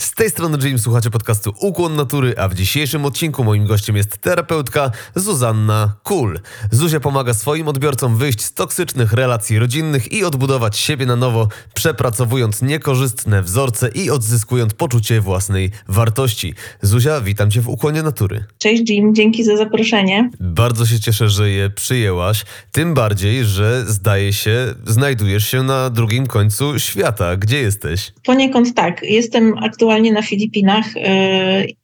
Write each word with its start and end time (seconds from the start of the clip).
Z 0.00 0.14
tej 0.14 0.30
strony 0.30 0.58
Jim, 0.62 0.78
słuchacie 0.78 1.10
podcastu 1.10 1.52
Ukłon 1.60 1.96
Natury, 1.96 2.34
a 2.38 2.48
w 2.48 2.54
dzisiejszym 2.54 3.04
odcinku 3.04 3.44
moim 3.44 3.66
gościem 3.66 3.96
jest 3.96 4.18
terapeutka 4.18 4.90
Zuzanna 5.14 5.94
Kul. 6.02 6.40
Zuzia 6.70 7.00
pomaga 7.00 7.34
swoim 7.34 7.68
odbiorcom 7.68 8.16
wyjść 8.16 8.40
z 8.40 8.52
toksycznych 8.52 9.12
relacji 9.12 9.58
rodzinnych 9.58 10.12
i 10.12 10.24
odbudować 10.24 10.78
siebie 10.78 11.06
na 11.06 11.16
nowo, 11.16 11.48
przepracowując 11.74 12.62
niekorzystne 12.62 13.42
wzorce 13.42 13.88
i 13.88 14.10
odzyskując 14.10 14.74
poczucie 14.74 15.20
własnej 15.20 15.70
wartości. 15.88 16.54
Zuzia, 16.82 17.20
witam 17.20 17.50
Cię 17.50 17.60
w 17.60 17.68
Ukłonie 17.68 18.02
Natury. 18.02 18.44
Cześć 18.58 18.90
Jim, 18.90 19.14
dzięki 19.14 19.44
za 19.44 19.56
zaproszenie. 19.56 20.30
Bardzo 20.40 20.86
się 20.86 21.00
cieszę, 21.00 21.28
że 21.28 21.50
je 21.50 21.70
przyjęłaś, 21.70 22.44
tym 22.72 22.94
bardziej, 22.94 23.44
że 23.44 23.84
zdaje 23.86 24.32
się, 24.32 24.74
znajdujesz 24.86 25.46
się 25.46 25.62
na 25.62 25.90
drugim 25.90 26.26
końcu 26.26 26.78
świata. 26.78 27.36
Gdzie 27.36 27.60
jesteś? 27.60 28.12
Poniekąd 28.24 28.74
tak. 28.74 29.02
Jestem 29.02 29.58
aktualnie 29.58 29.89
aktualnie 29.90 30.12
na 30.12 30.22
Filipinach 30.22 30.96
y, 30.96 31.00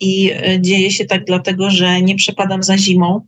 i 0.00 0.32
dzieje 0.60 0.90
się 0.90 1.04
tak 1.04 1.24
dlatego, 1.24 1.70
że 1.70 2.02
nie 2.02 2.14
przepadam 2.14 2.62
za 2.62 2.78
zimą, 2.78 3.26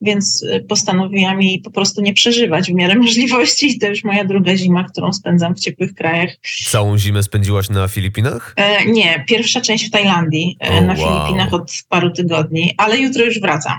więc 0.00 0.44
postanowiłam 0.68 1.42
jej 1.42 1.60
po 1.60 1.70
prostu 1.70 2.02
nie 2.02 2.12
przeżywać 2.12 2.70
w 2.70 2.74
miarę 2.74 2.94
możliwości. 3.04 3.66
I 3.66 3.78
to 3.78 3.86
już 3.86 4.04
moja 4.04 4.24
druga 4.24 4.56
zima, 4.56 4.84
którą 4.84 5.12
spędzam 5.12 5.54
w 5.54 5.60
ciepłych 5.60 5.94
krajach. 5.94 6.30
Całą 6.64 6.98
zimę 6.98 7.22
spędziłaś 7.22 7.70
na 7.70 7.88
Filipinach? 7.88 8.54
E, 8.56 8.86
nie, 8.86 9.24
pierwsza 9.28 9.60
część 9.60 9.86
w 9.86 9.90
Tajlandii, 9.90 10.56
e, 10.60 10.80
na 10.80 10.94
wow. 10.94 10.96
Filipinach 10.96 11.54
od 11.54 11.72
paru 11.88 12.10
tygodni, 12.10 12.74
ale 12.78 12.98
jutro 12.98 13.24
już 13.24 13.40
wracam 13.40 13.76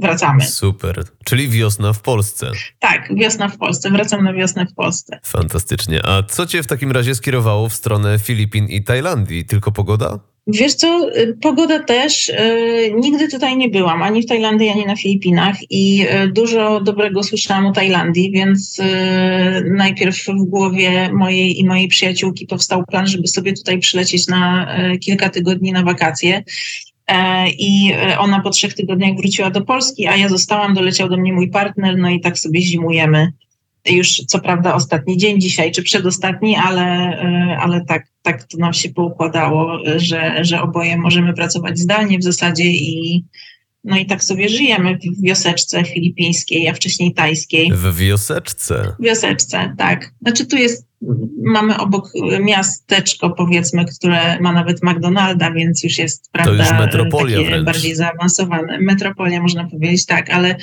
wracamy. 0.00 0.46
Super. 0.46 1.04
Czyli 1.24 1.48
wiosna 1.48 1.92
w 1.92 2.02
Polsce. 2.02 2.50
Tak, 2.78 3.08
wiosna 3.16 3.48
w 3.48 3.56
Polsce. 3.56 3.90
Wracam 3.90 4.24
na 4.24 4.32
wiosnę 4.32 4.66
w 4.66 4.74
Polsce. 4.74 5.18
Fantastycznie. 5.24 6.06
A 6.06 6.22
co 6.22 6.46
cię 6.46 6.62
w 6.62 6.66
takim 6.66 6.92
razie 6.92 7.14
skierowało 7.14 7.68
w 7.68 7.74
stronę 7.74 8.18
Filipin 8.18 8.66
i 8.66 8.84
Tajlandii? 8.84 9.44
Tylko 9.44 9.72
pogoda? 9.72 10.18
Wiesz 10.46 10.74
co, 10.74 11.10
y, 11.16 11.36
pogoda 11.40 11.78
też. 11.78 12.28
Yy, 12.28 12.94
nigdy 13.00 13.28
tutaj 13.28 13.56
nie 13.56 13.68
byłam, 13.68 14.02
ani 14.02 14.22
w 14.22 14.26
Tajlandii, 14.26 14.68
ani 14.68 14.86
na 14.86 14.96
Filipinach 14.96 15.56
i 15.70 15.96
yy, 15.96 16.28
dużo 16.28 16.80
dobrego 16.80 17.22
słyszałam 17.22 17.66
o 17.66 17.72
Tajlandii, 17.72 18.30
więc 18.32 18.78
yy, 18.78 18.84
najpierw 19.70 20.26
w 20.26 20.44
głowie 20.44 21.10
mojej 21.12 21.58
i 21.58 21.66
mojej 21.66 21.88
przyjaciółki 21.88 22.46
powstał 22.46 22.84
plan, 22.84 23.06
żeby 23.06 23.28
sobie 23.28 23.52
tutaj 23.52 23.78
przylecieć 23.78 24.26
na 24.28 24.68
y, 24.92 24.98
kilka 24.98 25.28
tygodni 25.28 25.72
na 25.72 25.82
wakacje. 25.82 26.42
E, 27.10 27.48
I 27.50 27.92
e, 27.92 28.18
ona 28.18 28.40
po 28.40 28.50
trzech 28.50 28.74
tygodniach 28.74 29.16
wróciła 29.16 29.50
do 29.50 29.60
Polski, 29.60 30.06
a 30.06 30.16
ja 30.16 30.28
zostałam, 30.28 30.74
doleciał 30.74 31.08
do 31.08 31.16
mnie 31.16 31.32
mój 31.32 31.50
partner, 31.50 31.98
no 31.98 32.10
i 32.10 32.20
tak 32.20 32.38
sobie 32.38 32.62
zimujemy. 32.62 33.32
Już 33.86 34.16
co 34.16 34.38
prawda 34.38 34.74
ostatni 34.74 35.16
dzień 35.16 35.40
dzisiaj, 35.40 35.72
czy 35.72 35.82
przedostatni, 35.82 36.56
ale, 36.56 36.82
e, 36.82 37.56
ale 37.60 37.84
tak, 37.84 38.06
tak 38.22 38.44
to 38.44 38.58
nam 38.58 38.72
się 38.72 38.88
poukładało, 38.88 39.78
że, 39.96 40.44
że 40.44 40.62
oboje 40.62 40.96
możemy 40.96 41.34
pracować 41.34 41.78
zdalnie 41.78 42.18
w 42.18 42.24
zasadzie 42.24 42.64
i, 42.64 43.24
no 43.84 43.98
i 43.98 44.06
tak 44.06 44.24
sobie 44.24 44.48
żyjemy 44.48 44.98
w 45.18 45.22
wioseczce 45.22 45.84
filipińskiej, 45.84 46.68
a 46.68 46.74
wcześniej 46.74 47.14
tajskiej. 47.14 47.72
W 47.72 47.96
wioseczce? 47.96 48.94
W 48.98 49.02
wioseczce, 49.02 49.74
tak. 49.78 50.12
Znaczy 50.22 50.46
tu 50.46 50.56
jest 50.56 50.89
mamy 51.44 51.78
obok 51.78 52.12
miasteczko, 52.40 53.30
powiedzmy, 53.30 53.84
które 53.84 54.40
ma 54.40 54.52
nawet 54.52 54.82
McDonalda, 54.82 55.50
więc 55.50 55.84
już 55.84 55.98
jest, 55.98 56.32
prawda, 56.32 56.64
to 56.64 56.70
już 56.70 56.80
metropolia 56.80 57.36
takie 57.36 57.48
wręcz. 57.48 57.66
bardziej 57.66 57.94
zaawansowane. 57.94 58.78
Metropolia, 58.80 59.42
można 59.42 59.66
powiedzieć, 59.66 60.06
tak, 60.06 60.30
ale, 60.30 60.56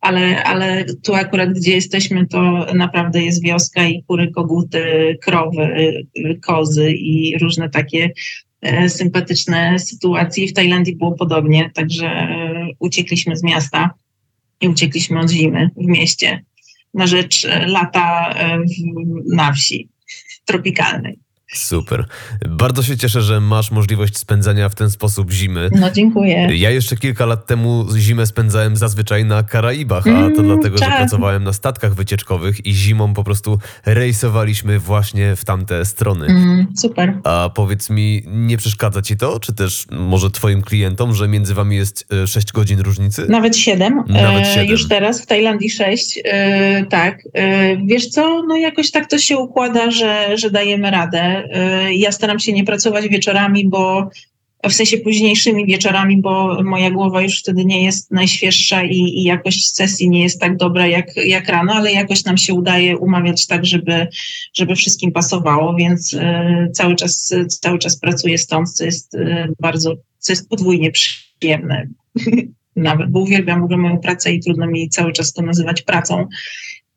ale, 0.00 0.44
ale 0.44 0.84
tu 1.02 1.14
akurat, 1.14 1.52
gdzie 1.52 1.72
jesteśmy, 1.72 2.26
to 2.26 2.66
naprawdę 2.74 3.22
jest 3.22 3.42
wioska 3.42 3.86
i 3.86 4.02
kury, 4.02 4.30
koguty, 4.30 5.16
krowy, 5.22 5.92
kozy 6.46 6.92
i 6.92 7.38
różne 7.38 7.70
takie 7.70 8.10
e, 8.62 8.88
sympatyczne 8.88 9.78
sytuacje. 9.78 10.48
W 10.48 10.52
Tajlandii 10.52 10.96
było 10.96 11.12
podobnie, 11.12 11.70
także 11.74 12.06
e, 12.06 12.66
uciekliśmy 12.78 13.36
z 13.36 13.42
miasta 13.42 13.90
i 14.60 14.68
uciekliśmy 14.68 15.20
od 15.20 15.30
zimy 15.30 15.70
w 15.76 15.86
mieście 15.86 16.44
na 16.94 17.06
rzecz 17.06 17.44
e, 17.44 17.66
lata 17.66 18.30
e, 18.30 18.58
na 19.34 19.52
wsi 19.52 19.88
tropikalnej. 20.44 21.25
Super. 21.54 22.04
Bardzo 22.48 22.82
się 22.82 22.96
cieszę, 22.96 23.22
że 23.22 23.40
masz 23.40 23.70
możliwość 23.70 24.18
spędzania 24.18 24.68
w 24.68 24.74
ten 24.74 24.90
sposób 24.90 25.30
zimy. 25.30 25.68
No 25.80 25.90
dziękuję. 25.90 26.48
Ja 26.56 26.70
jeszcze 26.70 26.96
kilka 26.96 27.26
lat 27.26 27.46
temu 27.46 27.86
zimę 27.96 28.26
spędzałem 28.26 28.76
zazwyczaj 28.76 29.24
na 29.24 29.42
Karaibach, 29.42 30.06
a 30.06 30.10
to 30.10 30.40
mm, 30.40 30.46
dlatego, 30.46 30.78
że 30.78 30.86
pracowałem 30.86 31.44
na 31.44 31.52
statkach 31.52 31.94
wycieczkowych 31.94 32.66
i 32.66 32.72
zimą 32.74 33.14
po 33.14 33.24
prostu 33.24 33.58
rejsowaliśmy 33.86 34.78
właśnie 34.78 35.36
w 35.36 35.44
tamte 35.44 35.84
strony. 35.84 36.26
Mm, 36.26 36.66
super. 36.76 37.18
A 37.24 37.50
powiedz 37.54 37.90
mi, 37.90 38.22
nie 38.26 38.56
przeszkadza 38.56 39.02
ci 39.02 39.16
to, 39.16 39.40
czy 39.40 39.54
też 39.54 39.86
może 39.90 40.30
twoim 40.30 40.62
klientom, 40.62 41.14
że 41.14 41.28
między 41.28 41.54
wami 41.54 41.76
jest 41.76 42.08
6 42.26 42.48
e, 42.48 42.52
godzin 42.54 42.80
różnicy? 42.80 43.26
Nawet 43.28 43.56
7. 43.56 44.04
Nawet 44.08 44.46
7. 44.46 44.66
E, 44.66 44.66
już 44.66 44.88
teraz 44.88 45.22
w 45.22 45.26
Tajlandii 45.26 45.70
6. 45.70 46.20
E, 46.24 46.84
tak. 46.86 47.22
E, 47.34 47.76
wiesz 47.76 48.08
co, 48.08 48.42
no 48.42 48.56
jakoś 48.56 48.90
tak 48.90 49.10
to 49.10 49.18
się 49.18 49.38
układa, 49.38 49.90
że, 49.90 50.38
że 50.38 50.50
dajemy 50.50 50.90
radę. 50.90 51.35
Y, 51.88 51.94
ja 51.94 52.12
staram 52.12 52.38
się 52.38 52.52
nie 52.52 52.64
pracować 52.64 53.08
wieczorami, 53.08 53.68
bo 53.68 54.10
w 54.68 54.72
sensie 54.72 54.98
późniejszymi 54.98 55.66
wieczorami, 55.66 56.20
bo 56.20 56.62
moja 56.62 56.90
głowa 56.90 57.22
już 57.22 57.40
wtedy 57.40 57.64
nie 57.64 57.84
jest 57.84 58.10
najświeższa 58.10 58.84
i, 58.84 58.98
i 58.98 59.22
jakość 59.22 59.74
sesji 59.74 60.10
nie 60.10 60.22
jest 60.22 60.40
tak 60.40 60.56
dobra 60.56 60.86
jak, 60.86 61.16
jak 61.16 61.48
rano, 61.48 61.72
ale 61.72 61.92
jakoś 61.92 62.24
nam 62.24 62.36
się 62.36 62.54
udaje 62.54 62.98
umawiać 62.98 63.46
tak, 63.46 63.66
żeby, 63.66 64.08
żeby 64.54 64.74
wszystkim 64.74 65.12
pasowało, 65.12 65.74
więc 65.74 66.12
y, 66.12 66.20
cały, 66.72 66.96
czas, 66.96 67.34
cały 67.48 67.78
czas 67.78 67.98
pracuję 67.98 68.38
stąd, 68.38 68.72
co 68.72 68.84
jest 68.84 69.14
y, 69.14 69.54
bardzo, 69.60 69.94
co 70.18 70.32
jest 70.32 70.48
podwójnie 70.48 70.90
przyjemne. 70.90 71.86
Nawet, 72.76 73.10
bo 73.10 73.20
uwielbiam 73.20 73.60
w 73.60 73.64
ogóle 73.64 73.78
moją 73.78 73.98
pracę 73.98 74.32
i 74.32 74.40
trudno 74.40 74.66
mi 74.66 74.88
cały 74.88 75.12
czas 75.12 75.32
to 75.32 75.42
nazywać 75.42 75.82
pracą. 75.82 76.26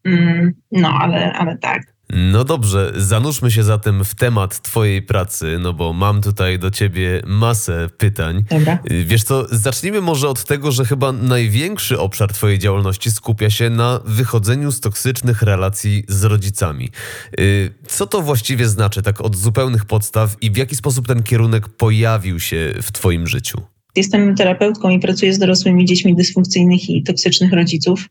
Mm, 0.04 0.54
no, 0.72 0.90
ale, 0.90 1.34
ale 1.34 1.58
tak. 1.58 1.94
No 2.14 2.44
dobrze, 2.44 2.94
zanurzmy 2.96 3.52
się 3.52 3.64
zatem 3.64 4.06
w 4.06 4.16
temat 4.16 4.62
Twojej 4.62 5.02
pracy, 5.02 5.58
no 5.60 5.74
bo 5.74 5.94
mam 5.94 6.22
tutaj 6.22 6.60
do 6.60 6.72
Ciebie 6.72 7.22
masę 7.26 7.90
pytań. 7.98 8.44
Dobra. 8.50 8.80
Wiesz 9.06 9.24
co, 9.24 9.46
zacznijmy 9.52 10.02
może 10.02 10.30
od 10.30 10.46
tego, 10.46 10.72
że 10.72 10.86
chyba 10.86 11.12
największy 11.12 12.00
obszar 12.00 12.34
Twojej 12.34 12.60
działalności 12.60 13.12
skupia 13.12 13.50
się 13.50 13.70
na 13.70 14.00
wychodzeniu 14.06 14.72
z 14.72 14.80
toksycznych 14.80 15.42
relacji 15.42 16.04
z 16.08 16.24
rodzicami. 16.24 16.90
Y, 17.40 17.74
co 17.88 18.08
to 18.08 18.22
właściwie 18.22 18.68
znaczy, 18.68 19.02
tak 19.02 19.22
od 19.22 19.36
zupełnych 19.36 19.86
podstaw 19.86 20.36
i 20.42 20.52
w 20.52 20.58
jaki 20.58 20.76
sposób 20.76 21.08
ten 21.08 21.24
kierunek 21.24 21.70
pojawił 21.70 22.40
się 22.40 22.74
w 22.82 22.92
Twoim 22.92 23.28
życiu? 23.28 23.62
Jestem 23.96 24.36
terapeutką 24.36 24.90
i 24.90 25.00
pracuję 25.00 25.34
z 25.34 25.40
dorosłymi 25.40 25.86
dziećmi 25.86 26.16
dysfunkcyjnych 26.16 26.90
i 26.90 27.04
toksycznych 27.04 27.54
rodziców. 27.54 28.10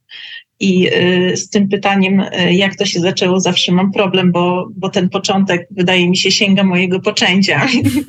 I 0.61 0.89
y, 1.33 1.37
z 1.37 1.49
tym 1.49 1.69
pytaniem, 1.69 2.21
y, 2.21 2.55
jak 2.55 2.77
to 2.77 2.85
się 2.85 3.01
zaczęło, 3.01 3.41
zawsze 3.41 3.73
mam 3.73 3.93
problem, 3.93 4.33
bo, 4.33 4.69
bo 4.77 4.89
ten 4.89 5.09
początek 5.09 5.69
wydaje 5.71 6.11
mi 6.11 6.17
się 6.17 6.31
sięga 6.31 6.65
mojego 6.65 7.01
poczęcia, 7.01 7.67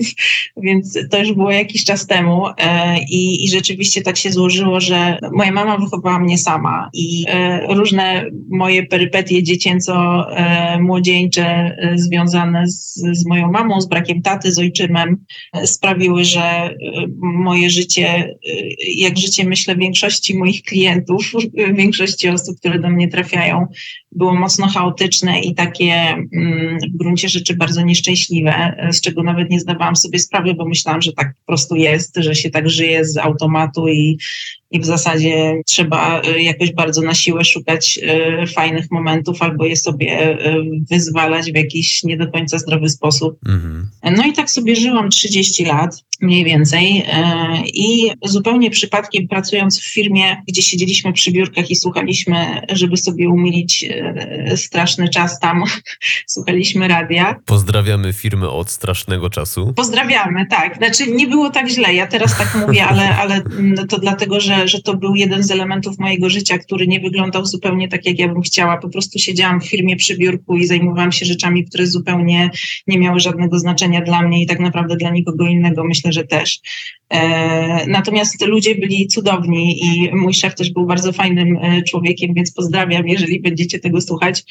więc 0.64 0.98
to 1.12 1.20
już 1.20 1.34
było 1.34 1.52
jakiś 1.52 1.84
czas 1.84 2.08
temu 2.08 2.48
e, 2.48 2.54
i, 3.10 3.46
i 3.46 3.50
rzeczywiście 3.50 4.02
tak 4.02 4.18
się 4.18 4.32
złożyło, 4.32 4.80
że 4.80 5.18
moja 5.34 5.52
mama 5.52 5.78
wychowała 5.78 6.20
mnie 6.20 6.38
sama 6.38 6.90
i 6.94 7.26
różne 7.70 8.26
moje 8.50 8.86
perypetie 8.86 9.44
dziecięco-młodzieńcze 9.44 11.78
związane 11.96 12.68
z, 12.68 12.94
z 13.12 13.26
moją 13.26 13.52
mamą, 13.52 13.82
z 13.82 13.88
brakiem 13.88 14.22
taty, 14.22 14.52
z 14.52 14.60
ojczymem 14.60 15.26
sprawiły, 15.64 16.26
że 16.26 16.76
moje 17.22 17.70
życie, 17.70 18.36
jak 18.96 19.18
życie 19.18 19.46
myślę 19.46 19.76
większości 19.76 20.38
moich 20.38 20.62
klientów, 20.62 21.32
większości 21.74 22.30
osób, 22.30 22.39
osób, 22.42 22.60
które 22.60 22.80
do 22.80 22.90
mnie 22.90 23.08
trafiają, 23.08 23.68
było 24.12 24.36
mocno 24.36 24.68
chaotyczne 24.68 25.40
i 25.40 25.56
takie 25.56 25.94
mm, 25.94 26.78
w 26.94 26.98
gruncie 26.98 27.30
rzeczy 27.30 27.56
bardzo 27.56 27.82
nieszczęśliwe, 27.82 28.76
z 28.92 29.02
czego 29.02 29.24
nawet 29.24 29.50
nie 29.50 29.60
zdawałam 29.60 29.96
sobie 29.96 30.20
sprawy, 30.20 30.54
bo 30.54 30.66
myślałam, 30.66 31.02
że 31.02 31.14
tak 31.14 31.34
po 31.34 31.46
prostu 31.46 31.76
jest, 31.76 32.18
że 32.18 32.36
się 32.36 32.50
tak 32.50 32.70
żyje 32.70 33.06
z 33.06 33.18
automatu 33.18 33.88
i, 33.88 34.18
i 34.72 34.80
w 34.80 34.86
zasadzie 34.86 35.62
trzeba 35.66 36.22
y, 36.22 36.42
jakoś 36.42 36.74
bardzo 36.74 37.02
na 37.02 37.14
siłę 37.14 37.46
szukać 37.46 38.00
y, 38.44 38.48
fajnych 38.48 38.92
momentów 38.92 39.42
albo 39.42 39.66
je 39.66 39.76
sobie 39.76 40.40
y, 40.48 40.62
wyzwalać 40.90 41.52
w 41.52 41.56
jakiś 41.56 42.04
nie 42.04 42.18
do 42.18 42.32
końca 42.32 42.58
zdrowy 42.58 42.90
sposób. 42.90 43.40
Mhm. 43.48 43.90
No 44.04 44.26
i 44.26 44.34
tak 44.34 44.52
sobie 44.52 44.76
żyłam 44.76 45.10
30 45.10 45.66
lat 45.66 46.04
mniej 46.22 46.44
więcej 46.44 47.04
i 47.74 48.12
zupełnie 48.26 48.70
przypadkiem 48.70 49.28
pracując 49.28 49.80
w 49.80 49.94
firmie, 49.94 50.44
gdzie 50.48 50.62
siedzieliśmy 50.62 51.14
przy 51.14 51.32
biurkach 51.32 51.72
i 51.72 51.76
słuchaliśmy, 51.76 52.62
żeby 52.70 52.98
sobie 52.98 53.30
umilić 53.30 53.86
straszny 54.56 55.10
czas 55.10 55.40
tam, 55.40 55.64
słuchaliśmy 56.28 56.88
radia. 56.88 57.36
Pozdrawiamy 57.46 58.14
firmę 58.14 58.50
od 58.50 58.72
strasznego 58.72 59.30
czasu. 59.30 59.74
Pozdrawiamy, 59.76 60.46
tak. 60.46 60.78
Znaczy 60.78 61.12
nie 61.12 61.28
było 61.28 61.50
tak 61.50 61.70
źle, 61.70 61.94
ja 61.94 62.08
teraz 62.08 62.38
tak 62.38 62.56
mówię, 62.68 62.86
ale, 62.86 63.18
ale 63.18 63.36
mm, 63.36 63.88
to 63.88 64.00
dlatego, 64.00 64.40
że 64.40 64.60
że, 64.66 64.82
to 64.82 64.98
był 64.98 65.16
jeden 65.16 65.44
z 65.44 65.52
elementów 65.52 66.00
mojego 66.00 66.30
życia, 66.30 66.58
który 66.58 66.88
nie 66.88 67.00
wyglądał 67.00 67.46
zupełnie 67.46 67.88
tak, 67.88 68.06
jak 68.06 68.20
ja 68.20 68.28
bym 68.28 68.42
chciała. 68.42 68.78
Po 68.78 68.90
prostu 68.90 69.20
siedziałam 69.20 69.62
w 69.62 69.70
firmie 69.70 69.96
przy 69.96 70.18
biurku 70.18 70.58
i 70.58 70.66
zajmowałam 70.66 71.12
się 71.12 71.26
rzeczami, 71.26 71.66
które 71.66 71.88
zupełnie 71.88 72.50
nie 72.88 73.00
miały 73.00 73.20
żadnego 73.20 73.60
znaczenia 73.60 74.02
dla 74.02 74.22
mnie 74.22 74.44
i 74.44 74.46
tak 74.46 74.60
naprawdę 74.60 74.96
dla 74.96 75.10
nikogo 75.10 75.48
innego 75.48 75.84
myślę, 75.84 76.12
że 76.12 76.24
też. 76.24 76.60
E, 77.10 77.88
natomiast 77.88 78.46
ludzie 78.46 78.76
byli 78.76 79.08
cudowni 79.08 79.86
i 79.86 80.16
mój 80.16 80.34
szef 80.34 80.56
też 80.56 80.72
był 80.72 80.86
bardzo 80.86 81.14
fajnym 81.14 81.58
e, 81.62 81.82
człowiekiem, 81.84 82.34
więc 82.34 82.54
pozdrawiam, 82.54 83.08
jeżeli 83.08 83.42
będziecie 83.42 83.80
tego 83.80 83.89
słuchać. 84.02 84.44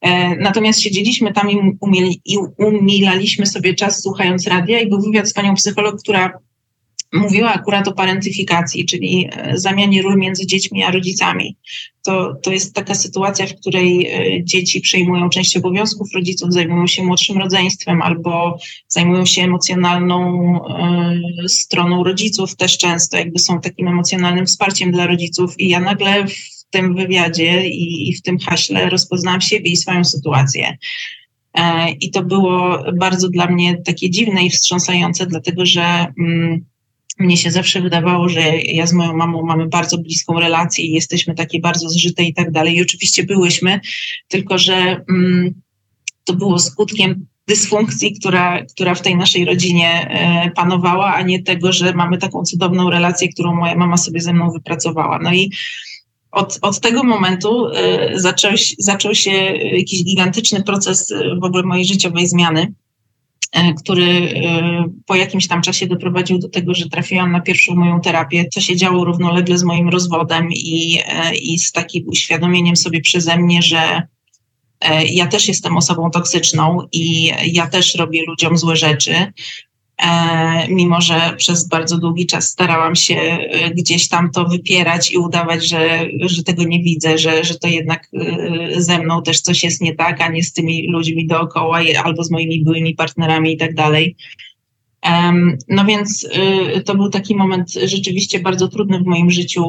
E, 0.00 0.36
natomiast 0.36 0.80
siedzieliśmy 0.80 1.32
tam 1.32 1.50
i, 1.50 1.56
umieli, 1.80 2.20
i 2.24 2.36
umilaliśmy 2.58 3.46
sobie 3.46 3.74
czas 3.74 4.02
słuchając 4.02 4.46
radia 4.46 4.80
i 4.80 4.88
był 4.88 5.00
wywiad 5.00 5.28
z 5.28 5.32
panią 5.32 5.54
psycholog, 5.54 6.00
która 6.02 6.38
mówiła 7.14 7.52
akurat 7.52 7.88
o 7.88 7.92
parentyfikacji, 7.92 8.86
czyli 8.86 9.28
e, 9.32 9.58
zamianie 9.58 10.02
ról 10.02 10.16
między 10.16 10.46
dziećmi 10.46 10.82
a 10.82 10.90
rodzicami. 10.90 11.56
To, 12.04 12.34
to 12.42 12.52
jest 12.52 12.74
taka 12.74 12.94
sytuacja, 12.94 13.46
w 13.46 13.54
której 13.54 14.06
e, 14.06 14.44
dzieci 14.44 14.80
przejmują 14.80 15.28
część 15.28 15.56
obowiązków 15.56 16.08
rodziców, 16.14 16.52
zajmują 16.52 16.86
się 16.86 17.04
młodszym 17.04 17.38
rodzeństwem 17.38 18.02
albo 18.02 18.58
zajmują 18.88 19.26
się 19.26 19.42
emocjonalną 19.42 20.54
y, 21.44 21.48
stroną 21.48 22.04
rodziców 22.04 22.56
też 22.56 22.78
często, 22.78 23.16
jakby 23.16 23.38
są 23.38 23.60
takim 23.60 23.88
emocjonalnym 23.88 24.46
wsparciem 24.46 24.92
dla 24.92 25.06
rodziców 25.06 25.60
i 25.60 25.68
ja 25.68 25.80
nagle 25.80 26.26
w 26.26 26.53
tym 26.74 26.94
wywiadzie 26.94 27.68
i, 27.68 28.08
i 28.08 28.16
w 28.16 28.22
tym 28.22 28.38
haśle 28.38 28.90
rozpoznałam 28.90 29.40
siebie 29.40 29.70
i 29.70 29.76
swoją 29.76 30.04
sytuację. 30.04 30.76
I 32.00 32.10
to 32.10 32.22
było 32.22 32.84
bardzo 32.98 33.28
dla 33.28 33.46
mnie 33.46 33.82
takie 33.84 34.10
dziwne 34.10 34.44
i 34.44 34.50
wstrząsające, 34.50 35.26
dlatego 35.26 35.66
że 35.66 36.06
mm, 36.18 36.64
mnie 37.18 37.36
się 37.36 37.50
zawsze 37.50 37.80
wydawało, 37.80 38.28
że 38.28 38.56
ja 38.58 38.86
z 38.86 38.92
moją 38.92 39.16
mamą 39.16 39.42
mamy 39.42 39.68
bardzo 39.68 39.98
bliską 39.98 40.40
relację 40.40 40.84
i 40.84 40.92
jesteśmy 40.92 41.34
takie 41.34 41.60
bardzo 41.60 41.88
zżyte 41.88 42.24
i 42.24 42.34
tak 42.34 42.50
dalej. 42.50 42.76
I 42.76 42.82
oczywiście 42.82 43.24
byłyśmy, 43.24 43.80
tylko 44.28 44.58
że 44.58 45.04
mm, 45.08 45.54
to 46.24 46.32
było 46.32 46.58
skutkiem 46.58 47.26
dysfunkcji, 47.48 48.14
która, 48.20 48.64
która 48.64 48.94
w 48.94 49.02
tej 49.02 49.16
naszej 49.16 49.44
rodzinie 49.44 50.08
e, 50.10 50.50
panowała, 50.50 51.14
a 51.14 51.22
nie 51.22 51.42
tego, 51.42 51.72
że 51.72 51.92
mamy 51.92 52.18
taką 52.18 52.42
cudowną 52.42 52.90
relację, 52.90 53.28
którą 53.28 53.54
moja 53.54 53.74
mama 53.74 53.96
sobie 53.96 54.20
ze 54.20 54.32
mną 54.32 54.50
wypracowała. 54.50 55.18
No 55.22 55.34
i 55.34 55.50
od, 56.34 56.58
od 56.62 56.80
tego 56.80 57.04
momentu 57.04 57.66
e, 57.66 58.20
zaczął, 58.20 58.52
zaczął 58.78 59.14
się 59.14 59.30
jakiś 59.30 60.04
gigantyczny 60.04 60.62
proces 60.62 61.12
e, 61.12 61.36
w 61.40 61.44
ogóle 61.44 61.62
mojej 61.62 61.84
życiowej 61.84 62.26
zmiany 62.26 62.72
E, 63.54 63.74
który 63.74 64.34
po 65.06 65.14
jakimś 65.14 65.48
tam 65.48 65.62
czasie 65.62 65.86
doprowadził 65.86 66.38
do 66.38 66.48
tego, 66.48 66.74
że 66.74 66.88
trafiłam 66.88 67.32
na 67.32 67.40
pierwszą 67.40 67.74
moją 67.74 68.00
terapię, 68.00 68.44
co 68.52 68.60
się 68.60 68.76
działo 68.76 69.04
równolegle 69.04 69.58
z 69.58 69.62
moim 69.62 69.88
rozwodem 69.88 70.48
i, 70.52 71.00
i 71.42 71.58
z 71.58 71.72
takim 71.72 72.08
uświadomieniem 72.08 72.76
sobie 72.76 73.00
przeze 73.00 73.36
mnie, 73.36 73.62
że 73.62 74.02
ja 75.10 75.26
też 75.26 75.48
jestem 75.48 75.76
osobą 75.76 76.10
toksyczną 76.10 76.78
i 76.92 77.32
ja 77.52 77.66
też 77.66 77.94
robię 77.94 78.22
ludziom 78.26 78.58
złe 78.58 78.76
rzeczy, 78.76 79.32
mimo 80.68 81.00
że 81.00 81.34
przez 81.36 81.68
bardzo 81.68 81.98
długi 81.98 82.26
czas 82.26 82.48
starałam 82.48 82.94
się 82.96 83.16
e, 83.16 83.70
gdzieś 83.70 84.08
tam 84.08 84.30
to 84.30 84.44
wypierać 84.44 85.12
i 85.12 85.18
udawać, 85.18 85.68
że, 85.68 86.06
że 86.20 86.42
tego 86.42 86.64
nie 86.64 86.82
widzę, 86.82 87.18
że, 87.18 87.44
że 87.44 87.54
to 87.54 87.68
jednak 87.68 88.08
e, 88.14 88.80
ze 88.80 88.98
mną 88.98 89.22
też 89.22 89.40
coś 89.40 89.64
jest 89.64 89.80
nie 89.80 89.94
tak, 89.94 90.20
a 90.20 90.28
nie 90.28 90.42
z 90.42 90.52
tymi 90.52 90.88
ludźmi 90.88 91.26
dookoła 91.26 91.80
albo 92.04 92.24
z 92.24 92.30
moimi 92.30 92.64
byłymi 92.64 92.94
partnerami 92.94 93.52
i 93.52 93.56
tak 93.56 93.74
dalej. 93.74 94.16
No 95.68 95.84
więc 95.84 96.28
to 96.84 96.94
był 96.94 97.10
taki 97.10 97.36
moment 97.36 97.72
rzeczywiście 97.72 98.40
bardzo 98.40 98.68
trudny 98.68 98.98
w 98.98 99.06
moim 99.06 99.30
życiu. 99.30 99.64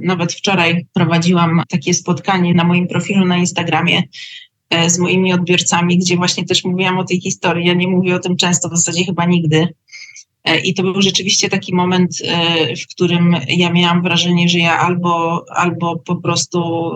Nawet 0.00 0.32
wczoraj 0.32 0.86
prowadziłam 0.92 1.62
takie 1.68 1.94
spotkanie 1.94 2.54
na 2.54 2.64
moim 2.64 2.88
profilu 2.88 3.24
na 3.24 3.36
Instagramie 3.36 4.02
E, 4.02 4.51
z 4.86 4.98
moimi 4.98 5.32
odbiorcami, 5.32 5.98
gdzie 5.98 6.16
właśnie 6.16 6.44
też 6.44 6.64
mówiłam 6.64 6.98
o 6.98 7.04
tej 7.04 7.20
historii. 7.20 7.66
Ja 7.66 7.74
nie 7.74 7.88
mówię 7.88 8.14
o 8.14 8.18
tym 8.18 8.36
często, 8.36 8.68
w 8.68 8.76
zasadzie 8.76 9.04
chyba 9.04 9.26
nigdy. 9.26 9.68
E, 10.44 10.60
I 10.60 10.74
to 10.74 10.82
był 10.82 11.02
rzeczywiście 11.02 11.48
taki 11.48 11.74
moment, 11.74 12.16
e, 12.24 12.76
w 12.76 12.86
którym 12.86 13.36
ja 13.48 13.72
miałam 13.72 14.02
wrażenie, 14.02 14.48
że 14.48 14.58
ja 14.58 14.78
albo, 14.78 15.44
albo 15.48 15.96
po 15.96 16.16
prostu 16.16 16.90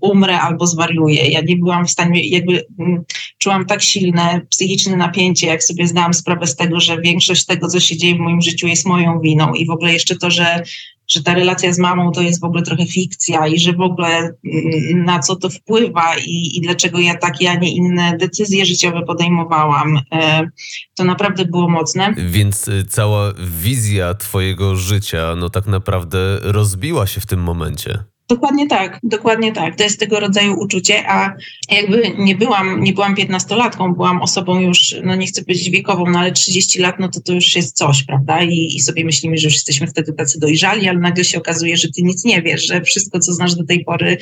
umrę, 0.00 0.40
albo 0.40 0.66
zwariuję. 0.66 1.28
Ja 1.28 1.40
nie 1.40 1.56
byłam 1.56 1.86
w 1.86 1.90
stanie, 1.90 2.28
jakby 2.28 2.66
mm, 2.78 3.02
czułam 3.38 3.66
tak 3.66 3.82
silne 3.82 4.40
psychiczne 4.50 4.96
napięcie, 4.96 5.46
jak 5.46 5.64
sobie 5.64 5.86
zdałam 5.86 6.14
sprawę 6.14 6.46
z 6.46 6.56
tego, 6.56 6.80
że 6.80 7.00
większość 7.00 7.46
tego, 7.46 7.68
co 7.68 7.80
się 7.80 7.96
dzieje 7.96 8.14
w 8.14 8.18
moim 8.18 8.42
życiu, 8.42 8.66
jest 8.66 8.86
moją 8.86 9.20
winą. 9.20 9.54
I 9.54 9.66
w 9.66 9.70
ogóle 9.70 9.92
jeszcze 9.92 10.16
to, 10.16 10.30
że 10.30 10.62
że 11.12 11.22
ta 11.22 11.34
relacja 11.34 11.72
z 11.72 11.78
mamą 11.78 12.12
to 12.12 12.22
jest 12.22 12.40
w 12.40 12.44
ogóle 12.44 12.62
trochę 12.62 12.86
fikcja 12.86 13.46
i 13.46 13.58
że 13.58 13.72
w 13.72 13.80
ogóle 13.80 14.08
mm, 14.18 15.04
na 15.04 15.18
co 15.18 15.36
to 15.36 15.50
wpływa 15.50 16.16
i, 16.26 16.56
i 16.56 16.60
dlaczego 16.60 16.98
ja 16.98 17.14
takie, 17.18 17.50
a 17.50 17.54
nie 17.54 17.72
inne 17.72 18.16
decyzje 18.16 18.66
życiowe 18.66 19.02
podejmowałam. 19.06 20.00
E, 20.12 20.48
to 20.94 21.04
naprawdę 21.04 21.44
było 21.44 21.68
mocne. 21.68 22.14
Więc 22.16 22.68
y, 22.68 22.84
cała 22.88 23.32
wizja 23.62 24.14
Twojego 24.14 24.76
życia, 24.76 25.34
no 25.36 25.50
tak 25.50 25.66
naprawdę 25.66 26.18
rozbiła 26.42 27.06
się 27.06 27.20
w 27.20 27.26
tym 27.26 27.40
momencie. 27.40 28.09
Dokładnie 28.30 28.66
tak, 28.66 28.98
dokładnie 29.02 29.52
tak. 29.52 29.76
To 29.76 29.84
jest 29.84 30.00
tego 30.00 30.20
rodzaju 30.20 30.54
uczucie, 30.58 31.10
a 31.10 31.34
jakby 31.70 32.02
nie 32.18 32.36
byłam, 32.36 32.82
nie 32.82 32.92
byłam 32.92 33.14
piętnastolatką, 33.14 33.94
byłam 33.94 34.22
osobą 34.22 34.60
już, 34.60 34.94
no 35.02 35.14
nie 35.14 35.26
chcę 35.26 35.44
powiedzieć 35.44 35.70
wiekową, 35.70 36.04
no 36.06 36.18
ale 36.18 36.32
30 36.32 36.78
lat, 36.78 36.96
no 36.98 37.08
to 37.08 37.20
to 37.20 37.32
już 37.32 37.56
jest 37.56 37.76
coś, 37.76 38.02
prawda? 38.02 38.42
I, 38.42 38.76
I 38.76 38.80
sobie 38.80 39.04
myślimy, 39.04 39.38
że 39.38 39.44
już 39.44 39.54
jesteśmy 39.54 39.86
wtedy 39.86 40.12
tacy 40.12 40.40
dojrzali, 40.40 40.88
ale 40.88 40.98
nagle 40.98 41.24
się 41.24 41.38
okazuje, 41.38 41.76
że 41.76 41.88
ty 41.88 42.02
nic 42.02 42.24
nie 42.24 42.42
wiesz, 42.42 42.66
że 42.66 42.80
wszystko, 42.80 43.18
co 43.18 43.32
znasz 43.32 43.54
do 43.54 43.64
tej 43.64 43.84
pory, 43.84 44.16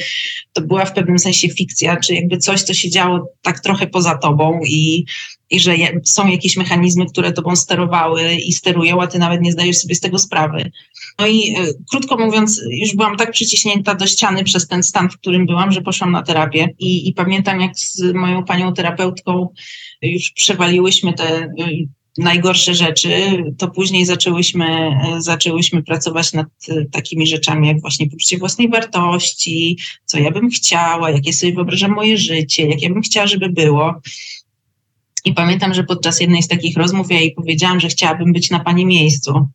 to 0.53 0.62
była 0.62 0.85
w 0.85 0.93
pewnym 0.93 1.19
sensie 1.19 1.49
fikcja, 1.49 1.97
czy 1.97 2.15
jakby 2.15 2.38
coś, 2.38 2.62
co 2.62 2.75
się 2.75 2.91
działo 2.91 3.33
tak 3.43 3.61
trochę 3.61 3.87
poza 3.87 4.19
tobą 4.19 4.61
i 4.67 5.05
i 5.50 5.61
że 5.61 5.75
są 6.05 6.28
jakieś 6.28 6.57
mechanizmy, 6.57 7.07
które 7.07 7.33
tobą 7.33 7.57
sterowały 7.57 8.35
i 8.35 8.52
sterują, 8.52 9.02
a 9.02 9.07
ty 9.07 9.19
nawet 9.19 9.40
nie 9.40 9.52
zdajesz 9.52 9.78
sobie 9.78 9.95
z 9.95 10.00
tego 10.00 10.19
sprawy. 10.19 10.71
No 11.19 11.26
i 11.26 11.57
y, 11.59 11.75
krótko 11.90 12.17
mówiąc, 12.19 12.62
już 12.71 12.95
byłam 12.95 13.17
tak 13.17 13.31
przyciśnięta 13.31 13.95
do 13.95 14.07
ściany 14.07 14.45
przez 14.45 14.69
ten 14.69 14.83
stan, 14.83 15.11
w 15.11 15.19
którym 15.19 15.47
byłam, 15.47 15.73
że 15.73 15.81
poszłam 15.81 16.12
na 16.12 16.23
terapię. 16.23 16.69
I, 16.78 17.09
i 17.09 17.12
pamiętam, 17.12 17.61
jak 17.61 17.78
z 17.78 18.02
moją 18.14 18.45
panią 18.45 18.75
terapeutką 18.75 19.49
już 20.02 20.31
przewaliłyśmy 20.31 21.12
te 21.12 21.43
y, 21.45 21.88
najgorsze 22.19 22.75
rzeczy, 22.75 23.11
to 23.59 23.69
później 23.69 24.05
zaczęłyśmy, 24.05 24.90
y, 25.17 25.23
zaczęłyśmy 25.23 25.83
pracować 25.83 26.33
nad 26.33 26.47
takimi 26.93 27.26
rzeczami, 27.26 27.69
jak 27.69 27.81
właśnie 27.81 28.11
poczucie 28.11 28.38
własnej 28.38 28.69
wartości, 28.69 29.78
co 30.05 30.19
ja 30.19 30.31
bym 30.31 30.50
chciała, 30.50 31.11
jakie 31.11 31.33
sobie 31.33 31.52
wyobrażam 31.52 31.90
moje 31.90 32.19
życie, 32.19 32.67
jak 32.67 32.83
ja 32.83 32.88
bym 32.88 33.02
chciała, 33.02 33.26
żeby 33.26 33.49
było. 33.49 33.95
I 35.25 35.35
pamiętam, 35.35 35.75
że 35.75 35.85
podczas 35.85 36.21
jednej 36.21 36.43
z 36.43 36.49
takich 36.49 36.77
rozmów 36.77 37.11
ja 37.11 37.21
jej 37.21 37.33
powiedziałam, 37.33 37.81
że 37.81 37.89
chciałabym 37.89 38.33
być 38.33 38.51
na 38.51 38.61
pani 38.61 38.87
miejscu. 38.87 39.49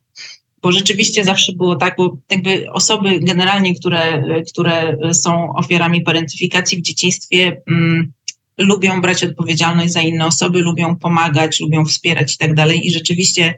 Bo 0.62 0.72
rzeczywiście 0.72 1.24
zawsze 1.24 1.52
było 1.52 1.76
tak, 1.76 1.94
bo 1.98 2.16
jakby 2.30 2.70
osoby 2.72 3.20
generalnie, 3.20 3.74
które, 3.74 4.24
które 4.52 4.96
są 5.12 5.52
ofiarami 5.52 6.00
parentyfikacji 6.00 6.78
w 6.78 6.82
dzieciństwie, 6.82 7.62
mm, 7.70 8.12
lubią 8.58 9.00
brać 9.00 9.24
odpowiedzialność 9.24 9.92
za 9.92 10.00
inne 10.00 10.26
osoby, 10.26 10.60
lubią 10.60 10.96
pomagać, 10.96 11.60
lubią 11.60 11.84
wspierać 11.84 12.34
i 12.34 12.38
tak 12.38 12.54
dalej. 12.54 12.86
I 12.86 12.92
rzeczywiście 12.92 13.54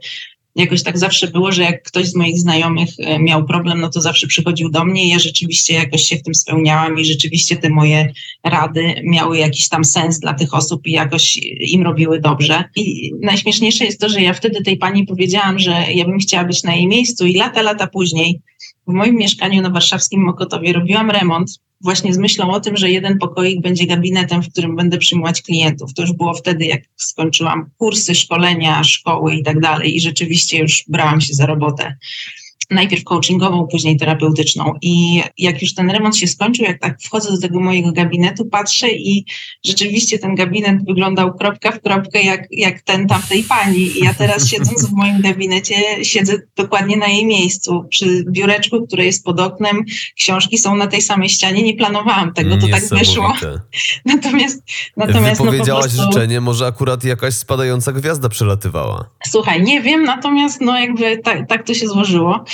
jakoś 0.56 0.82
tak 0.82 0.98
zawsze 0.98 1.26
było, 1.26 1.52
że 1.52 1.62
jak 1.62 1.82
ktoś 1.82 2.06
z 2.06 2.14
moich 2.14 2.38
znajomych 2.38 2.88
e, 2.98 3.18
miał 3.18 3.44
problem, 3.44 3.80
no 3.80 3.90
to 3.90 4.00
zawsze 4.00 4.26
przychodził 4.26 4.70
do 4.70 4.84
mnie 4.84 5.04
i 5.04 5.08
ja 5.08 5.18
rzeczywiście 5.18 5.74
jakoś 5.74 6.02
się 6.02 6.16
w 6.16 6.22
tym 6.22 6.34
spełniałam 6.34 6.98
i 6.98 7.04
rzeczywiście 7.04 7.56
te 7.56 7.70
moje 7.70 8.12
rady 8.44 8.94
miały 9.04 9.38
jakiś 9.38 9.68
tam 9.68 9.84
sens 9.84 10.18
dla 10.18 10.34
tych 10.34 10.54
osób 10.54 10.86
i 10.86 10.92
jakoś 10.92 11.36
im 11.60 11.82
robiły 11.82 12.20
dobrze. 12.20 12.64
I 12.76 13.12
najśmieszniejsze 13.22 13.84
jest 13.84 14.00
to, 14.00 14.08
że 14.08 14.22
ja 14.22 14.34
wtedy 14.34 14.62
tej 14.62 14.76
pani 14.76 15.06
powiedziałam, 15.06 15.58
że 15.58 15.86
ja 15.94 16.04
bym 16.04 16.18
chciała 16.18 16.44
być 16.44 16.62
na 16.62 16.74
jej 16.74 16.86
miejscu 16.86 17.26
i 17.26 17.34
lata, 17.34 17.62
lata 17.62 17.86
później 17.86 18.40
w 18.88 18.92
moim 18.92 19.16
mieszkaniu 19.16 19.62
na 19.62 19.70
warszawskim 19.70 20.20
Mokotowie 20.20 20.72
robiłam 20.72 21.10
remont 21.10 21.50
właśnie 21.80 22.14
z 22.14 22.18
myślą 22.18 22.50
o 22.50 22.60
tym, 22.60 22.76
że 22.76 22.90
jeden 22.90 23.18
pokoik 23.18 23.60
będzie 23.60 23.86
gabinetem, 23.86 24.42
w 24.42 24.52
którym 24.52 24.76
będę 24.76 24.98
przyjmować 24.98 25.42
klientów. 25.42 25.94
To 25.94 26.02
już 26.02 26.12
było 26.12 26.34
wtedy, 26.34 26.64
jak 26.64 26.82
skończyłam 26.96 27.70
kursy, 27.76 28.14
szkolenia, 28.14 28.84
szkoły 28.84 29.34
i 29.34 29.42
tak 29.42 29.60
dalej 29.60 29.96
i 29.96 30.00
rzeczywiście 30.00 30.58
już 30.58 30.84
brałam 30.88 31.20
się 31.20 31.34
za 31.34 31.46
robotę 31.46 31.96
najpierw 32.70 33.04
coachingową, 33.04 33.66
później 33.66 33.96
terapeutyczną. 33.96 34.74
I 34.82 35.22
jak 35.38 35.62
już 35.62 35.74
ten 35.74 35.90
remont 35.90 36.16
się 36.16 36.26
skończył, 36.26 36.64
jak 36.64 36.80
tak 36.80 37.00
wchodzę 37.02 37.30
do 37.30 37.40
tego 37.40 37.60
mojego 37.60 37.92
gabinetu, 37.92 38.44
patrzę 38.44 38.90
i 38.90 39.24
rzeczywiście 39.64 40.18
ten 40.18 40.34
gabinet 40.34 40.84
wyglądał 40.86 41.34
kropka 41.34 41.72
w 41.72 41.80
kropkę 41.80 42.22
jak, 42.22 42.46
jak 42.50 42.82
ten 42.82 43.06
tamtej 43.06 43.42
pani. 43.42 43.78
I 43.78 44.04
ja 44.04 44.14
teraz 44.14 44.46
siedząc 44.50 44.86
w 44.86 44.92
moim 44.92 45.20
gabinecie, 45.20 46.04
siedzę 46.04 46.32
dokładnie 46.56 46.96
na 46.96 47.06
jej 47.06 47.26
miejscu, 47.26 47.84
przy 47.90 48.24
biureczku, 48.30 48.86
które 48.86 49.04
jest 49.04 49.24
pod 49.24 49.40
oknem, 49.40 49.84
książki 50.16 50.58
są 50.58 50.76
na 50.76 50.86
tej 50.86 51.02
samej 51.02 51.28
ścianie. 51.28 51.62
Nie 51.62 51.76
planowałam 51.76 52.32
tego, 52.32 52.56
to 52.56 52.68
tak 52.68 52.88
wyszło. 52.88 53.32
Natomiast, 54.04 54.62
natomiast 54.96 55.40
Wypowiedziałaś 55.40 55.84
no 55.84 55.90
prostu... 55.90 56.12
życzenie, 56.12 56.40
może 56.40 56.66
akurat 56.66 57.04
jakaś 57.04 57.34
spadająca 57.34 57.92
gwiazda 57.92 58.28
przelatywała. 58.28 59.10
Słuchaj, 59.26 59.62
nie 59.62 59.80
wiem, 59.80 60.04
natomiast 60.04 60.60
no 60.60 60.78
jakby 60.78 61.18
tak, 61.18 61.48
tak 61.48 61.66
to 61.66 61.74
się 61.74 61.88
złożyło. 61.88 62.44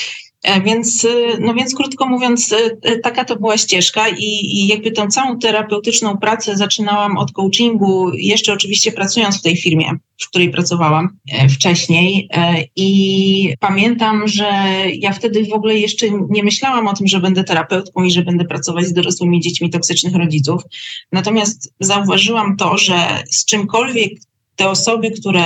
E, 0.43 0.61
więc, 0.61 1.05
e, 1.05 1.09
no 1.41 1.55
więc 1.55 1.75
krótko 1.75 2.09
mówiąc, 2.09 2.55
e, 2.83 2.99
taka 2.99 3.25
to 3.25 3.37
była 3.37 3.57
ścieżka 3.57 4.09
i, 4.09 4.25
i 4.25 4.67
jakby 4.67 4.91
tą 4.91 5.09
całą 5.09 5.39
terapeutyczną 5.39 6.17
pracę 6.17 6.57
zaczynałam 6.57 7.19
od 7.19 7.33
coachingu, 7.33 8.11
jeszcze 8.15 8.53
oczywiście 8.53 8.93
pracując 8.93 9.39
w 9.39 9.43
tej 9.43 9.57
firmie, 9.57 9.91
w 10.19 10.29
której 10.29 10.51
pracowałam 10.51 11.09
wcześniej. 11.51 12.29
I 12.77 13.55
pamiętam, 13.61 14.29
że 14.29 14.45
ja 14.95 15.13
wtedy 15.13 15.45
w 15.45 15.53
ogóle 15.53 15.79
jeszcze 15.79 16.07
nie 16.29 16.43
myślałam 16.43 16.89
o 16.89 16.95
tym, 16.95 17.07
że 17.07 17.21
będę 17.21 17.45
terapeutką 17.45 18.05
i 18.05 18.11
że 18.11 18.23
będę 18.23 18.45
pracować 18.45 18.87
z 18.87 18.93
dorosłymi 18.93 19.41
dziećmi 19.41 19.71
toksycznych 19.71 20.15
rodziców. 20.15 20.63
Natomiast 21.13 21.75
zauważyłam 21.81 22.57
to, 22.57 22.79
że 22.79 22.95
z 23.31 23.45
czymkolwiek 23.45 24.13
te 24.57 24.71
osoby, 24.71 25.11
które 25.11 25.45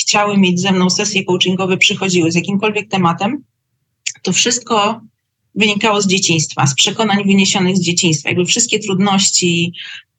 chciały 0.00 0.38
mieć 0.38 0.60
ze 0.60 0.72
mną 0.72 0.90
sesje 0.90 1.24
coachingowe, 1.24 1.76
przychodziły 1.76 2.32
z 2.32 2.34
jakimkolwiek 2.34 2.88
tematem, 2.88 3.42
to 4.26 4.32
wszystko 4.32 5.00
wynikało 5.54 6.02
z 6.02 6.06
dzieciństwa, 6.06 6.66
z 6.66 6.74
przekonań 6.74 7.24
wyniesionych 7.24 7.76
z 7.76 7.80
dzieciństwa. 7.80 8.28
Jakby 8.28 8.44
wszystkie 8.44 8.78
trudności, 8.78 9.72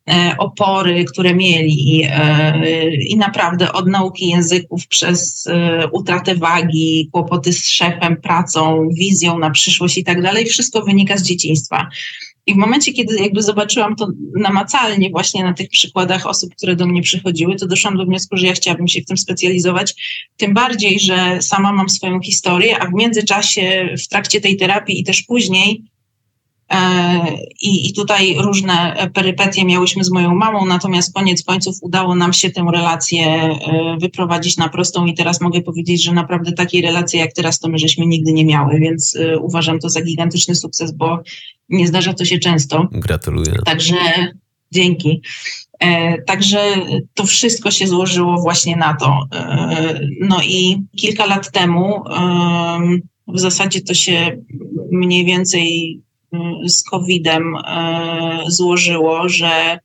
e, 0.09 0.35
opory, 0.37 1.05
które 1.05 1.35
mieli 1.35 2.03
e, 2.09 2.95
i 2.95 3.17
naprawdę 3.17 3.73
od 3.73 3.87
nauki 3.87 4.29
języków 4.29 4.87
przez 4.87 5.47
e, 5.47 5.87
utratę 5.91 6.35
wagi, 6.35 7.09
kłopoty 7.11 7.53
z 7.53 7.65
szefem, 7.69 8.21
pracą, 8.21 8.89
wizją 8.93 9.39
na 9.39 9.49
przyszłość 9.49 9.97
i 9.97 10.03
tak 10.03 10.21
dalej, 10.21 10.45
wszystko 10.45 10.81
wynika 10.81 11.17
z 11.17 11.23
dzieciństwa. 11.23 11.87
I 12.47 12.53
w 12.53 12.57
momencie, 12.57 12.93
kiedy 12.93 13.15
jakby 13.15 13.41
zobaczyłam 13.41 13.95
to 13.95 14.07
namacalnie 14.39 15.09
właśnie 15.09 15.43
na 15.43 15.53
tych 15.53 15.69
przykładach 15.69 16.27
osób, 16.27 16.55
które 16.55 16.75
do 16.75 16.87
mnie 16.87 17.01
przychodziły, 17.01 17.55
to 17.55 17.67
doszłam 17.67 17.97
do 17.97 18.05
wniosku, 18.05 18.37
że 18.37 18.47
ja 18.47 18.53
chciałabym 18.53 18.87
się 18.87 19.01
w 19.01 19.05
tym 19.05 19.17
specjalizować. 19.17 19.95
Tym 20.37 20.53
bardziej, 20.53 20.99
że 20.99 21.41
sama 21.41 21.73
mam 21.73 21.89
swoją 21.89 22.21
historię, 22.21 22.79
a 22.79 22.87
w 22.87 22.93
międzyczasie, 22.93 23.95
w 24.05 24.07
trakcie 24.07 24.41
tej 24.41 24.57
terapii 24.57 24.99
i 24.99 25.03
też 25.03 25.23
później, 25.23 25.83
i, 27.61 27.89
I 27.89 27.93
tutaj 27.93 28.35
różne 28.39 29.09
perypetie 29.13 29.65
miałyśmy 29.65 30.03
z 30.03 30.11
moją 30.11 30.35
mamą, 30.35 30.65
natomiast 30.65 31.13
koniec 31.13 31.43
końców 31.43 31.75
udało 31.81 32.15
nam 32.15 32.33
się 32.33 32.49
tę 32.49 32.65
relację 32.73 33.25
e, 33.25 33.97
wyprowadzić 34.01 34.57
na 34.57 34.69
prostą 34.69 35.05
i 35.05 35.13
teraz 35.13 35.41
mogę 35.41 35.61
powiedzieć, 35.61 36.03
że 36.03 36.13
naprawdę 36.13 36.51
takiej 36.51 36.81
relacji 36.81 37.19
jak 37.19 37.33
teraz 37.33 37.59
to 37.59 37.69
my 37.69 37.77
żeśmy 37.77 38.05
nigdy 38.05 38.33
nie 38.33 38.45
miały, 38.45 38.79
więc 38.79 39.15
e, 39.15 39.39
uważam 39.39 39.79
to 39.79 39.89
za 39.89 40.01
gigantyczny 40.01 40.55
sukces, 40.55 40.91
bo 40.91 41.19
nie 41.69 41.87
zdarza 41.87 42.13
to 42.13 42.25
się 42.25 42.39
często. 42.39 42.87
Gratuluję. 42.91 43.53
Także 43.65 43.95
dzięki. 44.71 45.21
E, 45.79 46.21
także 46.21 46.59
to 47.13 47.25
wszystko 47.25 47.71
się 47.71 47.87
złożyło 47.87 48.41
właśnie 48.41 48.75
na 48.75 48.93
to. 48.93 49.27
E, 49.33 49.99
no 50.21 50.41
i 50.43 50.83
kilka 50.97 51.25
lat 51.25 51.51
temu 51.51 51.95
e, 51.95 52.79
w 53.27 53.39
zasadzie 53.39 53.81
to 53.81 53.93
się 53.93 54.37
mniej 54.91 55.25
więcej 55.25 55.99
z 56.65 56.83
COVID-em 56.83 57.55
e, 57.55 58.43
złożyło, 58.47 59.29
że 59.29 59.79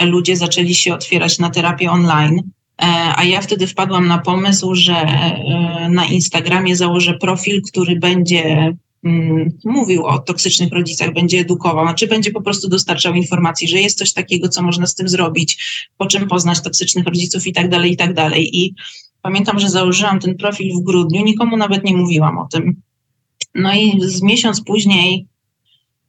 ludzie 0.00 0.36
zaczęli 0.36 0.74
się 0.74 0.94
otwierać 0.94 1.38
na 1.38 1.50
terapię 1.50 1.90
online. 1.90 2.42
E, 2.82 2.84
a 3.16 3.24
ja 3.24 3.40
wtedy 3.40 3.66
wpadłam 3.66 4.06
na 4.06 4.18
pomysł, 4.18 4.74
że 4.74 4.94
e, 4.94 5.88
na 5.92 6.06
Instagramie 6.06 6.76
założę 6.76 7.14
profil, 7.14 7.62
który 7.62 7.96
będzie 7.96 8.76
Mm, 9.06 9.58
mówił 9.64 10.06
o 10.06 10.18
toksycznych 10.18 10.72
rodzicach, 10.72 11.14
będzie 11.14 11.40
edukował, 11.40 11.94
czy 11.94 12.06
będzie 12.06 12.30
po 12.30 12.42
prostu 12.42 12.68
dostarczał 12.68 13.14
informacji, 13.14 13.68
że 13.68 13.80
jest 13.80 13.98
coś 13.98 14.12
takiego, 14.12 14.48
co 14.48 14.62
można 14.62 14.86
z 14.86 14.94
tym 14.94 15.08
zrobić, 15.08 15.64
po 15.96 16.06
czym 16.06 16.28
poznać 16.28 16.62
toksycznych 16.62 17.06
rodziców 17.06 17.46
i 17.46 17.52
tak 17.52 17.68
dalej, 17.68 17.92
i 17.92 17.96
tak 17.96 18.14
dalej. 18.14 18.56
I 18.56 18.74
pamiętam, 19.22 19.58
że 19.58 19.68
założyłam 19.68 20.20
ten 20.20 20.36
profil 20.36 20.74
w 20.74 20.84
grudniu, 20.84 21.24
nikomu 21.24 21.56
nawet 21.56 21.84
nie 21.84 21.96
mówiłam 21.96 22.38
o 22.38 22.48
tym. 22.52 22.82
No 23.54 23.74
i 23.74 24.00
z 24.00 24.22
miesiąc 24.22 24.64
później 24.64 25.26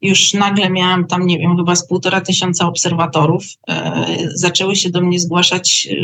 już 0.01 0.33
nagle 0.33 0.69
miałam 0.69 1.07
tam, 1.07 1.27
nie 1.27 1.39
wiem, 1.39 1.57
chyba 1.57 1.75
z 1.75 1.87
półtora 1.87 2.21
tysiąca 2.21 2.67
obserwatorów. 2.67 3.43
E, 3.69 4.05
zaczęły 4.33 4.75
się 4.75 4.89
do 4.89 5.01
mnie 5.01 5.19
zgłaszać 5.19 5.87
e, 5.91 5.95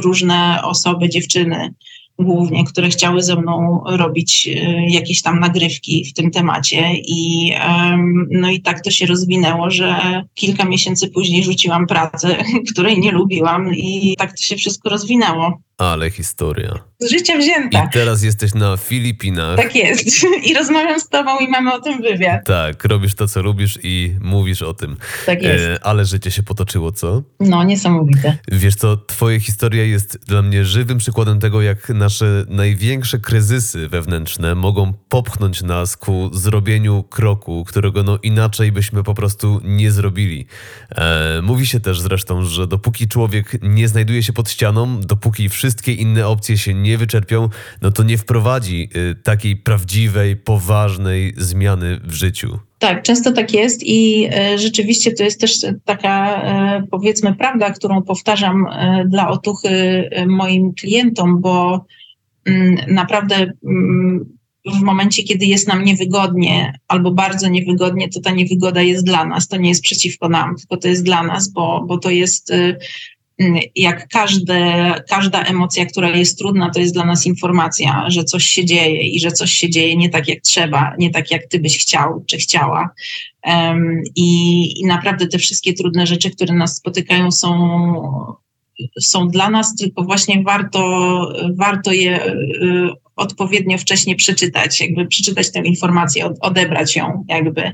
różne 0.00 0.60
osoby, 0.64 1.08
dziewczyny, 1.08 1.74
głównie, 2.18 2.64
które 2.64 2.88
chciały 2.88 3.22
ze 3.22 3.36
mną 3.36 3.82
robić 3.86 4.48
e, 4.48 4.90
jakieś 4.90 5.22
tam 5.22 5.40
nagrywki 5.40 6.04
w 6.04 6.12
tym 6.12 6.30
temacie 6.30 6.94
i 6.94 7.52
no 8.30 8.50
i 8.50 8.60
tak 8.60 8.80
to 8.80 8.90
się 8.90 9.06
rozwinęło, 9.06 9.70
że 9.70 9.96
kilka 10.34 10.64
miesięcy 10.64 11.08
później 11.08 11.44
rzuciłam 11.44 11.86
pracę, 11.86 12.36
której 12.72 13.00
nie 13.00 13.12
lubiłam 13.12 13.74
i 13.74 14.14
tak 14.18 14.30
to 14.30 14.42
się 14.42 14.56
wszystko 14.56 14.88
rozwinęło. 14.88 15.58
Ale 15.82 16.10
historia. 16.10 16.74
Z 16.98 17.10
życia 17.10 17.38
wzięta. 17.38 17.84
I 17.84 17.90
teraz 17.92 18.22
jesteś 18.22 18.54
na 18.54 18.76
Filipinach. 18.76 19.56
Tak 19.56 19.76
jest. 19.76 20.24
I 20.48 20.54
rozmawiam 20.54 21.00
z 21.00 21.08
tobą 21.08 21.38
i 21.38 21.48
mamy 21.48 21.74
o 21.74 21.80
tym 21.80 22.02
wywiad. 22.02 22.46
Tak, 22.46 22.84
robisz 22.84 23.14
to, 23.14 23.28
co 23.28 23.42
lubisz 23.42 23.78
i 23.82 24.14
mówisz 24.20 24.62
o 24.62 24.74
tym. 24.74 24.96
Tak 25.26 25.42
jest. 25.42 25.64
E, 25.64 25.84
ale 25.86 26.04
życie 26.04 26.30
się 26.30 26.42
potoczyło, 26.42 26.92
co? 26.92 27.22
No, 27.40 27.64
niesamowite. 27.64 28.38
Wiesz 28.52 28.74
co, 28.74 28.96
twoja 28.96 29.40
historia 29.40 29.84
jest 29.84 30.18
dla 30.26 30.42
mnie 30.42 30.64
żywym 30.64 30.98
przykładem 30.98 31.40
tego, 31.40 31.62
jak 31.62 31.88
nasze 31.88 32.44
największe 32.48 33.18
kryzysy 33.18 33.88
wewnętrzne 33.88 34.54
mogą 34.54 34.92
popchnąć 35.08 35.62
nas 35.62 35.96
ku 35.96 36.30
zrobieniu 36.32 37.02
kroku, 37.02 37.64
którego 37.64 38.02
no 38.02 38.18
inaczej 38.22 38.72
byśmy 38.72 39.02
po 39.02 39.14
prostu 39.14 39.60
nie 39.64 39.90
zrobili. 39.90 40.46
E, 40.90 41.40
mówi 41.42 41.66
się 41.66 41.80
też 41.80 42.00
zresztą, 42.00 42.44
że 42.44 42.66
dopóki 42.66 43.08
człowiek 43.08 43.62
nie 43.62 43.88
znajduje 43.88 44.22
się 44.22 44.32
pod 44.32 44.50
ścianą, 44.50 45.00
dopóki 45.00 45.48
wszystko 45.48 45.71
wszystkie 45.72 45.92
inne 45.92 46.28
opcje 46.28 46.58
się 46.58 46.74
nie 46.74 46.98
wyczerpią, 46.98 47.48
no 47.82 47.90
to 47.90 48.02
nie 48.02 48.18
wprowadzi 48.18 48.88
y, 48.96 49.14
takiej 49.14 49.56
prawdziwej, 49.56 50.36
poważnej 50.36 51.34
zmiany 51.36 52.00
w 52.04 52.12
życiu. 52.12 52.58
Tak, 52.78 53.02
często 53.02 53.32
tak 53.32 53.54
jest 53.54 53.82
i 53.82 54.28
y, 54.54 54.58
rzeczywiście 54.58 55.12
to 55.12 55.24
jest 55.24 55.40
też 55.40 55.66
taka, 55.84 56.42
y, 56.78 56.86
powiedzmy, 56.90 57.34
prawda, 57.34 57.70
którą 57.70 58.02
powtarzam 58.02 58.66
dla 59.06 59.28
otuchy 59.28 59.70
moim 60.26 60.74
klientom, 60.74 61.40
bo 61.40 61.84
mm, 62.46 62.76
naprawdę 62.88 63.52
mm, 63.64 64.24
w 64.66 64.82
momencie, 64.82 65.22
kiedy 65.22 65.46
jest 65.46 65.68
nam 65.68 65.84
niewygodnie 65.84 66.72
albo 66.88 67.10
bardzo 67.10 67.48
niewygodnie, 67.48 68.08
to 68.08 68.20
ta 68.20 68.30
niewygoda 68.30 68.82
jest 68.82 69.04
dla 69.04 69.24
nas, 69.24 69.48
to 69.48 69.56
nie 69.56 69.68
jest 69.68 69.82
przeciwko 69.82 70.28
nam, 70.28 70.56
tylko 70.56 70.76
to 70.76 70.88
jest 70.88 71.04
dla 71.04 71.22
nas, 71.22 71.52
bo, 71.52 71.84
bo 71.88 71.98
to 71.98 72.10
jest 72.10 72.52
jak 73.76 74.08
każde, 74.08 74.92
każda 75.08 75.42
emocja, 75.42 75.86
która 75.86 76.10
jest 76.10 76.38
trudna, 76.38 76.70
to 76.70 76.80
jest 76.80 76.94
dla 76.94 77.04
nas 77.04 77.26
informacja, 77.26 78.04
że 78.08 78.24
coś 78.24 78.44
się 78.44 78.64
dzieje 78.64 79.08
i 79.08 79.20
że 79.20 79.32
coś 79.32 79.52
się 79.52 79.70
dzieje 79.70 79.96
nie 79.96 80.08
tak 80.08 80.28
jak 80.28 80.40
trzeba, 80.40 80.94
nie 80.98 81.10
tak 81.10 81.30
jak 81.30 81.46
ty 81.46 81.58
byś 81.58 81.78
chciał 81.78 82.24
czy 82.26 82.36
chciała. 82.36 82.90
Um, 83.46 84.02
i, 84.16 84.80
I 84.80 84.86
naprawdę 84.86 85.26
te 85.26 85.38
wszystkie 85.38 85.74
trudne 85.74 86.06
rzeczy, 86.06 86.30
które 86.30 86.54
nas 86.54 86.76
spotykają, 86.76 87.30
są, 87.30 87.48
są 89.00 89.28
dla 89.28 89.50
nas, 89.50 89.74
tylko 89.74 90.02
właśnie 90.02 90.42
warto, 90.42 91.32
warto 91.56 91.92
je 91.92 92.26
y, 92.26 92.90
odpowiednio 93.16 93.78
wcześnie 93.78 94.16
przeczytać, 94.16 94.80
jakby 94.80 95.06
przeczytać 95.06 95.52
tę 95.52 95.60
informację, 95.60 96.34
odebrać 96.40 96.96
ją 96.96 97.24
jakby 97.28 97.72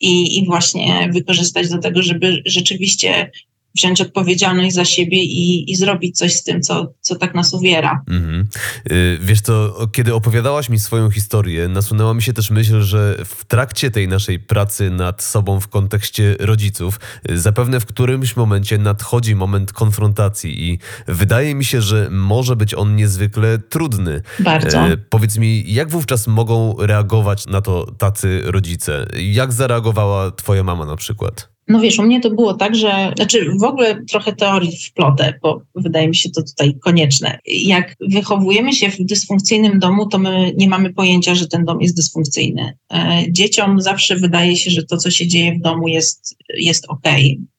i, 0.00 0.38
i 0.38 0.46
właśnie 0.46 1.08
wykorzystać 1.12 1.68
do 1.68 1.78
tego, 1.78 2.02
żeby 2.02 2.42
rzeczywiście 2.46 3.30
wziąć 3.74 4.00
odpowiedzialność 4.00 4.74
za 4.74 4.84
siebie 4.84 5.22
i, 5.22 5.72
i 5.72 5.76
zrobić 5.76 6.18
coś 6.18 6.34
z 6.34 6.44
tym, 6.44 6.62
co, 6.62 6.92
co 7.00 7.16
tak 7.16 7.34
nas 7.34 7.54
uwiera. 7.54 8.02
Mhm. 8.10 8.48
Y, 8.90 9.18
wiesz 9.20 9.40
to, 9.40 9.86
kiedy 9.92 10.14
opowiadałaś 10.14 10.68
mi 10.68 10.78
swoją 10.78 11.10
historię, 11.10 11.68
nasunęła 11.68 12.14
mi 12.14 12.22
się 12.22 12.32
też 12.32 12.50
myśl, 12.50 12.80
że 12.80 13.16
w 13.24 13.44
trakcie 13.44 13.90
tej 13.90 14.08
naszej 14.08 14.40
pracy 14.40 14.90
nad 14.90 15.22
sobą 15.22 15.60
w 15.60 15.68
kontekście 15.68 16.36
rodziców, 16.40 17.00
y, 17.30 17.38
zapewne 17.38 17.80
w 17.80 17.86
którymś 17.86 18.36
momencie 18.36 18.78
nadchodzi 18.78 19.34
moment 19.34 19.72
konfrontacji 19.72 20.70
i 20.70 20.78
wydaje 21.08 21.54
mi 21.54 21.64
się, 21.64 21.82
że 21.82 22.08
może 22.10 22.56
być 22.56 22.74
on 22.74 22.96
niezwykle 22.96 23.58
trudny. 23.58 24.22
Bardzo. 24.40 24.88
Y, 24.88 24.98
powiedz 24.98 25.38
mi, 25.38 25.72
jak 25.72 25.90
wówczas 25.90 26.26
mogą 26.26 26.74
reagować 26.78 27.46
na 27.46 27.60
to 27.60 27.86
tacy 27.98 28.40
rodzice? 28.44 29.06
Jak 29.16 29.52
zareagowała 29.52 30.30
twoja 30.30 30.64
mama 30.64 30.86
na 30.86 30.96
przykład? 30.96 31.57
No 31.68 31.80
wiesz, 31.80 31.98
u 31.98 32.02
mnie 32.02 32.20
to 32.20 32.30
było 32.30 32.54
tak, 32.54 32.76
że, 32.76 33.12
znaczy 33.16 33.50
w 33.60 33.62
ogóle 33.62 34.04
trochę 34.04 34.32
teorii 34.32 34.76
w 34.76 34.92
plotę, 34.92 35.34
bo 35.42 35.62
wydaje 35.74 36.08
mi 36.08 36.14
się 36.14 36.30
to 36.30 36.42
tutaj 36.42 36.74
konieczne. 36.80 37.38
Jak 37.46 37.96
wychowujemy 38.00 38.72
się 38.72 38.90
w 38.90 38.96
dysfunkcyjnym 38.98 39.78
domu, 39.78 40.06
to 40.06 40.18
my 40.18 40.52
nie 40.56 40.68
mamy 40.68 40.92
pojęcia, 40.92 41.34
że 41.34 41.48
ten 41.48 41.64
dom 41.64 41.80
jest 41.80 41.96
dysfunkcyjny. 41.96 42.76
E, 42.92 43.22
dzieciom 43.30 43.80
zawsze 43.80 44.16
wydaje 44.16 44.56
się, 44.56 44.70
że 44.70 44.82
to, 44.82 44.96
co 44.96 45.10
się 45.10 45.26
dzieje 45.26 45.54
w 45.54 45.60
domu 45.60 45.88
jest, 45.88 46.36
jest 46.54 46.84
ok, 46.88 47.08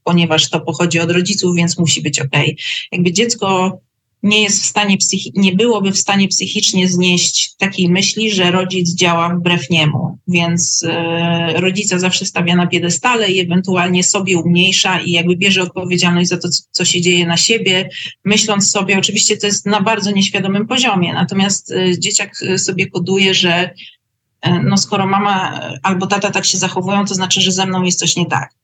ponieważ 0.04 0.50
to 0.50 0.60
pochodzi 0.60 1.00
od 1.00 1.12
rodziców, 1.12 1.56
więc 1.56 1.78
musi 1.78 2.02
być 2.02 2.20
ok. 2.20 2.38
Jakby 2.92 3.12
dziecko 3.12 3.80
nie 4.24 4.42
jest 4.42 4.64
w 4.64 4.66
stanie 4.66 4.98
psychi- 4.98 5.32
nie 5.36 5.56
byłoby 5.56 5.92
w 5.92 5.98
stanie 5.98 6.28
psychicznie 6.28 6.88
znieść 6.88 7.56
takiej 7.58 7.90
myśli, 7.90 8.32
że 8.32 8.52
rodzic 8.52 8.96
działa 8.96 9.30
wbrew 9.36 9.70
niemu. 9.70 10.18
Więc 10.28 10.86
e, 10.88 11.54
rodzica 11.62 12.00
zawsze 12.00 12.26
stawia 12.26 12.56
na 12.56 12.68
piedestale 12.68 13.32
i 13.32 13.40
ewentualnie 13.40 14.04
sobie 14.04 14.38
umniejsza 14.38 15.00
i 15.00 15.12
jakby 15.12 15.36
bierze 15.36 15.62
odpowiedzialność 15.62 16.30
za 16.30 16.38
to, 16.38 16.50
co 16.72 16.86
się 16.86 17.02
dzieje 17.02 17.28
na 17.28 17.38
siebie, 17.38 17.90
myśląc 18.26 18.72
sobie, 18.72 18.98
oczywiście 18.98 19.38
to 19.38 19.48
jest 19.48 19.66
na 19.66 19.82
bardzo 19.82 20.12
nieświadomym 20.12 20.68
poziomie, 20.68 21.14
natomiast 21.14 21.72
e, 21.72 22.00
dzieciak 22.00 22.44
sobie 22.58 22.88
koduje, 22.88 23.34
że 23.34 23.70
e, 24.42 24.64
no 24.64 24.78
skoro 24.78 25.08
mama 25.08 25.62
albo 25.84 26.08
tata 26.08 26.32
tak 26.32 26.46
się 26.46 26.58
zachowują, 26.58 27.06
to 27.06 27.16
znaczy, 27.16 27.42
że 27.42 27.52
ze 27.52 27.66
mną 27.66 27.84
jest 27.84 28.00
coś 28.00 28.16
nie 28.16 28.26
tak. 28.26 28.59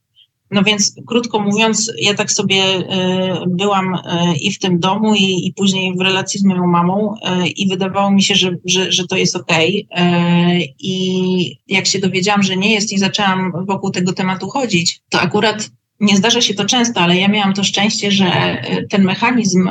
No 0.52 0.64
więc 0.64 0.96
krótko 1.08 1.40
mówiąc, 1.40 1.92
ja 2.02 2.14
tak 2.14 2.32
sobie 2.32 2.64
e, 2.64 3.44
byłam 3.48 3.96
e, 3.96 4.36
i 4.42 4.52
w 4.52 4.60
tym 4.60 4.80
domu, 4.80 5.16
i, 5.16 5.48
i 5.48 5.54
później 5.54 5.96
w 5.96 6.02
relacji 6.02 6.40
z 6.40 6.44
moją 6.44 6.68
mamą, 6.68 7.14
e, 7.24 7.48
i 7.48 7.70
wydawało 7.70 8.12
mi 8.12 8.24
się, 8.24 8.36
że, 8.36 8.56
że, 8.66 8.92
że 8.92 9.08
to 9.08 9.18
jest 9.18 9.36
okej. 9.36 9.88
Okay. 9.92 10.68
I 10.80 11.58
jak 11.68 11.86
się 11.86 12.00
dowiedziałam, 12.00 12.44
że 12.44 12.58
nie 12.58 12.74
jest, 12.74 12.92
i 12.92 12.98
zaczęłam 12.98 13.52
wokół 13.68 13.92
tego 13.92 14.14
tematu 14.14 14.50
chodzić, 14.50 15.02
to 15.10 15.22
akurat 15.22 15.70
nie 16.00 16.18
zdarza 16.18 16.42
się 16.42 16.54
to 16.54 16.66
często, 16.66 17.02
ale 17.02 17.18
ja 17.18 17.28
miałam 17.28 17.54
to 17.54 17.64
szczęście, 17.64 18.12
że 18.12 18.58
ten 18.90 19.04
mechanizm 19.04 19.70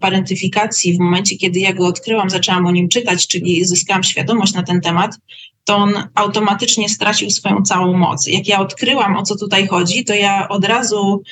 parentyfikacji 0.00 0.94
w 0.94 0.98
momencie, 0.98 1.36
kiedy 1.36 1.60
ja 1.60 1.72
go 1.72 1.86
odkryłam, 1.86 2.30
zaczęłam 2.30 2.66
o 2.66 2.72
nim 2.72 2.88
czytać, 2.88 3.26
czyli 3.26 3.64
zyskałam 3.64 4.02
świadomość 4.02 4.54
na 4.54 4.62
ten 4.62 4.80
temat, 4.80 5.18
to 5.66 5.76
on 5.76 5.92
automatycznie 6.14 6.88
stracił 6.88 7.30
swoją 7.30 7.62
całą 7.62 7.96
moc. 7.96 8.26
Jak 8.26 8.48
ja 8.48 8.60
odkryłam, 8.60 9.16
o 9.16 9.22
co 9.22 9.36
tutaj 9.36 9.66
chodzi, 9.66 10.04
to 10.04 10.14
ja 10.14 10.48
od 10.48 10.64
razu 10.64 11.22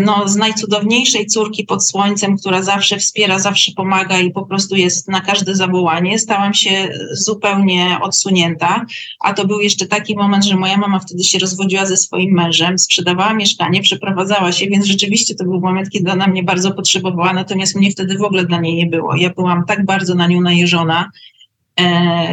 no, 0.00 0.28
z 0.28 0.36
najcudowniejszej 0.36 1.26
córki 1.26 1.64
pod 1.64 1.86
słońcem, 1.86 2.36
która 2.36 2.62
zawsze 2.62 2.98
wspiera, 2.98 3.38
zawsze 3.38 3.72
pomaga 3.72 4.18
i 4.18 4.30
po 4.30 4.46
prostu 4.46 4.76
jest 4.76 5.08
na 5.08 5.20
każde 5.20 5.54
zawołanie, 5.54 6.18
stałam 6.18 6.54
się 6.54 6.88
zupełnie 7.12 7.98
odsunięta. 8.02 8.86
A 9.20 9.34
to 9.34 9.46
był 9.46 9.60
jeszcze 9.60 9.86
taki 9.86 10.16
moment, 10.16 10.44
że 10.44 10.56
moja 10.56 10.76
mama 10.76 10.98
wtedy 10.98 11.24
się 11.24 11.38
rozwodziła 11.38 11.86
ze 11.86 11.96
swoim 11.96 12.34
mężem, 12.34 12.78
sprzedawała 12.78 13.34
mieszkanie, 13.34 13.80
przeprowadzała 13.80 14.52
się, 14.52 14.66
więc 14.66 14.86
rzeczywiście 14.86 15.34
to 15.34 15.44
był 15.44 15.60
moment, 15.60 15.90
kiedy 15.90 16.12
ona 16.12 16.26
mnie 16.26 16.42
bardzo 16.42 16.72
potrzebowała, 16.72 17.32
natomiast 17.32 17.76
mnie 17.76 17.90
wtedy 17.90 18.18
w 18.18 18.22
ogóle 18.22 18.46
dla 18.46 18.60
niej 18.60 18.74
nie 18.74 18.86
było. 18.86 19.16
Ja 19.16 19.30
byłam 19.30 19.64
tak 19.66 19.84
bardzo 19.84 20.14
na 20.14 20.26
nią 20.26 20.40
najeżona 20.40 21.10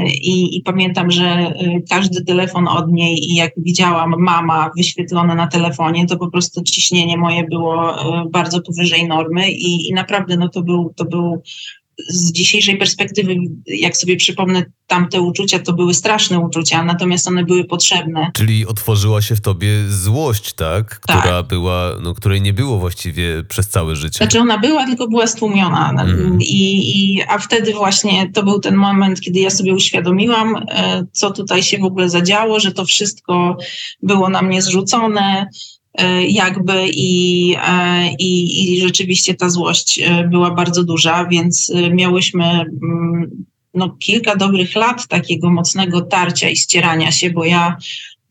I, 0.06 0.58
I, 0.58 0.62
pamiętam, 0.62 1.12
że 1.12 1.26
e, 1.26 1.54
każdy 1.90 2.26
telefon 2.26 2.68
od 2.68 2.92
niej 2.92 3.32
i 3.32 3.36
jak 3.36 3.52
widziałam 3.58 4.16
mama 4.18 4.72
wyświetlona 4.78 5.36
na 5.36 5.48
telefonie, 5.48 6.06
to 6.06 6.18
po 6.18 6.32
prostu 6.32 6.64
ciśnienie 6.64 7.18
moje 7.18 7.44
było 7.44 8.02
e, 8.02 8.26
bardzo 8.30 8.62
powyżej 8.62 9.08
normy 9.08 9.52
i, 9.52 9.90
i 9.90 9.94
naprawdę 9.94 10.38
no 10.38 10.50
to 10.50 10.62
był, 10.62 10.94
to 10.96 11.06
był 11.06 11.42
z 12.10 12.32
dzisiejszej 12.32 12.78
perspektywy, 12.78 13.36
jak 13.68 13.98
sobie 13.98 14.18
przypomnę 14.18 14.66
tamte 14.88 15.22
uczucia, 15.22 15.60
to 15.60 15.74
były 15.74 15.94
straszne 15.94 16.40
uczucia, 16.40 16.84
natomiast 16.84 17.28
one 17.28 17.46
były 17.46 17.66
potrzebne. 17.66 18.32
Czyli 18.34 18.66
otworzyła 18.66 19.22
się 19.22 19.36
w 19.36 19.42
tobie 19.42 19.90
złość, 19.90 20.54
tak? 20.54 21.00
Która 21.00 21.22
tak. 21.22 21.48
była, 21.48 21.92
no, 22.02 22.14
której 22.14 22.42
nie 22.42 22.54
było 22.54 22.78
właściwie 22.78 23.44
przez 23.44 23.70
całe 23.70 23.96
życie. 23.96 24.18
Znaczy 24.18 24.40
ona 24.40 24.58
była, 24.58 24.86
tylko 24.86 25.08
była 25.08 25.28
stłumiona. 25.28 25.90
Mm. 25.90 26.42
I, 26.42 26.92
I, 26.96 27.24
a 27.28 27.38
wtedy 27.38 27.74
właśnie 27.74 28.32
to 28.32 28.44
był 28.44 28.60
ten 28.60 28.76
moment, 28.76 29.22
kiedy 29.22 29.40
ja 29.40 29.50
sobie 29.50 29.74
uświadomiłam, 29.74 30.56
e, 30.56 31.06
co 31.12 31.32
tutaj 31.32 31.64
się 31.64 31.78
w 31.78 31.84
ogóle 31.84 32.10
zadziało, 32.10 32.60
że 32.60 32.72
to 32.72 32.86
wszystko 32.86 33.58
było 34.04 34.30
na 34.30 34.42
mnie 34.42 34.62
zrzucone, 34.62 35.48
jakby 36.28 36.88
i, 36.94 37.56
e, 37.68 38.10
i, 38.20 38.74
i 38.74 38.82
rzeczywiście 38.82 39.34
ta 39.34 39.50
złość 39.50 40.00
e, 40.00 40.28
była 40.28 40.52
bardzo 40.52 40.84
duża, 40.84 41.26
więc 41.26 41.74
miałyśmy 41.94 42.46
mm, 42.46 43.46
no, 43.74 43.96
kilka 44.00 44.36
dobrych 44.36 44.76
lat 44.76 45.08
takiego 45.08 45.50
mocnego 45.50 46.02
tarcia 46.02 46.50
i 46.50 46.56
ścierania 46.56 47.12
się, 47.12 47.30
bo 47.30 47.46
ja 47.46 47.78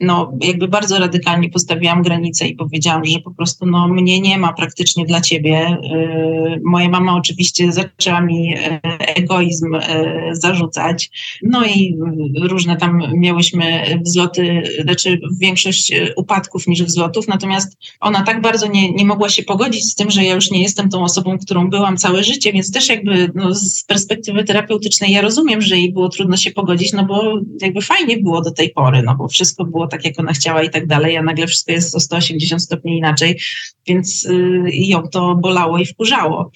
no, 0.00 0.32
jakby 0.40 0.68
bardzo 0.68 0.98
radykalnie 0.98 1.50
postawiłam 1.50 2.02
granicę 2.02 2.46
i 2.46 2.54
powiedziałam, 2.54 3.04
że 3.04 3.18
po 3.18 3.30
prostu 3.30 3.66
no, 3.66 3.88
mnie 3.88 4.20
nie 4.20 4.38
ma 4.38 4.52
praktycznie 4.52 5.04
dla 5.04 5.20
ciebie. 5.20 5.78
Y, 6.56 6.60
moja 6.64 6.88
mama 6.88 7.16
oczywiście 7.16 7.72
zaczęła 7.72 8.20
mi 8.20 8.54
y, 8.54 8.58
egoizm 8.98 9.74
y, 9.74 9.80
zarzucać. 10.32 11.10
No 11.42 11.64
i 11.64 11.98
różne 12.42 12.76
tam 12.76 13.02
miałyśmy 13.14 13.82
wzloty, 14.04 14.62
znaczy 14.82 15.20
większość 15.40 15.92
upadków 16.16 16.66
niż 16.66 16.82
wzlotów, 16.82 17.28
natomiast 17.28 17.76
ona 18.00 18.22
tak 18.22 18.42
bardzo 18.42 18.66
nie, 18.66 18.92
nie 18.92 19.04
mogła 19.04 19.28
się 19.28 19.42
pogodzić 19.42 19.84
z 19.84 19.94
tym, 19.94 20.10
że 20.10 20.24
ja 20.24 20.34
już 20.34 20.50
nie 20.50 20.62
jestem 20.62 20.88
tą 20.88 21.04
osobą, 21.04 21.38
którą 21.38 21.70
byłam 21.70 21.96
całe 21.96 22.24
życie, 22.24 22.52
więc 22.52 22.72
też 22.72 22.88
jakby 22.88 23.30
no, 23.34 23.54
z 23.54 23.84
perspektywy 23.84 24.44
terapeutycznej 24.44 25.12
ja 25.12 25.20
rozumiem, 25.20 25.60
że 25.60 25.78
jej 25.78 25.92
było 25.92 26.08
trudno 26.08 26.36
się 26.36 26.50
pogodzić, 26.50 26.92
no 26.92 27.04
bo 27.04 27.40
jakby 27.60 27.80
fajnie 27.80 28.16
było 28.16 28.40
do 28.40 28.50
tej 28.50 28.70
pory, 28.70 29.02
no 29.02 29.14
bo 29.14 29.28
wszystko 29.28 29.64
było 29.64 29.89
tak, 29.90 30.04
jak 30.04 30.20
ona 30.20 30.32
chciała 30.32 30.62
i 30.62 30.70
tak 30.70 30.86
dalej, 30.86 31.16
a 31.16 31.22
nagle 31.22 31.46
wszystko 31.46 31.72
jest 31.72 31.94
o 31.94 32.00
180 32.00 32.62
stopni 32.62 32.98
inaczej, 32.98 33.40
więc 33.86 34.24
y, 34.24 34.62
ją 34.72 35.02
to 35.02 35.34
bolało 35.34 35.78
i 35.78 35.86
wkurzało. 35.86 36.50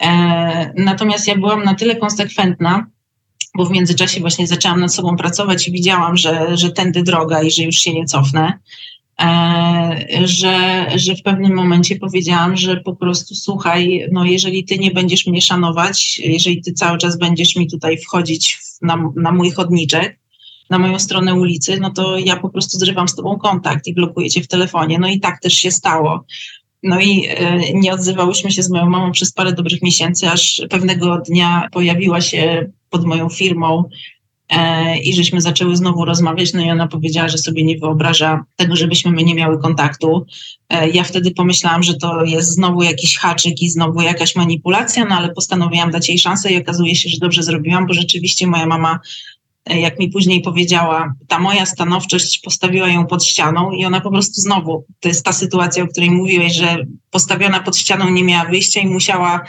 E, 0.00 0.72
natomiast 0.76 1.28
ja 1.28 1.36
byłam 1.36 1.64
na 1.64 1.74
tyle 1.74 1.96
konsekwentna, 1.96 2.86
bo 3.54 3.64
w 3.64 3.70
międzyczasie 3.70 4.20
właśnie 4.20 4.46
zaczęłam 4.46 4.80
nad 4.80 4.94
sobą 4.94 5.16
pracować 5.16 5.68
i 5.68 5.72
widziałam, 5.72 6.16
że, 6.16 6.56
że 6.56 6.72
tędy 6.72 7.02
droga 7.02 7.42
i 7.42 7.50
że 7.50 7.62
już 7.62 7.76
się 7.76 7.94
nie 7.94 8.04
cofnę, 8.04 8.58
e, 9.22 10.06
że, 10.24 10.86
że 10.94 11.16
w 11.16 11.22
pewnym 11.22 11.54
momencie 11.54 11.96
powiedziałam, 11.96 12.56
że 12.56 12.76
po 12.76 12.96
prostu 12.96 13.34
słuchaj, 13.34 14.08
no 14.12 14.24
jeżeli 14.24 14.64
ty 14.64 14.78
nie 14.78 14.90
będziesz 14.90 15.26
mnie 15.26 15.40
szanować, 15.40 16.18
jeżeli 16.18 16.62
ty 16.62 16.72
cały 16.72 16.98
czas 16.98 17.18
będziesz 17.18 17.56
mi 17.56 17.70
tutaj 17.70 17.98
wchodzić 17.98 18.58
na, 18.82 19.10
na 19.16 19.32
mój 19.32 19.50
chodniczek, 19.50 20.19
na 20.70 20.78
moją 20.78 20.98
stronę 20.98 21.34
ulicy, 21.34 21.80
no 21.80 21.90
to 21.90 22.18
ja 22.18 22.36
po 22.36 22.48
prostu 22.48 22.78
zrywam 22.78 23.08
z 23.08 23.14
tobą 23.14 23.38
kontakt 23.38 23.86
i 23.86 23.94
blokuję 23.94 24.30
cię 24.30 24.42
w 24.42 24.48
telefonie. 24.48 24.98
No 24.98 25.08
i 25.08 25.20
tak 25.20 25.40
też 25.40 25.52
się 25.52 25.70
stało. 25.70 26.24
No 26.82 27.00
i 27.00 27.26
e, 27.28 27.72
nie 27.72 27.92
odzywałyśmy 27.92 28.50
się 28.50 28.62
z 28.62 28.70
moją 28.70 28.90
mamą 28.90 29.12
przez 29.12 29.32
parę 29.32 29.52
dobrych 29.52 29.82
miesięcy, 29.82 30.30
aż 30.30 30.62
pewnego 30.70 31.18
dnia 31.18 31.68
pojawiła 31.72 32.20
się 32.20 32.70
pod 32.90 33.04
moją 33.04 33.28
firmą 33.28 33.84
e, 34.48 34.98
i 34.98 35.14
żeśmy 35.14 35.40
zaczęły 35.40 35.76
znowu 35.76 36.04
rozmawiać, 36.04 36.52
no 36.52 36.62
i 36.62 36.70
ona 36.70 36.88
powiedziała, 36.88 37.28
że 37.28 37.38
sobie 37.38 37.64
nie 37.64 37.78
wyobraża 37.78 38.44
tego, 38.56 38.76
żebyśmy 38.76 39.10
my 39.10 39.22
nie 39.22 39.34
miały 39.34 39.58
kontaktu. 39.58 40.26
E, 40.68 40.90
ja 40.90 41.04
wtedy 41.04 41.30
pomyślałam, 41.30 41.82
że 41.82 41.94
to 41.94 42.24
jest 42.24 42.48
znowu 42.48 42.82
jakiś 42.82 43.18
haczyk 43.18 43.62
i 43.62 43.70
znowu 43.70 44.00
jakaś 44.00 44.36
manipulacja, 44.36 45.04
no 45.04 45.14
ale 45.14 45.28
postanowiłam 45.28 45.90
dać 45.90 46.08
jej 46.08 46.18
szansę 46.18 46.52
i 46.52 46.60
okazuje 46.60 46.94
się, 46.94 47.08
że 47.08 47.16
dobrze 47.20 47.42
zrobiłam, 47.42 47.86
bo 47.86 47.94
rzeczywiście 47.94 48.46
moja 48.46 48.66
mama 48.66 48.98
jak 49.66 49.98
mi 49.98 50.08
później 50.08 50.40
powiedziała, 50.40 51.14
ta 51.28 51.38
moja 51.38 51.66
stanowczość 51.66 52.40
postawiła 52.40 52.88
ją 52.88 53.06
pod 53.06 53.24
ścianą 53.24 53.72
i 53.72 53.84
ona 53.84 54.00
po 54.00 54.10
prostu 54.10 54.40
znowu, 54.40 54.84
to 55.00 55.08
jest 55.08 55.24
ta 55.24 55.32
sytuacja, 55.32 55.84
o 55.84 55.86
której 55.86 56.10
mówiłeś, 56.10 56.54
że 56.54 56.84
postawiona 57.10 57.60
pod 57.60 57.76
ścianą 57.76 58.10
nie 58.10 58.24
miała 58.24 58.44
wyjścia 58.44 58.80
i 58.80 58.86
musiała 58.86 59.40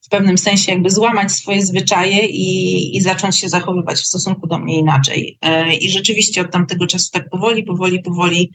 w 0.00 0.08
pewnym 0.08 0.38
sensie 0.38 0.72
jakby 0.72 0.90
złamać 0.90 1.32
swoje 1.32 1.66
zwyczaje 1.66 2.26
i, 2.26 2.96
i 2.96 3.00
zacząć 3.00 3.38
się 3.38 3.48
zachowywać 3.48 3.98
w 3.98 4.06
stosunku 4.06 4.46
do 4.46 4.58
mnie 4.58 4.78
inaczej. 4.78 5.38
E, 5.40 5.74
I 5.74 5.90
rzeczywiście 5.90 6.40
od 6.40 6.50
tamtego 6.50 6.86
czasu 6.86 7.10
tak 7.12 7.30
powoli, 7.30 7.62
powoli, 7.62 8.00
powoli 8.00 8.50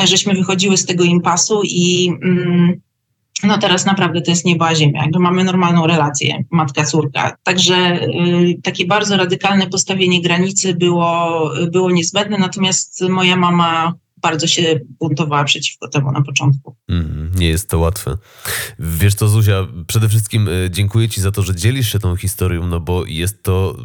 e, 0.00 0.06
żeśmy 0.06 0.34
wychodziły 0.34 0.76
z 0.76 0.86
tego 0.86 1.04
impasu 1.04 1.62
i 1.64 2.12
mm, 2.22 2.80
no 3.42 3.58
teraz 3.58 3.86
naprawdę 3.86 4.20
to 4.20 4.30
jest 4.30 4.44
niebo 4.44 4.66
a 4.66 4.74
ziemia, 4.74 5.02
jakby 5.02 5.18
mamy 5.18 5.44
normalną 5.44 5.86
relację 5.86 6.44
matka-córka. 6.50 7.36
Także 7.42 8.02
y, 8.02 8.60
takie 8.62 8.86
bardzo 8.86 9.16
radykalne 9.16 9.66
postawienie 9.66 10.22
granicy 10.22 10.74
było, 10.74 11.50
było 11.72 11.90
niezbędne, 11.90 12.38
natomiast 12.38 13.08
moja 13.08 13.36
mama 13.36 13.94
bardzo 14.22 14.46
się 14.46 14.80
buntowała 15.00 15.44
przeciwko 15.44 15.88
temu 15.88 16.12
na 16.12 16.22
początku. 16.22 16.76
Mm, 16.88 17.30
nie 17.34 17.48
jest 17.48 17.70
to 17.70 17.78
łatwe. 17.78 18.16
Wiesz 18.78 19.14
co, 19.14 19.28
Zuzia, 19.28 19.66
przede 19.86 20.08
wszystkim 20.08 20.48
y, 20.48 20.68
dziękuję 20.70 21.08
Ci 21.08 21.20
za 21.20 21.30
to, 21.30 21.42
że 21.42 21.54
dzielisz 21.54 21.92
się 21.92 21.98
tą 21.98 22.16
historią, 22.16 22.66
no 22.66 22.80
bo 22.80 23.04
jest 23.06 23.42
to, 23.42 23.76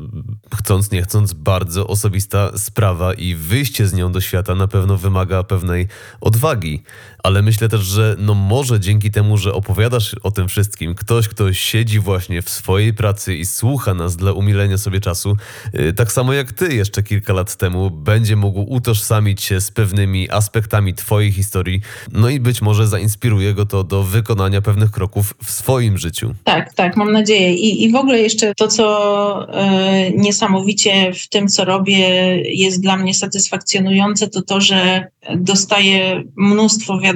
chcąc 0.56 0.92
nie 0.92 1.02
chcąc, 1.02 1.34
bardzo 1.34 1.88
osobista 1.88 2.58
sprawa 2.58 3.14
i 3.14 3.36
wyjście 3.36 3.88
z 3.88 3.94
nią 3.94 4.12
do 4.12 4.22
świata 4.22 4.56
na 4.56 4.68
pewno 4.68 4.98
wymaga 4.98 5.44
pewnej 5.44 5.88
odwagi. 6.22 6.84
Ale 7.24 7.42
myślę 7.42 7.70
też, 7.70 7.82
że 7.82 8.16
no 8.20 8.34
może 8.34 8.80
dzięki 8.80 9.12
temu, 9.12 9.38
że 9.38 9.54
opowiadasz 9.54 10.16
o 10.24 10.32
tym 10.32 10.48
wszystkim, 10.48 10.96
ktoś, 10.96 11.28
kto 11.28 11.54
siedzi 11.54 12.00
właśnie 12.00 12.42
w 12.42 12.50
swojej 12.50 12.94
pracy 12.94 13.36
i 13.36 13.46
słucha 13.46 13.94
nas 13.94 14.16
dla 14.16 14.32
umilenia 14.32 14.78
sobie 14.78 15.00
czasu, 15.00 15.38
y, 15.80 15.94
tak 15.94 16.12
samo 16.12 16.34
jak 16.34 16.52
Ty 16.52 16.76
jeszcze 16.76 17.04
kilka 17.04 17.34
lat 17.34 17.56
temu, 17.56 17.92
będzie 17.92 18.36
mógł 18.36 18.74
utożsamić 18.74 19.42
się 19.42 19.62
z 19.62 19.72
pewnymi 19.72 20.30
aspektami 20.30 20.94
Twojej 20.94 21.32
historii, 21.32 21.82
no 22.12 22.30
i 22.30 22.40
być 22.40 22.62
może 22.62 22.88
zainspiruje 22.88 23.54
go 23.54 23.66
to 23.66 23.84
do 23.84 24.04
wykonania 24.04 24.62
pewnych 24.62 24.92
kroków 24.92 25.34
w 25.44 25.52
swoim 25.52 25.98
życiu. 25.98 26.34
Tak, 26.44 26.74
tak, 26.74 26.98
mam 26.98 27.12
nadzieję. 27.12 27.54
I, 27.54 27.84
i 27.84 27.92
w 27.92 27.96
ogóle 27.96 28.20
jeszcze 28.20 28.56
to, 28.56 28.68
co 28.68 29.48
e, 29.54 30.12
niesamowicie 30.12 31.14
w 31.14 31.30
tym, 31.30 31.48
co 31.48 31.66
robię, 31.66 31.98
jest 32.52 32.82
dla 32.82 32.98
mnie 32.98 33.14
satysfakcjonujące, 33.14 34.28
to 34.28 34.42
to, 34.42 34.62
że 34.62 35.08
dostaję 35.36 36.24
mnóstwo 36.36 37.00
wiadomości 37.00 37.13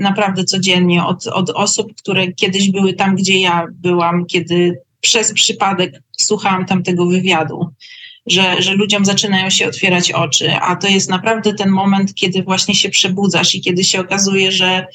naprawdę 0.00 0.44
codziennie 0.44 1.04
od, 1.04 1.26
od 1.26 1.50
osób, 1.50 1.94
które 1.94 2.32
kiedyś 2.32 2.70
były 2.70 2.92
tam, 2.92 3.16
gdzie 3.16 3.40
ja 3.40 3.66
byłam, 3.72 4.26
kiedy 4.26 4.80
przez 5.00 5.32
przypadek 5.32 6.02
słuchałam 6.16 6.66
tamtego 6.66 7.06
wywiadu 7.06 7.70
że, 8.30 8.62
że 8.62 8.74
ludziom 8.74 9.04
zaczynają 9.04 9.50
się 9.50 9.68
otwierać 9.68 10.12
oczy, 10.12 10.52
a 10.54 10.76
to 10.76 10.88
jest 10.88 11.10
naprawdę 11.10 11.54
ten 11.54 11.70
moment, 11.70 12.14
kiedy 12.14 12.42
właśnie 12.42 12.74
się 12.74 12.88
przebudzasz 12.88 13.54
i 13.54 13.60
kiedy 13.60 13.84
się 13.84 14.00
okazuje, 14.00 14.52
że 14.52 14.86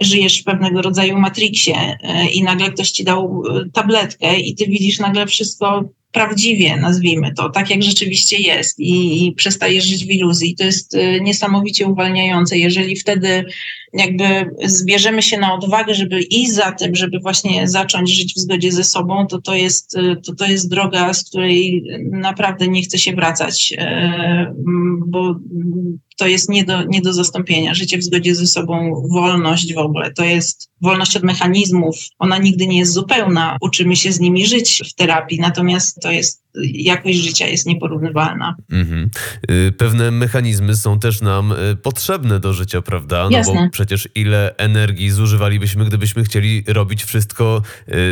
żyjesz 0.00 0.40
w 0.40 0.44
pewnego 0.44 0.82
rodzaju 0.82 1.18
matriksie 1.18 1.74
e, 2.02 2.28
i 2.28 2.42
nagle 2.42 2.70
ktoś 2.70 2.90
ci 2.90 3.04
dał 3.04 3.42
e, 3.46 3.70
tabletkę 3.72 4.40
i 4.40 4.54
ty 4.54 4.66
widzisz 4.66 4.98
nagle 4.98 5.26
wszystko 5.26 5.84
prawdziwie, 6.12 6.76
nazwijmy 6.76 7.34
to, 7.34 7.50
tak 7.50 7.70
jak 7.70 7.82
rzeczywiście 7.82 8.36
jest 8.36 8.80
i, 8.80 9.26
i 9.26 9.32
przestajesz 9.32 9.84
żyć 9.84 10.06
w 10.06 10.10
iluzji. 10.10 10.56
To 10.56 10.64
jest 10.64 10.94
e, 10.94 11.20
niesamowicie 11.20 11.86
uwalniające, 11.86 12.58
jeżeli 12.58 12.96
wtedy 12.96 13.44
jakby 13.92 14.24
zbierzemy 14.64 15.22
się 15.22 15.38
na 15.38 15.54
odwagę, 15.54 15.94
żeby 15.94 16.20
iść 16.20 16.52
za 16.52 16.72
tym, 16.72 16.94
żeby 16.94 17.18
właśnie 17.18 17.68
zacząć 17.68 18.10
żyć 18.10 18.34
w 18.34 18.38
zgodzie 18.38 18.72
ze 18.72 18.84
sobą, 18.84 19.26
to 19.26 19.40
to 19.40 19.54
jest, 19.54 19.96
to, 20.26 20.34
to 20.34 20.46
jest 20.46 20.70
droga, 20.70 21.14
z 21.14 21.24
której 21.24 21.84
naprawdę 22.10 22.68
nie 22.68 22.82
chce 22.82 22.98
się 22.98 23.12
wracać, 23.12 23.74
bo 25.06 25.34
to 26.18 26.26
jest 26.26 26.48
nie 26.48 26.64
do, 26.64 26.82
nie 26.82 27.00
do 27.00 27.12
zastąpienia. 27.12 27.74
Życie 27.74 27.98
w 27.98 28.04
zgodzie 28.04 28.34
ze 28.34 28.46
sobą, 28.46 29.02
wolność 29.10 29.74
w 29.74 29.78
ogóle, 29.78 30.12
to 30.12 30.24
jest 30.24 30.70
wolność 30.80 31.16
od 31.16 31.22
mechanizmów. 31.22 31.96
Ona 32.18 32.38
nigdy 32.38 32.66
nie 32.66 32.78
jest 32.78 32.92
zupełna. 32.92 33.56
Uczymy 33.60 33.96
się 33.96 34.12
z 34.12 34.20
nimi 34.20 34.46
żyć 34.46 34.82
w 34.90 34.94
terapii, 34.94 35.40
natomiast 35.40 36.00
to 36.02 36.10
jest 36.10 36.42
jakość 36.72 37.18
życia 37.18 37.46
jest 37.46 37.66
nieporównywalna. 37.66 38.56
Mhm. 38.72 39.10
Y, 39.50 39.72
pewne 39.72 40.10
mechanizmy 40.10 40.76
są 40.76 40.98
też 40.98 41.20
nam 41.20 41.52
y, 41.52 41.76
potrzebne 41.76 42.40
do 42.40 42.52
życia, 42.52 42.82
prawda? 42.82 43.24
No 43.30 43.36
Jasne. 43.36 43.54
bo 43.54 43.70
przecież 43.70 44.08
ile 44.14 44.56
energii 44.56 45.10
zużywalibyśmy, 45.10 45.84
gdybyśmy 45.84 46.24
chcieli 46.24 46.64
robić 46.66 47.04
wszystko 47.04 47.62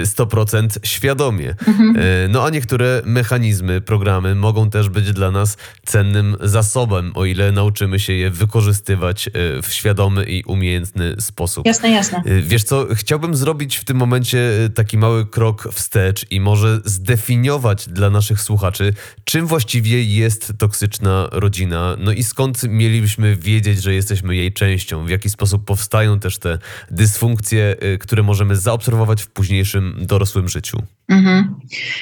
100% 0.05 0.77
y, 0.77 0.87
świadomie. 0.87 1.55
Mhm. 1.67 1.97
No 2.33 2.45
a 2.45 2.51
niektóre 2.51 3.03
mechanizmy, 3.05 3.81
programy 3.81 4.35
mogą 4.35 4.71
też 4.71 4.89
być 4.89 5.13
dla 5.13 5.31
nas 5.31 5.57
cennym 5.87 6.37
zasobem, 6.41 7.13
o 7.15 7.25
ile 7.25 7.53
nauczymy 7.53 8.01
się 8.01 8.13
je 8.13 8.31
wykorzystywać 8.31 9.31
w 9.63 9.69
świadomy 9.71 10.25
i 10.25 10.43
umiejętny 10.45 11.17
sposób. 11.21 11.67
Jasne, 11.67 11.91
jasne. 11.91 12.23
Wiesz 12.43 12.65
co, 12.65 12.87
chciałbym 12.95 13.37
zrobić 13.37 13.77
w 13.77 13.85
tym 13.85 13.97
momencie 13.97 14.51
taki 14.75 14.99
mały 14.99 15.27
krok 15.27 15.69
wstecz 15.73 16.27
i 16.31 16.41
może 16.41 16.81
zdefiniować 16.85 17.89
dla 17.89 18.11
naszych 18.11 18.26
naszych 18.27 18.41
słuchaczy, 18.41 18.93
czym 19.25 19.47
właściwie 19.47 20.05
jest 20.05 20.53
toksyczna 20.59 21.29
rodzina, 21.33 21.97
no 21.99 22.13
i 22.13 22.23
skąd 22.23 22.63
mielibyśmy 22.63 23.37
wiedzieć, 23.37 23.83
że 23.83 23.95
jesteśmy 23.95 24.37
jej 24.37 24.53
częścią, 24.53 25.05
w 25.05 25.09
jaki 25.09 25.31
sposób 25.31 25.65
powstają 25.65 26.21
też 26.21 26.39
te 26.39 26.59
dysfunkcje, 26.91 27.77
y, 27.95 27.99
które 27.99 28.23
możemy 28.23 28.57
zaobserwować 28.57 29.23
w 29.23 29.29
późniejszym 29.29 29.97
dorosłym 30.01 30.49
życiu. 30.49 30.83
Mhm. 31.09 31.55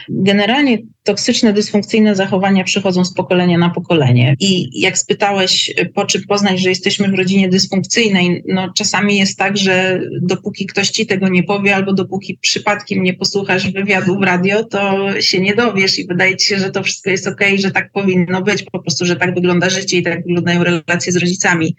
Generalnie 0.09 0.79
toksyczne, 1.05 1.53
dysfunkcyjne 1.53 2.14
zachowania 2.14 2.64
przychodzą 2.64 3.05
z 3.05 3.14
pokolenia 3.14 3.59
na 3.59 3.71
pokolenie. 3.71 4.37
I 4.40 4.81
jak 4.81 4.99
spytałeś, 4.99 5.75
po 5.95 6.05
czym 6.05 6.23
poznać, 6.29 6.61
że 6.61 6.69
jesteśmy 6.69 7.09
w 7.09 7.14
rodzinie 7.14 7.49
dysfunkcyjnej, 7.49 8.43
no 8.49 8.73
czasami 8.73 9.19
jest 9.19 9.38
tak, 9.38 9.57
że 9.57 10.01
dopóki 10.23 10.67
ktoś 10.67 10.90
ci 10.90 11.07
tego 11.07 11.29
nie 11.29 11.43
powie, 11.43 11.77
albo 11.77 11.93
dopóki 11.93 12.38
przypadkiem 12.40 13.03
nie 13.03 13.14
posłuchasz 13.14 13.71
wywiadu 13.71 14.19
w 14.19 14.23
radio, 14.23 14.64
to 14.64 15.09
się 15.21 15.40
nie 15.40 15.55
dowiesz 15.55 15.99
i 15.99 16.07
wydaje 16.07 16.37
ci 16.37 16.47
się, 16.47 16.59
że 16.59 16.71
to 16.71 16.83
wszystko 16.83 17.11
jest 17.11 17.27
ok, 17.27 17.40
że 17.59 17.71
tak 17.71 17.93
powinno 17.93 18.43
być, 18.43 18.62
po 18.62 18.79
prostu, 18.79 19.07
że 19.07 19.17
tak 19.17 19.35
wygląda 19.35 19.71
życie 19.71 19.97
i 19.97 20.03
tak 20.03 20.23
wyglądają 20.23 20.64
relacje 20.64 21.12
z 21.12 21.17
rodzicami. 21.17 21.77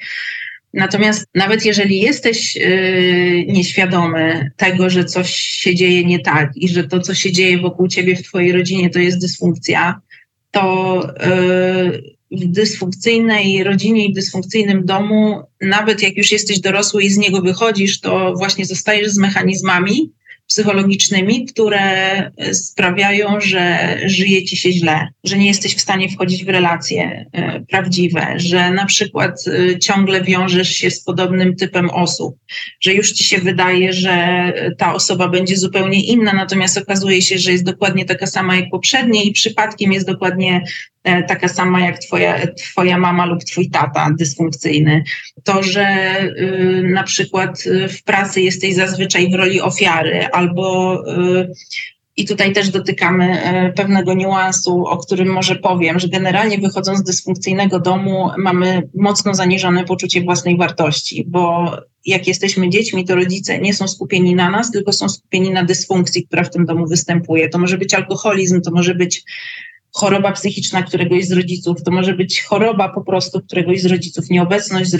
Natomiast 0.76 1.26
nawet 1.36 1.66
jeżeli 1.66 2.00
jesteś 2.00 2.56
yy, 2.56 3.46
nieświadomy 3.48 4.52
tego, 4.58 4.90
że 4.90 5.06
coś 5.06 5.36
się 5.36 5.76
dzieje 5.76 6.04
nie 6.04 6.20
tak 6.20 6.52
i 6.56 6.70
że 6.70 6.84
to, 6.84 7.00
co 7.00 7.16
się 7.16 7.32
dzieje 7.32 7.58
wokół 7.58 7.88
ciebie 7.88 8.16
w 8.16 8.24
twojej 8.24 8.52
rodzinie, 8.52 8.90
to 8.90 9.00
jest 9.00 9.22
dysfunkcja, 9.22 10.02
to 10.52 11.02
yy, 12.32 12.40
w 12.40 12.46
dysfunkcyjnej 12.46 13.64
rodzinie 13.64 14.06
i 14.06 14.12
w 14.12 14.16
dysfunkcyjnym 14.16 14.86
domu, 14.86 15.42
nawet 15.62 16.02
jak 16.02 16.18
już 16.18 16.32
jesteś 16.32 16.60
dorosły 16.60 17.04
i 17.04 17.10
z 17.10 17.18
niego 17.18 17.42
wychodzisz, 17.42 18.00
to 18.00 18.34
właśnie 18.38 18.66
zostajesz 18.66 19.10
z 19.10 19.18
mechanizmami, 19.18 20.12
psychologicznymi, 20.48 21.46
które 21.46 21.82
sprawiają, 22.54 23.40
że 23.42 23.98
żyje 24.06 24.44
ci 24.44 24.58
się 24.58 24.72
źle, 24.72 25.08
że 25.24 25.38
nie 25.38 25.48
jesteś 25.48 25.76
w 25.76 25.82
stanie 25.82 26.10
wchodzić 26.10 26.46
w 26.46 26.50
relacje 26.50 27.26
e, 27.32 27.60
prawdziwe, 27.60 28.34
że 28.36 28.72
na 28.72 28.86
przykład 28.86 29.36
e, 29.48 29.80
ciągle 29.80 30.22
wiążesz 30.22 30.70
się 30.70 30.92
z 30.92 31.04
podobnym 31.04 31.56
typem 31.56 31.90
osób, 31.90 32.36
że 32.82 32.94
już 32.94 33.12
ci 33.12 33.24
się 33.24 33.38
wydaje, 33.38 33.94
że 33.94 34.54
ta 34.78 34.94
osoba 34.94 35.28
będzie 35.28 35.58
zupełnie 35.58 36.06
inna, 36.06 36.34
natomiast 36.34 36.78
okazuje 36.78 37.22
się, 37.22 37.38
że 37.38 37.52
jest 37.52 37.64
dokładnie 37.64 38.06
taka 38.06 38.28
sama 38.28 38.56
jak 38.56 38.70
poprzednie 38.72 39.24
i 39.24 39.32
przypadkiem 39.32 39.94
jest 39.94 40.08
dokładnie 40.08 40.62
E, 40.62 40.95
taka 41.28 41.48
sama 41.48 41.82
jak 41.82 42.00
twoja, 42.00 42.48
twoja 42.48 42.98
mama 42.98 43.26
lub 43.26 43.44
twój 43.44 43.70
tata 43.70 44.10
dysfunkcyjny. 44.20 45.04
To, 45.44 45.64
że 45.64 45.88
y, 46.24 46.84
na 46.94 47.04
przykład 47.04 47.66
y, 47.66 47.88
w 47.88 48.04
pracy 48.04 48.42
jesteś 48.42 48.76
zazwyczaj 48.76 49.32
w 49.32 49.36
roli 49.36 49.62
ofiary 49.62 50.28
albo 50.28 50.96
y, 51.42 51.52
i 52.18 52.26
tutaj 52.26 52.54
też 52.54 52.70
dotykamy 52.70 53.42
pewnego 53.76 54.14
niuansu, 54.14 54.86
o 54.86 54.98
którym 54.98 55.28
może 55.28 55.56
powiem, 55.56 56.00
że 56.00 56.08
generalnie 56.08 56.58
wychodząc 56.58 57.00
z 57.00 57.04
dysfunkcyjnego 57.04 57.80
domu 57.80 58.30
mamy 58.38 58.90
mocno 58.96 59.34
zaniżone 59.34 59.84
poczucie 59.84 60.22
własnej 60.22 60.58
wartości, 60.58 61.26
bo 61.28 61.72
jak 62.06 62.28
jesteśmy 62.28 62.70
dziećmi, 62.70 63.06
to 63.06 63.16
rodzice 63.16 63.60
nie 63.60 63.74
są 63.74 63.88
skupieni 63.88 64.36
na 64.36 64.50
nas, 64.50 64.72
tylko 64.72 64.92
są 64.92 65.10
skupieni 65.10 65.52
na 65.52 65.64
dysfunkcji, 65.64 66.28
która 66.28 66.44
w 66.44 66.50
tym 66.50 66.66
domu 66.66 66.88
występuje. 66.88 67.50
To 67.50 67.60
może 67.60 67.78
być 67.78 67.94
alkoholizm, 67.94 68.62
to 68.62 68.72
może 68.72 68.96
być 68.96 69.24
choroba 69.96 70.32
psychiczna 70.32 70.84
któregoś 70.84 71.26
z 71.26 71.32
rodziców, 71.32 71.84
to 71.84 71.92
może 71.92 72.14
być 72.14 72.44
choroba 72.44 72.90
po 72.90 73.02
prostu 73.02 73.42
któregoś 73.42 73.82
z 73.82 73.86
rodziców, 73.86 74.30
nieobecność 74.30 74.90
z 74.90 74.98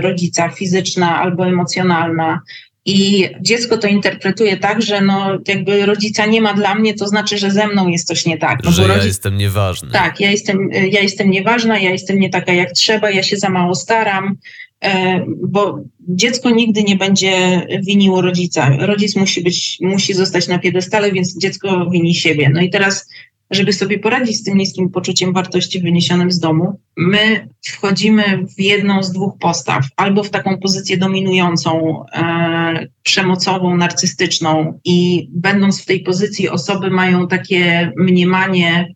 rodzica 0.00 0.48
fizyczna 0.48 1.20
albo 1.20 1.46
emocjonalna. 1.46 2.40
I 2.84 3.28
dziecko 3.40 3.78
to 3.78 3.88
interpretuje 3.88 4.56
tak, 4.56 4.82
że 4.82 5.00
no, 5.00 5.38
jakby 5.48 5.86
rodzica 5.86 6.26
nie 6.26 6.40
ma 6.40 6.54
dla 6.54 6.74
mnie, 6.74 6.94
to 6.94 7.08
znaczy, 7.08 7.38
że 7.38 7.50
ze 7.50 7.68
mną 7.68 7.88
jest 7.88 8.06
coś 8.06 8.26
nie 8.26 8.38
tak. 8.38 8.58
No, 8.64 8.70
że 8.70 8.82
ja 8.82 8.88
rodzic... 8.88 9.04
jestem 9.04 9.36
nieważny. 9.36 9.90
Tak, 9.90 10.20
ja 10.20 10.30
jestem, 10.30 10.68
ja 10.72 11.00
jestem 11.00 11.30
nieważna, 11.30 11.78
ja 11.78 11.90
jestem 11.90 12.18
nie 12.18 12.30
taka 12.30 12.52
jak 12.52 12.72
trzeba, 12.72 13.10
ja 13.10 13.22
się 13.22 13.36
za 13.36 13.48
mało 13.48 13.74
staram, 13.74 14.36
e, 14.84 15.24
bo 15.42 15.80
dziecko 16.08 16.50
nigdy 16.50 16.82
nie 16.82 16.96
będzie 16.96 17.62
winiło 17.86 18.22
rodzica. 18.22 18.76
Rodzic 18.78 19.16
musi 19.16 19.42
być, 19.42 19.78
musi 19.80 20.14
zostać 20.14 20.48
na 20.48 20.58
piedestale, 20.58 21.12
więc 21.12 21.38
dziecko 21.38 21.90
wini 21.90 22.14
siebie. 22.14 22.50
No 22.54 22.60
i 22.60 22.70
teraz 22.70 23.08
żeby 23.50 23.72
sobie 23.72 23.98
poradzić 23.98 24.36
z 24.36 24.42
tym 24.42 24.58
niskim 24.58 24.90
poczuciem 24.90 25.32
wartości 25.32 25.80
wyniesionym 25.80 26.30
z 26.30 26.38
domu, 26.38 26.80
my 26.96 27.48
wchodzimy 27.66 28.46
w 28.56 28.60
jedną 28.60 29.02
z 29.02 29.12
dwóch 29.12 29.38
postaw, 29.38 29.84
albo 29.96 30.22
w 30.22 30.30
taką 30.30 30.58
pozycję 30.58 30.96
dominującą, 30.96 32.02
e, 32.12 32.86
przemocową, 33.02 33.76
narcystyczną, 33.76 34.80
i 34.84 35.28
będąc 35.32 35.82
w 35.82 35.86
tej 35.86 36.00
pozycji, 36.00 36.48
osoby 36.48 36.90
mają 36.90 37.28
takie 37.28 37.92
mniemanie, 37.96 38.94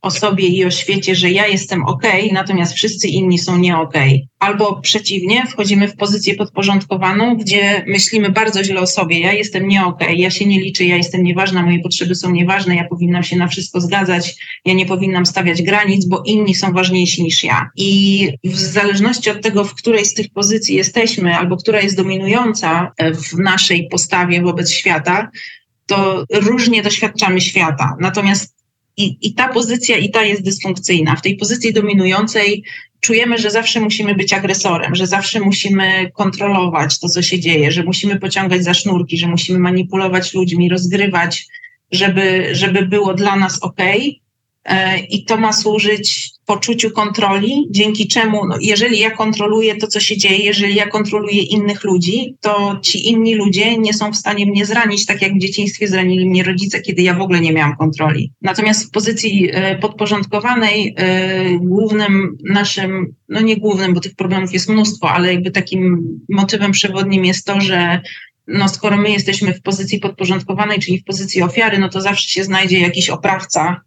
o 0.00 0.10
sobie 0.10 0.46
i 0.46 0.64
o 0.64 0.70
świecie, 0.70 1.14
że 1.14 1.30
ja 1.30 1.46
jestem 1.46 1.84
ok, 1.84 2.02
natomiast 2.32 2.74
wszyscy 2.74 3.08
inni 3.08 3.38
są 3.38 3.58
nie 3.58 3.78
ok. 3.78 3.94
Albo 4.38 4.80
przeciwnie, 4.80 5.46
wchodzimy 5.46 5.88
w 5.88 5.96
pozycję 5.96 6.34
podporządkowaną, 6.34 7.36
gdzie 7.36 7.84
myślimy 7.86 8.30
bardzo 8.30 8.64
źle 8.64 8.80
o 8.80 8.86
sobie. 8.86 9.20
Ja 9.20 9.32
jestem 9.32 9.68
nie 9.68 9.84
ok, 9.84 10.00
ja 10.16 10.30
się 10.30 10.46
nie 10.46 10.60
liczę, 10.60 10.84
ja 10.84 10.96
jestem 10.96 11.22
nieważna, 11.22 11.62
moje 11.62 11.78
potrzeby 11.78 12.14
są 12.14 12.30
nieważne, 12.30 12.76
ja 12.76 12.84
powinnam 12.84 13.22
się 13.22 13.36
na 13.36 13.48
wszystko 13.48 13.80
zgadzać, 13.80 14.34
ja 14.64 14.74
nie 14.74 14.86
powinnam 14.86 15.26
stawiać 15.26 15.62
granic, 15.62 16.04
bo 16.04 16.22
inni 16.26 16.54
są 16.54 16.72
ważniejsi 16.72 17.22
niż 17.22 17.44
ja. 17.44 17.70
I 17.76 18.28
w 18.44 18.56
zależności 18.56 19.30
od 19.30 19.42
tego, 19.42 19.64
w 19.64 19.74
której 19.74 20.04
z 20.04 20.14
tych 20.14 20.30
pozycji 20.30 20.76
jesteśmy, 20.76 21.36
albo 21.36 21.56
która 21.56 21.80
jest 21.80 21.96
dominująca 21.96 22.92
w 22.98 23.38
naszej 23.38 23.88
postawie 23.88 24.42
wobec 24.42 24.70
świata, 24.70 25.30
to 25.86 26.24
różnie 26.32 26.82
doświadczamy 26.82 27.40
świata. 27.40 27.96
Natomiast 28.00 28.57
i, 28.98 29.18
I 29.20 29.34
ta 29.34 29.48
pozycja 29.48 29.96
i 29.96 30.10
ta 30.10 30.22
jest 30.22 30.42
dysfunkcyjna. 30.42 31.16
W 31.16 31.22
tej 31.22 31.36
pozycji 31.36 31.72
dominującej 31.72 32.64
czujemy, 33.00 33.38
że 33.38 33.50
zawsze 33.50 33.80
musimy 33.80 34.14
być 34.14 34.32
agresorem, 34.32 34.94
że 34.94 35.06
zawsze 35.06 35.40
musimy 35.40 36.10
kontrolować 36.14 36.98
to, 36.98 37.08
co 37.08 37.22
się 37.22 37.40
dzieje, 37.40 37.72
że 37.72 37.82
musimy 37.82 38.18
pociągać 38.18 38.64
za 38.64 38.74
sznurki, 38.74 39.18
że 39.18 39.26
musimy 39.26 39.58
manipulować 39.58 40.34
ludźmi, 40.34 40.68
rozgrywać, 40.68 41.46
żeby, 41.92 42.48
żeby 42.52 42.86
było 42.86 43.14
dla 43.14 43.36
nas 43.36 43.62
ok. 43.62 43.80
E, 44.64 44.98
I 44.98 45.24
to 45.24 45.36
ma 45.36 45.52
służyć 45.52 46.30
poczuciu 46.46 46.90
kontroli, 46.90 47.66
dzięki 47.70 48.08
czemu, 48.08 48.46
no, 48.46 48.56
jeżeli 48.60 48.98
ja 48.98 49.10
kontroluję 49.10 49.76
to, 49.76 49.86
co 49.86 50.00
się 50.00 50.16
dzieje, 50.16 50.38
jeżeli 50.38 50.74
ja 50.74 50.86
kontroluję 50.86 51.42
innych 51.42 51.84
ludzi, 51.84 52.34
to 52.40 52.78
ci 52.82 53.08
inni 53.08 53.34
ludzie 53.34 53.78
nie 53.78 53.94
są 53.94 54.12
w 54.12 54.16
stanie 54.16 54.46
mnie 54.46 54.66
zranić, 54.66 55.06
tak 55.06 55.22
jak 55.22 55.34
w 55.34 55.38
dzieciństwie 55.38 55.88
zranili 55.88 56.28
mnie 56.28 56.42
rodzice, 56.42 56.80
kiedy 56.80 57.02
ja 57.02 57.14
w 57.14 57.20
ogóle 57.20 57.40
nie 57.40 57.52
miałam 57.52 57.76
kontroli. 57.76 58.32
Natomiast 58.42 58.88
w 58.88 58.90
pozycji 58.90 59.50
e, 59.52 59.78
podporządkowanej, 59.78 60.94
e, 60.96 61.58
głównym 61.58 62.36
naszym, 62.44 63.14
no 63.28 63.40
nie 63.40 63.56
głównym, 63.56 63.94
bo 63.94 64.00
tych 64.00 64.14
problemów 64.14 64.52
jest 64.52 64.68
mnóstwo, 64.68 65.10
ale 65.10 65.34
jakby 65.34 65.50
takim 65.50 66.02
motywem 66.28 66.72
przewodnim 66.72 67.24
jest 67.24 67.46
to, 67.46 67.60
że 67.60 68.00
no 68.46 68.68
skoro 68.68 68.96
my 68.96 69.10
jesteśmy 69.10 69.54
w 69.54 69.62
pozycji 69.62 69.98
podporządkowanej, 69.98 70.78
czyli 70.78 70.98
w 70.98 71.04
pozycji 71.04 71.42
ofiary, 71.42 71.78
no 71.78 71.88
to 71.88 72.00
zawsze 72.00 72.28
się 72.28 72.44
znajdzie 72.44 72.78
jakiś 72.78 73.10
oprawca, 73.10 73.80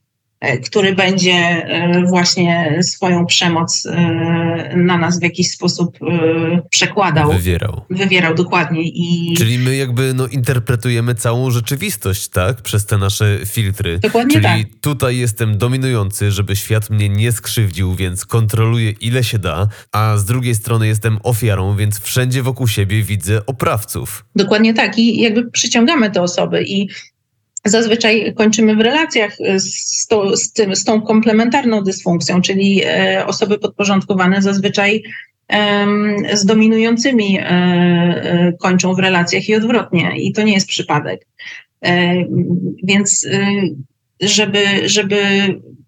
który 0.65 0.95
będzie 0.95 1.32
e, 1.32 2.04
właśnie 2.06 2.80
swoją 2.82 3.25
przemoc 3.25 3.86
e, 3.86 4.73
na 4.75 4.97
nas 4.97 5.19
w 5.19 5.23
jakiś 5.23 5.51
sposób 5.51 5.99
przekładał. 6.69 7.32
Wywierał. 7.32 7.82
Wywierał, 7.89 8.36
dokładnie. 8.36 8.82
I... 8.84 9.34
Czyli 9.38 9.60
my 9.60 9.75
jakby 9.75 10.13
no, 10.13 10.27
interpretujemy 10.27 11.15
całą 11.15 11.51
rzeczywistość, 11.51 12.27
tak? 12.27 12.62
Przez 12.62 12.86
te 12.86 12.97
nasze 12.97 13.39
filtry. 13.45 13.99
Dokładnie 13.99 14.34
Czyli 14.34 14.43
tak. 14.43 14.82
tutaj 14.82 15.17
jestem 15.17 15.58
dominujący, 15.58 16.32
żeby 16.32 16.56
świat 16.56 16.89
mnie 16.89 17.10
nie 17.10 17.32
skrzywdził, 17.32 17.95
więc 17.95 18.25
kontroluję 18.25 18.91
ile 18.91 19.23
się 19.23 19.39
da, 19.39 19.67
a 19.91 20.17
z 20.17 20.25
drugiej 20.25 20.56
strony 20.56 20.88
jestem 20.88 21.17
ofiarą, 21.23 21.75
więc 21.75 21.99
wszędzie 21.99 22.43
wokół 22.43 22.67
siebie 22.67 23.04
widzę 23.04 23.45
oprawców. 23.45 24.25
Dokładnie 24.36 24.73
tak. 24.73 24.97
I 24.97 25.21
jakby 25.21 25.51
przyciągamy 25.51 26.12
te 26.12 26.21
osoby 26.21 26.63
i 26.63 26.89
zazwyczaj 27.65 28.34
kończymy 28.36 28.76
w 28.76 28.82
relacjach 28.82 29.38
z, 29.58 30.08
to, 30.08 30.38
z, 30.38 30.54
tym, 30.54 30.76
z 30.76 30.84
tą 30.84 31.02
komplementarną 31.02 31.84
dysfunkcją, 31.84 32.41
czyli 32.41 32.82
e, 32.86 33.26
osoby 33.28 33.60
podporządkowane 33.60 34.41
zazwyczaj 34.41 35.04
z 36.34 36.45
dominującymi 36.45 37.39
e, 37.39 37.43
e, 37.43 38.54
kończą 38.60 38.93
w 38.93 39.00
relacjach 39.00 39.50
i 39.50 39.56
odwrotnie. 39.56 40.12
I 40.17 40.34
to 40.34 40.43
nie 40.43 40.54
jest 40.54 40.67
przypadek. 40.67 41.28
Więc 42.84 43.28
żeby, 44.21 44.89
żeby 44.89 45.17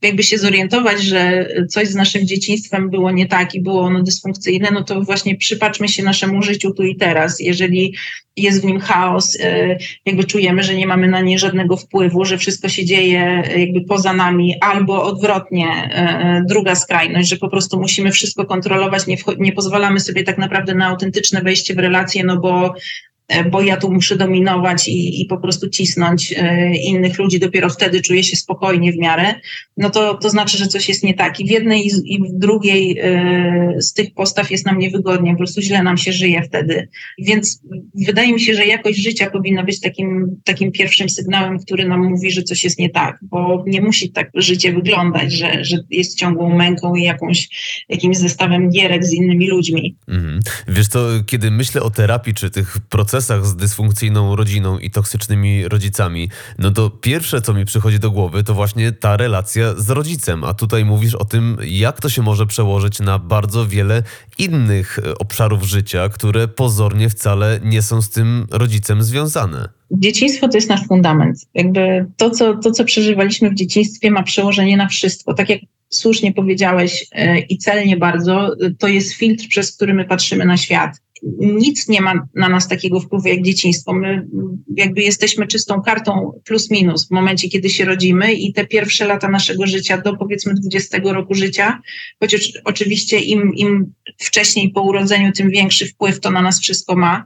jakby 0.02 0.24
się 0.24 0.38
zorientować, 0.38 1.04
że 1.04 1.48
coś 1.70 1.88
z 1.88 1.96
naszym 1.96 2.28
dzieciństwem 2.28 2.90
było 2.90 3.12
nie 3.12 3.26
tak 3.26 3.56
i 3.56 3.62
było 3.62 3.82
ono 3.82 4.04
dysfunkcyjne, 4.04 4.70
no 4.74 4.84
to 4.84 5.02
właśnie 5.02 5.38
przypatrzmy 5.38 5.90
się 5.90 6.04
naszemu 6.04 6.42
życiu 6.42 6.72
tu 6.74 6.84
i 6.84 6.96
teraz. 6.96 7.40
Jeżeli 7.40 7.96
jest 8.38 8.62
w 8.62 8.66
nim 8.66 8.80
chaos, 8.80 9.38
e, 9.40 9.78
jakby 10.06 10.24
czujemy, 10.24 10.64
że 10.64 10.76
nie 10.76 10.88
mamy 10.88 11.08
na 11.08 11.22
nie 11.22 11.40
żadnego 11.40 11.78
wpływu, 11.78 12.26
że 12.26 12.38
wszystko 12.38 12.70
się 12.70 12.86
dzieje 12.86 13.44
jakby 13.58 13.82
poza 13.82 14.14
nami, 14.14 14.56
albo 14.62 15.04
odwrotnie, 15.04 15.68
e, 15.68 16.44
druga 16.50 16.76
skrajność, 16.76 17.30
że 17.30 17.38
po 17.38 17.50
prostu 17.50 17.80
musimy 17.80 18.12
wszystko 18.12 18.46
kontrolować, 18.46 19.08
nie, 19.08 19.18
nie 19.38 19.52
pozwalamy 19.52 20.00
sobie 20.00 20.24
tak 20.24 20.38
naprawdę 20.38 20.76
na 20.76 20.88
autentyczne 20.88 21.42
wejście 21.42 21.74
w 21.74 21.80
relacje, 21.80 22.24
no 22.24 22.40
bo 22.40 22.74
E, 22.74 23.13
bo 23.52 23.62
ja 23.62 23.78
tu 23.78 23.92
muszę 23.92 24.16
dominować 24.16 24.88
i, 24.88 25.22
i 25.22 25.26
po 25.26 25.38
prostu 25.38 25.70
cisnąć 25.70 26.34
e, 26.38 26.76
innych 26.76 27.20
ludzi, 27.20 27.40
dopiero 27.40 27.70
wtedy 27.70 28.02
czuję 28.02 28.24
się 28.24 28.36
spokojnie 28.36 28.92
w 28.92 28.98
miarę, 28.98 29.36
no 29.78 29.90
to, 29.90 30.14
to 30.14 30.30
znaczy, 30.30 30.58
że 30.58 30.68
coś 30.68 30.90
jest 30.90 31.04
nie 31.04 31.14
tak. 31.14 31.40
I 31.40 31.46
w 31.46 31.52
jednej 31.52 31.88
i 32.06 32.20
w 32.20 32.40
drugiej 32.40 33.00
e, 33.02 33.82
z 33.82 33.94
tych 33.94 34.14
postaw 34.14 34.52
jest 34.52 34.66
nam 34.66 34.80
niewygodnie, 34.80 35.32
po 35.32 35.38
prostu 35.38 35.62
źle 35.62 35.84
nam 35.84 35.98
się 35.98 36.12
żyje 36.12 36.44
wtedy. 36.44 36.88
Więc 37.18 37.62
wydaje 38.06 38.34
mi 38.34 38.42
się, 38.42 38.56
że 38.56 38.66
jakość 38.66 39.04
życia 39.04 39.30
powinna 39.30 39.64
być 39.64 39.80
takim, 39.80 40.42
takim 40.44 40.72
pierwszym 40.72 41.10
sygnałem, 41.10 41.60
który 41.60 41.88
nam 41.88 42.10
mówi, 42.10 42.32
że 42.32 42.44
coś 42.44 42.64
jest 42.64 42.80
nie 42.80 42.90
tak, 42.90 43.20
bo 43.22 43.64
nie 43.68 43.82
musi 43.82 44.12
tak 44.12 44.30
życie 44.36 44.74
wyglądać, 44.74 45.34
że, 45.34 45.66
że 45.66 45.78
jest 45.90 46.18
ciągłą 46.18 46.56
męką 46.56 46.96
i 46.96 47.04
jakąś, 47.04 47.50
jakimś 47.90 48.18
zestawem 48.18 48.70
gierek 48.70 49.06
z 49.06 49.14
innymi 49.14 49.48
ludźmi. 49.48 49.96
Mhm. 50.08 50.40
Wiesz 50.68 50.88
co, 50.88 51.08
kiedy 51.26 51.52
myślę 51.52 51.82
o 51.82 51.90
terapii 51.90 52.34
czy 52.34 52.50
tych 52.50 52.78
procesach, 52.90 53.14
procesach 53.24 53.46
z 53.46 53.56
dysfunkcyjną 53.56 54.36
rodziną 54.36 54.80
i 54.80 54.90
toksycznymi 54.90 55.68
rodzicami, 55.68 56.30
no 56.60 56.72
to 56.72 56.90
pierwsze, 56.90 57.42
co 57.42 57.54
mi 57.54 57.66
przychodzi 57.66 58.00
do 58.00 58.12
głowy, 58.12 58.44
to 58.44 58.54
właśnie 58.54 58.92
ta 58.92 59.18
relacja 59.18 59.74
z 59.78 59.90
rodzicem. 59.90 60.44
A 60.44 60.54
tutaj 60.54 60.86
mówisz 60.86 61.16
o 61.16 61.26
tym, 61.26 61.58
jak 61.66 62.02
to 62.02 62.10
się 62.10 62.22
może 62.22 62.46
przełożyć 62.46 63.00
na 63.00 63.20
bardzo 63.20 63.68
wiele 63.68 64.04
innych 64.38 65.00
e, 65.00 65.18
obszarów 65.18 65.64
życia, 65.64 66.10
które 66.10 66.48
pozornie 66.48 67.10
wcale 67.10 67.60
nie 67.64 67.82
są 67.82 68.02
z 68.02 68.10
tym 68.10 68.48
rodzicem 68.52 69.04
związane. 69.04 69.70
Dzieciństwo 69.92 70.48
to 70.48 70.58
jest 70.58 70.70
nasz 70.70 70.88
fundament. 70.88 71.38
Jakby 71.54 72.06
to 72.18 72.30
co, 72.30 72.58
to, 72.58 72.72
co 72.72 72.84
przeżywaliśmy 72.84 73.50
w 73.50 73.56
dzieciństwie, 73.56 74.12
ma 74.12 74.24
przełożenie 74.24 74.78
na 74.78 74.88
wszystko. 74.88 75.34
Tak 75.34 75.50
jak 75.50 75.60
słusznie 75.90 76.34
powiedziałeś 76.34 77.06
e, 77.12 77.40
i 77.40 77.58
celnie 77.58 77.98
bardzo, 77.98 78.56
to 78.80 78.88
jest 78.88 79.14
filtr, 79.14 79.48
przez 79.50 79.76
który 79.76 79.94
my 79.94 80.06
patrzymy 80.06 80.46
na 80.46 80.58
świat 80.58 81.04
nic 81.40 81.88
nie 81.88 82.02
ma 82.02 82.28
na 82.36 82.50
nas 82.50 82.68
takiego 82.68 83.00
wpływu 83.00 83.28
jak 83.28 83.42
dzieciństwo. 83.42 83.94
My 83.94 84.28
jakby 84.76 85.02
jesteśmy 85.02 85.48
czystą 85.48 85.82
kartą 85.82 86.40
plus 86.46 86.72
minus 86.72 87.08
w 87.08 87.12
momencie, 87.12 87.50
kiedy 87.50 87.70
się 87.70 87.86
rodzimy 87.86 88.34
i 88.34 88.54
te 88.54 88.68
pierwsze 88.68 89.08
lata 89.08 89.30
naszego 89.30 89.68
życia 89.68 89.98
do 89.98 90.16
powiedzmy 90.16 90.54
20 90.54 90.98
roku 91.04 91.34
życia, 91.34 91.82
chociaż 92.20 92.52
oczywiście 92.66 93.20
im, 93.20 93.56
im 93.56 93.94
wcześniej 94.18 94.70
po 94.70 94.82
urodzeniu, 94.82 95.32
tym 95.32 95.50
większy 95.50 95.86
wpływ 95.86 96.20
to 96.20 96.32
na 96.32 96.42
nas 96.42 96.60
wszystko 96.60 96.96
ma. 96.96 97.26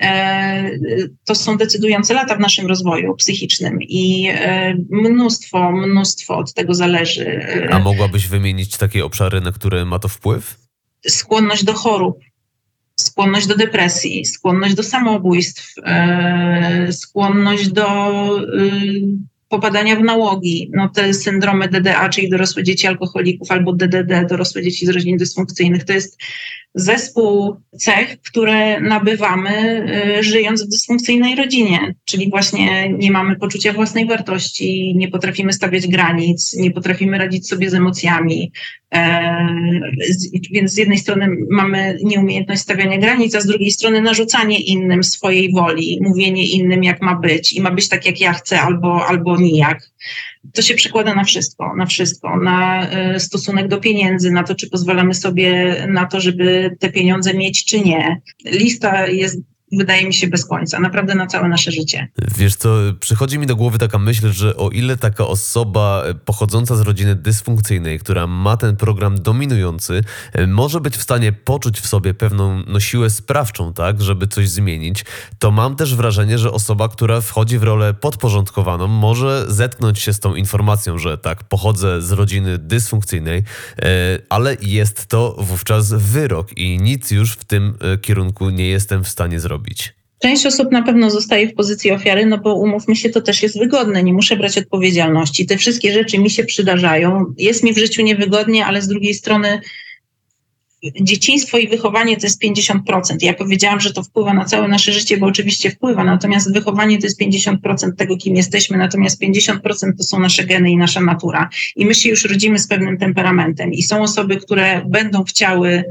E, 0.00 0.70
to 1.24 1.34
są 1.34 1.56
decydujące 1.56 2.14
lata 2.14 2.36
w 2.36 2.40
naszym 2.40 2.66
rozwoju 2.66 3.14
psychicznym 3.14 3.78
i 3.80 4.28
e, 4.30 4.74
mnóstwo, 4.90 5.72
mnóstwo 5.72 6.36
od 6.36 6.54
tego 6.54 6.74
zależy. 6.74 7.40
A 7.70 7.78
mogłabyś 7.78 8.28
wymienić 8.28 8.76
takie 8.76 9.04
obszary, 9.04 9.40
na 9.40 9.52
które 9.52 9.84
ma 9.84 9.98
to 9.98 10.08
wpływ? 10.08 10.56
Skłonność 11.06 11.64
do 11.64 11.74
chorób, 11.74 12.18
skłonność 12.96 13.46
do 13.46 13.56
depresji, 13.56 14.24
skłonność 14.26 14.74
do 14.74 14.82
samobójstw, 14.82 15.74
e, 15.84 16.92
skłonność 16.92 17.68
do 17.68 18.38
y, 18.38 19.31
popadania 19.52 19.96
w 19.96 20.02
nałogi. 20.02 20.70
No 20.74 20.88
te 20.88 21.14
syndromy 21.14 21.68
DDA, 21.68 22.08
czyli 22.08 22.30
dorosłe 22.30 22.62
dzieci 22.62 22.86
alkoholików, 22.86 23.50
albo 23.50 23.72
DDD, 23.72 24.26
dorosłe 24.30 24.62
dzieci 24.62 24.86
z 24.86 24.88
rodzin 24.88 25.16
dysfunkcyjnych, 25.16 25.84
to 25.84 25.92
jest 25.92 26.18
zespół 26.74 27.56
cech, 27.78 28.20
które 28.20 28.80
nabywamy 28.80 29.84
y, 30.18 30.22
żyjąc 30.22 30.62
w 30.62 30.68
dysfunkcyjnej 30.68 31.36
rodzinie, 31.36 31.94
czyli 32.04 32.30
właśnie 32.30 32.88
nie 32.88 33.10
mamy 33.10 33.36
poczucia 33.36 33.72
własnej 33.72 34.06
wartości, 34.06 34.94
nie 34.96 35.08
potrafimy 35.08 35.52
stawiać 35.52 35.86
granic, 35.86 36.54
nie 36.54 36.70
potrafimy 36.70 37.18
radzić 37.18 37.48
sobie 37.48 37.70
z 37.70 37.74
emocjami. 37.74 38.52
E, 38.94 39.46
więc 40.50 40.72
z 40.72 40.76
jednej 40.76 40.98
strony 40.98 41.28
mamy 41.50 41.98
nieumiejętność 42.02 42.62
stawiania 42.62 42.98
granic, 42.98 43.34
a 43.34 43.40
z 43.40 43.46
drugiej 43.46 43.70
strony 43.70 44.00
narzucanie 44.00 44.60
innym 44.60 45.04
swojej 45.04 45.52
woli, 45.52 45.98
mówienie 46.02 46.46
innym 46.46 46.84
jak 46.84 47.02
ma 47.02 47.14
być 47.14 47.52
i 47.52 47.60
ma 47.60 47.70
być 47.70 47.88
tak 47.88 48.06
jak 48.06 48.20
ja 48.20 48.32
chcę 48.32 48.60
albo, 48.60 49.06
albo 49.06 49.36
nijak 49.42 49.92
to 50.54 50.62
się 50.62 50.74
przekłada 50.74 51.14
na 51.14 51.24
wszystko, 51.24 51.76
na 51.76 51.86
wszystko, 51.86 52.36
na 52.36 52.88
e, 52.90 53.20
stosunek 53.20 53.68
do 53.68 53.80
pieniędzy, 53.80 54.30
na 54.30 54.42
to, 54.42 54.54
czy 54.54 54.70
pozwalamy 54.70 55.14
sobie 55.14 55.76
na 55.88 56.06
to, 56.06 56.20
żeby 56.20 56.76
te 56.78 56.92
pieniądze 56.92 57.34
mieć, 57.34 57.64
czy 57.64 57.80
nie. 57.80 58.20
Lista 58.44 59.06
jest 59.06 59.40
wydaje 59.72 60.06
mi 60.06 60.14
się, 60.14 60.26
bez 60.26 60.46
końca, 60.46 60.80
naprawdę 60.80 61.14
na 61.14 61.26
całe 61.26 61.48
nasze 61.48 61.72
życie. 61.72 62.08
Wiesz 62.36 62.56
co, 62.56 62.78
przychodzi 63.00 63.38
mi 63.38 63.46
do 63.46 63.56
głowy 63.56 63.78
taka 63.78 63.98
myśl, 63.98 64.32
że 64.32 64.56
o 64.56 64.70
ile 64.70 64.96
taka 64.96 65.26
osoba 65.26 66.04
pochodząca 66.24 66.76
z 66.76 66.80
rodziny 66.80 67.14
dysfunkcyjnej, 67.14 67.98
która 67.98 68.26
ma 68.26 68.56
ten 68.56 68.76
program 68.76 69.22
dominujący, 69.22 70.04
może 70.48 70.80
być 70.80 70.96
w 70.96 71.02
stanie 71.02 71.32
poczuć 71.32 71.80
w 71.80 71.86
sobie 71.86 72.14
pewną 72.14 72.62
no, 72.66 72.80
siłę 72.80 73.10
sprawczą, 73.10 73.72
tak, 73.72 74.02
żeby 74.02 74.26
coś 74.26 74.48
zmienić, 74.48 75.04
to 75.38 75.50
mam 75.50 75.76
też 75.76 75.94
wrażenie, 75.94 76.38
że 76.38 76.52
osoba, 76.52 76.88
która 76.88 77.20
wchodzi 77.20 77.58
w 77.58 77.62
rolę 77.62 77.94
podporządkowaną, 77.94 78.86
może 78.86 79.44
zetknąć 79.48 79.98
się 79.98 80.12
z 80.12 80.20
tą 80.20 80.34
informacją, 80.34 80.98
że 80.98 81.18
tak, 81.18 81.44
pochodzę 81.44 82.02
z 82.02 82.12
rodziny 82.12 82.58
dysfunkcyjnej, 82.58 83.38
e, 83.38 83.82
ale 84.28 84.56
jest 84.62 85.06
to 85.06 85.36
wówczas 85.38 85.92
wyrok 85.92 86.58
i 86.58 86.78
nic 86.80 87.10
już 87.10 87.32
w 87.32 87.44
tym 87.44 87.74
e, 87.80 87.98
kierunku 87.98 88.50
nie 88.50 88.66
jestem 88.66 89.04
w 89.04 89.08
stanie 89.08 89.40
zrobić. 89.40 89.61
Część 90.22 90.46
osób 90.46 90.72
na 90.72 90.82
pewno 90.82 91.10
zostaje 91.10 91.48
w 91.48 91.54
pozycji 91.54 91.90
ofiary, 91.90 92.26
no 92.26 92.38
bo 92.38 92.54
umówmy 92.54 92.96
się, 92.96 93.10
to 93.10 93.20
też 93.20 93.42
jest 93.42 93.58
wygodne, 93.58 94.02
nie 94.02 94.12
muszę 94.12 94.36
brać 94.36 94.58
odpowiedzialności. 94.58 95.46
Te 95.46 95.56
wszystkie 95.56 95.92
rzeczy 95.92 96.18
mi 96.18 96.30
się 96.30 96.44
przydarzają. 96.44 97.34
Jest 97.38 97.64
mi 97.64 97.74
w 97.74 97.78
życiu 97.78 98.02
niewygodnie, 98.02 98.66
ale 98.66 98.82
z 98.82 98.88
drugiej 98.88 99.14
strony 99.14 99.60
dzieciństwo 101.00 101.58
i 101.58 101.68
wychowanie 101.68 102.16
to 102.16 102.26
jest 102.26 102.42
50%. 102.42 103.16
Ja 103.20 103.34
powiedziałam, 103.34 103.80
że 103.80 103.92
to 103.92 104.02
wpływa 104.02 104.34
na 104.34 104.44
całe 104.44 104.68
nasze 104.68 104.92
życie, 104.92 105.16
bo 105.16 105.26
oczywiście 105.26 105.70
wpływa, 105.70 106.04
natomiast 106.04 106.52
wychowanie 106.52 106.98
to 106.98 107.06
jest 107.06 107.20
50% 107.20 107.56
tego, 107.96 108.16
kim 108.16 108.36
jesteśmy, 108.36 108.78
natomiast 108.78 109.22
50% 109.22 109.58
to 109.98 110.04
są 110.04 110.18
nasze 110.18 110.44
geny 110.44 110.70
i 110.70 110.76
nasza 110.76 111.00
natura. 111.00 111.48
I 111.76 111.86
my 111.86 111.94
się 111.94 112.08
już 112.08 112.24
rodzimy 112.24 112.58
z 112.58 112.66
pewnym 112.66 112.98
temperamentem. 112.98 113.72
I 113.72 113.82
są 113.82 114.02
osoby, 114.02 114.36
które 114.36 114.82
będą 114.88 115.24
chciały 115.24 115.84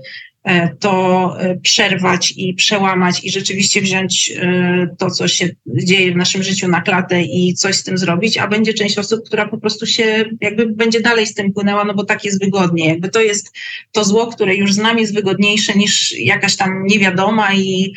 to 0.80 1.36
e, 1.40 1.58
przerwać 1.58 2.34
i 2.38 2.54
przełamać 2.54 3.24
i 3.24 3.32
rzeczywiście 3.32 3.82
wziąć 3.82 4.34
e, 4.36 4.88
to, 4.98 5.12
co 5.12 5.28
się 5.28 5.50
dzieje 5.68 6.14
w 6.14 6.16
naszym 6.16 6.44
życiu 6.44 6.68
na 6.68 6.82
klatę 6.82 7.22
i 7.22 7.54
coś 7.54 7.76
z 7.76 7.84
tym 7.84 7.98
zrobić, 7.98 8.38
a 8.38 8.48
będzie 8.48 8.74
część 8.74 8.98
osób, 8.98 9.26
która 9.26 9.48
po 9.48 9.58
prostu 9.58 9.86
się 9.86 10.26
jakby 10.42 10.66
będzie 10.68 11.02
dalej 11.02 11.28
z 11.28 11.34
tym 11.34 11.54
płynęła, 11.54 11.86
no 11.86 11.94
bo 11.94 12.04
tak 12.04 12.26
jest 12.26 12.44
wygodnie. 12.44 12.88
Jakby 12.88 13.10
to 13.10 13.22
jest 13.22 13.56
to 13.92 14.04
zło, 14.04 14.28
które 14.28 14.56
już 14.56 14.74
znam 14.74 15.00
jest 15.00 15.14
wygodniejsze 15.14 15.74
niż 15.74 16.20
jakaś 16.20 16.56
tam 16.56 16.86
niewiadoma 16.86 17.54
i 17.54 17.94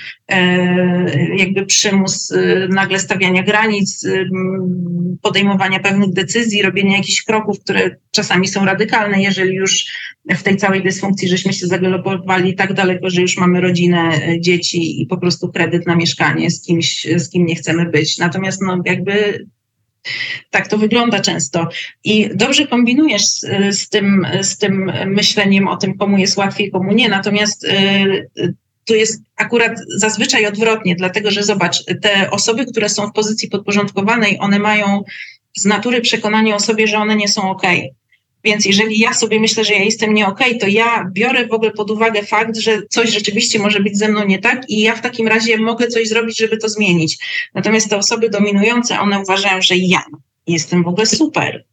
jakby 1.36 1.66
przymus 1.66 2.32
nagle 2.68 2.98
stawiania 2.98 3.42
granic, 3.42 4.06
podejmowania 5.22 5.80
pewnych 5.80 6.12
decyzji, 6.12 6.62
robienia 6.62 6.96
jakichś 6.96 7.22
kroków, 7.22 7.60
które 7.60 7.96
czasami 8.14 8.48
są 8.48 8.64
radykalne, 8.64 9.22
jeżeli 9.22 9.54
już 9.54 9.86
w 10.30 10.42
tej 10.42 10.56
całej 10.56 10.82
dysfunkcji 10.82 11.28
żeśmy 11.28 11.52
się 11.52 11.66
zagalopowali 11.66 12.54
tak 12.54 12.72
daleko, 12.72 13.10
że 13.10 13.20
już 13.20 13.36
mamy 13.36 13.60
rodzinę, 13.60 13.98
e, 13.98 14.40
dzieci 14.40 15.02
i 15.02 15.06
po 15.06 15.16
prostu 15.16 15.48
kredyt 15.48 15.86
na 15.86 15.96
mieszkanie 15.96 16.50
z 16.50 16.62
kimś, 16.62 17.06
z 17.16 17.30
kim 17.30 17.46
nie 17.46 17.54
chcemy 17.54 17.86
być. 17.86 18.18
Natomiast 18.18 18.62
no 18.62 18.82
jakby 18.84 19.46
tak 20.50 20.68
to 20.68 20.78
wygląda 20.78 21.20
często. 21.20 21.68
I 22.04 22.30
dobrze 22.34 22.66
kombinujesz 22.66 23.26
z, 23.26 23.40
z, 23.78 23.88
tym, 23.88 24.26
z 24.42 24.58
tym 24.58 24.92
myśleniem 25.06 25.68
o 25.68 25.76
tym, 25.76 25.98
komu 25.98 26.18
jest 26.18 26.36
łatwiej, 26.36 26.70
komu 26.70 26.92
nie. 26.92 27.08
Natomiast 27.08 27.64
y, 27.64 28.54
tu 28.84 28.94
jest 28.94 29.22
akurat 29.36 29.72
zazwyczaj 29.96 30.46
odwrotnie, 30.46 30.96
dlatego 30.96 31.30
że 31.30 31.42
zobacz, 31.42 31.84
te 32.02 32.30
osoby, 32.30 32.66
które 32.66 32.88
są 32.88 33.06
w 33.06 33.12
pozycji 33.12 33.48
podporządkowanej, 33.48 34.36
one 34.40 34.58
mają 34.58 35.04
z 35.56 35.64
natury 35.64 36.00
przekonanie 36.00 36.54
o 36.54 36.60
sobie, 36.60 36.86
że 36.86 36.98
one 36.98 37.16
nie 37.16 37.28
są 37.28 37.50
ok. 37.50 37.62
Więc 38.44 38.64
jeżeli 38.64 38.98
ja 38.98 39.14
sobie 39.14 39.40
myślę, 39.40 39.64
że 39.64 39.72
ja 39.72 39.82
jestem 39.82 40.14
nie 40.14 40.26
okay, 40.26 40.54
to 40.54 40.66
ja 40.66 41.10
biorę 41.12 41.46
w 41.46 41.52
ogóle 41.52 41.70
pod 41.70 41.90
uwagę 41.90 42.22
fakt, 42.22 42.56
że 42.56 42.82
coś 42.90 43.10
rzeczywiście 43.10 43.58
może 43.58 43.80
być 43.80 43.98
ze 43.98 44.08
mną 44.08 44.26
nie 44.26 44.38
tak 44.38 44.70
i 44.70 44.80
ja 44.80 44.94
w 44.94 45.00
takim 45.00 45.28
razie 45.28 45.58
mogę 45.58 45.86
coś 45.88 46.08
zrobić, 46.08 46.38
żeby 46.38 46.56
to 46.56 46.68
zmienić. 46.68 47.18
Natomiast 47.54 47.90
te 47.90 47.96
osoby 47.96 48.30
dominujące, 48.30 49.00
one 49.00 49.20
uważają, 49.20 49.62
że 49.62 49.76
ja 49.76 50.02
jestem 50.46 50.82
w 50.82 50.88
ogóle 50.88 51.06
super. 51.06 51.64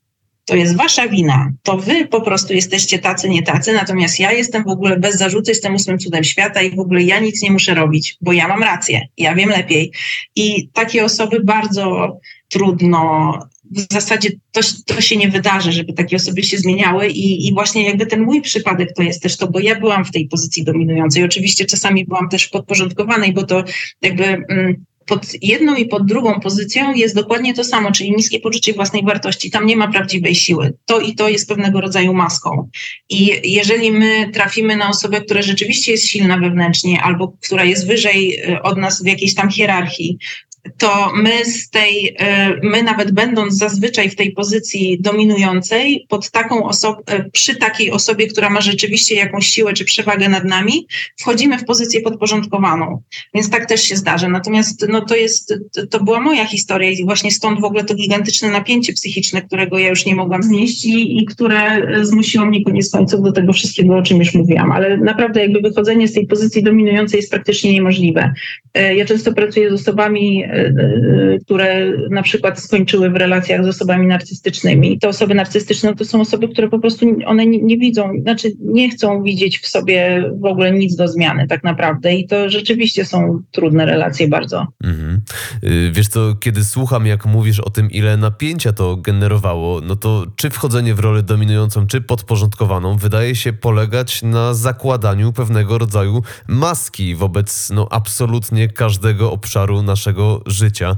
To 0.46 0.56
jest 0.56 0.78
wasza 0.78 1.08
wina. 1.08 1.52
To 1.64 1.78
wy 1.78 2.08
po 2.08 2.22
prostu 2.22 2.54
jesteście 2.54 3.00
tacy, 3.00 3.30
nie 3.30 3.44
tacy, 3.44 3.74
natomiast 3.74 4.20
ja 4.20 4.32
jestem 4.32 4.64
w 4.64 4.68
ogóle 4.68 5.00
bez 5.00 5.16
zarzutu, 5.16 5.52
jestem 5.52 5.76
ósmym 5.76 6.00
cudem 6.00 6.24
świata 6.24 6.62
i 6.62 6.76
w 6.76 6.80
ogóle 6.80 7.04
ja 7.04 7.20
nic 7.20 7.42
nie 7.42 7.52
muszę 7.52 7.74
robić, 7.74 8.18
bo 8.22 8.34
ja 8.34 8.48
mam 8.48 8.64
rację, 8.64 9.08
ja 9.18 9.36
wiem 9.36 9.50
lepiej. 9.50 9.92
I 10.36 10.70
takie 10.74 11.06
osoby 11.06 11.40
bardzo 11.44 12.18
trudno 12.50 13.34
w 13.72 13.94
zasadzie 13.94 14.30
to, 14.52 14.62
to 14.86 15.02
się 15.02 15.18
nie 15.18 15.30
wydarzy, 15.30 15.72
żeby 15.72 15.94
takie 15.94 16.16
osoby 16.16 16.44
się 16.44 16.58
zmieniały 16.58 17.08
i, 17.08 17.48
i 17.48 17.54
właśnie 17.54 17.86
jakby 17.86 18.06
ten 18.06 18.22
mój 18.22 18.42
przypadek 18.42 18.94
to 18.94 19.04
jest 19.04 19.22
też 19.22 19.38
to, 19.38 19.48
bo 19.48 19.60
ja 19.60 19.80
byłam 19.80 20.06
w 20.06 20.12
tej 20.12 20.28
pozycji 20.28 20.64
dominującej. 20.64 21.24
Oczywiście 21.24 21.66
czasami 21.66 22.06
byłam 22.06 22.30
też 22.30 22.48
podporządkowanej, 22.48 23.34
bo 23.34 23.44
to 23.44 23.64
jakby 24.02 24.24
mm, 24.24 24.86
pod 25.06 25.28
jedną 25.42 25.76
i 25.76 25.86
pod 25.86 26.06
drugą 26.06 26.40
pozycją 26.40 26.94
jest 26.94 27.16
dokładnie 27.16 27.54
to 27.54 27.64
samo, 27.64 27.92
czyli 27.92 28.12
niskie 28.12 28.40
poczucie 28.40 28.74
własnej 28.74 29.04
wartości. 29.04 29.52
Tam 29.52 29.66
nie 29.66 29.78
ma 29.78 29.88
prawdziwej 29.88 30.36
siły. 30.36 30.74
To 30.86 31.00
i 31.00 31.16
to 31.16 31.30
jest 31.30 31.50
pewnego 31.50 31.82
rodzaju 31.82 32.14
maską. 32.14 32.70
I 33.10 33.42
jeżeli 33.44 33.92
my 33.92 34.30
trafimy 34.34 34.76
na 34.76 34.90
osobę, 34.90 35.22
która 35.22 35.42
rzeczywiście 35.42 35.92
jest 35.92 36.08
silna 36.08 36.38
wewnętrznie 36.38 37.02
albo 37.02 37.34
która 37.42 37.64
jest 37.64 37.88
wyżej 37.88 38.40
y, 38.50 38.62
od 38.62 38.78
nas 38.78 39.04
w 39.04 39.06
jakiejś 39.06 39.36
tam 39.36 39.50
hierarchii, 39.50 40.18
to 40.78 41.12
my 41.16 41.46
z 41.46 41.70
tej, 41.70 42.16
e, 42.20 42.60
my 42.64 42.84
nawet 42.84 43.12
będąc 43.12 43.58
zazwyczaj 43.58 44.10
w 44.10 44.16
tej 44.16 44.32
pozycji 44.32 44.98
dominującej, 45.00 46.06
pod 46.10 46.32
taką 46.32 46.64
osobą, 46.64 47.02
e, 47.06 47.30
przy 47.30 47.56
takiej 47.56 47.92
osobie, 47.92 48.28
która 48.28 48.50
ma 48.50 48.62
rzeczywiście 48.62 49.16
jakąś 49.16 49.48
siłę 49.48 49.74
czy 49.74 49.86
przewagę 49.86 50.30
nad 50.30 50.46
nami, 50.46 50.88
wchodzimy 51.20 51.58
w 51.58 51.66
pozycję 51.66 52.02
podporządkowaną. 52.02 53.02
Więc 53.34 53.50
tak 53.50 53.66
też 53.66 53.84
się 53.84 53.96
zdarza. 53.96 54.30
Natomiast 54.30 54.86
no, 54.90 55.02
to 55.02 55.16
jest, 55.16 55.54
to 55.90 56.04
była 56.04 56.20
moja 56.20 56.46
historia 56.46 56.90
i 56.90 57.06
właśnie 57.06 57.32
stąd 57.32 57.62
w 57.62 57.64
ogóle 57.64 57.84
to 57.84 57.96
gigantyczne 57.96 58.52
napięcie 58.52 58.94
psychiczne, 58.94 59.42
którego 59.42 59.80
ja 59.80 59.90
już 59.90 60.06
nie 60.06 60.16
mogłam 60.16 60.44
znieść 60.44 60.86
i, 60.86 61.18
i 61.18 61.26
które 61.26 61.88
zmusiło 62.06 62.46
mnie 62.46 62.64
koniec 62.64 62.92
końców 62.92 63.22
do 63.24 63.32
tego 63.32 63.54
wszystkiego, 63.54 63.98
o 63.98 64.02
czym 64.02 64.18
już 64.18 64.34
mówiłam. 64.34 64.72
Ale 64.72 64.98
naprawdę 64.98 65.42
jakby 65.42 65.62
wychodzenie 65.62 66.08
z 66.08 66.14
tej 66.14 66.28
pozycji 66.28 66.64
dominującej 66.64 67.18
jest 67.18 67.32
praktycznie 67.32 67.74
niemożliwe. 67.74 68.34
E, 68.74 68.96
ja 68.96 69.06
często 69.06 69.34
pracuję 69.34 69.70
z 69.70 69.74
osobami, 69.74 70.44
które 71.46 71.94
na 72.10 72.24
przykład 72.24 72.60
skończyły 72.60 73.10
w 73.10 73.16
relacjach 73.16 73.64
z 73.64 73.68
osobami 73.68 74.08
narcystycznymi. 74.08 74.94
I 74.94 75.00
te 75.00 75.08
osoby 75.08 75.36
narcystyczne 75.36 75.96
to 75.96 76.06
są 76.06 76.22
osoby, 76.22 76.48
które 76.48 76.70
po 76.70 76.80
prostu 76.80 77.06
one 77.26 77.46
nie, 77.46 77.62
nie 77.62 77.78
widzą, 77.78 78.12
znaczy 78.22 78.52
nie 78.60 78.90
chcą 78.90 79.24
widzieć 79.24 79.60
w 79.60 79.68
sobie 79.68 80.24
w 80.42 80.46
ogóle 80.46 80.72
nic 80.72 80.96
do 80.96 81.08
zmiany 81.08 81.48
tak 81.48 81.64
naprawdę. 81.64 82.14
I 82.14 82.28
to 82.28 82.50
rzeczywiście 82.50 83.06
są 83.06 83.42
trudne 83.52 83.86
relacje 83.86 84.28
bardzo. 84.28 84.68
Mhm. 84.84 85.22
Y, 85.64 85.92
wiesz 85.94 86.08
co, 86.08 86.36
kiedy 86.36 86.64
słucham, 86.64 87.06
jak 87.06 87.26
mówisz 87.26 87.60
o 87.60 87.70
tym, 87.70 87.92
ile 87.92 88.18
napięcia 88.18 88.74
to 88.74 88.98
generowało, 88.98 89.82
no 89.82 89.96
to 89.96 90.26
czy 90.36 90.50
wchodzenie 90.50 90.94
w 90.94 91.00
rolę 91.00 91.24
dominującą, 91.24 91.88
czy 91.88 92.02
podporządkowaną 92.02 92.98
wydaje 92.98 93.36
się 93.36 93.54
polegać 93.54 94.24
na 94.24 94.54
zakładaniu 94.54 95.34
pewnego 95.34 95.78
rodzaju 95.78 96.24
maski 96.48 97.16
wobec 97.16 97.70
no, 97.70 97.88
absolutnie 97.92 98.68
każdego 98.68 99.32
obszaru 99.32 99.84
naszego 99.84 100.41
życia, 100.46 100.96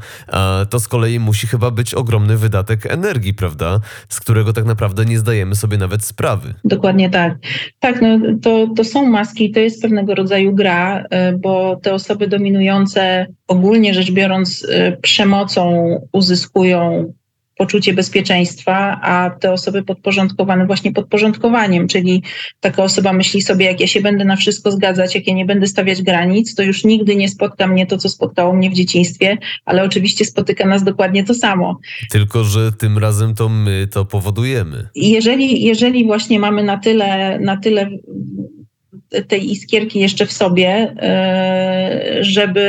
to 0.69 0.79
z 0.79 0.87
kolei 0.87 1.19
musi 1.19 1.47
chyba 1.47 1.71
być 1.71 1.93
ogromny 1.93 2.37
wydatek 2.37 2.85
energii, 2.85 3.33
prawda? 3.33 3.79
Z 4.09 4.19
którego 4.19 4.53
tak 4.53 4.65
naprawdę 4.65 5.05
nie 5.05 5.19
zdajemy 5.19 5.55
sobie 5.55 5.77
nawet 5.77 6.05
sprawy. 6.05 6.53
Dokładnie 6.63 7.09
tak. 7.09 7.37
Tak, 7.79 8.01
no 8.01 8.19
to, 8.41 8.67
to 8.75 8.83
są 8.83 9.05
maski, 9.05 9.51
to 9.51 9.59
jest 9.59 9.81
pewnego 9.81 10.15
rodzaju 10.15 10.55
gra, 10.55 11.03
e, 11.09 11.33
bo 11.33 11.75
te 11.75 11.93
osoby 11.93 12.27
dominujące 12.27 13.27
ogólnie 13.47 13.93
rzecz 13.93 14.11
biorąc 14.11 14.65
e, 14.69 14.97
przemocą 14.97 15.85
uzyskują 16.11 17.13
poczucie 17.57 17.93
bezpieczeństwa, 17.93 18.99
a 19.01 19.29
te 19.29 19.51
osoby 19.51 19.83
podporządkowane 19.83 20.65
właśnie 20.65 20.91
podporządkowaniem, 20.91 21.87
czyli 21.87 22.23
taka 22.59 22.83
osoba 22.83 23.13
myśli 23.13 23.41
sobie, 23.41 23.65
jak 23.65 23.79
ja 23.79 23.87
się 23.87 24.01
będę 24.01 24.25
na 24.25 24.35
wszystko 24.35 24.71
zgadzać, 24.71 25.15
jak 25.15 25.27
ja 25.27 25.33
nie 25.33 25.45
będę 25.45 25.67
stawiać 25.67 26.01
granic, 26.01 26.55
to 26.55 26.63
już 26.63 26.83
nigdy 26.83 27.15
nie 27.15 27.29
spotka 27.29 27.67
mnie 27.67 27.87
to, 27.87 27.97
co 27.97 28.09
spotkało 28.09 28.53
mnie 28.53 28.69
w 28.69 28.73
dzieciństwie, 28.73 29.37
ale 29.65 29.83
oczywiście 29.83 30.25
spotyka 30.25 30.67
nas 30.67 30.83
dokładnie 30.83 31.23
to 31.23 31.33
samo. 31.33 31.79
Tylko, 32.11 32.43
że 32.43 32.71
tym 32.71 32.97
razem 32.97 33.35
to 33.35 33.49
my 33.49 33.87
to 33.91 34.05
powodujemy. 34.05 34.87
Jeżeli, 34.95 35.63
jeżeli 35.63 36.05
właśnie 36.05 36.39
mamy 36.39 36.63
na 36.63 36.77
tyle, 36.77 37.39
na 37.39 37.57
tyle 37.57 37.89
tej 39.27 39.51
iskierki 39.51 39.99
jeszcze 39.99 40.25
w 40.25 40.31
sobie, 40.31 40.95
e, 41.01 42.17
żeby, 42.21 42.67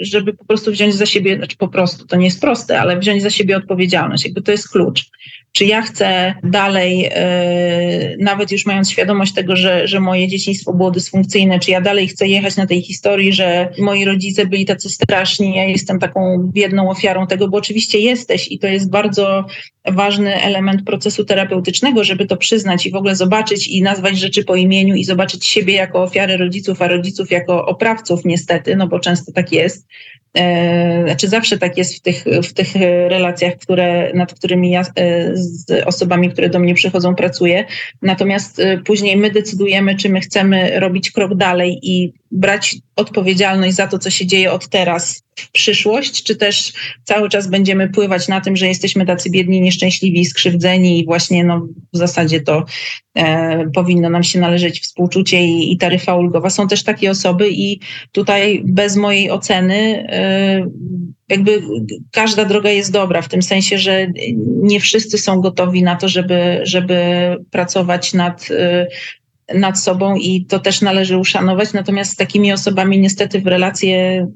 żeby 0.00 0.32
po 0.32 0.44
prostu 0.44 0.72
wziąć 0.72 0.94
za 0.94 1.06
siebie, 1.06 1.36
znaczy 1.36 1.56
po 1.56 1.68
prostu, 1.68 2.06
to 2.06 2.16
nie 2.16 2.24
jest 2.24 2.40
proste, 2.40 2.80
ale 2.80 2.98
wziąć 2.98 3.22
za 3.22 3.30
siebie 3.30 3.56
odpowiedzialność. 3.56 4.24
Jakby 4.24 4.42
to 4.42 4.52
jest 4.52 4.68
klucz. 4.68 5.10
Czy 5.52 5.64
ja 5.64 5.82
chcę 5.82 6.34
dalej, 6.44 7.08
e, 7.10 8.16
nawet 8.18 8.52
już 8.52 8.66
mając 8.66 8.90
świadomość 8.90 9.34
tego, 9.34 9.56
że, 9.56 9.88
że 9.88 10.00
moje 10.00 10.28
dzieciństwo 10.28 10.72
było 10.72 10.90
dysfunkcyjne, 10.90 11.58
czy 11.58 11.70
ja 11.70 11.80
dalej 11.80 12.08
chcę 12.08 12.28
jechać 12.28 12.56
na 12.56 12.66
tej 12.66 12.82
historii, 12.82 13.32
że 13.32 13.68
moi 13.78 14.04
rodzice 14.04 14.46
byli 14.46 14.66
tacy 14.66 14.88
straszni, 14.88 15.56
ja 15.56 15.64
jestem 15.64 15.98
taką 15.98 16.50
biedną 16.52 16.90
ofiarą 16.90 17.26
tego, 17.26 17.48
bo 17.48 17.58
oczywiście 17.58 17.98
jesteś 17.98 18.52
i 18.52 18.58
to 18.58 18.66
jest 18.66 18.90
bardzo 18.90 19.44
ważny 19.92 20.42
element 20.42 20.84
procesu 20.84 21.24
terapeutycznego, 21.24 22.04
żeby 22.04 22.26
to 22.26 22.36
przyznać 22.36 22.86
i 22.86 22.90
w 22.90 22.94
ogóle 22.94 23.16
zobaczyć 23.16 23.68
i 23.68 23.82
nazwać 23.82 24.18
rzeczy 24.18 24.44
po 24.44 24.56
imieniu 24.56 24.94
i 25.00 25.04
zobaczyć, 25.04 25.46
siebie 25.46 25.74
jako 25.74 26.02
ofiary 26.02 26.36
rodziców, 26.36 26.82
a 26.82 26.88
rodziców 26.88 27.30
jako 27.30 27.66
oprawców 27.66 28.24
niestety, 28.24 28.76
no 28.76 28.86
bo 28.86 29.00
często 29.00 29.32
tak 29.32 29.52
jest. 29.52 29.86
E, 30.34 31.02
znaczy 31.04 31.28
zawsze 31.28 31.58
tak 31.58 31.78
jest 31.78 31.96
w 31.96 32.00
tych, 32.00 32.24
w 32.24 32.52
tych 32.52 32.74
relacjach, 33.08 33.56
które, 33.56 34.12
nad 34.14 34.34
którymi 34.34 34.70
ja 34.70 34.80
e, 34.80 34.84
z 35.34 35.70
osobami, 35.86 36.30
które 36.30 36.48
do 36.48 36.58
mnie 36.58 36.74
przychodzą, 36.74 37.14
pracuję. 37.14 37.64
Natomiast 38.02 38.60
e, 38.60 38.78
później 38.78 39.16
my 39.16 39.30
decydujemy, 39.30 39.96
czy 39.96 40.08
my 40.08 40.20
chcemy 40.20 40.80
robić 40.80 41.10
krok 41.10 41.34
dalej 41.34 41.78
i 41.82 42.12
brać 42.30 42.76
odpowiedzialność 42.96 43.76
za 43.76 43.86
to, 43.86 43.98
co 43.98 44.10
się 44.10 44.26
dzieje 44.26 44.52
od 44.52 44.68
teraz 44.68 45.22
w 45.36 45.50
przyszłość, 45.50 46.22
czy 46.22 46.36
też 46.36 46.72
cały 47.04 47.28
czas 47.28 47.46
będziemy 47.46 47.88
pływać 47.88 48.28
na 48.28 48.40
tym, 48.40 48.56
że 48.56 48.68
jesteśmy 48.68 49.06
tacy 49.06 49.30
biedni, 49.30 49.60
nieszczęśliwi, 49.60 50.24
skrzywdzeni 50.24 51.00
i 51.00 51.04
właśnie 51.04 51.44
no, 51.44 51.66
w 51.92 51.96
zasadzie 51.96 52.40
to 52.40 52.64
e, 53.14 53.70
powinno 53.74 54.10
nam 54.10 54.22
się 54.22 54.40
należeć 54.40 54.80
współczucie 54.80 55.44
i, 55.44 55.72
i 55.72 55.78
taryfa 55.78 56.16
ulgowa. 56.16 56.50
Są 56.50 56.68
też 56.68 56.84
takie 56.84 57.10
osoby 57.10 57.50
i 57.50 57.80
tutaj 58.12 58.62
bez 58.64 58.96
mojej 58.96 59.30
oceny 59.30 60.06
e, 60.08 60.66
jakby 61.28 61.62
każda 62.12 62.44
droga 62.44 62.70
jest 62.70 62.92
dobra, 62.92 63.22
w 63.22 63.28
tym 63.28 63.42
sensie, 63.42 63.78
że 63.78 64.06
nie 64.62 64.80
wszyscy 64.80 65.18
są 65.18 65.40
gotowi 65.40 65.82
na 65.82 65.96
to, 65.96 66.08
żeby, 66.08 66.60
żeby 66.62 66.96
pracować 67.50 68.14
nad 68.14 68.48
e, 68.50 68.86
nad 69.54 69.80
sobą 69.80 70.14
i 70.14 70.44
to 70.44 70.58
też 70.58 70.80
należy 70.80 71.18
uszanować. 71.18 71.72
Natomiast 71.72 72.12
z 72.12 72.16
takimi 72.16 72.52
osobami 72.52 73.00
niestety 73.00 73.40
w 73.40 73.46
relacje 73.46 74.26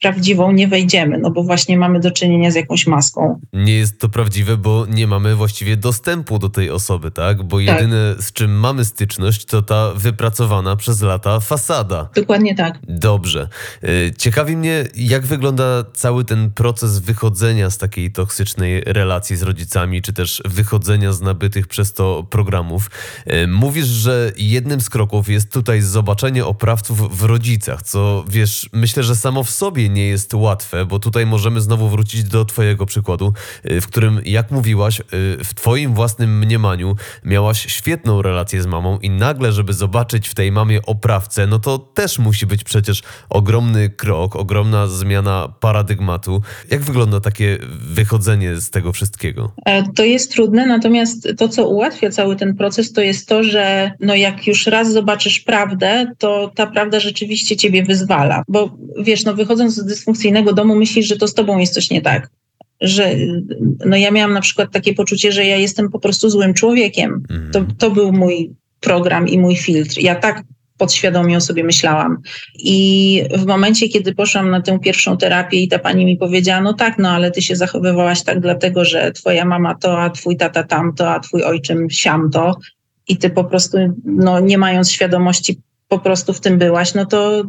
prawdziwą 0.00 0.52
nie 0.52 0.68
wejdziemy, 0.68 1.18
no 1.18 1.30
bo 1.30 1.42
właśnie 1.42 1.78
mamy 1.78 2.00
do 2.00 2.10
czynienia 2.10 2.50
z 2.50 2.54
jakąś 2.54 2.86
maską. 2.86 3.40
Nie 3.52 3.76
jest 3.76 4.00
to 4.00 4.08
prawdziwe, 4.08 4.56
bo 4.56 4.86
nie 4.86 5.06
mamy 5.06 5.34
właściwie 5.34 5.76
dostępu 5.76 6.38
do 6.38 6.48
tej 6.48 6.70
osoby, 6.70 7.10
tak? 7.10 7.42
Bo 7.42 7.56
tak. 7.56 7.66
jedyne 7.66 8.14
z 8.20 8.32
czym 8.32 8.60
mamy 8.60 8.84
styczność 8.84 9.44
to 9.44 9.62
ta 9.62 9.92
wypracowana 9.94 10.76
przez 10.76 11.02
lata 11.02 11.40
fasada. 11.40 12.08
Dokładnie 12.14 12.54
tak. 12.54 12.78
Dobrze. 12.88 13.48
Y, 13.84 14.12
ciekawi 14.18 14.56
mnie, 14.56 14.84
jak 14.94 15.26
wygląda 15.26 15.84
cały 15.94 16.24
ten 16.24 16.50
proces 16.50 16.98
wychodzenia 16.98 17.70
z 17.70 17.78
takiej 17.78 18.12
toksycznej 18.12 18.80
relacji 18.80 19.36
z 19.36 19.42
rodzicami, 19.42 20.02
czy 20.02 20.12
też 20.12 20.42
wychodzenia 20.44 21.12
z 21.12 21.20
nabytych 21.20 21.66
przez 21.66 21.92
to 21.92 22.26
programów. 22.30 22.90
Y, 23.32 23.46
mówisz, 23.46 23.86
że 23.86 24.32
jednym 24.36 24.80
z 24.80 24.90
kroków 24.90 25.28
jest 25.28 25.52
tutaj 25.52 25.80
zobaczenie 25.80 26.44
oprawców 26.44 27.18
w 27.18 27.22
rodzicach, 27.22 27.82
co 27.82 28.24
wiesz, 28.28 28.68
myślę, 28.72 29.02
że 29.02 29.16
samo 29.16 29.44
w 29.46 29.50
sobie 29.50 29.88
nie 29.88 30.06
jest 30.06 30.34
łatwe, 30.34 30.86
bo 30.86 30.98
tutaj 30.98 31.26
możemy 31.26 31.60
znowu 31.60 31.88
wrócić 31.88 32.24
do 32.24 32.44
Twojego 32.44 32.86
przykładu, 32.86 33.32
y, 33.70 33.80
w 33.80 33.86
którym, 33.86 34.20
jak 34.24 34.50
mówiłaś, 34.50 35.00
y, 35.00 35.04
w 35.44 35.54
Twoim 35.54 35.94
własnym 35.94 36.38
mniemaniu 36.38 36.96
miałaś 37.24 37.66
świetną 37.72 38.22
relację 38.22 38.62
z 38.62 38.66
mamą 38.66 38.98
i 38.98 39.10
nagle, 39.10 39.52
żeby 39.52 39.72
zobaczyć 39.72 40.28
w 40.28 40.34
tej 40.34 40.52
mamie 40.52 40.82
oprawcę, 40.86 41.46
no 41.46 41.58
to 41.58 41.78
też 41.78 42.18
musi 42.18 42.46
być 42.46 42.64
przecież 42.64 43.02
ogromny 43.28 43.90
krok, 43.90 44.36
ogromna 44.36 44.86
zmiana 44.86 45.52
paradygmatu. 45.60 46.42
Jak 46.70 46.82
wygląda 46.82 47.20
takie 47.20 47.58
wychodzenie 47.80 48.56
z 48.56 48.70
tego 48.70 48.92
wszystkiego? 48.92 49.52
E, 49.66 49.92
to 49.92 50.04
jest 50.04 50.32
trudne, 50.32 50.66
natomiast 50.66 51.28
to, 51.38 51.48
co 51.48 51.68
ułatwia 51.68 52.10
cały 52.10 52.36
ten 52.36 52.56
proces, 52.56 52.92
to 52.92 53.00
jest 53.00 53.28
to, 53.28 53.42
że 53.42 53.92
no 54.00 54.14
jak 54.14 54.46
już 54.46 54.66
raz 54.66 54.92
zobaczysz 54.92 55.40
prawdę, 55.40 56.12
to 56.18 56.52
ta 56.54 56.66
prawda 56.66 57.00
rzeczywiście 57.00 57.56
ciebie 57.56 57.82
wyzwala. 57.82 58.42
Bo 58.48 58.76
wiesz, 58.98 59.24
no 59.24 59.34
wychodząc 59.36 59.74
z 59.74 59.84
dysfunkcyjnego 59.84 60.52
domu 60.52 60.76
myślisz, 60.76 61.06
że 61.06 61.16
to 61.16 61.28
z 61.28 61.34
tobą 61.34 61.58
jest 61.58 61.74
coś 61.74 61.90
nie 61.90 62.02
tak. 62.02 62.30
Że 62.80 63.14
no 63.86 63.96
ja 63.96 64.10
miałam 64.10 64.32
na 64.32 64.40
przykład 64.40 64.72
takie 64.72 64.94
poczucie, 64.94 65.32
że 65.32 65.44
ja 65.44 65.56
jestem 65.56 65.90
po 65.90 65.98
prostu 65.98 66.30
złym 66.30 66.54
człowiekiem. 66.54 67.22
Mhm. 67.30 67.50
To, 67.52 67.64
to 67.78 67.90
był 67.90 68.12
mój 68.12 68.50
program 68.80 69.28
i 69.28 69.38
mój 69.38 69.56
filtr. 69.56 70.00
Ja 70.00 70.14
tak 70.14 70.42
podświadomie 70.78 71.36
o 71.36 71.40
sobie 71.40 71.64
myślałam. 71.64 72.16
I 72.58 73.22
w 73.38 73.46
momencie, 73.46 73.88
kiedy 73.88 74.14
poszłam 74.14 74.50
na 74.50 74.62
tę 74.62 74.78
pierwszą 74.78 75.16
terapię 75.16 75.62
i 75.62 75.68
ta 75.68 75.78
pani 75.78 76.04
mi 76.04 76.16
powiedziała, 76.16 76.60
no 76.60 76.74
tak, 76.74 76.98
no 76.98 77.10
ale 77.10 77.30
ty 77.30 77.42
się 77.42 77.56
zachowywałaś 77.56 78.22
tak 78.22 78.40
dlatego, 78.40 78.84
że 78.84 79.12
twoja 79.12 79.44
mama 79.44 79.74
to, 79.74 80.02
a 80.02 80.10
twój 80.10 80.36
tata 80.36 80.62
tamto, 80.62 81.10
a 81.10 81.20
twój 81.20 81.42
ojczym 81.42 81.90
siamto 81.90 82.56
i 83.08 83.16
ty 83.16 83.30
po 83.30 83.44
prostu, 83.44 83.78
no 84.04 84.40
nie 84.40 84.58
mając 84.58 84.90
świadomości, 84.90 85.60
po 85.88 85.98
prostu 85.98 86.32
w 86.32 86.40
tym 86.40 86.58
byłaś, 86.58 86.94
no 86.94 87.06
to 87.06 87.44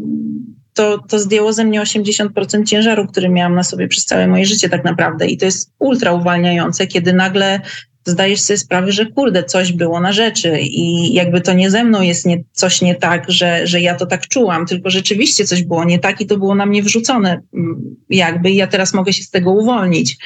to, 0.78 0.98
to 1.10 1.20
zdjęło 1.20 1.54
ze 1.54 1.64
mnie 1.66 1.82
80% 1.82 2.64
ciężaru, 2.64 3.08
który 3.08 3.30
miałam 3.30 3.56
na 3.56 3.64
sobie 3.64 3.88
przez 3.88 4.06
całe 4.06 4.28
moje 4.28 4.46
życie 4.46 4.70
tak 4.70 4.84
naprawdę. 4.84 5.28
I 5.28 5.38
to 5.38 5.46
jest 5.46 5.74
ultra 5.80 6.14
uwalniające, 6.14 6.88
kiedy 6.88 7.14
nagle 7.14 7.62
zdajesz 8.06 8.42
sobie 8.42 8.58
sprawę, 8.58 8.92
że 8.92 9.06
kurde, 9.06 9.44
coś 9.44 9.72
było 9.74 10.00
na 10.00 10.14
rzeczy 10.14 10.60
i 10.62 11.14
jakby 11.14 11.42
to 11.42 11.54
nie 11.54 11.72
ze 11.72 11.84
mną 11.84 12.02
jest 12.02 12.26
nie, 12.26 12.44
coś 12.52 12.82
nie 12.82 12.96
tak, 12.96 13.32
że, 13.32 13.68
że 13.68 13.82
ja 13.82 13.96
to 13.96 14.06
tak 14.06 14.28
czułam, 14.28 14.66
tylko 14.66 14.90
rzeczywiście 14.90 15.46
coś 15.46 15.64
było 15.64 15.84
nie 15.84 16.00
tak 16.00 16.22
i 16.22 16.26
to 16.26 16.38
było 16.38 16.56
na 16.56 16.66
mnie 16.66 16.84
wrzucone 16.84 17.42
mm, 17.54 17.96
jakby 18.10 18.52
i 18.52 18.56
ja 18.56 18.68
teraz 18.68 18.94
mogę 18.94 19.14
się 19.14 19.24
z 19.24 19.30
tego 19.30 19.52
uwolnić. 19.52 20.18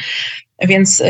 Więc 0.68 1.02
y, 1.02 1.06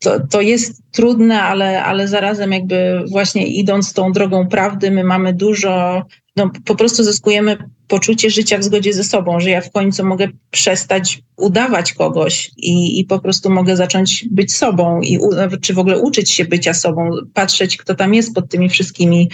to, 0.00 0.26
to 0.30 0.40
jest 0.40 0.82
trudne, 0.92 1.42
ale, 1.42 1.84
ale 1.84 2.08
zarazem 2.08 2.52
jakby 2.52 3.04
właśnie 3.10 3.46
idąc 3.46 3.92
tą 3.92 4.12
drogą 4.12 4.48
prawdy, 4.48 4.90
my 4.90 5.04
mamy 5.04 5.32
dużo, 5.32 6.02
no 6.36 6.50
po 6.64 6.74
prostu 6.74 7.04
zyskujemy 7.04 7.56
poczucie 7.88 8.30
życia 8.30 8.58
w 8.58 8.64
zgodzie 8.64 8.92
ze 8.92 9.04
sobą, 9.04 9.40
że 9.40 9.50
ja 9.50 9.60
w 9.60 9.70
końcu 9.70 10.04
mogę 10.04 10.28
przestać 10.50 11.22
udawać 11.36 11.92
kogoś 11.92 12.50
i, 12.56 13.00
i 13.00 13.04
po 13.04 13.18
prostu 13.18 13.50
mogę 13.50 13.76
zacząć 13.76 14.24
być 14.30 14.54
sobą 14.54 15.00
i 15.00 15.18
czy 15.60 15.74
w 15.74 15.78
ogóle 15.78 15.98
uczyć 15.98 16.30
się 16.30 16.44
bycia 16.44 16.74
sobą, 16.74 17.10
patrzeć, 17.34 17.76
kto 17.76 17.94
tam 17.94 18.14
jest 18.14 18.34
pod 18.34 18.48
tymi 18.48 18.68
wszystkimi 18.68 19.30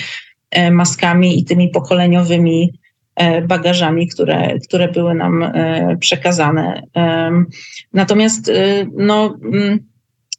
e, 0.51 0.71
maskami 0.71 1.39
i 1.39 1.45
tymi 1.45 1.69
pokoleniowymi 1.69 2.79
e, 3.17 3.43
bagażami, 3.43 4.09
które, 4.09 4.59
które 4.69 4.89
były 4.89 5.15
nam 5.15 5.43
e, 5.43 5.97
przekazane. 6.01 6.83
Natomiast 7.93 8.51
no, 8.97 9.39
mm, 9.45 9.88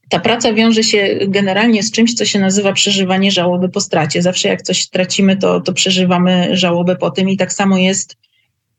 ta 0.10 0.20
praca 0.20 0.54
wiąże 0.54 0.84
się 0.84 1.20
generalnie 1.28 1.84
z 1.84 1.92
czymś, 1.92 2.14
co 2.14 2.26
się 2.26 2.40
nazywa 2.40 2.74
przeżywanie 2.74 3.32
żałoby 3.32 3.70
po 3.70 3.82
stracie. 3.82 4.22
Zawsze 4.22 4.48
jak 4.48 4.62
coś 4.62 4.90
tracimy, 4.90 5.38
to, 5.38 5.62
to 5.62 5.74
przeżywamy 5.74 6.50
żałobę 6.58 6.96
po 6.96 7.12
tym 7.12 7.30
i 7.30 7.38
tak 7.38 7.54
samo 7.54 7.78
jest, 7.78 8.18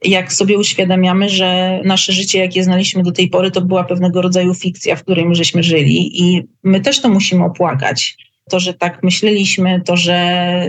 jak 0.05 0.33
sobie 0.33 0.59
uświadamiamy, 0.59 1.29
że 1.29 1.81
nasze 1.85 2.13
życie, 2.13 2.39
jakie 2.39 2.65
znaliśmy 2.65 3.03
do 3.03 3.13
tej 3.13 3.29
pory, 3.29 3.51
to 3.51 3.61
była 3.61 3.85
pewnego 3.85 4.23
rodzaju 4.23 4.55
fikcja, 4.55 4.97
w 4.97 5.03
której 5.03 5.27
my 5.27 5.35
żeśmy 5.35 5.63
żyli 5.63 6.23
i 6.23 6.43
my 6.63 6.81
też 6.81 7.01
to 7.01 7.09
musimy 7.09 7.45
opłakać. 7.45 8.17
To, 8.51 8.61
że 8.61 8.75
tak 8.75 9.03
myśleliśmy, 9.03 9.81
to, 9.87 9.97
że 9.97 10.69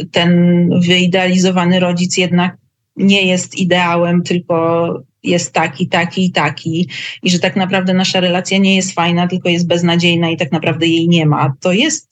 y, 0.00 0.06
ten 0.06 0.70
wyidealizowany 0.80 1.80
rodzic 1.80 2.16
jednak 2.16 2.56
nie 2.96 3.22
jest 3.22 3.58
ideałem, 3.58 4.22
tylko 4.22 4.94
jest 5.22 5.52
taki, 5.52 5.88
taki 5.88 6.24
i 6.24 6.32
taki, 6.32 6.88
i 7.22 7.30
że 7.30 7.38
tak 7.38 7.56
naprawdę 7.56 7.94
nasza 7.94 8.20
relacja 8.20 8.58
nie 8.58 8.76
jest 8.76 8.92
fajna, 8.92 9.28
tylko 9.28 9.48
jest 9.48 9.66
beznadziejna 9.66 10.30
i 10.30 10.36
tak 10.36 10.52
naprawdę 10.52 10.86
jej 10.86 11.08
nie 11.08 11.26
ma. 11.26 11.54
To 11.60 11.72
jest 11.72 12.08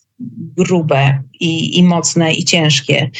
grube 0.56 1.22
i, 1.40 1.78
i 1.78 1.82
mocne 1.82 2.34
i 2.34 2.44
ciężkie. 2.44 3.10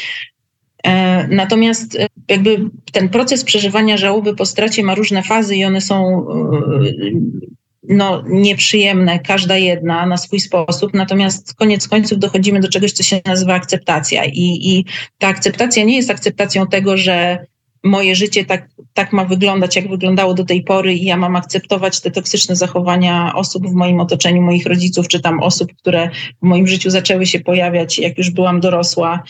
E, 0.85 1.29
natomiast 1.29 1.97
e, 1.97 2.07
jakby 2.29 2.71
ten 2.93 3.09
proces 3.09 3.45
przeżywania 3.45 3.97
żałoby 3.97 4.37
po 4.37 4.47
stracie 4.47 4.83
ma 4.83 4.95
różne 4.95 5.23
fazy 5.23 5.57
i 5.57 5.65
one 5.65 5.81
są 5.81 6.27
e, 6.29 6.47
no, 7.89 8.23
nieprzyjemne, 8.29 9.19
każda 9.19 9.57
jedna 9.57 10.07
na 10.07 10.17
swój 10.17 10.41
sposób, 10.41 10.95
natomiast 10.95 11.55
koniec 11.55 11.89
końców 11.89 12.19
dochodzimy 12.19 12.61
do 12.61 12.69
czegoś, 12.69 12.93
co 12.93 13.03
się 13.03 13.21
nazywa 13.27 13.55
akceptacja. 13.55 14.25
I, 14.25 14.59
i 14.63 14.85
ta 15.19 15.29
akceptacja 15.29 15.85
nie 15.85 15.97
jest 15.97 16.11
akceptacją 16.11 16.67
tego, 16.67 16.97
że 16.97 17.47
moje 17.85 18.17
życie 18.17 18.45
tak, 18.45 18.69
tak 18.95 19.13
ma 19.13 19.25
wyglądać, 19.25 19.77
jak 19.77 19.89
wyglądało 19.89 20.35
do 20.35 20.45
tej 20.45 20.63
pory, 20.63 20.95
i 20.95 21.05
ja 21.05 21.17
mam 21.17 21.37
akceptować 21.37 22.01
te 22.01 22.11
toksyczne 22.11 22.57
zachowania 22.57 23.33
osób 23.35 23.69
w 23.69 23.73
moim 23.73 24.01
otoczeniu, 24.01 24.43
moich 24.43 24.67
rodziców, 24.67 25.09
czy 25.09 25.21
tam 25.21 25.41
osób, 25.41 25.73
które 25.79 26.11
w 26.43 26.47
moim 26.47 26.67
życiu 26.67 26.91
zaczęły 26.91 27.27
się 27.27 27.41
pojawiać, 27.41 27.99
jak 27.99 28.19
już 28.19 28.31
byłam 28.31 28.61
dorosła. 28.61 29.23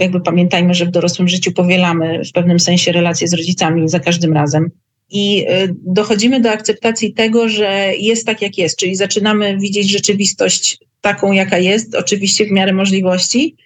Jakby 0.00 0.20
pamiętajmy, 0.20 0.74
że 0.74 0.86
w 0.86 0.90
dorosłym 0.90 1.28
życiu 1.28 1.52
powielamy 1.52 2.22
w 2.24 2.32
pewnym 2.32 2.60
sensie 2.60 2.92
relacje 2.92 3.28
z 3.28 3.34
rodzicami 3.34 3.88
za 3.88 4.00
każdym 4.00 4.32
razem. 4.32 4.70
I 5.10 5.46
y, 5.48 5.74
dochodzimy 5.86 6.40
do 6.40 6.50
akceptacji 6.50 7.12
tego, 7.14 7.48
że 7.48 7.92
jest 7.98 8.26
tak, 8.26 8.42
jak 8.42 8.58
jest, 8.58 8.78
czyli 8.78 8.96
zaczynamy 8.96 9.58
widzieć 9.58 9.90
rzeczywistość 9.90 10.78
taką, 11.00 11.32
jaka 11.32 11.58
jest, 11.58 11.94
oczywiście 11.94 12.46
w 12.46 12.50
miarę 12.50 12.72
możliwości, 12.72 13.56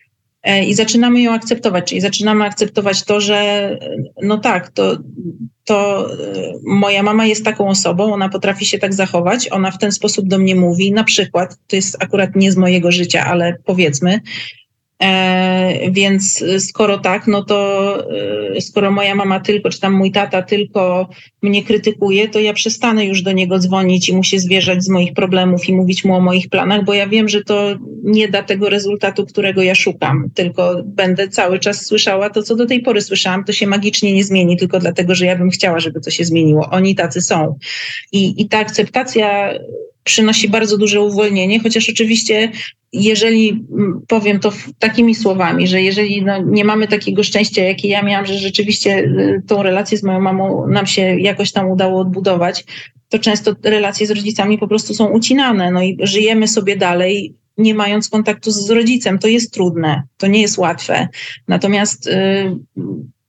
i 0.67 0.75
zaczynamy 0.75 1.21
ją 1.21 1.33
akceptować, 1.33 1.89
czyli 1.89 2.01
zaczynamy 2.01 2.45
akceptować 2.45 3.05
to, 3.05 3.21
że 3.21 3.79
no 4.23 4.39
tak, 4.39 4.71
to, 4.71 4.97
to 5.65 6.09
e, 6.13 6.53
moja 6.67 7.03
mama 7.03 7.27
jest 7.27 7.45
taką 7.45 7.69
osobą, 7.69 8.13
ona 8.13 8.29
potrafi 8.29 8.67
się 8.67 8.79
tak 8.79 8.95
zachować, 8.95 9.53
ona 9.53 9.71
w 9.71 9.79
ten 9.79 9.93
sposób 9.93 10.29
do 10.29 10.39
mnie 10.39 10.55
mówi, 10.55 10.93
na 10.93 11.05
przykład, 11.05 11.57
to 11.67 11.77
jest 11.77 12.03
akurat 12.03 12.37
nie 12.37 12.53
z 12.53 12.57
mojego 12.57 12.93
życia, 12.93 13.25
ale 13.27 13.57
powiedzmy, 13.65 14.21
E, 14.21 14.68
więc 15.91 16.45
skoro 16.59 16.99
tak, 16.99 17.27
no 17.27 17.45
to 17.45 17.99
e, 18.57 18.61
skoro 18.61 18.91
moja 18.91 19.15
mama 19.15 19.41
tylko, 19.41 19.71
czy 19.71 19.81
tam 19.81 19.93
mój 19.93 20.13
tata 20.13 20.43
tylko 20.43 21.09
mnie 21.43 21.63
krytykuje, 21.63 22.29
to 22.29 22.41
ja 22.41 22.53
przestanę 22.53 23.05
już 23.05 23.23
do 23.23 23.33
niego 23.33 23.59
dzwonić 23.59 24.09
i 24.09 24.17
mu 24.17 24.25
się 24.25 24.39
zwierzać 24.39 24.85
z 24.85 24.89
moich 24.89 25.13
problemów 25.13 25.69
i 25.69 25.77
mówić 25.77 26.05
mu 26.05 26.15
o 26.15 26.21
moich 26.21 26.49
planach, 26.49 26.85
bo 26.85 26.95
ja 26.95 27.07
wiem, 27.07 27.29
że 27.29 27.45
to 27.45 27.75
nie 28.05 28.29
da 28.29 28.43
tego 28.43 28.69
rezultatu, 28.69 29.27
którego 29.27 29.63
ja 29.63 29.75
szukam, 29.75 30.31
tylko 30.35 30.83
będę 30.85 31.29
cały 31.29 31.59
czas 31.59 31.87
słyszała 31.87 32.31
to, 32.31 32.43
co 32.43 32.57
do 32.57 32.67
tej 32.67 32.83
pory 32.83 33.01
słyszałam, 33.01 33.45
to 33.45 33.53
się 33.53 33.67
magicznie 33.67 34.15
nie 34.15 34.25
zmieni, 34.25 34.57
tylko 34.57 34.79
dlatego, 34.79 35.15
że 35.15 35.27
ja 35.27 35.37
bym 35.37 35.51
chciała, 35.51 35.81
żeby 35.81 36.01
to 36.01 36.11
się 36.11 36.25
zmieniło. 36.25 36.69
Oni 36.71 36.95
tacy 36.95 37.21
są. 37.21 37.59
I, 38.13 38.43
i 38.43 38.49
ta 38.49 38.59
akceptacja 38.59 39.55
przynosi 40.09 40.49
bardzo 40.49 40.79
duże 40.79 41.01
uwolnienie, 41.01 41.61
chociaż 41.61 41.91
oczywiście 41.91 42.53
jeżeli 42.93 43.51
mm, 43.51 44.03
powiem 44.09 44.41
to 44.41 44.53
takimi 44.79 45.15
słowami, 45.15 45.69
że 45.69 45.83
jeżeli 45.83 46.23
no, 46.23 46.43
nie 46.43 46.65
mamy 46.65 46.89
takiego 46.89 47.23
szczęścia, 47.23 47.65
jakie 47.65 47.89
ja 47.89 48.03
miałam, 48.03 48.27
że 48.27 48.35
rzeczywiście 48.35 48.99
y, 48.99 49.43
tą 49.47 49.63
relację 49.63 49.99
z 49.99 50.03
moją 50.03 50.21
mamą 50.21 50.67
nam 50.69 50.87
się 50.87 51.03
jakoś 51.03 51.53
tam 51.53 51.71
udało 51.71 52.01
odbudować, 52.01 52.65
to 53.09 53.19
często 53.19 53.55
relacje 53.63 54.07
z 54.07 54.11
rodzicami 54.11 54.59
po 54.59 54.69
prostu 54.69 54.95
są 54.95 55.07
ucinane, 55.07 55.71
no 55.71 55.83
i 55.83 55.99
żyjemy 56.01 56.49
sobie 56.49 56.77
dalej, 56.77 57.35
nie 57.59 57.75
mając 57.75 58.09
kontaktu 58.09 58.51
z 58.51 58.71
rodzicem. 58.71 59.19
To 59.19 59.29
jest 59.29 59.55
trudne, 59.55 60.03
to 60.17 60.27
nie 60.27 60.41
jest 60.41 60.59
łatwe. 60.59 61.09
Natomiast 61.49 62.07
yy, 62.07 62.59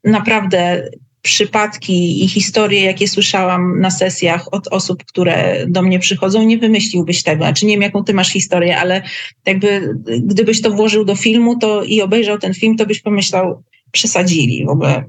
naprawdę 0.04 0.90
przypadki 1.30 2.24
i 2.24 2.28
historie, 2.28 2.82
jakie 2.82 3.08
słyszałam 3.08 3.80
na 3.80 3.92
sesjach 3.92 4.54
od 4.54 4.68
osób, 4.68 5.04
które 5.06 5.66
do 5.68 5.82
mnie 5.82 6.00
przychodzą, 6.00 6.44
nie 6.44 6.58
wymyśliłbyś 6.58 7.24
tego. 7.24 7.44
Znaczy 7.44 7.66
nie 7.66 7.74
wiem, 7.74 7.82
jaką 7.82 8.04
ty 8.04 8.14
masz 8.14 8.30
historię, 8.30 8.78
ale 8.78 9.02
jakby 9.46 9.96
gdybyś 10.24 10.62
to 10.62 10.72
włożył 10.72 11.06
do 11.06 11.16
filmu 11.16 11.60
to 11.60 11.84
i 11.84 12.02
obejrzał 12.02 12.38
ten 12.38 12.54
film, 12.54 12.78
to 12.78 12.86
byś 12.86 13.02
pomyślał, 13.02 13.64
przesadzili 13.92 14.66
w 14.66 14.70
ogóle. 14.70 15.04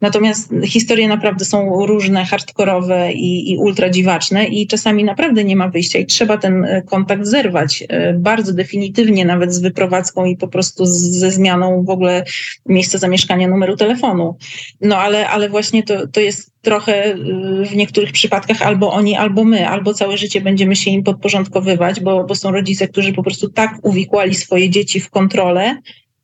Natomiast 0.00 0.50
historie 0.64 1.08
naprawdę 1.08 1.44
są 1.44 1.86
różne, 1.86 2.24
hardkorowe 2.24 3.12
i, 3.12 3.52
i 3.52 3.58
ultra 3.58 3.90
dziwaczne 3.90 4.44
i 4.44 4.66
czasami 4.66 5.04
naprawdę 5.04 5.44
nie 5.44 5.56
ma 5.56 5.68
wyjścia 5.68 5.98
i 5.98 6.06
trzeba 6.06 6.36
ten 6.36 6.64
e, 6.64 6.82
kontakt 6.82 7.26
zerwać 7.26 7.84
e, 7.88 8.12
bardzo 8.12 8.52
definitywnie, 8.52 9.24
nawet 9.24 9.54
z 9.54 9.58
wyprowadzką 9.58 10.24
i 10.24 10.36
po 10.36 10.48
prostu 10.48 10.86
ze 10.86 11.30
zmianą 11.30 11.84
w 11.84 11.90
ogóle 11.90 12.24
miejsca 12.66 12.98
zamieszkania 12.98 13.48
numeru 13.48 13.76
telefonu. 13.76 14.36
No 14.80 14.96
ale, 14.96 15.28
ale 15.28 15.48
właśnie 15.48 15.82
to, 15.82 16.06
to 16.06 16.20
jest 16.20 16.56
trochę 16.62 17.04
e, 17.04 17.16
w 17.64 17.76
niektórych 17.76 18.12
przypadkach 18.12 18.62
albo 18.62 18.92
oni, 18.92 19.16
albo 19.16 19.44
my, 19.44 19.68
albo 19.68 19.94
całe 19.94 20.18
życie 20.18 20.40
będziemy 20.40 20.76
się 20.76 20.90
im 20.90 21.02
podporządkowywać, 21.02 22.00
bo, 22.00 22.24
bo 22.24 22.34
są 22.34 22.50
rodzice, 22.50 22.88
którzy 22.88 23.12
po 23.12 23.22
prostu 23.22 23.48
tak 23.48 23.78
uwikłali 23.82 24.34
swoje 24.34 24.70
dzieci 24.70 25.00
w 25.00 25.10
kontrolę, 25.10 25.76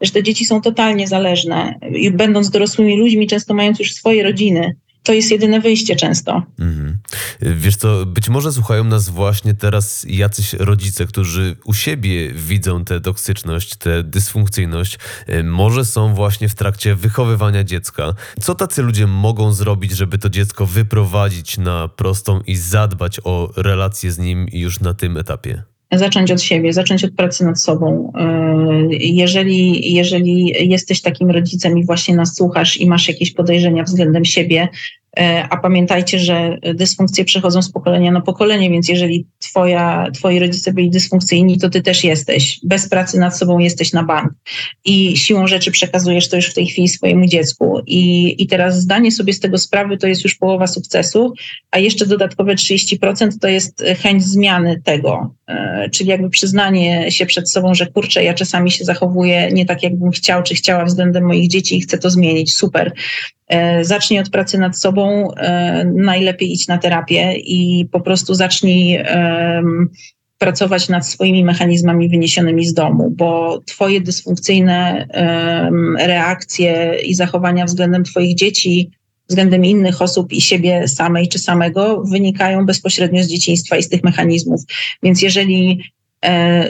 że 0.02 0.12
te 0.12 0.22
dzieci 0.22 0.44
są 0.44 0.60
totalnie 0.60 1.08
zależne. 1.08 1.78
I 1.94 2.10
będąc 2.10 2.50
dorosłymi 2.50 2.98
ludźmi, 2.98 3.26
często 3.26 3.54
mając 3.54 3.78
już 3.78 3.94
swoje 3.94 4.22
rodziny, 4.22 4.76
to 5.02 5.12
jest 5.12 5.30
jedyne 5.30 5.60
wyjście 5.60 5.96
często. 5.96 6.42
Mhm. 6.58 6.98
Wiesz 7.40 7.76
co, 7.76 8.06
być 8.06 8.28
może 8.28 8.52
słuchają 8.52 8.84
nas 8.84 9.08
właśnie 9.08 9.54
teraz 9.54 10.06
jacyś 10.08 10.52
rodzice, 10.52 11.06
którzy 11.06 11.56
u 11.64 11.74
siebie 11.74 12.32
widzą 12.32 12.84
tę 12.84 13.00
toksyczność, 13.00 13.76
tę 13.76 14.02
dysfunkcyjność, 14.02 14.98
e, 15.26 15.42
może 15.42 15.84
są 15.84 16.14
właśnie 16.14 16.48
w 16.48 16.54
trakcie 16.54 16.94
wychowywania 16.94 17.64
dziecka. 17.64 18.14
Co 18.40 18.54
tacy 18.54 18.82
ludzie 18.82 19.06
mogą 19.06 19.52
zrobić, 19.52 19.92
żeby 19.92 20.18
to 20.18 20.30
dziecko 20.30 20.66
wyprowadzić 20.66 21.58
na 21.58 21.88
prostą 21.88 22.40
i 22.40 22.56
zadbać 22.56 23.20
o 23.24 23.52
relacje 23.56 24.12
z 24.12 24.18
nim 24.18 24.46
już 24.52 24.80
na 24.80 24.94
tym 24.94 25.16
etapie? 25.16 25.62
Zacząć 25.98 26.32
od 26.32 26.42
siebie, 26.42 26.72
zacząć 26.72 27.04
od 27.04 27.14
pracy 27.14 27.44
nad 27.44 27.60
sobą. 27.60 28.12
Y, 28.90 28.96
jeżeli, 28.96 29.94
jeżeli 29.94 30.52
jesteś 30.70 31.02
takim 31.02 31.30
rodzicem 31.30 31.78
i 31.78 31.86
właśnie 31.86 32.16
nas 32.16 32.36
słuchasz 32.36 32.80
i 32.80 32.86
masz 32.86 33.08
jakieś 33.08 33.32
podejrzenia 33.32 33.82
względem 33.84 34.24
siebie, 34.24 34.68
E, 35.01 35.01
a 35.50 35.56
pamiętajcie, 35.56 36.18
że 36.18 36.58
dysfunkcje 36.74 37.24
przechodzą 37.24 37.62
z 37.62 37.72
pokolenia 37.72 38.10
na 38.10 38.20
pokolenie, 38.20 38.70
więc 38.70 38.88
jeżeli 38.88 39.26
twoja, 39.38 40.06
twoi 40.14 40.38
rodzice 40.38 40.72
byli 40.72 40.90
dysfunkcyjni, 40.90 41.58
to 41.58 41.70
ty 41.70 41.82
też 41.82 42.04
jesteś. 42.04 42.60
Bez 42.62 42.88
pracy 42.88 43.18
nad 43.18 43.38
sobą 43.38 43.58
jesteś 43.58 43.92
na 43.92 44.02
bank. 44.02 44.32
I 44.84 45.16
siłą 45.16 45.46
rzeczy 45.46 45.70
przekazujesz 45.70 46.28
to 46.28 46.36
już 46.36 46.50
w 46.50 46.54
tej 46.54 46.66
chwili 46.66 46.88
swojemu 46.88 47.26
dziecku. 47.26 47.80
I, 47.86 48.34
i 48.42 48.46
teraz 48.46 48.80
zdanie 48.80 49.12
sobie 49.12 49.32
z 49.32 49.40
tego 49.40 49.58
sprawy 49.58 49.96
to 49.96 50.06
jest 50.06 50.24
już 50.24 50.34
połowa 50.34 50.66
sukcesu, 50.66 51.34
a 51.70 51.78
jeszcze 51.78 52.06
dodatkowe 52.06 52.54
30% 52.54 53.28
to 53.40 53.48
jest 53.48 53.84
chęć 54.02 54.24
zmiany 54.24 54.82
tego. 54.84 55.34
E, 55.48 55.88
czyli 55.90 56.10
jakby 56.10 56.30
przyznanie 56.30 57.10
się 57.10 57.26
przed 57.26 57.50
sobą, 57.50 57.74
że 57.74 57.86
kurczę, 57.86 58.24
ja 58.24 58.34
czasami 58.34 58.70
się 58.70 58.84
zachowuję 58.84 59.48
nie 59.52 59.66
tak, 59.66 59.82
jakbym 59.82 60.10
chciał, 60.10 60.42
czy 60.42 60.54
chciała 60.54 60.84
względem 60.84 61.24
moich 61.24 61.48
dzieci 61.48 61.76
i 61.76 61.80
chcę 61.80 61.98
to 61.98 62.10
zmienić. 62.10 62.54
Super. 62.54 62.92
E, 63.52 63.84
zacznij 63.84 64.20
od 64.20 64.30
pracy 64.30 64.58
nad 64.58 64.78
sobą, 64.78 65.34
e, 65.34 65.84
najlepiej 65.84 66.52
idź 66.52 66.68
na 66.68 66.78
terapię 66.78 67.34
i 67.36 67.88
po 67.92 68.00
prostu 68.00 68.34
zacznij 68.34 69.04
pracować 70.38 70.88
nad 70.88 71.06
swoimi 71.06 71.44
mechanizmami 71.44 72.08
wyniesionymi 72.08 72.66
z 72.66 72.74
domu, 72.74 73.10
bo 73.10 73.60
Twoje 73.66 74.00
dysfunkcyjne 74.00 75.06
reakcje 75.98 76.96
i 77.04 77.14
zachowania 77.14 77.64
względem 77.64 78.04
Twoich 78.04 78.34
dzieci, 78.34 78.90
względem 79.28 79.64
innych 79.64 80.02
osób 80.02 80.32
i 80.32 80.40
siebie 80.40 80.88
samej 80.88 81.28
czy 81.28 81.38
samego 81.38 82.02
wynikają 82.04 82.66
bezpośrednio 82.66 83.22
z 83.22 83.26
dzieciństwa 83.26 83.76
i 83.76 83.82
z 83.82 83.88
tych 83.88 84.04
mechanizmów. 84.04 84.60
Więc 85.02 85.22
jeżeli 85.22 85.82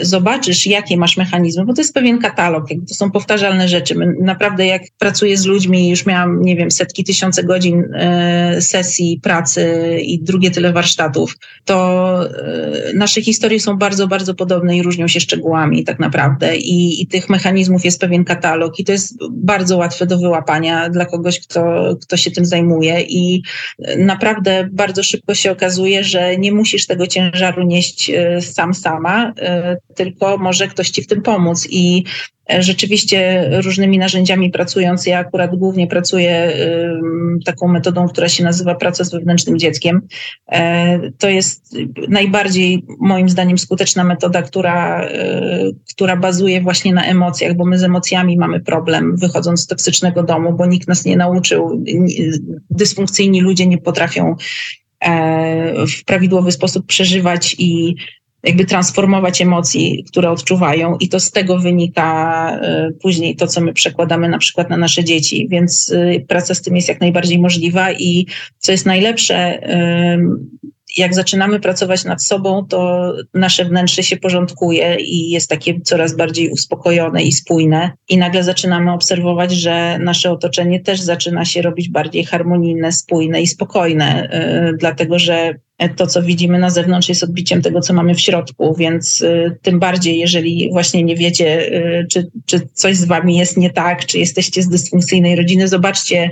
zobaczysz, 0.01 0.67
jakie 0.67 0.97
masz 0.97 1.17
mechanizmy, 1.17 1.65
bo 1.65 1.75
to 1.75 1.81
jest 1.81 1.95
pewien 1.95 2.19
katalog, 2.19 2.69
to 2.89 2.95
są 2.95 3.11
powtarzalne 3.11 3.69
rzeczy. 3.69 3.95
My 3.95 4.15
naprawdę 4.21 4.67
jak 4.67 4.83
pracuję 4.99 5.37
z 5.37 5.45
ludźmi, 5.47 5.89
już 5.89 6.07
miałam, 6.07 6.43
nie 6.43 6.57
wiem, 6.57 6.71
setki, 6.71 7.05
tysiące 7.05 7.45
godzin 7.45 7.95
e, 7.95 8.63
sesji 8.63 9.21
pracy 9.23 9.97
i 10.03 10.23
drugie 10.23 10.51
tyle 10.51 10.73
warsztatów, 10.73 11.37
to 11.65 12.19
e, 12.25 12.93
nasze 12.95 13.23
historie 13.23 13.61
są 13.61 13.77
bardzo, 13.77 14.09
bardzo 14.09 14.35
podobne 14.35 14.77
i 14.77 14.83
różnią 14.83 15.09
się 15.09 15.21
szczegółami 15.21 15.85
tak 15.85 15.99
naprawdę. 15.99 16.57
I, 16.57 17.03
i 17.03 17.07
tych 17.07 17.29
mechanizmów 17.29 17.85
jest 17.85 18.01
pewien 18.01 18.25
katalog 18.25 18.79
i 18.79 18.85
to 18.85 18.93
jest 18.93 19.19
bardzo 19.31 19.77
łatwe 19.77 20.07
do 20.07 20.19
wyłapania 20.19 20.89
dla 20.89 21.07
kogoś, 21.07 21.41
kto, 21.41 21.95
kto 22.03 22.17
się 22.17 22.31
tym 22.31 22.45
zajmuje. 22.45 23.01
I 23.01 23.43
naprawdę 23.99 24.69
bardzo 24.73 25.03
szybko 25.03 25.35
się 25.35 25.51
okazuje, 25.51 26.05
że 26.05 26.37
nie 26.37 26.53
musisz 26.53 26.87
tego 26.87 27.07
ciężaru 27.07 27.63
nieść 27.63 28.11
sam 28.41 28.75
sama, 28.75 29.33
E, 29.42 29.42
tylko 29.95 30.39
może 30.39 30.69
ktoś 30.69 30.91
ci 30.91 31.03
w 31.03 31.07
tym 31.07 31.23
pomóc. 31.23 31.67
I 31.71 32.05
e, 32.53 32.63
rzeczywiście 32.63 33.49
różnymi 33.63 33.99
narzędziami 33.99 34.51
pracując, 34.51 35.07
ja 35.07 35.19
akurat 35.19 35.57
głównie 35.57 35.87
pracuję 35.87 36.53
taką 37.45 37.69
metodą, 37.69 38.09
która 38.09 38.29
się 38.29 38.45
nazywa 38.45 38.75
praca 38.75 39.05
z 39.05 39.11
wewnętrznym 39.11 39.59
dzieckiem. 39.59 40.01
E, 40.53 41.11
to 41.19 41.29
jest 41.29 41.77
najbardziej 42.09 42.85
moim 43.01 43.29
zdaniem 43.29 43.59
skuteczna 43.59 44.05
metoda, 44.05 44.43
która, 44.43 45.09
która 45.95 46.17
bazuje 46.17 46.61
właśnie 46.61 46.95
na 46.95 47.05
emocjach, 47.05 47.57
bo 47.57 47.65
my 47.65 47.79
z 47.79 47.83
emocjami 47.83 48.37
mamy 48.37 48.61
problem 48.61 49.17
wychodząc 49.17 49.61
z 49.61 49.67
toksycznego 49.67 50.23
domu, 50.23 50.53
bo 50.53 50.67
nikt 50.67 50.89
nas 50.89 51.05
nie 51.05 51.17
nauczył. 51.17 51.85
Dysfunkcyjni 52.71 53.41
ludzie 53.41 53.67
nie 53.67 53.79
potrafią 53.79 54.37
w 55.99 56.05
prawidłowy 56.05 56.53
sposób 56.53 56.87
przeżywać 56.87 57.57
i 57.59 57.97
jakby 58.43 58.65
transformować 58.65 59.43
emocji, 59.43 60.05
które 60.09 60.31
odczuwają 60.31 60.97
i 61.01 61.09
to 61.09 61.21
z 61.21 61.31
tego 61.31 61.59
wynika 61.59 62.61
y, 62.91 62.93
później 63.03 63.37
to, 63.37 63.47
co 63.47 63.61
my 63.61 63.73
przekładamy 63.73 64.29
na 64.29 64.39
przykład 64.39 64.71
na 64.71 64.77
nasze 64.77 65.05
dzieci, 65.05 65.49
więc 65.51 65.89
y, 65.89 66.25
praca 66.29 66.55
z 66.55 66.63
tym 66.63 66.77
jest 66.77 66.89
jak 66.89 67.01
najbardziej 67.01 67.39
możliwa 67.39 67.93
i 67.93 68.27
co 68.59 68.73
jest 68.73 68.87
najlepsze, 68.87 69.59
jak 70.97 71.15
zaczynamy 71.15 71.61
pracować 71.61 72.05
nad 72.05 72.25
sobą, 72.25 72.67
to 72.69 73.13
nasze 73.35 73.65
wnętrze 73.65 74.03
się 74.03 74.17
porządkuje 74.17 74.97
i 75.01 75.31
jest 75.31 75.51
takie 75.51 75.81
coraz 75.81 76.17
bardziej 76.17 76.51
uspokojone 76.51 77.23
i 77.23 77.33
spójne. 77.33 77.91
I 78.09 78.19
nagle 78.19 78.45
zaczynamy 78.45 78.93
obserwować, 78.93 79.53
że 79.53 79.99
nasze 79.99 80.31
otoczenie 80.31 80.81
też 80.81 81.01
zaczyna 81.01 81.45
się 81.45 81.63
robić 81.63 81.89
bardziej 81.89 82.25
harmonijne, 82.25 82.93
spójne 82.93 83.43
i 83.43 83.47
spokojne, 83.47 84.29
yy, 84.67 84.77
dlatego 84.79 85.19
że 85.19 85.55
to, 85.89 86.07
co 86.07 86.23
widzimy 86.23 86.59
na 86.59 86.71
zewnątrz, 86.71 87.09
jest 87.09 87.23
odbiciem 87.23 87.63
tego, 87.63 87.81
co 87.81 87.95
mamy 87.95 88.15
w 88.15 88.21
środku, 88.21 88.75
więc 88.79 89.21
y, 89.21 89.59
tym 89.63 89.79
bardziej, 89.79 90.19
jeżeli 90.19 90.71
właśnie 90.73 91.03
nie 91.03 91.17
wiecie, 91.17 91.73
y, 91.75 92.07
czy, 92.11 92.31
czy 92.47 92.61
coś 92.73 92.97
z 92.97 93.05
wami 93.05 93.37
jest 93.37 93.57
nie 93.57 93.71
tak, 93.71 94.07
czy 94.07 94.19
jesteście 94.19 94.63
z 94.63 94.69
dysfunkcyjnej 94.69 95.37
rodziny, 95.37 95.69
zobaczcie, 95.69 96.23
E, 96.23 96.31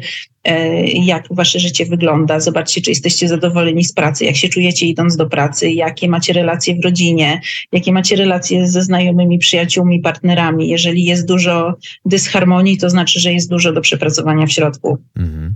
jak 0.94 1.24
wasze 1.30 1.60
życie 1.60 1.86
wygląda. 1.86 2.40
Zobaczcie, 2.40 2.80
czy 2.80 2.90
jesteście 2.90 3.28
zadowoleni 3.28 3.84
z 3.84 3.92
pracy, 3.92 4.24
jak 4.24 4.36
się 4.36 4.48
czujecie 4.48 4.86
idąc 4.86 5.16
do 5.16 5.26
pracy, 5.26 5.70
jakie 5.70 6.08
macie 6.08 6.32
relacje 6.32 6.74
w 6.80 6.84
rodzinie, 6.84 7.40
jakie 7.72 7.92
macie 7.92 8.16
relacje 8.16 8.68
ze 8.68 8.82
znajomymi, 8.82 9.38
przyjaciółmi, 9.38 10.00
partnerami. 10.00 10.68
Jeżeli 10.68 11.04
jest 11.04 11.26
dużo 11.26 11.74
dysharmonii, 12.04 12.78
to 12.78 12.90
znaczy, 12.90 13.20
że 13.20 13.32
jest 13.32 13.50
dużo 13.50 13.72
do 13.72 13.80
przepracowania 13.80 14.46
w 14.46 14.52
środku. 14.52 14.98
Mhm. 15.16 15.54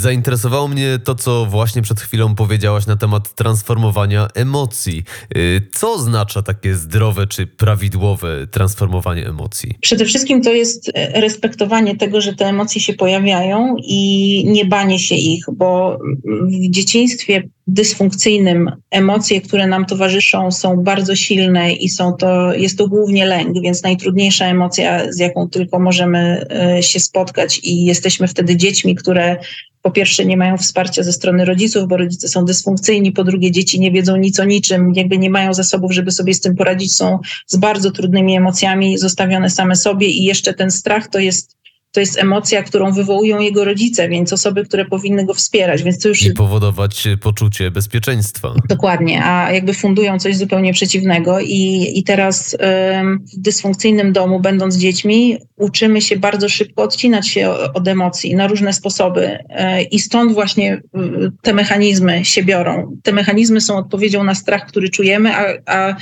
Zainteresowało 0.00 0.68
mnie 0.68 0.98
to, 1.04 1.14
co 1.14 1.46
właśnie 1.46 1.82
przed 1.82 2.00
chwilą 2.00 2.34
powiedziałaś 2.34 2.86
na 2.86 2.96
temat 2.96 3.34
transformowania 3.34 4.28
emocji. 4.34 5.02
Y, 5.36 5.68
co 5.72 5.92
oznacza 5.92 6.42
takie 6.42 6.74
zdrowe 6.74 7.26
czy 7.26 7.46
prawidłowe 7.46 8.46
transformowanie 8.46 9.26
emocji? 9.26 9.74
Przede 9.80 10.04
wszystkim 10.04 10.42
to 10.42 10.52
jest 10.52 10.90
e, 10.94 11.20
respektowanie 11.20 11.96
tego, 11.96 12.20
że 12.20 12.34
te 12.34 12.46
emocje 12.46 12.80
się 12.80 12.94
pojawiają 12.94 13.76
i 13.78 13.97
i 13.98 14.44
nie 14.46 14.64
banie 14.64 14.98
się 14.98 15.14
ich, 15.14 15.44
bo 15.52 15.98
w 16.24 16.70
dzieciństwie 16.70 17.42
dysfunkcyjnym 17.66 18.70
emocje, 18.90 19.40
które 19.40 19.66
nam 19.66 19.86
towarzyszą, 19.86 20.50
są 20.50 20.76
bardzo 20.76 21.16
silne 21.16 21.72
i 21.72 21.88
są 21.88 22.12
to, 22.12 22.54
jest 22.54 22.78
to 22.78 22.88
głównie 22.88 23.26
lęk, 23.26 23.62
więc 23.62 23.82
najtrudniejsza 23.82 24.46
emocja, 24.46 25.12
z 25.12 25.18
jaką 25.18 25.48
tylko 25.48 25.78
możemy 25.78 26.46
e, 26.50 26.82
się 26.82 27.00
spotkać 27.00 27.60
i 27.62 27.84
jesteśmy 27.84 28.28
wtedy 28.28 28.56
dziećmi, 28.56 28.94
które 28.94 29.36
po 29.82 29.90
pierwsze 29.90 30.26
nie 30.26 30.36
mają 30.36 30.56
wsparcia 30.56 31.02
ze 31.02 31.12
strony 31.12 31.44
rodziców, 31.44 31.88
bo 31.88 31.96
rodzice 31.96 32.28
są 32.28 32.44
dysfunkcyjni, 32.44 33.12
po 33.12 33.24
drugie 33.24 33.50
dzieci 33.50 33.80
nie 33.80 33.92
wiedzą 33.92 34.16
nic 34.16 34.40
o 34.40 34.44
niczym, 34.44 34.92
jakby 34.94 35.18
nie 35.18 35.30
mają 35.30 35.54
zasobów, 35.54 35.92
żeby 35.92 36.10
sobie 36.10 36.34
z 36.34 36.40
tym 36.40 36.56
poradzić, 36.56 36.94
są 36.94 37.18
z 37.46 37.56
bardzo 37.56 37.90
trudnymi 37.90 38.36
emocjami 38.36 38.98
zostawione 38.98 39.50
same 39.50 39.76
sobie 39.76 40.06
i 40.06 40.24
jeszcze 40.24 40.54
ten 40.54 40.70
strach 40.70 41.08
to 41.08 41.18
jest 41.18 41.57
to 41.92 42.00
jest 42.00 42.18
emocja, 42.18 42.62
którą 42.62 42.92
wywołują 42.92 43.40
jego 43.40 43.64
rodzice, 43.64 44.08
więc 44.08 44.32
osoby, 44.32 44.64
które 44.64 44.84
powinny 44.84 45.26
go 45.26 45.34
wspierać. 45.34 45.82
Więc 45.82 45.98
to 45.98 46.08
już... 46.08 46.26
I 46.26 46.32
powodować 46.32 47.08
poczucie 47.20 47.70
bezpieczeństwa. 47.70 48.54
Dokładnie, 48.68 49.24
a 49.24 49.52
jakby 49.52 49.74
fundują 49.74 50.18
coś 50.18 50.36
zupełnie 50.36 50.72
przeciwnego. 50.72 51.40
I, 51.40 51.92
i 51.94 52.02
teraz 52.02 52.56
w 53.36 53.40
dysfunkcyjnym 53.40 54.12
domu, 54.12 54.40
będąc 54.40 54.76
dziećmi, 54.76 55.38
uczymy 55.56 56.02
się 56.02 56.16
bardzo 56.16 56.48
szybko 56.48 56.82
odcinać 56.82 57.28
się 57.28 57.50
od 57.50 57.88
emocji 57.88 58.36
na 58.36 58.46
różne 58.46 58.72
sposoby. 58.72 59.38
E, 59.48 59.82
I 59.82 59.98
stąd 59.98 60.32
właśnie 60.32 60.74
y, 60.74 60.80
te 61.42 61.54
mechanizmy 61.54 62.24
się 62.24 62.42
biorą. 62.42 62.96
Te 63.02 63.12
mechanizmy 63.12 63.60
są 63.60 63.76
odpowiedzią 63.76 64.24
na 64.24 64.34
strach, 64.34 64.66
który 64.66 64.88
czujemy, 64.88 65.34
a, 65.34 65.44
a 65.66 65.96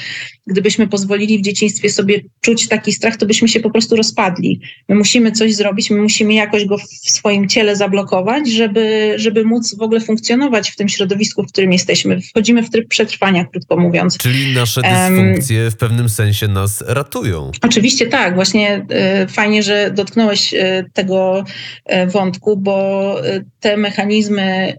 gdybyśmy 0.47 0.89
pozwolili 0.89 1.39
w 1.39 1.43
dzieciństwie 1.43 1.91
sobie 1.91 2.21
czuć 2.41 2.69
taki 2.69 2.93
strach, 2.93 3.17
to 3.17 3.27
byśmy 3.27 3.49
się 3.49 3.61
po 3.61 3.71
prostu 3.71 3.97
rozpadli. 3.97 4.61
My 4.89 4.95
musimy 4.95 5.33
coś 5.33 5.55
zrobić, 5.55 5.76
my 5.91 6.03
musimy 6.03 6.35
jakoś 6.35 6.65
go 6.65 6.79
w 6.79 7.11
swoim 7.11 7.49
ciele 7.49 7.77
zablokować, 7.77 8.51
żeby, 8.51 9.15
żeby 9.17 9.45
móc 9.45 9.77
w 9.77 9.83
ogóle 9.83 10.01
funkcjonować 10.01 10.71
w 10.71 10.77
tym 10.77 10.89
środowisku, 10.89 11.43
w 11.43 11.47
którym 11.49 11.73
jesteśmy. 11.73 12.21
Wchodzimy 12.21 12.63
w 12.63 12.71
tryb 12.71 12.89
przetrwania, 12.89 13.45
krótko 13.45 13.77
mówiąc. 13.77 14.19
Czyli 14.19 14.55
nasze 14.55 14.83
dysfunkcje 14.83 15.63
um, 15.63 15.71
w 15.71 15.77
pewnym 15.77 16.09
sensie 16.09 16.49
nas 16.49 16.85
ratują. 16.87 17.51
Oczywiście 17.63 18.07
tak, 18.07 18.35
właśnie 18.35 18.87
y, 19.25 19.29
fajnie, 19.29 19.63
że 19.63 19.91
dotknąłeś 19.91 20.55
y, 20.55 20.85
tego 20.93 21.45
y, 21.93 22.07
wątku, 22.07 22.57
bo 22.57 23.17
te 23.61 23.77
mechanizmy 23.77 24.77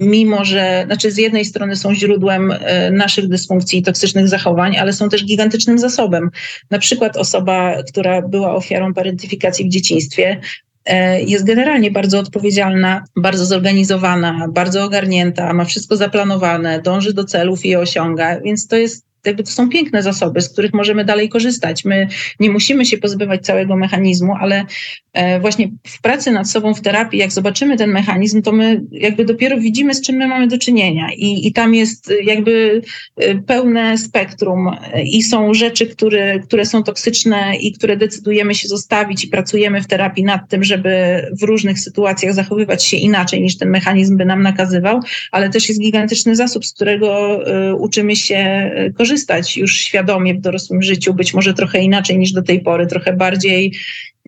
mimo 0.00 0.44
że, 0.44 0.82
znaczy 0.86 1.10
z 1.10 1.16
jednej 1.16 1.44
strony 1.44 1.76
są 1.76 1.94
źródłem 1.94 2.52
e, 2.52 2.90
naszych 2.90 3.28
dysfunkcji 3.28 3.78
i 3.78 3.82
toksycznych 3.82 4.28
zachowań, 4.28 4.76
ale 4.76 4.92
są 4.92 5.08
też 5.08 5.24
gigantycznym 5.24 5.78
zasobem. 5.78 6.30
Na 6.70 6.78
przykład 6.78 7.16
osoba, 7.16 7.82
która 7.82 8.22
była 8.22 8.54
ofiarą 8.54 8.94
parentyfikacji 8.94 9.64
w 9.64 9.68
dzieciństwie, 9.68 10.40
e, 10.84 11.22
jest 11.22 11.44
generalnie 11.44 11.90
bardzo 11.90 12.18
odpowiedzialna, 12.18 13.04
bardzo 13.16 13.46
zorganizowana, 13.46 14.48
bardzo 14.52 14.84
ogarnięta, 14.84 15.52
ma 15.52 15.64
wszystko 15.64 15.96
zaplanowane, 15.96 16.82
dąży 16.82 17.12
do 17.12 17.24
celów 17.24 17.64
i 17.64 17.68
je 17.68 17.78
osiąga, 17.78 18.40
więc 18.40 18.66
to 18.66 18.76
jest 18.76 19.13
jakby 19.26 19.42
to 19.42 19.50
są 19.50 19.68
piękne 19.68 20.02
zasoby, 20.02 20.40
z 20.40 20.48
których 20.48 20.74
możemy 20.74 21.04
dalej 21.04 21.28
korzystać. 21.28 21.84
My 21.84 22.08
nie 22.40 22.50
musimy 22.50 22.86
się 22.86 22.98
pozbywać 22.98 23.42
całego 23.42 23.76
mechanizmu, 23.76 24.34
ale 24.40 24.66
e, 25.12 25.40
właśnie 25.40 25.70
w 25.86 26.00
pracy 26.00 26.30
nad 26.30 26.50
sobą 26.50 26.74
w 26.74 26.80
terapii, 26.80 27.20
jak 27.20 27.32
zobaczymy 27.32 27.76
ten 27.76 27.90
mechanizm, 27.90 28.42
to 28.42 28.52
my 28.52 28.80
jakby 28.92 29.24
dopiero 29.24 29.58
widzimy, 29.58 29.94
z 29.94 30.00
czym 30.00 30.16
my 30.16 30.26
mamy 30.26 30.46
do 30.46 30.58
czynienia. 30.58 31.08
I, 31.16 31.46
i 31.46 31.52
tam 31.52 31.74
jest 31.74 32.12
jakby 32.24 32.82
e, 33.16 33.34
pełne 33.34 33.98
spektrum 33.98 34.70
i 35.04 35.22
są 35.22 35.54
rzeczy, 35.54 35.86
które, 35.86 36.38
które 36.38 36.66
są 36.66 36.82
toksyczne 36.82 37.56
i 37.60 37.72
które 37.72 37.96
decydujemy 37.96 38.54
się 38.54 38.68
zostawić 38.68 39.24
i 39.24 39.28
pracujemy 39.28 39.82
w 39.82 39.86
terapii 39.86 40.24
nad 40.24 40.48
tym, 40.48 40.64
żeby 40.64 41.22
w 41.40 41.42
różnych 41.42 41.78
sytuacjach 41.78 42.34
zachowywać 42.34 42.84
się 42.84 42.96
inaczej 42.96 43.42
niż 43.42 43.58
ten 43.58 43.70
mechanizm 43.70 44.16
by 44.16 44.24
nam 44.24 44.42
nakazywał, 44.42 45.00
ale 45.32 45.50
też 45.50 45.68
jest 45.68 45.80
gigantyczny 45.80 46.36
zasób, 46.36 46.66
z 46.66 46.74
którego 46.74 47.40
e, 47.46 47.74
uczymy 47.74 48.16
się 48.16 48.70
korzystać 48.98 49.13
korzystać 49.14 49.56
już 49.56 49.76
świadomie 49.76 50.34
w 50.34 50.40
dorosłym 50.40 50.82
życiu, 50.82 51.14
być 51.14 51.34
może 51.34 51.54
trochę 51.54 51.78
inaczej 51.78 52.18
niż 52.18 52.32
do 52.32 52.42
tej 52.42 52.60
pory, 52.60 52.86
trochę 52.86 53.12
bardziej 53.12 53.74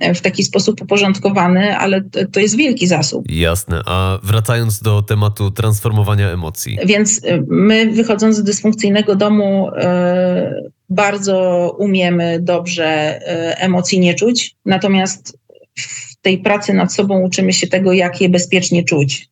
e, 0.01 0.14
w 0.14 0.20
taki 0.20 0.45
sposób 0.45 0.82
uporządkowany, 0.82 1.76
ale 1.76 2.03
to 2.32 2.41
jest 2.41 2.57
wielki 2.57 2.87
zasób. 2.87 3.24
Jasne. 3.28 3.82
A 3.87 4.18
wracając 4.22 4.82
do 4.82 5.03
tematu 5.03 5.51
transformowania 5.51 6.30
emocji. 6.30 6.78
Więc 6.84 7.20
e, 7.24 7.43
my 7.49 7.93
wychodząc 7.93 8.37
z 8.37 8.43
dysfunkcyjnego 8.43 9.16
domu 9.16 9.70
e, 9.76 10.62
bardzo 10.89 11.70
umiemy 11.78 12.39
dobrze 12.41 13.20
emocji 13.59 14.01
nie 14.01 14.14
czuć, 14.14 14.57
natomiast 14.64 15.39
w 15.76 16.16
tej 16.22 16.39
pracy 16.39 16.74
nad 16.74 16.95
sobą 16.95 17.22
uczymy 17.22 17.53
się 17.53 17.66
tego, 17.66 17.93
jak 17.93 18.20
je 18.20 18.28
bezpiecznie 18.28 18.84
czuć 18.84 19.28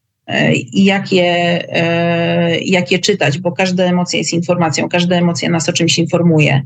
i 0.73 0.85
jak 0.85 1.13
je, 1.13 1.65
e, 1.69 2.59
jak 2.61 2.93
je 2.93 2.99
czytać, 2.99 3.39
bo 3.39 3.53
każda 3.53 3.85
emocja 3.85 4.19
jest 4.19 4.33
informacją, 4.33 4.89
każda 4.89 5.17
emocja 5.17 5.51
nas 5.51 5.69
o 5.69 5.73
czymś 5.73 5.99
informuje. 5.99 6.63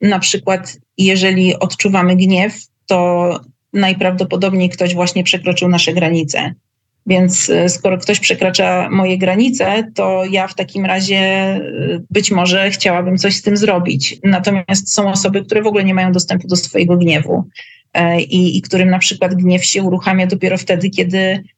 Na 0.00 0.18
przykład, 0.18 0.78
jeżeli 0.98 1.58
odczuwamy 1.58 2.16
gniew, 2.16 2.54
to 2.86 3.40
najprawdopodobniej 3.72 4.68
ktoś 4.68 4.94
właśnie 4.94 5.24
przekroczył 5.24 5.68
nasze 5.68 5.92
granice. 5.92 6.54
Więc 7.06 7.50
e, 7.50 7.68
skoro 7.68 7.98
ktoś 7.98 8.20
przekracza 8.20 8.88
moje 8.90 9.18
granice, 9.18 9.90
to 9.94 10.24
ja 10.30 10.48
w 10.48 10.54
takim 10.54 10.86
razie 10.86 11.18
e, 11.18 11.60
być 12.10 12.30
może 12.30 12.70
chciałabym 12.70 13.18
coś 13.18 13.36
z 13.36 13.42
tym 13.42 13.56
zrobić. 13.56 14.16
Natomiast 14.24 14.94
są 14.94 15.10
osoby, 15.10 15.44
które 15.44 15.62
w 15.62 15.66
ogóle 15.66 15.84
nie 15.84 15.94
mają 15.94 16.12
dostępu 16.12 16.48
do 16.48 16.56
swojego 16.56 16.96
gniewu 16.96 17.44
i, 18.18 18.58
i 18.58 18.62
którym 18.62 18.90
na 18.90 18.98
przykład 18.98 19.34
gniew 19.34 19.64
się 19.64 19.82
uruchamia 19.82 20.26
dopiero 20.26 20.58
wtedy, 20.58 20.90
kiedy 20.90 21.42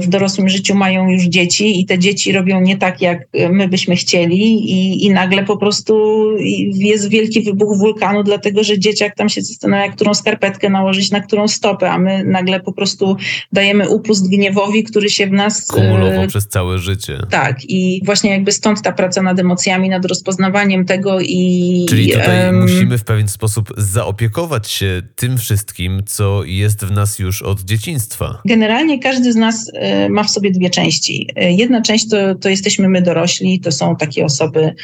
w 0.00 0.06
dorosłym 0.08 0.48
życiu 0.48 0.74
mają 0.74 1.08
już 1.08 1.22
dzieci 1.22 1.80
i 1.80 1.86
te 1.86 1.98
dzieci 1.98 2.32
robią 2.32 2.60
nie 2.60 2.76
tak, 2.76 3.00
jak 3.00 3.28
my 3.50 3.68
byśmy 3.68 3.96
chcieli 3.96 4.72
i, 4.72 5.06
i 5.06 5.10
nagle 5.10 5.44
po 5.44 5.56
prostu 5.56 6.26
jest 6.74 7.08
wielki 7.08 7.42
wybuch 7.42 7.78
wulkanu, 7.78 8.22
dlatego 8.22 8.64
że 8.64 8.78
dzieciak 8.78 9.16
tam 9.16 9.28
się 9.28 9.42
zastanawia, 9.42 9.92
którą 9.92 10.14
skarpetkę 10.14 10.70
nałożyć, 10.70 11.10
na 11.10 11.20
którą 11.20 11.48
stopę, 11.48 11.90
a 11.90 11.98
my 11.98 12.24
nagle 12.24 12.60
po 12.60 12.72
prostu 12.72 13.16
dajemy 13.52 13.88
upust 13.88 14.30
gniewowi, 14.30 14.84
który 14.84 15.10
się 15.10 15.26
w 15.26 15.32
nas... 15.32 15.66
Kumulował 15.66 16.22
e, 16.22 16.28
przez 16.28 16.48
całe 16.48 16.78
życie. 16.78 17.18
Tak 17.30 17.56
i 17.64 18.02
właśnie 18.04 18.30
jakby 18.30 18.52
stąd 18.52 18.82
ta 18.82 18.92
praca 18.92 19.22
nad 19.22 19.38
emocjami, 19.38 19.88
nad 19.88 20.04
rozpoznawaniem 20.04 20.84
tego 20.84 21.20
i... 21.20 21.86
Czyli 21.88 22.12
tutaj 22.12 22.46
um, 22.46 22.60
musimy 22.60 22.98
w 22.98 23.04
pewien 23.04 23.28
sposób 23.28 23.72
zaopiekować 23.76 24.70
się 24.70 25.02
tym 25.16 25.38
wszystkim, 25.38 26.02
co 26.06 26.44
jest 26.44 26.84
w 26.84 26.90
nas 26.90 27.18
już 27.18 27.42
od 27.42 27.60
dzieciństwa. 27.60 28.40
Generalnie 28.44 28.98
każdy 28.98 29.32
z 29.32 29.36
nas 29.36 29.59
Y, 29.68 30.10
ma 30.10 30.24
w 30.24 30.30
sobie 30.30 30.50
dwie 30.50 30.70
części. 30.70 31.28
Y, 31.42 31.52
jedna 31.52 31.82
część 31.82 32.08
to, 32.08 32.34
to 32.34 32.48
jesteśmy 32.48 32.88
my 32.88 33.02
dorośli, 33.02 33.60
to 33.60 33.72
są 33.72 33.96
takie 33.96 34.24
osoby 34.24 34.74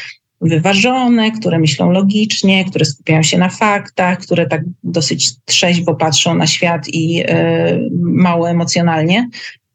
wyważone, 0.41 1.31
które 1.31 1.59
myślą 1.59 1.91
logicznie, 1.91 2.65
które 2.65 2.85
skupiają 2.85 3.23
się 3.23 3.39
na 3.39 3.49
faktach, 3.49 4.19
które 4.19 4.47
tak 4.47 4.63
dosyć 4.83 5.31
trzeźwo 5.45 5.95
patrzą 5.95 6.35
na 6.35 6.47
świat 6.47 6.89
i 6.89 7.23
y, 7.23 7.27
mało 8.01 8.51
emocjonalnie. 8.51 9.29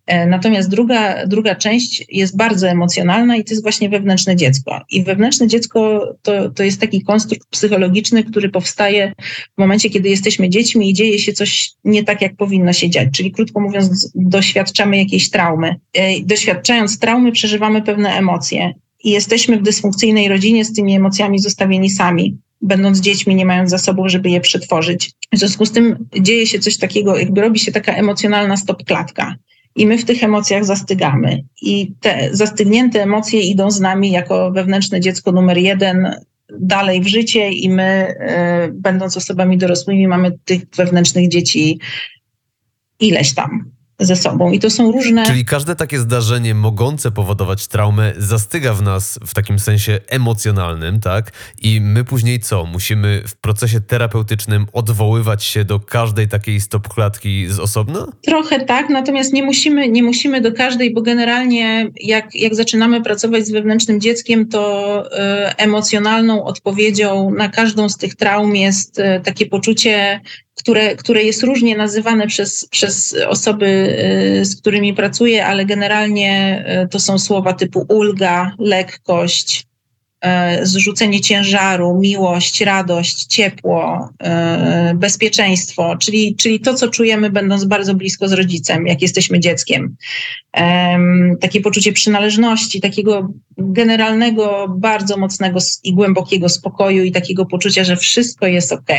E, 0.06 0.28
natomiast 0.28 0.70
druga, 0.70 1.28
druga 1.28 1.56
część 1.56 2.06
jest 2.10 2.38
bardzo 2.38 2.70
emocjonalna 2.70 3.36
i 3.36 3.44
to 3.44 3.54
jest 3.54 3.64
właśnie 3.64 3.90
wewnętrzne 3.90 4.36
dziecko. 4.36 4.82
I 4.90 5.04
wewnętrzne 5.04 5.48
dziecko 5.48 6.08
to, 6.22 6.50
to 6.50 6.64
jest 6.64 6.82
taki 6.82 7.02
konstrukt 7.02 7.48
psychologiczny, 7.50 8.24
który 8.24 8.50
powstaje 8.50 9.14
w 9.58 9.58
momencie, 9.58 9.90
kiedy 9.90 10.10
jesteśmy 10.10 10.50
dziećmi 10.50 10.90
i 10.90 10.94
dzieje 10.94 11.20
się 11.20 11.34
coś 11.34 11.72
nie 11.84 12.04
tak, 12.04 12.22
jak 12.22 12.36
powinno 12.36 12.74
się 12.74 12.90
dziać. 12.90 13.10
Czyli 13.12 13.32
krótko 13.32 13.60
mówiąc, 13.60 14.12
doświadczamy 14.16 14.98
jakiejś 14.98 15.30
traumy. 15.30 15.76
E, 15.94 16.22
doświadczając 16.22 17.00
traumy, 17.00 17.32
przeżywamy 17.32 17.82
pewne 17.82 18.10
emocje 18.10 18.74
i 19.04 19.12
jesteśmy 19.12 19.58
w 19.58 19.62
dysfunkcyjnej 19.62 20.28
rodzinie 20.28 20.66
z 20.66 20.74
tymi 20.74 20.96
emocjami 20.96 21.40
zostawieni 21.40 21.90
sami 21.90 22.38
będąc 22.62 23.00
dziećmi, 23.00 23.36
nie 23.36 23.46
mając 23.46 23.70
zasobów, 23.70 24.08
żeby 24.08 24.30
je 24.30 24.42
przetworzyć. 24.42 25.12
W 25.34 25.38
związku 25.38 25.66
z 25.66 25.72
tym 25.72 26.08
dzieje 26.20 26.48
się 26.48 26.60
coś 26.60 26.78
takiego, 26.78 27.18
jakby 27.18 27.42
robi 27.42 27.60
się 27.60 27.72
taka 27.72 27.94
emocjonalna 27.94 28.58
stopklatka 28.58 29.36
i 29.76 29.88
my 29.88 29.98
w 29.98 30.06
tych 30.06 30.24
emocjach 30.24 30.66
zastygamy. 30.66 31.44
I 31.62 31.94
te 32.00 32.30
zastygnięte 32.32 33.04
emocje 33.04 33.42
idą 33.42 33.72
z 33.72 33.80
nami 33.80 34.12
jako 34.12 34.52
wewnętrzne 34.52 35.00
dziecko 35.00 35.32
numer 35.32 35.58
jeden 35.58 36.16
dalej 36.60 37.02
w 37.02 37.08
życie 37.08 37.50
i 37.50 37.70
my, 37.70 38.16
y, 38.68 38.74
będąc 38.74 39.18
osobami 39.18 39.58
dorosłymi, 39.58 40.08
mamy 40.08 40.32
tych 40.46 40.62
wewnętrznych 40.76 41.30
dzieci 41.30 41.80
ileś 43.00 43.34
tam. 43.34 43.72
Ze 44.02 44.16
sobą. 44.16 44.52
I 44.52 44.60
to 44.60 44.70
są 44.70 44.92
różne. 44.92 45.26
Czyli 45.26 45.46
każde 45.46 45.76
takie 45.76 46.00
zdarzenie 46.00 46.56
mogące 46.56 47.12
powodować 47.12 47.68
traumę 47.68 48.14
zastyga 48.18 48.74
w 48.74 48.82
nas 48.82 49.20
w 49.28 49.34
takim 49.34 49.60
sensie 49.60 50.00
emocjonalnym, 50.08 51.00
tak? 51.00 51.32
I 51.62 51.82
my 51.82 52.04
później 52.04 52.40
co? 52.40 52.66
Musimy 52.66 53.24
w 53.28 53.36
procesie 53.36 53.82
terapeutycznym 53.82 54.66
odwoływać 54.74 55.44
się 55.44 55.66
do 55.66 55.80
każdej 55.80 56.28
takiej 56.28 56.62
stopklatki 56.62 57.48
z 57.48 57.60
osobna? 57.60 58.08
Trochę 58.22 58.66
tak, 58.66 58.90
natomiast 58.90 59.34
nie 59.34 59.44
musimy, 59.44 59.90
nie 59.90 60.04
musimy 60.04 60.42
do 60.42 60.52
każdej, 60.52 60.94
bo 60.94 61.02
generalnie 61.02 61.90
jak, 62.02 62.36
jak 62.36 62.56
zaczynamy 62.56 63.02
pracować 63.02 63.48
z 63.48 63.52
wewnętrznym 63.52 64.02
dzieckiem, 64.02 64.48
to 64.48 65.04
y, 65.06 65.56
emocjonalną 65.58 66.44
odpowiedzią 66.44 67.32
na 67.38 67.50
każdą 67.50 67.90
z 67.90 67.98
tych 67.98 68.16
traum 68.16 68.56
jest 68.56 69.00
y, 69.00 69.22
takie 69.24 69.46
poczucie 69.46 70.22
które, 70.56 70.96
które 70.96 71.24
jest 71.24 71.44
różnie 71.44 71.78
nazywane 71.78 72.28
przez, 72.28 72.68
przez 72.72 73.16
osoby, 73.28 73.91
z 74.44 74.56
którymi 74.62 74.94
pracuję, 74.94 75.46
ale 75.46 75.66
generalnie 75.66 76.66
y, 76.86 76.88
to 76.88 77.00
są 77.00 77.20
słowa 77.20 77.54
typu 77.54 77.86
ulga, 77.90 78.56
lekkość, 78.60 79.68
y, 80.26 80.66
zrzucenie 80.66 81.22
ciężaru, 81.22 82.00
miłość, 82.00 82.62
radość, 82.62 83.26
ciepło, 83.26 84.10
bezpieczeństwo, 84.96 85.98
czyli, 85.98 86.36
czyli 86.36 86.60
to, 86.60 86.74
co 86.74 86.90
czujemy, 86.90 87.30
będąc 87.30 87.66
bardzo 87.66 87.94
blisko 87.94 88.28
z 88.28 88.34
rodzicem, 88.34 88.88
jak 88.88 89.02
jesteśmy 89.02 89.40
dzieckiem. 89.40 89.96
Takie 91.42 91.62
poczucie 91.62 91.94
przynależności, 91.94 92.82
takiego 92.82 93.30
generalnego, 93.58 94.76
bardzo 94.78 95.18
mocnego 95.18 95.60
i 95.84 95.94
głębokiego 95.94 96.50
spokoju 96.50 97.04
i 97.04 97.12
takiego 97.12 97.46
poczucia, 97.46 97.84
że 97.84 97.96
wszystko 97.96 98.48
jest 98.48 98.72
ok 98.72 98.92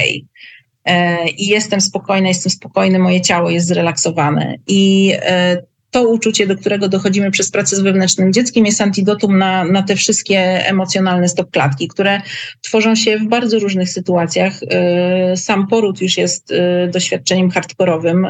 i 1.39 1.47
jestem 1.47 1.81
spokojna, 1.81 2.29
jestem 2.29 2.53
spokojny, 2.53 2.99
moje 2.99 3.21
ciało 3.21 3.51
jest 3.51 3.67
zrelaksowane. 3.67 4.55
I 4.67 5.13
e, 5.23 5.63
to 5.91 6.09
uczucie, 6.09 6.47
do 6.47 6.57
którego 6.57 6.89
dochodzimy 6.89 7.31
przez 7.31 7.51
pracę 7.51 7.77
z 7.77 7.81
wewnętrznym 7.81 8.33
dzieckiem, 8.33 8.67
jest 8.67 8.81
antidotum 8.81 9.39
na, 9.39 9.65
na 9.65 9.83
te 9.83 9.97
wszystkie 9.97 10.39
emocjonalne 10.67 11.29
stopklatki, 11.29 11.89
które 11.89 12.21
tworzą 12.61 12.95
się 12.95 13.19
w 13.19 13.29
bardzo 13.29 13.59
różnych 13.59 13.91
sytuacjach. 13.91 14.61
E, 14.71 15.37
sam 15.37 15.67
poród 15.67 16.01
już 16.01 16.17
jest 16.17 16.55
doświadczeniem 16.93 17.51
hardkorowym, 17.51 18.27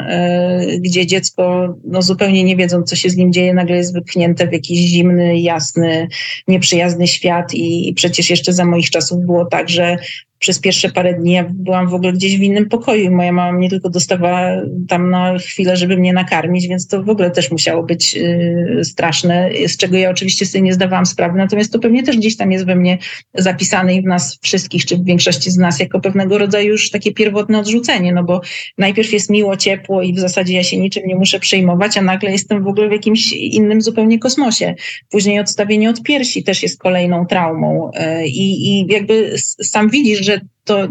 gdzie 0.79 1.07
dziecko, 1.07 1.75
no 1.85 2.03
zupełnie 2.03 2.45
nie 2.45 2.57
wiedząc, 2.57 2.91
co 2.91 2.97
się 2.97 3.11
z 3.11 3.17
nim 3.17 3.33
dzieje, 3.33 3.55
nagle 3.55 3.77
jest 3.77 3.95
wypchnięte 3.95 4.47
w 4.47 4.53
jakiś 4.53 4.79
zimny, 4.79 5.41
jasny, 5.41 6.09
nieprzyjazny 6.49 7.07
świat. 7.07 7.55
I, 7.55 7.89
i 7.89 7.95
przecież 7.95 8.31
jeszcze 8.31 8.53
za 8.53 8.65
moich 8.65 8.91
czasów 8.91 9.27
było 9.27 9.45
tak, 9.45 9.69
że 9.69 9.99
przez 10.43 10.61
pierwsze 10.61 10.91
parę 10.91 11.15
dni 11.15 11.33
ja 11.33 11.47
byłam 11.55 11.89
w 11.89 11.95
ogóle 11.95 12.13
gdzieś 12.13 12.39
w 12.39 12.43
innym 12.43 12.69
pokoju. 12.69 13.11
Moja 13.11 13.33
mama 13.33 13.53
mnie 13.53 13.71
tylko 13.71 13.91
dostawała 13.91 14.63
tam 14.89 15.11
na 15.11 15.39
chwilę, 15.39 15.77
żeby 15.77 15.97
mnie 15.97 16.13
nakarmić, 16.13 16.69
więc 16.69 16.87
to 16.87 17.03
w 17.03 17.09
ogóle 17.09 17.31
też 17.31 17.51
musiało 17.51 17.83
być 17.83 18.17
y, 18.17 18.81
straszne, 18.85 19.51
z 19.67 19.77
czego 19.77 19.97
ja 19.97 20.11
oczywiście 20.11 20.47
sobie 20.47 20.63
nie 20.63 20.73
zdawałam 20.73 21.07
sprawy. 21.07 21.39
Natomiast 21.39 21.73
to 21.73 21.79
pewnie 21.79 22.03
też 22.03 22.17
gdzieś 22.17 22.37
tam 22.37 22.53
jest 22.53 22.67
we 22.67 22.77
mnie 22.77 22.99
zapisane 23.35 23.95
i 23.95 24.03
w 24.03 24.05
nas 24.05 24.39
wszystkich, 24.43 24.85
czy 24.85 24.97
w 24.97 25.05
większości 25.05 25.51
z 25.51 25.57
nas, 25.57 25.81
jako 25.81 26.01
pewnego 26.01 26.39
rodzaju 26.39 26.69
już 26.69 26.91
takie 26.91 27.13
pierwotne 27.13 27.59
odrzucenie, 27.59 28.13
no 28.13 28.25
bo 28.25 28.41
najpierw 28.79 29.13
jest 29.13 29.31
miło, 29.31 29.57
ciepło 29.57 30.03
i 30.03 30.15
w 30.15 30.19
zasadzie 30.19 30.55
ja 30.55 30.63
się 30.63 30.79
niczym 30.79 31.03
nie 31.07 31.17
muszę 31.17 31.41
przejmować, 31.41 31.97
a 31.97 32.03
nagle 32.03 32.31
jestem 32.31 32.65
w 32.65 32.67
ogóle 32.67 32.89
w 32.89 32.93
jakimś 32.93 33.33
innym 33.33 33.83
zupełnie 33.83 34.19
kosmosie. 34.19 34.75
Później 35.11 35.41
odstawienie 35.41 35.91
od 35.91 36.03
piersi 36.03 36.43
też 36.43 36.63
jest 36.63 36.79
kolejną 36.79 37.27
traumą 37.27 37.91
y, 37.91 38.27
i, 38.27 38.69
i 38.69 38.87
jakby 38.93 39.35
sam 39.63 39.91
widzisz, 39.91 40.25
że 40.25 40.32
że 40.33 40.41
to 40.65 40.89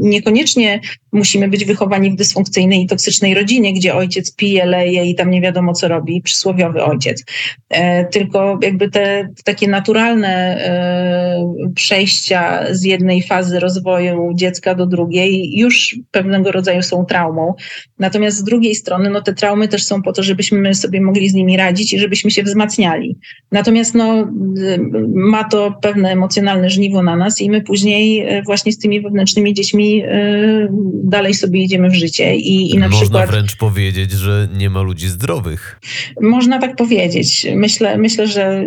niekoniecznie 0.00 0.80
musimy 1.12 1.48
być 1.48 1.64
wychowani 1.64 2.10
w 2.10 2.16
dysfunkcyjnej 2.16 2.82
i 2.82 2.86
toksycznej 2.86 3.34
rodzinie, 3.34 3.72
gdzie 3.72 3.94
ojciec 3.94 4.36
pije, 4.36 4.66
leje 4.66 5.04
i 5.04 5.14
tam 5.14 5.30
nie 5.30 5.40
wiadomo 5.40 5.72
co 5.72 5.88
robi, 5.88 6.22
przysłowiowy 6.22 6.82
ojciec. 6.82 7.24
E, 7.70 8.04
tylko 8.04 8.58
jakby 8.62 8.90
te 8.90 9.28
takie 9.44 9.68
naturalne 9.68 10.28
e, 10.28 11.72
przejścia 11.74 12.64
z 12.70 12.84
jednej 12.84 13.22
fazy 13.22 13.60
rozwoju 13.60 14.32
dziecka 14.34 14.74
do 14.74 14.86
drugiej 14.86 15.58
już 15.58 15.96
pewnego 16.10 16.52
rodzaju 16.52 16.82
są 16.82 17.04
traumą. 17.04 17.54
Natomiast 17.98 18.36
z 18.36 18.44
drugiej 18.44 18.74
strony, 18.74 19.10
no 19.10 19.22
te 19.22 19.34
traumy 19.34 19.68
też 19.68 19.84
są 19.84 20.02
po 20.02 20.12
to, 20.12 20.22
żebyśmy 20.22 20.74
sobie 20.74 21.00
mogli 21.00 21.28
z 21.28 21.34
nimi 21.34 21.56
radzić 21.56 21.92
i 21.92 21.98
żebyśmy 21.98 22.30
się 22.30 22.42
wzmacniali. 22.42 23.18
Natomiast 23.52 23.94
no, 23.94 24.28
ma 25.14 25.44
to 25.44 25.74
pewne 25.82 26.10
emocjonalne 26.10 26.70
żniwo 26.70 27.02
na 27.02 27.16
nas 27.16 27.40
i 27.40 27.50
my 27.50 27.60
później 27.60 28.20
e, 28.20 28.42
właśnie 28.42 28.72
z 28.72 28.78
tymi 28.78 29.00
wewnętrznymi 29.14 29.54
dziećmi 29.54 30.02
dalej 31.04 31.34
sobie 31.34 31.62
idziemy 31.62 31.90
w 31.90 31.94
życie. 31.94 32.36
I, 32.36 32.74
i 32.74 32.78
na 32.78 32.88
Można 32.88 33.00
przykład, 33.00 33.30
wręcz 33.30 33.56
powiedzieć, 33.56 34.12
że 34.12 34.48
nie 34.56 34.70
ma 34.70 34.82
ludzi 34.82 35.08
zdrowych. 35.08 35.80
Można 36.20 36.58
tak 36.58 36.76
powiedzieć. 36.76 37.46
Myślę, 37.54 37.98
myślę 37.98 38.26
że 38.26 38.64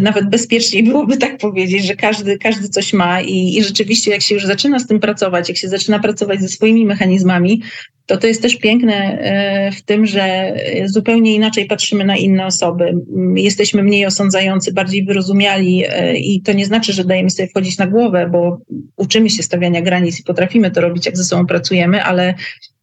nawet 0.00 0.30
bezpieczniej 0.30 0.82
byłoby 0.82 1.16
tak 1.16 1.38
powiedzieć, 1.38 1.86
że 1.86 1.96
każdy, 1.96 2.38
każdy 2.38 2.68
coś 2.68 2.92
ma 2.92 3.20
i, 3.20 3.56
i 3.58 3.64
rzeczywiście 3.64 4.10
jak 4.10 4.22
się 4.22 4.34
już 4.34 4.46
zaczyna 4.46 4.78
z 4.78 4.86
tym 4.86 5.00
pracować, 5.00 5.48
jak 5.48 5.58
się 5.58 5.68
zaczyna 5.68 5.98
pracować 5.98 6.40
ze 6.40 6.48
swoimi 6.48 6.86
mechanizmami, 6.86 7.62
to 8.10 8.16
to 8.16 8.26
jest 8.26 8.42
też 8.42 8.56
piękne 8.56 8.94
e, 8.94 9.72
w 9.72 9.82
tym, 9.82 10.06
że 10.06 10.54
zupełnie 10.84 11.34
inaczej 11.34 11.66
patrzymy 11.66 12.04
na 12.04 12.16
inne 12.16 12.46
osoby. 12.46 12.92
Jesteśmy 13.34 13.82
mniej 13.82 14.06
osądzający, 14.06 14.72
bardziej 14.72 15.04
wyrozumiali 15.04 15.84
e, 15.88 16.16
i 16.16 16.42
to 16.42 16.52
nie 16.52 16.66
znaczy, 16.66 16.92
że 16.92 17.04
dajemy 17.04 17.30
sobie 17.30 17.48
wchodzić 17.48 17.78
na 17.78 17.86
głowę, 17.86 18.28
bo 18.32 18.58
uczymy 18.96 19.30
się 19.30 19.42
stawiania 19.42 19.82
granic 19.82 20.20
i 20.20 20.22
potrafimy 20.22 20.70
to 20.70 20.80
robić, 20.80 21.06
jak 21.06 21.16
ze 21.16 21.24
sobą 21.24 21.46
pracujemy, 21.46 22.04
ale 22.04 22.34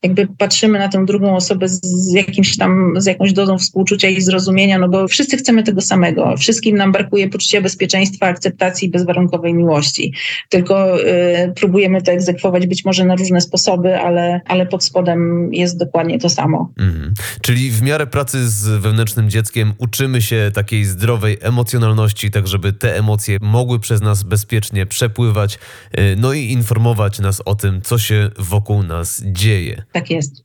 jakby 0.03 0.27
patrzymy 0.37 0.79
na 0.79 0.87
tę 0.87 1.05
drugą 1.05 1.35
osobę 1.35 1.67
z 1.69 2.13
jakimś 2.13 2.57
tam, 2.57 2.93
z 2.97 3.05
jakąś 3.05 3.33
dozą 3.33 3.57
współczucia 3.57 4.09
i 4.09 4.21
zrozumienia, 4.21 4.79
no 4.79 4.89
bo 4.89 5.07
wszyscy 5.07 5.37
chcemy 5.37 5.63
tego 5.63 5.81
samego. 5.81 6.37
Wszystkim 6.37 6.77
nam 6.77 6.91
brakuje 6.91 7.29
poczucia 7.29 7.61
bezpieczeństwa, 7.61 8.25
akceptacji 8.25 8.87
i 8.87 8.91
bezwarunkowej 8.91 9.53
miłości. 9.53 10.13
Tylko 10.49 11.01
y, 11.01 11.53
próbujemy 11.55 12.01
to 12.01 12.11
egzekwować 12.11 12.67
być 12.67 12.85
może 12.85 13.05
na 13.05 13.15
różne 13.15 13.41
sposoby, 13.41 13.99
ale, 13.99 14.41
ale 14.45 14.65
pod 14.65 14.83
spodem 14.83 15.49
jest 15.53 15.77
dokładnie 15.77 16.19
to 16.19 16.29
samo. 16.29 16.71
Mhm. 16.77 17.13
Czyli 17.41 17.71
w 17.71 17.81
miarę 17.81 18.07
pracy 18.07 18.49
z 18.49 18.67
wewnętrznym 18.67 19.29
dzieckiem 19.29 19.73
uczymy 19.77 20.21
się 20.21 20.51
takiej 20.53 20.85
zdrowej 20.85 21.37
emocjonalności, 21.41 22.31
tak 22.31 22.47
żeby 22.47 22.73
te 22.73 22.97
emocje 22.97 23.37
mogły 23.41 23.79
przez 23.79 24.01
nas 24.01 24.23
bezpiecznie 24.23 24.85
przepływać, 24.85 25.59
y, 25.99 26.15
no 26.17 26.33
i 26.33 26.51
informować 26.51 27.19
nas 27.19 27.41
o 27.45 27.55
tym, 27.55 27.81
co 27.81 27.97
się 27.97 28.29
wokół 28.39 28.83
nas 28.83 29.23
dzieje. 29.25 29.87
Tak 29.97 30.09
jest. 30.09 30.43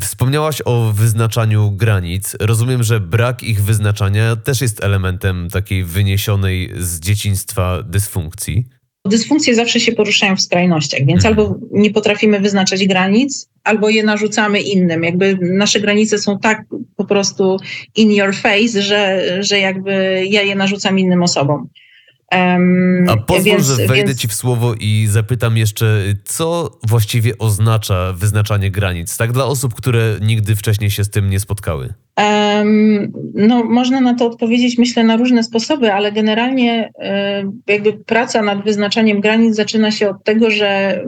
Wspomniałaś 0.00 0.62
o 0.64 0.92
wyznaczaniu 0.92 1.70
granic. 1.70 2.36
Rozumiem, 2.40 2.82
że 2.82 3.00
brak 3.00 3.42
ich 3.42 3.62
wyznaczania 3.64 4.36
też 4.36 4.60
jest 4.60 4.84
elementem 4.84 5.48
takiej 5.52 5.84
wyniesionej 5.84 6.72
z 6.78 7.00
dzieciństwa 7.00 7.82
dysfunkcji. 7.82 8.64
Dysfunkcje 9.04 9.54
zawsze 9.54 9.80
się 9.80 9.92
poruszają 9.92 10.36
w 10.36 10.40
skrajnościach, 10.40 11.00
więc 11.06 11.24
mhm. 11.24 11.26
albo 11.26 11.58
nie 11.72 11.90
potrafimy 11.90 12.40
wyznaczać 12.40 12.86
granic, 12.86 13.50
albo 13.64 13.88
je 13.88 14.02
narzucamy 14.02 14.60
innym. 14.60 15.02
Jakby 15.02 15.38
nasze 15.42 15.80
granice 15.80 16.18
są 16.18 16.38
tak 16.38 16.64
po 16.96 17.04
prostu 17.04 17.56
in 17.96 18.12
your 18.12 18.34
face, 18.34 18.82
że, 18.82 19.26
że 19.40 19.58
jakby 19.58 20.24
ja 20.28 20.42
je 20.42 20.54
narzucam 20.54 20.98
innym 20.98 21.22
osobom. 21.22 21.68
Um, 22.34 23.06
A 23.08 23.16
pozwól, 23.16 23.44
więc, 23.44 23.66
że 23.66 23.76
wejdę 23.76 23.94
więc... 24.08 24.20
ci 24.20 24.28
w 24.28 24.34
słowo 24.34 24.74
i 24.74 25.06
zapytam 25.10 25.56
jeszcze, 25.56 26.02
co 26.24 26.78
właściwie 26.88 27.38
oznacza 27.38 28.12
wyznaczanie 28.12 28.70
granic, 28.70 29.16
tak 29.16 29.32
dla 29.32 29.44
osób, 29.44 29.74
które 29.74 30.18
nigdy 30.20 30.56
wcześniej 30.56 30.90
się 30.90 31.04
z 31.04 31.10
tym 31.10 31.30
nie 31.30 31.40
spotkały? 31.40 31.94
No, 33.34 33.64
można 33.64 34.00
na 34.00 34.14
to 34.14 34.26
odpowiedzieć, 34.26 34.78
myślę, 34.78 35.04
na 35.04 35.16
różne 35.16 35.42
sposoby, 35.42 35.92
ale 35.92 36.12
generalnie 36.12 36.92
jakby 37.66 37.92
praca 37.92 38.42
nad 38.42 38.64
wyznaczaniem 38.64 39.20
granic 39.20 39.56
zaczyna 39.56 39.90
się 39.90 40.08
od 40.08 40.24
tego, 40.24 40.50
że 40.50 41.00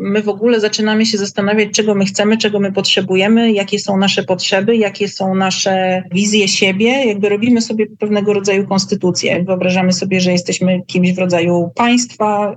my 0.00 0.22
w 0.22 0.28
ogóle 0.28 0.60
zaczynamy 0.60 1.06
się 1.06 1.18
zastanawiać, 1.18 1.68
czego 1.72 1.94
my 1.94 2.04
chcemy, 2.04 2.36
czego 2.36 2.60
my 2.60 2.72
potrzebujemy, 2.72 3.52
jakie 3.52 3.78
są 3.78 3.96
nasze 3.96 4.22
potrzeby, 4.22 4.76
jakie 4.76 5.08
są 5.08 5.34
nasze 5.34 6.02
wizje 6.12 6.48
siebie. 6.48 7.04
Jakby 7.04 7.28
robimy 7.28 7.60
sobie 7.60 7.86
pewnego 7.98 8.32
rodzaju 8.32 8.66
konstytucję. 8.66 9.44
Wyobrażamy 9.44 9.92
sobie, 9.92 10.20
że 10.20 10.32
jesteśmy 10.32 10.82
kimś 10.86 11.12
w 11.12 11.18
rodzaju 11.18 11.70
państwa, 11.74 12.56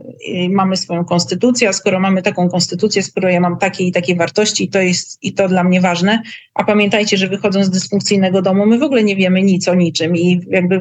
mamy 0.49 0.77
swoją 0.77 1.05
konstytucję, 1.05 1.69
a 1.69 1.73
skoro 1.73 1.99
mamy 1.99 2.21
taką 2.21 2.49
konstytucję, 2.49 3.03
skoro 3.03 3.29
ja 3.29 3.39
mam 3.39 3.57
takie 3.57 3.83
i 3.83 3.91
takie 3.91 4.15
wartości, 4.15 4.69
to 4.69 4.81
jest 4.81 5.23
i 5.23 5.33
to 5.33 5.47
dla 5.47 5.63
mnie 5.63 5.81
ważne. 5.81 6.21
A 6.53 6.63
pamiętajcie, 6.63 7.17
że 7.17 7.27
wychodząc 7.27 7.65
z 7.65 7.71
dysfunkcyjnego 7.91 8.41
domu, 8.41 8.65
my 8.65 8.79
w 8.79 8.83
ogóle 8.83 9.03
nie 9.03 9.15
wiemy 9.15 9.41
nic 9.41 9.67
o 9.67 9.75
niczym 9.75 10.17
i 10.17 10.41
jakby 10.47 10.79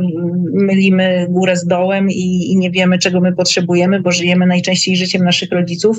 mylimy 0.53 1.27
górę 1.31 1.57
z 1.57 1.67
dołem 1.67 2.11
i, 2.11 2.53
i 2.53 2.57
nie 2.57 2.71
wiemy, 2.71 2.99
czego 2.99 3.21
my 3.21 3.33
potrzebujemy, 3.33 4.01
bo 4.01 4.13
żyjemy 4.13 4.47
najczęściej 4.47 4.97
życiem 4.97 5.25
naszych 5.25 5.51
rodziców 5.51 5.99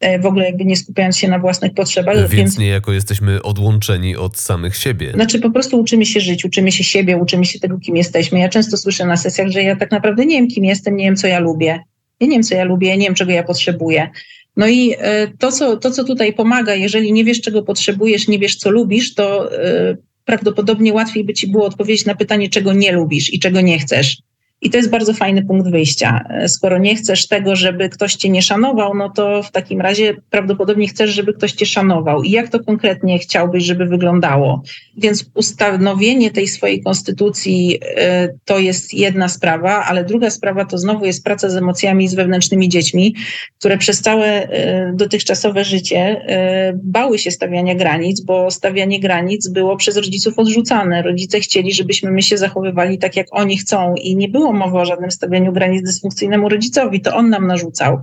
E, 0.00 0.18
w 0.18 0.26
ogóle 0.26 0.44
jakby 0.44 0.64
nie 0.64 0.76
skupiając 0.76 1.18
się 1.18 1.28
na 1.28 1.38
własnych 1.38 1.74
potrzebach. 1.74 2.16
Więc, 2.16 2.30
więc 2.32 2.58
niejako 2.58 2.92
jesteśmy 2.92 3.42
odłączeni 3.42 4.16
od 4.16 4.38
samych 4.38 4.76
siebie. 4.76 5.12
Znaczy 5.12 5.40
po 5.40 5.50
prostu 5.50 5.80
uczymy 5.80 6.06
się 6.06 6.20
żyć, 6.20 6.44
uczymy 6.44 6.72
się 6.72 6.84
siebie, 6.84 7.16
uczymy 7.16 7.44
się 7.44 7.58
tego, 7.58 7.78
kim 7.78 7.96
jesteśmy. 7.96 8.38
Ja 8.38 8.48
często 8.48 8.76
słyszę 8.76 9.06
na 9.06 9.16
sesjach, 9.16 9.48
że 9.48 9.62
ja 9.62 9.76
tak 9.76 9.90
naprawdę 9.90 10.26
nie 10.26 10.36
wiem, 10.36 10.48
kim 10.48 10.64
jestem, 10.64 10.96
nie 10.96 11.04
wiem, 11.04 11.16
co 11.16 11.26
ja 11.26 11.38
lubię. 11.40 11.80
Ja 12.20 12.26
nie 12.26 12.32
wiem, 12.32 12.42
co 12.42 12.54
ja 12.54 12.64
lubię, 12.64 12.96
nie 12.96 13.06
wiem, 13.06 13.14
czego 13.14 13.32
ja 13.32 13.42
potrzebuję. 13.42 14.10
No 14.56 14.68
i 14.68 14.94
e, 14.98 15.28
to 15.38 15.52
co, 15.52 15.76
to, 15.76 15.90
co 15.90 16.04
tutaj 16.04 16.32
pomaga, 16.32 16.74
jeżeli 16.74 17.12
nie 17.12 17.24
wiesz, 17.24 17.40
czego 17.40 17.62
potrzebujesz, 17.62 18.28
nie 18.28 18.38
wiesz, 18.38 18.56
co 18.56 18.70
lubisz, 18.70 19.14
to 19.14 19.52
e, 19.64 19.96
prawdopodobnie 20.28 20.92
łatwiej 20.92 21.24
by 21.24 21.34
ci 21.34 21.48
było 21.48 21.66
odpowiedzieć 21.66 22.06
na 22.06 22.14
pytanie, 22.14 22.48
czego 22.48 22.72
nie 22.72 22.92
lubisz 22.92 23.32
i 23.34 23.38
czego 23.38 23.60
nie 23.60 23.78
chcesz. 23.78 24.16
I 24.62 24.70
to 24.70 24.76
jest 24.76 24.90
bardzo 24.90 25.14
fajny 25.14 25.44
punkt 25.44 25.70
wyjścia. 25.70 26.24
Skoro 26.46 26.78
nie 26.78 26.96
chcesz 26.96 27.28
tego, 27.28 27.56
żeby 27.56 27.88
ktoś 27.88 28.14
cię 28.14 28.28
nie 28.28 28.42
szanował, 28.42 28.94
no 28.94 29.10
to 29.10 29.42
w 29.42 29.50
takim 29.50 29.80
razie 29.80 30.16
prawdopodobnie 30.30 30.88
chcesz, 30.88 31.10
żeby 31.10 31.34
ktoś 31.34 31.52
cię 31.52 31.66
szanował. 31.66 32.22
I 32.22 32.30
jak 32.30 32.48
to 32.48 32.64
konkretnie 32.64 33.18
chciałbyś, 33.18 33.64
żeby 33.64 33.86
wyglądało? 33.86 34.62
Więc 34.96 35.30
ustanowienie 35.34 36.30
tej 36.30 36.48
swojej 36.48 36.82
konstytucji 36.82 37.78
e, 37.96 38.28
to 38.44 38.58
jest 38.58 38.94
jedna 38.94 39.28
sprawa, 39.28 39.84
ale 39.84 40.04
druga 40.04 40.30
sprawa 40.30 40.64
to 40.64 40.78
znowu 40.78 41.04
jest 41.04 41.24
praca 41.24 41.50
z 41.50 41.56
emocjami 41.56 42.04
i 42.04 42.08
z 42.08 42.14
wewnętrznymi 42.14 42.68
dziećmi, 42.68 43.14
które 43.58 43.78
przez 43.78 44.00
całe 44.00 44.26
e, 44.26 44.92
dotychczasowe 44.94 45.64
życie 45.64 45.98
e, 45.98 46.72
bały 46.82 47.18
się 47.18 47.30
stawiania 47.30 47.74
granic, 47.74 48.20
bo 48.20 48.50
stawianie 48.50 49.00
granic 49.00 49.48
było 49.48 49.76
przez 49.76 49.96
rodziców 49.96 50.38
odrzucane. 50.38 51.02
Rodzice 51.02 51.40
chcieli, 51.40 51.72
żebyśmy 51.72 52.10
my 52.10 52.22
się 52.22 52.38
zachowywali 52.38 52.98
tak, 52.98 53.16
jak 53.16 53.26
oni 53.30 53.58
chcą 53.58 53.94
i 53.94 54.16
nie 54.16 54.28
było 54.28 54.47
było 54.48 54.66
mowy 54.66 54.78
o 54.78 54.84
żadnym 54.84 55.10
stawianiu 55.10 55.52
granic 55.52 55.82
dysfunkcyjnemu 55.82 56.48
rodzicowi, 56.48 57.00
to 57.00 57.16
on 57.16 57.30
nam 57.30 57.46
narzucał. 57.46 58.02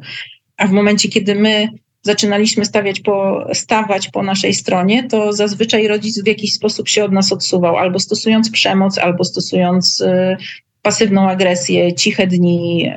A 0.58 0.68
w 0.68 0.72
momencie, 0.72 1.10
kiedy 1.10 1.36
my 1.36 1.68
zaczynaliśmy 2.02 2.66
stawiać 2.66 3.00
po, 3.00 3.48
stawać 3.54 4.10
po 4.10 4.24
naszej 4.24 4.54
stronie, 4.54 5.08
to 5.08 5.34
zazwyczaj 5.34 5.88
rodzic 5.88 6.24
w 6.24 6.28
jakiś 6.28 6.54
sposób 6.54 6.90
się 6.90 7.06
od 7.06 7.12
nas 7.12 7.32
odsuwał, 7.32 7.78
albo 7.78 8.00
stosując 8.00 8.52
przemoc, 8.52 8.98
albo 8.98 9.24
stosując 9.24 10.02
y, 10.02 10.38
pasywną 10.86 11.30
agresję, 11.30 11.94
ciche 11.94 12.28
dni, 12.28 12.92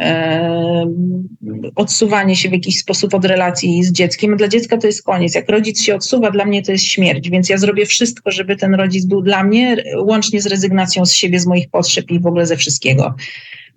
odsuwanie 1.74 2.36
się 2.36 2.49
w 2.49 2.53
jakiś 2.53 2.78
sposób 2.78 3.14
od 3.14 3.24
relacji 3.24 3.84
z 3.84 3.93
dzieckiem. 3.93 4.36
Dla 4.36 4.49
dziecka 4.49 4.76
to 4.76 4.86
jest 4.86 5.03
koniec. 5.03 5.34
Jak 5.34 5.49
rodzic 5.49 5.82
się 5.82 5.95
odsuwa, 5.95 6.30
dla 6.30 6.45
mnie 6.45 6.62
to 6.62 6.72
jest 6.72 6.84
śmierć, 6.84 7.30
więc 7.30 7.49
ja 7.49 7.59
zrobię 7.59 7.86
wszystko, 7.86 8.30
żeby 8.30 8.57
ten 8.57 8.74
rodzic 8.74 9.07
był 9.07 9.22
dla 9.22 9.45
mnie, 9.45 9.76
łącznie 9.97 10.41
z 10.41 10.47
rezygnacją 10.47 11.07
z 11.07 11.12
siebie, 11.12 11.41
z 11.41 11.47
moich 11.47 11.70
potrzeb 11.70 12.11
i 12.11 12.20
w 12.20 12.26
ogóle 12.26 12.47
ze 12.47 12.57
wszystkiego. 12.57 13.14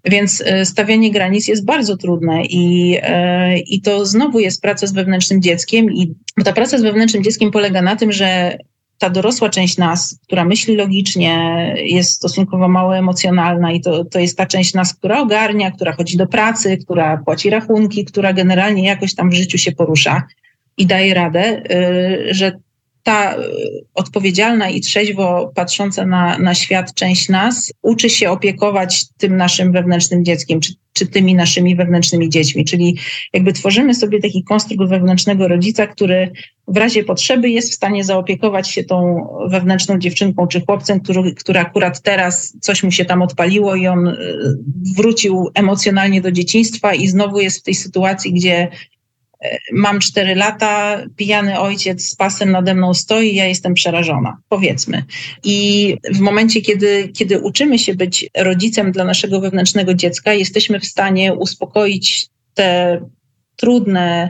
Więc 0.05 0.43
e, 0.45 0.65
stawianie 0.65 1.11
granic 1.11 1.47
jest 1.47 1.65
bardzo 1.65 1.97
trudne 1.97 2.45
i, 2.45 2.97
e, 3.01 3.59
i 3.59 3.81
to 3.81 4.05
znowu 4.05 4.39
jest 4.39 4.61
praca 4.61 4.87
z 4.87 4.93
wewnętrznym 4.93 5.41
dzieckiem 5.41 5.91
i 5.91 6.15
ta 6.45 6.53
praca 6.53 6.77
z 6.77 6.81
wewnętrznym 6.81 7.23
dzieckiem 7.23 7.51
polega 7.51 7.81
na 7.81 7.95
tym, 7.95 8.11
że 8.11 8.57
ta 9.01 9.09
dorosła 9.09 9.49
część 9.49 9.77
nas, 9.77 10.19
która 10.23 10.45
myśli 10.45 10.75
logicznie, 10.75 11.35
jest 11.77 12.11
stosunkowo 12.11 12.67
mało 12.67 12.97
emocjonalna 12.97 13.71
i 13.71 13.81
to, 13.81 14.05
to 14.05 14.19
jest 14.19 14.37
ta 14.37 14.45
część 14.45 14.73
nas, 14.73 14.93
która 14.93 15.21
ogarnia, 15.21 15.71
która 15.71 15.91
chodzi 15.91 16.17
do 16.17 16.27
pracy, 16.27 16.77
która 16.77 17.17
płaci 17.17 17.49
rachunki, 17.49 18.05
która 18.05 18.33
generalnie 18.33 18.83
jakoś 18.83 19.15
tam 19.15 19.29
w 19.29 19.33
życiu 19.33 19.57
się 19.57 19.71
porusza 19.71 20.23
i 20.77 20.85
daje 20.85 21.13
radę, 21.13 21.63
y, 21.71 22.33
że 22.33 22.59
ta 23.03 23.35
y, 23.35 23.39
odpowiedzialna 23.93 24.69
i 24.69 24.81
trzeźwo 24.81 25.51
patrząca 25.55 26.05
na, 26.05 26.37
na 26.37 26.55
świat 26.55 26.93
część 26.93 27.29
nas 27.29 27.73
uczy 27.81 28.09
się 28.09 28.29
opiekować 28.29 29.05
tym 29.17 29.37
naszym 29.37 29.71
wewnętrznym 29.71 30.25
dzieckiem, 30.25 30.59
czy, 30.59 30.73
czy 30.93 31.07
tymi 31.07 31.35
naszymi 31.35 31.75
wewnętrznymi 31.75 32.29
dziećmi. 32.29 32.65
Czyli 32.65 32.97
jakby 33.33 33.53
tworzymy 33.53 33.95
sobie 33.95 34.19
taki 34.21 34.43
konstrukt 34.43 34.89
wewnętrznego 34.89 35.47
rodzica, 35.47 35.87
który 35.87 36.31
w 36.67 36.77
razie 36.77 37.03
potrzeby 37.03 37.49
jest 37.49 37.71
w 37.71 37.75
stanie 37.75 38.03
zaopiekować 38.03 38.69
się 38.69 38.83
tą 38.83 39.27
wewnętrzną 39.49 39.99
dziewczynką 39.99 40.47
czy 40.47 40.61
chłopcem, 40.61 40.99
który, 40.99 41.33
który 41.33 41.59
akurat 41.59 42.01
teraz 42.01 42.57
coś 42.61 42.83
mu 42.83 42.91
się 42.91 43.05
tam 43.05 43.21
odpaliło 43.21 43.75
i 43.75 43.87
on 43.87 44.07
y, 44.07 44.17
wrócił 44.97 45.49
emocjonalnie 45.53 46.21
do 46.21 46.31
dzieciństwa 46.31 46.93
i 46.93 47.07
znowu 47.07 47.39
jest 47.39 47.59
w 47.59 47.63
tej 47.63 47.75
sytuacji, 47.75 48.33
gdzie 48.33 48.67
mam 49.71 49.99
cztery 49.99 50.35
lata, 50.35 51.03
pijany 51.15 51.59
ojciec 51.59 52.03
z 52.03 52.15
pasem 52.15 52.51
nade 52.51 52.75
mną 52.75 52.93
stoi, 52.93 53.35
ja 53.35 53.45
jestem 53.45 53.73
przerażona, 53.73 54.37
powiedzmy. 54.49 55.03
I 55.43 55.97
w 56.13 56.19
momencie, 56.19 56.61
kiedy, 56.61 57.09
kiedy 57.13 57.39
uczymy 57.39 57.79
się 57.79 57.95
być 57.95 58.29
rodzicem 58.37 58.91
dla 58.91 59.03
naszego 59.03 59.41
wewnętrznego 59.41 59.93
dziecka, 59.93 60.33
jesteśmy 60.33 60.79
w 60.79 60.85
stanie 60.85 61.33
uspokoić 61.33 62.27
te 62.53 63.01
trudne, 63.55 64.29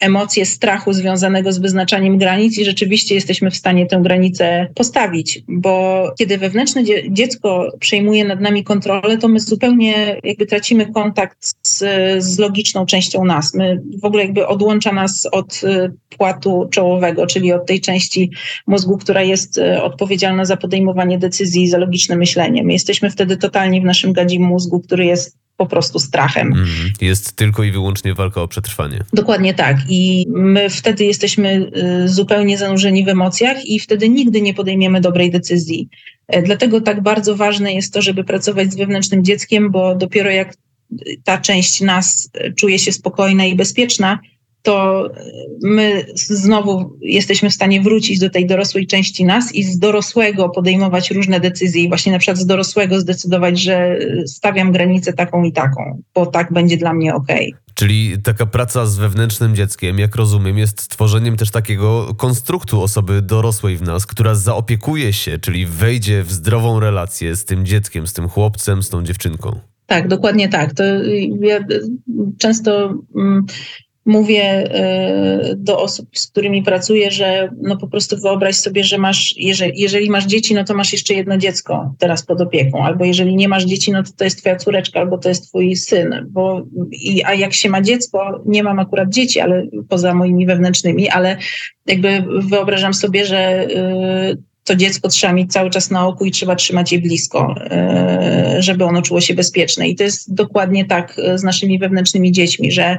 emocje 0.00 0.46
strachu 0.46 0.92
związanego 0.92 1.52
z 1.52 1.58
wyznaczaniem 1.58 2.18
granic 2.18 2.58
i 2.58 2.64
rzeczywiście 2.64 3.14
jesteśmy 3.14 3.50
w 3.50 3.56
stanie 3.56 3.86
tę 3.86 4.00
granicę 4.02 4.68
postawić, 4.74 5.42
bo 5.48 6.04
kiedy 6.18 6.38
wewnętrzne 6.38 6.82
dziecko 7.10 7.72
przejmuje 7.80 8.24
nad 8.24 8.40
nami 8.40 8.64
kontrolę, 8.64 9.18
to 9.18 9.28
my 9.28 9.40
zupełnie 9.40 10.20
jakby 10.24 10.46
tracimy 10.46 10.92
kontakt 10.92 11.54
z, 11.62 11.84
z 12.24 12.38
logiczną 12.38 12.86
częścią 12.86 13.24
nas. 13.24 13.54
My 13.54 13.82
w 14.02 14.04
ogóle 14.04 14.22
jakby 14.22 14.46
odłącza 14.46 14.92
nas 14.92 15.28
od 15.32 15.60
y, 15.64 15.92
płatu 16.16 16.68
czołowego, 16.70 17.26
czyli 17.26 17.52
od 17.52 17.66
tej 17.66 17.80
części 17.80 18.30
mózgu, 18.66 18.98
która 18.98 19.22
jest 19.22 19.58
y, 19.58 19.82
odpowiedzialna 19.82 20.44
za 20.44 20.56
podejmowanie 20.56 21.18
decyzji, 21.18 21.68
za 21.68 21.78
logiczne 21.78 22.16
myślenie. 22.16 22.64
My 22.64 22.72
jesteśmy 22.72 23.10
wtedy 23.10 23.36
totalnie 23.36 23.80
w 23.80 23.84
naszym 23.84 24.12
gadzim 24.12 24.42
mózgu, 24.42 24.80
który 24.80 25.04
jest 25.04 25.39
po 25.60 25.66
prostu 25.66 25.98
strachem. 25.98 26.46
Mm, 26.52 26.68
jest 27.00 27.32
tylko 27.32 27.64
i 27.64 27.70
wyłącznie 27.70 28.14
walka 28.14 28.42
o 28.42 28.48
przetrwanie. 28.48 29.04
Dokładnie 29.12 29.54
tak. 29.54 29.76
I 29.88 30.26
my 30.28 30.70
wtedy 30.70 31.04
jesteśmy 31.04 31.70
y, 32.04 32.08
zupełnie 32.08 32.58
zanurzeni 32.58 33.04
w 33.04 33.08
emocjach 33.08 33.66
i 33.66 33.80
wtedy 33.80 34.08
nigdy 34.08 34.40
nie 34.40 34.54
podejmiemy 34.54 35.00
dobrej 35.00 35.30
decyzji. 35.30 35.88
E, 36.28 36.42
dlatego 36.42 36.80
tak 36.80 37.02
bardzo 37.02 37.36
ważne 37.36 37.72
jest 37.72 37.92
to, 37.92 38.02
żeby 38.02 38.24
pracować 38.24 38.72
z 38.72 38.76
wewnętrznym 38.76 39.24
dzieckiem, 39.24 39.70
bo 39.70 39.94
dopiero 39.94 40.30
jak 40.30 40.54
ta 41.24 41.38
część 41.38 41.80
nas 41.80 42.30
czuje 42.56 42.78
się 42.78 42.92
spokojna 42.92 43.44
i 43.44 43.54
bezpieczna, 43.54 44.18
to 44.62 45.08
my 45.62 46.06
znowu 46.14 46.96
jesteśmy 47.00 47.50
w 47.50 47.54
stanie 47.54 47.80
wrócić 47.80 48.18
do 48.18 48.30
tej 48.30 48.46
dorosłej 48.46 48.86
części 48.86 49.24
nas 49.24 49.54
i 49.54 49.62
z 49.64 49.78
dorosłego 49.78 50.48
podejmować 50.48 51.10
różne 51.10 51.40
decyzje 51.40 51.82
i 51.82 51.88
właśnie 51.88 52.12
na 52.12 52.18
przykład 52.18 52.38
z 52.38 52.46
dorosłego 52.46 53.00
zdecydować, 53.00 53.60
że 53.60 53.98
stawiam 54.26 54.72
granicę 54.72 55.12
taką 55.12 55.44
i 55.44 55.52
taką, 55.52 56.02
bo 56.14 56.26
tak 56.26 56.52
będzie 56.52 56.76
dla 56.76 56.94
mnie 56.94 57.14
ok. 57.14 57.28
Czyli 57.74 58.16
taka 58.22 58.46
praca 58.46 58.86
z 58.86 58.96
wewnętrznym 58.96 59.56
dzieckiem, 59.56 59.98
jak 59.98 60.16
rozumiem, 60.16 60.58
jest 60.58 60.80
stworzeniem 60.80 61.36
też 61.36 61.50
takiego 61.50 62.14
konstruktu 62.14 62.82
osoby 62.82 63.22
dorosłej 63.22 63.76
w 63.76 63.82
nas, 63.82 64.06
która 64.06 64.34
zaopiekuje 64.34 65.12
się, 65.12 65.38
czyli 65.38 65.66
wejdzie 65.66 66.22
w 66.22 66.32
zdrową 66.32 66.80
relację 66.80 67.36
z 67.36 67.44
tym 67.44 67.66
dzieckiem, 67.66 68.06
z 68.06 68.12
tym 68.12 68.28
chłopcem, 68.28 68.82
z 68.82 68.88
tą 68.88 69.02
dziewczynką. 69.02 69.60
Tak, 69.86 70.08
dokładnie 70.08 70.48
tak. 70.48 70.74
To 70.74 70.84
ja 71.40 71.58
często 72.38 72.94
mm, 73.16 73.46
mówię 74.06 74.42
e, 74.44 75.54
do 75.56 75.78
osób, 75.78 76.08
z 76.12 76.26
którymi 76.26 76.62
pracuję, 76.62 77.10
że 77.10 77.50
no 77.62 77.76
po 77.76 77.88
prostu 77.88 78.16
wyobraź 78.16 78.56
sobie, 78.56 78.84
że 78.84 78.98
masz, 78.98 79.34
jeżeli, 79.36 79.80
jeżeli 79.80 80.10
masz 80.10 80.26
dzieci, 80.26 80.54
no 80.54 80.64
to 80.64 80.74
masz 80.74 80.92
jeszcze 80.92 81.14
jedno 81.14 81.36
dziecko 81.38 81.94
teraz 81.98 82.22
pod 82.22 82.40
opieką, 82.40 82.84
albo 82.84 83.04
jeżeli 83.04 83.36
nie 83.36 83.48
masz 83.48 83.64
dzieci, 83.64 83.92
no 83.92 84.02
to 84.02 84.10
to 84.16 84.24
jest 84.24 84.38
twoja 84.38 84.56
córeczka, 84.56 85.00
albo 85.00 85.18
to 85.18 85.28
jest 85.28 85.48
twój 85.48 85.76
syn, 85.76 86.26
bo, 86.30 86.62
i, 86.90 87.24
a 87.24 87.34
jak 87.34 87.54
się 87.54 87.68
ma 87.68 87.82
dziecko, 87.82 88.42
nie 88.46 88.62
mam 88.62 88.78
akurat 88.78 89.08
dzieci, 89.08 89.40
ale 89.40 89.66
poza 89.88 90.14
moimi 90.14 90.46
wewnętrznymi, 90.46 91.08
ale 91.08 91.36
jakby 91.86 92.24
wyobrażam 92.38 92.94
sobie, 92.94 93.26
że 93.26 93.68
y, 93.70 94.49
to 94.70 94.76
dziecko 94.76 95.08
trzeba 95.08 95.32
mieć 95.32 95.52
cały 95.52 95.70
czas 95.70 95.90
na 95.90 96.06
oku 96.06 96.24
i 96.24 96.30
trzeba 96.30 96.54
trzymać 96.54 96.92
je 96.92 96.98
blisko, 96.98 97.54
e, 97.58 98.56
żeby 98.58 98.84
ono 98.84 99.02
czuło 99.02 99.20
się 99.20 99.34
bezpieczne. 99.34 99.88
I 99.88 99.96
to 99.96 100.02
jest 100.02 100.34
dokładnie 100.34 100.84
tak 100.84 101.18
e, 101.18 101.38
z 101.38 101.42
naszymi 101.42 101.78
wewnętrznymi 101.78 102.32
dziećmi, 102.32 102.72
że 102.72 102.98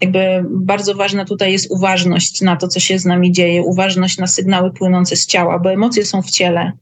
jakby 0.00 0.44
bardzo 0.50 0.94
ważna 0.94 1.24
tutaj 1.24 1.52
jest 1.52 1.70
uważność 1.70 2.40
na 2.40 2.56
to, 2.56 2.68
co 2.68 2.80
się 2.80 2.98
z 2.98 3.04
nami 3.04 3.32
dzieje, 3.32 3.62
uważność 3.62 4.18
na 4.18 4.26
sygnały 4.26 4.72
płynące 4.72 5.16
z 5.16 5.26
ciała, 5.26 5.58
bo 5.58 5.72
emocje 5.72 6.04
są 6.04 6.22
w 6.22 6.30
ciele. 6.30 6.72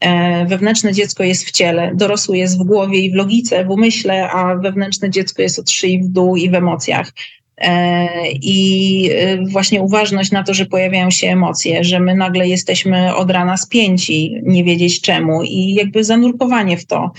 E, 0.00 0.46
wewnętrzne 0.46 0.92
dziecko 0.92 1.24
jest 1.24 1.44
w 1.44 1.50
ciele, 1.50 1.92
dorosły 1.94 2.38
jest 2.38 2.58
w 2.58 2.64
głowie 2.64 2.98
i 2.98 3.12
w 3.12 3.14
logice, 3.14 3.64
w 3.64 3.70
umyśle, 3.70 4.30
a 4.30 4.54
wewnętrzne 4.56 5.10
dziecko 5.10 5.42
jest 5.42 5.58
od 5.58 5.70
szyi 5.70 6.02
w 6.02 6.08
dół 6.08 6.36
i 6.36 6.50
w 6.50 6.54
emocjach. 6.54 7.12
E, 7.60 8.08
i 8.32 9.10
e, 9.12 9.38
właśnie 9.46 9.82
uważność 9.82 10.30
na 10.30 10.42
to, 10.42 10.54
że 10.54 10.66
pojawiają 10.66 11.10
się 11.10 11.26
emocje, 11.26 11.84
że 11.84 12.00
my 12.00 12.14
nagle 12.14 12.48
jesteśmy 12.48 13.14
od 13.14 13.30
rana 13.30 13.56
spięci, 13.56 14.34
nie 14.42 14.64
wiedzieć 14.64 15.00
czemu 15.00 15.42
i 15.42 15.74
jakby 15.74 16.04
zanurkowanie 16.04 16.76
w 16.76 16.86
to, 16.86 17.12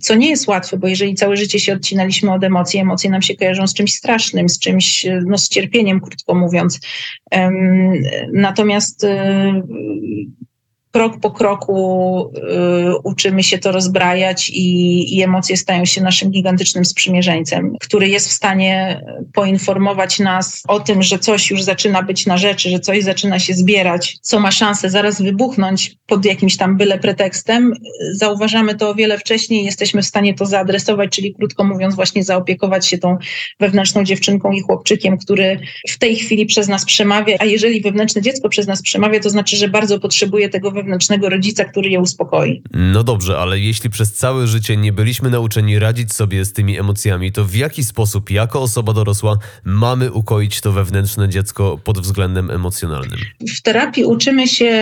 co 0.00 0.14
nie 0.14 0.28
jest 0.28 0.48
łatwe, 0.48 0.76
bo 0.76 0.88
jeżeli 0.88 1.14
całe 1.14 1.36
życie 1.36 1.60
się 1.60 1.72
odcinaliśmy 1.72 2.32
od 2.32 2.44
emocji, 2.44 2.80
emocje 2.80 3.10
nam 3.10 3.22
się 3.22 3.36
kojarzą 3.36 3.66
z 3.66 3.74
czymś 3.74 3.94
strasznym, 3.94 4.48
z 4.48 4.58
czymś, 4.58 5.06
no 5.26 5.38
z 5.38 5.48
cierpieniem, 5.48 6.00
krótko 6.00 6.34
mówiąc. 6.34 6.80
Natomiast 8.32 9.04
e, 9.04 9.62
krok 10.90 11.20
po 11.20 11.30
kroku 11.30 12.30
y, 12.36 12.98
uczymy 13.04 13.42
się 13.42 13.58
to 13.58 13.72
rozbrajać 13.72 14.50
i, 14.50 15.16
i, 15.16 15.22
emocje 15.22 15.56
stają 15.56 15.84
się 15.84 16.00
naszym 16.00 16.30
gigantycznym 16.30 16.84
sprzymierzeńcem, 16.84 17.74
który 17.80 18.08
jest 18.08 18.28
w 18.28 18.32
stanie 18.32 19.00
poinformować 19.34 20.18
nas 20.18 20.62
o 20.68 20.80
tym, 20.80 21.02
że 21.02 21.18
coś 21.18 21.50
już 21.50 21.62
zaczyna 21.62 22.02
być 22.02 22.26
na 22.26 22.38
rzeczy, 22.38 22.70
że 22.70 22.80
coś 22.80 23.02
zaczyna 23.02 23.38
się 23.38 23.54
zbierać, 23.54 24.18
co 24.22 24.40
ma 24.40 24.50
szansę 24.50 24.90
zaraz 24.90 25.22
wybuchnąć 25.22 25.96
pod 26.06 26.24
jakimś 26.24 26.56
tam 26.56 26.76
byle 26.76 26.98
pretekstem. 26.98 27.72
Zauważamy 28.12 28.74
to 28.74 28.90
o 28.90 28.94
wiele 28.94 29.18
wcześniej, 29.18 29.64
jesteśmy 29.64 30.02
w 30.02 30.06
stanie 30.06 30.34
to 30.34 30.46
zaadresować, 30.46 31.10
czyli 31.10 31.34
krótko 31.34 31.64
mówiąc 31.64 31.94
właśnie 31.94 32.24
zaopiekować 32.24 32.86
się 32.86 32.98
tą 32.98 33.16
wewnętrzną 33.60 34.04
dziewczynką 34.04 34.52
i 34.52 34.60
chłopczykiem, 34.60 35.18
który 35.18 35.60
w 35.88 35.98
tej 35.98 36.16
chwili 36.16 36.46
przez 36.46 36.68
nas 36.68 36.84
przemawia, 36.84 37.36
a 37.38 37.44
jeżeli 37.44 37.80
wewnętrzne 37.80 38.22
dziecko 38.22 38.48
przez 38.48 38.66
nas 38.66 38.82
przemawia, 38.82 39.20
to 39.20 39.30
znaczy, 39.30 39.56
że 39.56 39.68
bardzo 39.68 40.00
potrzebuje 40.00 40.48
tego 40.48 40.70
wewnętrznego 40.78 41.28
rodzica, 41.28 41.64
który 41.64 41.88
je 41.88 42.00
uspokoi. 42.00 42.62
No 42.72 43.04
dobrze, 43.04 43.38
ale 43.38 43.60
jeśli 43.60 43.90
przez 43.90 44.12
całe 44.12 44.46
życie 44.46 44.76
nie 44.76 44.92
byliśmy 44.92 45.30
nauczeni 45.30 45.78
radzić 45.78 46.12
sobie 46.12 46.44
z 46.44 46.52
tymi 46.52 46.78
emocjami, 46.78 47.32
to 47.32 47.44
w 47.44 47.54
jaki 47.54 47.84
sposób 47.84 48.30
jako 48.30 48.62
osoba 48.62 48.92
dorosła 48.92 49.38
mamy 49.64 50.12
ukoić 50.12 50.60
to 50.60 50.72
wewnętrzne 50.72 51.28
dziecko 51.28 51.78
pod 51.84 51.98
względem 51.98 52.50
emocjonalnym? 52.50 53.18
W 53.58 53.62
terapii 53.62 54.04
uczymy 54.04 54.48
się 54.48 54.72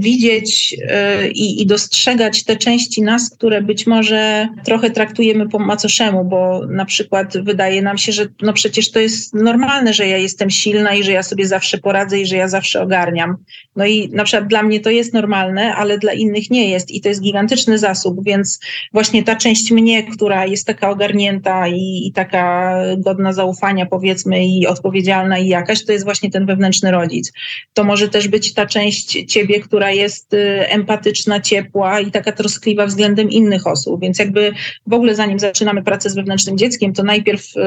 widzieć 0.00 0.76
e, 0.88 1.28
i, 1.28 1.62
i 1.62 1.66
dostrzegać 1.66 2.44
te 2.44 2.56
części 2.56 3.02
nas, 3.02 3.30
które 3.30 3.62
być 3.62 3.86
może 3.86 4.48
trochę 4.64 4.90
traktujemy 4.90 5.48
po 5.48 5.58
macoszemu, 5.58 6.24
bo 6.24 6.66
na 6.66 6.84
przykład 6.84 7.44
wydaje 7.44 7.82
nam 7.82 7.98
się, 7.98 8.12
że 8.12 8.26
no 8.42 8.52
przecież 8.52 8.90
to 8.90 9.00
jest 9.00 9.34
normalne, 9.34 9.94
że 9.94 10.06
ja 10.06 10.18
jestem 10.18 10.50
silna 10.50 10.94
i 10.94 11.04
że 11.04 11.12
ja 11.12 11.22
sobie 11.22 11.46
zawsze 11.46 11.78
poradzę 11.78 12.20
i 12.20 12.26
że 12.26 12.36
ja 12.36 12.48
zawsze 12.48 12.82
ogarniam. 12.82 13.36
No 13.76 13.86
i 13.86 14.08
na 14.08 14.24
przykład 14.24 14.48
dla 14.48 14.62
mnie 14.62 14.80
to 14.80 14.90
jest 14.90 15.14
normalne, 15.14 15.29
ale 15.76 15.98
dla 15.98 16.12
innych 16.12 16.50
nie 16.50 16.70
jest. 16.70 16.90
I 16.90 17.00
to 17.00 17.08
jest 17.08 17.22
gigantyczny 17.22 17.78
zasób, 17.78 18.24
więc 18.24 18.60
właśnie 18.92 19.22
ta 19.22 19.36
część 19.36 19.70
mnie, 19.70 20.02
która 20.02 20.46
jest 20.46 20.66
taka 20.66 20.90
ogarnięta 20.90 21.68
i, 21.68 22.06
i 22.06 22.12
taka 22.12 22.74
godna 22.98 23.32
zaufania 23.32 23.86
powiedzmy 23.86 24.46
i 24.46 24.66
odpowiedzialna 24.66 25.38
i 25.38 25.48
jakaś, 25.48 25.84
to 25.84 25.92
jest 25.92 26.04
właśnie 26.04 26.30
ten 26.30 26.46
wewnętrzny 26.46 26.90
rodzic. 26.90 27.32
To 27.74 27.84
może 27.84 28.08
też 28.08 28.28
być 28.28 28.54
ta 28.54 28.66
część 28.66 29.24
ciebie, 29.32 29.60
która 29.60 29.90
jest 29.90 30.34
y, 30.34 30.68
empatyczna, 30.68 31.40
ciepła 31.40 32.00
i 32.00 32.10
taka 32.10 32.32
troskliwa 32.32 32.86
względem 32.86 33.30
innych 33.30 33.66
osób, 33.66 34.00
więc 34.00 34.18
jakby 34.18 34.52
w 34.86 34.92
ogóle 34.92 35.14
zanim 35.14 35.38
zaczynamy 35.38 35.82
pracę 35.82 36.10
z 36.10 36.14
wewnętrznym 36.14 36.58
dzieckiem, 36.58 36.92
to 36.92 37.02
najpierw, 37.02 37.56
y, 37.56 37.60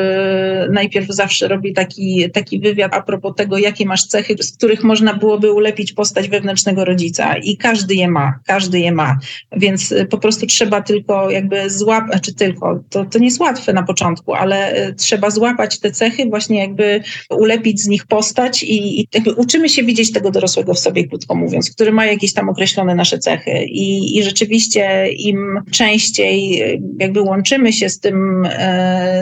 najpierw 0.71 1.07
zawsze 1.07 1.47
robię 1.47 1.73
taki, 1.73 2.31
taki 2.31 2.59
wywiad 2.59 2.95
a 2.95 3.01
propos 3.01 3.35
tego, 3.35 3.57
jakie 3.57 3.85
masz 3.85 4.05
cechy, 4.05 4.35
z 4.39 4.57
których 4.57 4.83
można 4.83 5.13
byłoby 5.13 5.51
ulepić 5.51 5.93
postać 5.93 6.29
wewnętrznego 6.29 6.85
rodzica. 6.85 7.37
I 7.37 7.52
każdy 7.57 7.95
je 7.95 8.07
ma, 8.07 8.33
każdy 8.45 8.79
je 8.79 8.91
ma, 8.91 9.17
więc 9.57 9.91
y, 9.91 10.05
po 10.05 10.17
prostu 10.17 10.45
trzeba 10.45 10.81
tylko 10.81 11.31
jakby 11.31 11.69
złapać, 11.69 12.23
czy 12.23 12.33
tylko, 12.33 12.83
to, 12.89 13.05
to 13.05 13.19
nie 13.19 13.25
jest 13.25 13.39
łatwe 13.39 13.73
na 13.73 13.83
początku, 13.83 14.33
ale 14.33 14.87
y, 14.87 14.93
trzeba 14.95 15.29
złapać 15.29 15.79
te 15.79 15.91
cechy, 15.91 16.25
właśnie 16.25 16.59
jakby 16.59 17.03
ulepić 17.29 17.81
z 17.81 17.87
nich 17.87 18.05
postać 18.05 18.63
i, 18.63 18.99
i 19.01 19.07
uczymy 19.37 19.69
się 19.69 19.83
widzieć 19.83 20.11
tego 20.11 20.31
dorosłego 20.31 20.73
w 20.73 20.79
sobie, 20.79 21.07
krótko 21.07 21.35
mówiąc, 21.35 21.71
który 21.71 21.91
ma 21.91 22.05
jakieś 22.05 22.33
tam 22.33 22.49
określone 22.49 22.95
nasze 22.95 23.19
cechy 23.19 23.63
i, 23.65 24.17
i 24.17 24.23
rzeczywiście 24.23 25.07
im 25.07 25.61
częściej 25.71 26.63
jakby 26.99 27.21
łączymy 27.21 27.73
się 27.73 27.89
z 27.89 27.99
tym, 27.99 28.47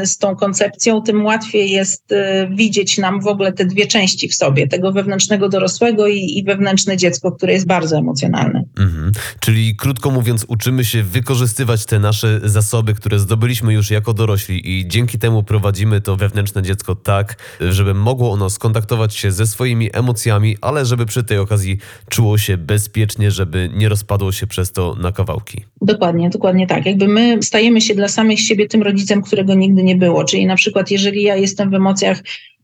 z 0.03 0.17
tą 0.17 0.35
koncepcją, 0.35 1.01
tym 1.01 1.25
łatwiej 1.25 1.71
jest 1.71 2.13
widzieć 2.55 2.97
nam 2.97 3.21
w 3.21 3.27
ogóle 3.27 3.53
te 3.53 3.65
dwie 3.65 3.87
części 3.87 4.27
w 4.29 4.35
sobie, 4.35 4.67
tego 4.67 4.91
wewnętrznego 4.91 5.49
dorosłego 5.49 6.07
i, 6.07 6.37
i 6.37 6.43
wewnętrzne 6.43 6.97
dziecko, 6.97 7.31
które 7.31 7.53
jest 7.53 7.67
bardzo 7.67 7.97
emocjonalne. 7.97 8.20
Mhm. 8.29 9.11
Czyli 9.39 9.75
krótko 9.75 10.11
mówiąc, 10.11 10.45
uczymy 10.47 10.85
się 10.85 11.03
wykorzystywać 11.03 11.85
te 11.85 11.99
nasze 11.99 12.39
zasoby, 12.43 12.93
które 12.93 13.19
zdobyliśmy 13.19 13.73
już 13.73 13.91
jako 13.91 14.13
dorośli 14.13 14.79
i 14.79 14.87
dzięki 14.87 15.19
temu 15.19 15.43
prowadzimy 15.43 16.01
to 16.01 16.15
wewnętrzne 16.15 16.63
dziecko 16.63 16.95
tak, 16.95 17.35
żeby 17.59 17.93
mogło 17.93 18.31
ono 18.31 18.49
skontaktować 18.49 19.15
się 19.15 19.31
ze 19.31 19.47
swoimi 19.47 19.89
emocjami, 19.93 20.57
ale 20.61 20.85
żeby 20.85 21.05
przy 21.05 21.23
tej 21.23 21.37
okazji 21.37 21.77
czuło 22.09 22.37
się 22.37 22.57
bezpiecznie, 22.57 23.31
żeby 23.31 23.69
nie 23.73 23.89
rozpadło 23.89 24.31
się 24.31 24.47
przez 24.47 24.71
to 24.71 24.95
na 24.95 25.11
kawałki. 25.11 25.65
Dokładnie, 25.81 26.29
dokładnie 26.29 26.67
tak. 26.67 26.85
Jakby 26.85 27.07
my 27.07 27.43
stajemy 27.43 27.81
się 27.81 27.95
dla 27.95 28.07
samych 28.07 28.39
siebie 28.39 28.67
tym 28.67 28.83
rodzicem, 28.83 29.21
którego 29.21 29.53
nigdy 29.53 29.83
nie 29.83 29.95
było. 29.95 30.23
Czyli 30.23 30.45
na 30.45 30.55
przykład, 30.55 30.91
jeżeli 30.91 31.23
ja 31.23 31.35
jestem 31.35 31.69
w 31.69 31.73
emocjach 31.73 32.23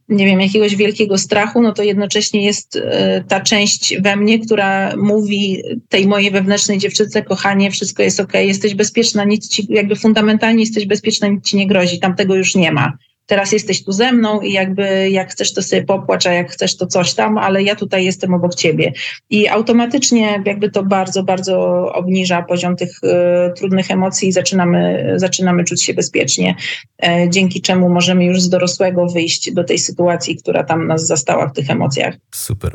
nie 0.09 0.25
wiem, 0.25 0.41
jakiegoś 0.41 0.75
wielkiego 0.75 1.17
strachu, 1.17 1.61
no 1.61 1.73
to 1.73 1.83
jednocześnie 1.83 2.45
jest 2.45 2.75
e, 2.75 3.23
ta 3.27 3.41
część 3.41 4.01
we 4.01 4.15
mnie, 4.15 4.39
która 4.39 4.95
mówi 4.97 5.63
tej 5.89 6.07
mojej 6.07 6.31
wewnętrznej 6.31 6.77
dziewczyce, 6.77 7.23
kochanie, 7.23 7.71
wszystko 7.71 8.03
jest 8.03 8.19
ok, 8.19 8.33
jesteś 8.33 8.75
bezpieczna, 8.75 9.23
nic 9.23 9.49
ci, 9.49 9.67
jakby 9.69 9.95
fundamentalnie 9.95 10.63
jesteś 10.63 10.85
bezpieczna, 10.85 11.27
nic 11.27 11.45
ci 11.45 11.57
nie 11.57 11.67
grozi, 11.67 11.99
tam 11.99 12.15
tego 12.15 12.35
już 12.35 12.55
nie 12.55 12.71
ma 12.71 12.97
teraz 13.27 13.51
jesteś 13.51 13.83
tu 13.83 13.91
ze 13.91 14.11
mną 14.11 14.41
i 14.41 14.51
jakby 14.51 15.09
jak 15.09 15.31
chcesz 15.31 15.53
to 15.53 15.61
sobie 15.61 15.83
popłacz, 15.83 16.25
a 16.25 16.33
jak 16.33 16.51
chcesz 16.51 16.77
to 16.77 16.87
coś 16.87 17.13
tam, 17.13 17.37
ale 17.37 17.63
ja 17.63 17.75
tutaj 17.75 18.05
jestem 18.05 18.33
obok 18.33 18.55
ciebie. 18.55 18.93
I 19.29 19.47
automatycznie 19.47 20.43
jakby 20.45 20.71
to 20.71 20.83
bardzo, 20.83 21.23
bardzo 21.23 21.57
obniża 21.93 22.41
poziom 22.41 22.75
tych 22.75 23.03
y, 23.03 23.07
trudnych 23.55 23.91
emocji 23.91 24.29
i 24.29 24.31
zaczynamy, 24.31 25.13
zaczynamy 25.15 25.63
czuć 25.63 25.83
się 25.83 25.93
bezpiecznie, 25.93 26.55
e, 27.03 27.29
dzięki 27.29 27.61
czemu 27.61 27.89
możemy 27.89 28.25
już 28.25 28.41
z 28.41 28.49
dorosłego 28.49 29.07
wyjść 29.07 29.51
do 29.51 29.63
tej 29.63 29.79
sytuacji, 29.79 30.35
która 30.35 30.63
tam 30.63 30.87
nas 30.87 31.07
zastała 31.07 31.47
w 31.47 31.53
tych 31.53 31.69
emocjach. 31.69 32.15
Super. 32.31 32.73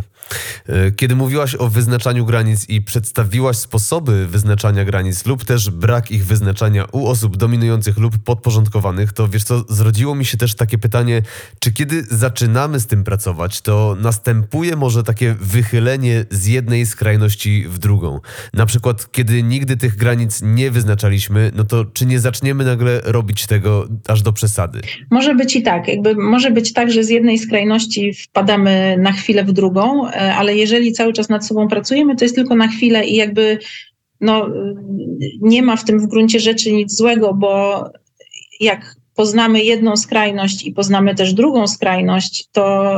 E, 0.69 0.91
kiedy 0.91 1.17
mówiłaś 1.17 1.55
o 1.55 1.69
wyznaczaniu 1.69 2.25
granic 2.25 2.69
i 2.69 2.83
przedstawiłaś 2.83 3.57
sposoby 3.57 4.27
wyznaczania 4.27 4.85
granic 4.85 5.27
lub 5.27 5.45
też 5.45 5.71
brak 5.71 6.11
ich 6.11 6.27
wyznaczania 6.27 6.85
u 6.93 7.07
osób 7.07 7.37
dominujących 7.37 7.99
lub 7.99 8.19
podporządkowanych, 8.19 9.13
to 9.13 9.29
wiesz 9.29 9.45
co, 9.45 9.65
zrodziło 9.69 10.15
mi 10.15 10.25
się 10.25 10.37
też 10.43 10.55
takie 10.55 10.79
pytanie, 10.79 11.23
czy 11.59 11.73
kiedy 11.73 12.03
zaczynamy 12.03 12.81
z 12.81 12.87
tym 12.87 13.05
pracować, 13.05 13.61
to 13.61 13.97
następuje 14.01 14.77
może 14.77 15.03
takie 15.03 15.35
wychylenie 15.41 16.25
z 16.31 16.47
jednej 16.47 16.87
skrajności 16.87 17.65
w 17.69 17.79
drugą? 17.79 18.21
Na 18.55 18.67
przykład, 18.67 19.13
kiedy 19.13 19.43
nigdy 19.43 19.77
tych 19.77 19.97
granic 19.97 20.41
nie 20.43 20.71
wyznaczaliśmy, 20.71 21.53
no 21.57 21.65
to 21.65 21.85
czy 21.85 22.07
nie 22.07 22.21
zaczniemy 22.21 22.65
nagle 22.65 23.01
robić 23.05 23.47
tego 23.47 23.89
aż 24.09 24.23
do 24.23 24.33
przesady? 24.33 24.81
Może 25.11 25.35
być 25.35 25.57
i 25.57 25.63
tak. 25.63 25.89
Jakby 25.89 26.15
może 26.15 26.51
być 26.51 26.73
tak, 26.73 26.91
że 26.91 27.05
z 27.05 27.09
jednej 27.09 27.39
skrajności 27.39 28.15
wpadamy 28.15 28.97
na 28.99 29.13
chwilę 29.13 29.45
w 29.45 29.53
drugą, 29.53 30.09
e, 30.09 30.35
ale 30.35 30.57
jeżeli 30.57 30.93
cały 30.93 31.13
czas 31.13 31.29
nad 31.29 31.47
sobą 31.47 31.69
pracujemy, 31.69 32.17
to 32.17 32.25
jest 32.25 32.35
tylko 32.35 32.55
na 32.55 32.69
chwilę 32.69 33.07
i 33.07 33.17
jakby 33.17 33.59
no, 34.21 34.49
nie 35.41 35.63
ma 35.63 35.77
w 35.77 35.85
tym 35.85 35.99
w 35.99 36.07
gruncie 36.07 36.41
rzeczy 36.41 36.73
nic 36.73 36.97
złego, 36.97 37.35
bo 37.35 37.85
jak 38.61 39.02
poznamy 39.15 39.65
jedną 39.65 39.97
skrajność 39.97 40.67
i 40.67 40.73
poznamy 40.73 41.15
też 41.15 41.35
drugą 41.35 41.67
skrajność, 41.67 42.49
to 42.53 42.95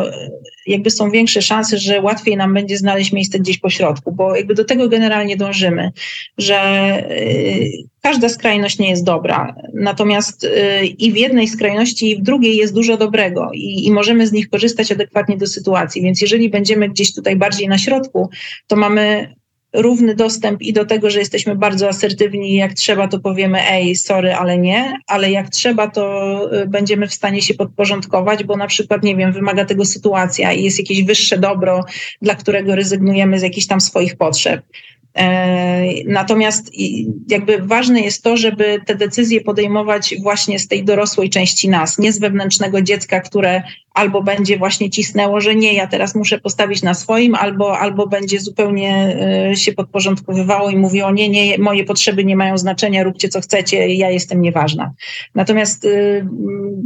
jakby 0.67 0.91
są 0.91 1.11
większe 1.11 1.43
szanse, 1.43 1.79
że 1.79 2.01
łatwiej 2.01 2.37
nam 2.37 2.55
będzie 2.55 2.77
znaleźć 2.77 3.13
miejsce 3.13 3.39
gdzieś 3.39 3.59
po 3.59 3.71
środku, 3.71 4.13
bo 4.13 4.37
jakby 4.37 4.55
do 4.55 4.65
tego 4.65 4.89
generalnie 4.89 5.37
dążymy, 5.37 5.91
że 6.39 6.61
y, 7.11 7.71
każda 8.03 8.29
skrajność 8.29 8.79
nie 8.79 8.91
jest 8.91 9.05
dobra. 9.05 9.55
Natomiast 9.75 10.45
y, 10.45 10.87
i 10.87 11.13
w 11.13 11.17
jednej 11.17 11.49
skrajności, 11.49 12.11
i 12.11 12.17
w 12.17 12.23
drugiej 12.23 12.57
jest 12.57 12.75
dużo 12.75 12.97
dobrego 12.97 13.51
i, 13.55 13.87
i 13.87 13.93
możemy 13.93 14.27
z 14.27 14.33
nich 14.33 14.49
korzystać 14.49 14.93
adekwatnie 14.93 15.37
do 15.37 15.47
sytuacji. 15.47 16.03
Więc 16.03 16.21
jeżeli 16.21 16.51
będziemy 16.51 16.89
gdzieś 16.89 17.15
tutaj 17.15 17.37
bardziej 17.37 17.69
na 17.69 17.79
środku, 17.79 18.31
to 18.67 18.77
mamy 18.77 19.35
równy 19.75 20.15
dostęp 20.15 20.63
i 20.63 20.73
do 20.73 20.85
tego, 20.85 21.11
że 21.11 21.19
jesteśmy 21.19 21.57
bardzo 21.57 21.89
asertywni 21.89 22.55
jak 22.55 22.75
trzeba, 22.75 23.09
to 23.09 23.21
powiemy 23.21 23.71
ej, 23.71 23.97
sorry, 23.97 24.35
ale 24.35 24.59
nie, 24.59 24.97
ale 25.07 25.31
jak 25.31 25.49
trzeba, 25.51 25.91
to 25.91 26.55
y, 26.63 26.67
będziemy 26.67 27.09
w 27.09 27.15
stanie 27.15 27.43
się 27.43 27.55
podporządkować, 27.55 28.45
bo 28.45 28.57
na 28.57 28.67
przykład, 28.67 29.03
nie 29.03 29.17
wiem, 29.17 29.33
wymaga 29.33 29.65
tego 29.65 29.85
sytuacja 29.85 30.53
i 30.53 30.65
jest 30.65 30.79
jakieś 30.79 31.05
wyższe 31.05 31.39
dobro, 31.39 31.85
dla 32.23 32.35
którego 32.35 32.75
rezygnujemy 32.75 33.39
z 33.39 33.43
jakichś 33.43 33.67
tam 33.67 33.81
swoich 33.81 34.17
potrzeb. 34.17 34.63
E, 35.15 35.85
natomiast 36.07 36.71
jakby 37.29 37.59
ważne 37.59 38.01
jest 38.01 38.23
to, 38.23 38.37
żeby 38.37 38.81
te 38.87 38.95
decyzje 38.95 39.41
podejmować 39.41 40.15
właśnie 40.23 40.59
z 40.59 40.69
tej 40.69 40.85
dorosłej 40.85 41.31
części 41.31 41.69
nas, 41.69 41.99
nie 41.99 42.13
z 42.13 42.19
wewnętrznego 42.19 42.83
dziecka, 42.83 43.21
które 43.21 43.63
albo 43.95 44.23
będzie 44.23 44.59
właśnie 44.59 44.91
cisnęło, 44.91 45.41
że 45.41 45.55
nie, 45.55 45.75
ja 45.75 45.87
teraz 45.87 46.15
muszę 46.15 46.39
postawić 46.39 46.83
na 46.83 46.95
swoim, 46.95 47.35
albo, 47.35 47.79
albo 47.79 48.07
będzie 48.07 48.41
zupełnie 48.41 49.17
e, 49.51 49.57
się 49.57 49.73
podporządkowywało 49.73 50.71
i 50.71 50.77
mówiło, 50.77 51.11
nie, 51.11 51.29
nie, 51.29 51.59
moje 51.59 51.85
potrzeby 51.85 52.25
nie 52.25 52.37
mają 52.37 52.59
znaczenia, 52.59 53.05
róbcie 53.05 53.29
co 53.29 53.41
chcecie, 53.41 53.95
ja 53.95 54.11
jestem 54.11 54.41
nieważna. 54.41 54.93
Natomiast 55.35 55.85
e, 55.85 55.89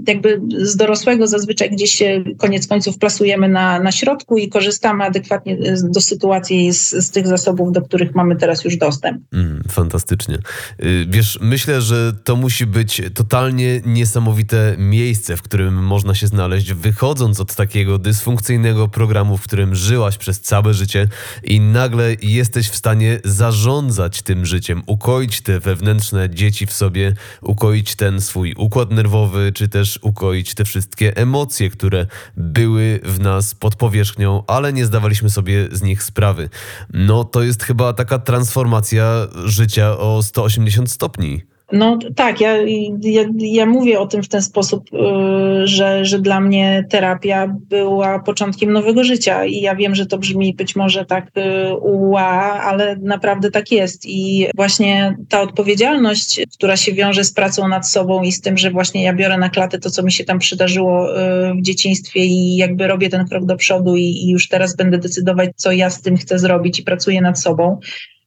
jakby 0.07 0.41
z 0.59 0.77
dorosłego 0.77 1.27
zazwyczaj 1.27 1.71
gdzieś 1.71 1.91
się 1.91 2.25
koniec 2.39 2.67
końców 2.67 2.99
plasujemy 2.99 3.49
na, 3.49 3.81
na 3.81 3.93
środku 3.93 4.39
i 4.39 4.49
korzystamy 4.49 5.05
adekwatnie 5.05 5.59
do 5.83 6.01
sytuacji 6.01 6.73
z, 6.73 6.91
z 6.91 7.11
tych 7.11 7.27
zasobów, 7.27 7.73
do 7.73 7.83
których 7.83 8.15
mamy 8.15 8.37
teraz 8.37 8.65
już 8.65 8.77
dostęp. 8.77 9.23
Mm, 9.33 9.63
fantastycznie. 9.71 10.39
Y, 10.85 11.07
wiesz, 11.09 11.39
myślę, 11.43 11.81
że 11.81 12.13
to 12.25 12.37
musi 12.37 12.67
być 12.67 13.03
totalnie 13.15 13.81
niesamowite 13.87 14.75
miejsce, 14.79 15.37
w 15.37 15.43
którym 15.43 15.87
można 15.87 16.15
się 16.15 16.27
znaleźć, 16.27 16.75
wychodząc 16.99 17.41
od 17.41 17.55
takiego 17.55 17.99
dysfunkcyjnego 17.99 18.89
programu, 18.89 19.37
w 19.37 19.43
którym 19.43 19.75
żyłaś 19.75 20.19
przez 20.19 20.41
całe 20.41 20.75
życie 20.75 21.09
i 21.45 21.61
nagle 21.61 22.15
jesteś 22.23 22.69
w 22.69 22.77
stanie 22.77 23.21
zarządzać 23.25 24.23
tym 24.23 24.47
życiem, 24.47 24.83
ukoić 24.87 25.41
te 25.41 25.61
wewnętrzne 25.61 26.31
dzieci 26.31 26.67
w 26.67 26.73
sobie, 26.73 27.15
ukoić 27.41 27.97
ten 27.97 28.21
swój 28.21 28.55
układ 28.57 28.91
nerwowy, 28.91 29.53
czy 29.53 29.69
też 29.69 29.99
ukoić 30.03 30.55
te 30.55 30.65
wszystkie 30.65 31.17
emocje, 31.17 31.71
które 31.71 32.07
były 32.37 33.01
w 33.05 33.21
nas 33.21 33.55
pod 33.55 33.77
powierzchnią, 33.77 34.43
ale 34.47 34.73
nie 34.73 34.87
zdawaliśmy 34.87 35.31
sobie 35.31 35.69
z 35.73 35.83
nich 35.83 36.03
sprawy. 36.03 36.49
No 36.93 37.25
to 37.25 37.43
jest 37.43 37.63
chyba 37.63 37.93
taka 37.93 38.19
transformacja 38.19 39.27
życia 39.45 39.99
o 39.99 40.23
180 40.23 40.91
stopni. 40.91 41.58
No 41.73 41.99
tak, 42.17 42.41
ja, 42.41 42.57
ja, 43.03 43.25
ja 43.39 43.67
mówię 43.67 44.01
o 44.01 44.07
tym 44.07 44.23
w 44.23 44.29
ten 44.29 44.43
sposób, 44.43 44.85
y, 44.93 45.67
że, 45.67 46.05
że 46.05 46.19
dla 46.19 46.41
mnie 46.41 46.85
terapia 46.91 47.57
była 47.69 48.19
początkiem 48.19 48.73
nowego 48.73 49.05
życia 49.05 49.45
i 49.45 49.61
ja 49.61 49.77
wiem, 49.77 49.95
że 49.95 50.07
to 50.07 50.19
brzmi 50.19 50.55
być 50.55 50.77
może 50.77 51.05
tak 51.05 51.31
y, 51.37 51.77
ua, 51.77 52.61
ale 52.61 52.97
naprawdę 52.97 53.51
tak 53.51 53.73
jest. 53.73 54.07
I 54.07 54.47
właśnie 54.57 55.17
ta 55.29 55.41
odpowiedzialność, 55.41 56.41
która 56.55 56.77
się 56.77 56.93
wiąże 56.93 57.25
z 57.25 57.33
pracą 57.33 57.69
nad 57.69 57.89
sobą 57.89 58.23
i 58.23 58.33
z 58.33 58.41
tym, 58.41 58.59
że 58.59 58.71
właśnie 58.71 59.03
ja 59.03 59.13
biorę 59.13 59.39
na 59.39 59.49
klatę 59.49 59.79
to, 59.79 59.91
co 59.91 60.03
mi 60.03 60.13
się 60.13 60.25
tam 60.25 60.39
przydarzyło 60.39 61.21
y, 61.21 61.55
w 61.55 61.63
dzieciństwie 61.63 62.25
i 62.25 62.57
jakby 62.57 62.87
robię 62.87 63.09
ten 63.09 63.29
krok 63.29 63.45
do 63.45 63.57
przodu 63.57 63.97
i, 63.97 64.03
i 64.03 64.31
już 64.31 64.49
teraz 64.49 64.77
będę 64.77 64.99
decydować, 64.99 65.51
co 65.57 65.73
ja 65.73 65.91
z 65.91 66.03
tym 66.03 66.17
chcę 66.17 66.39
zrobić 66.39 66.79
i 66.81 66.83
pracuję 66.83 67.21
nad 67.21 67.41
sobą 67.41 67.81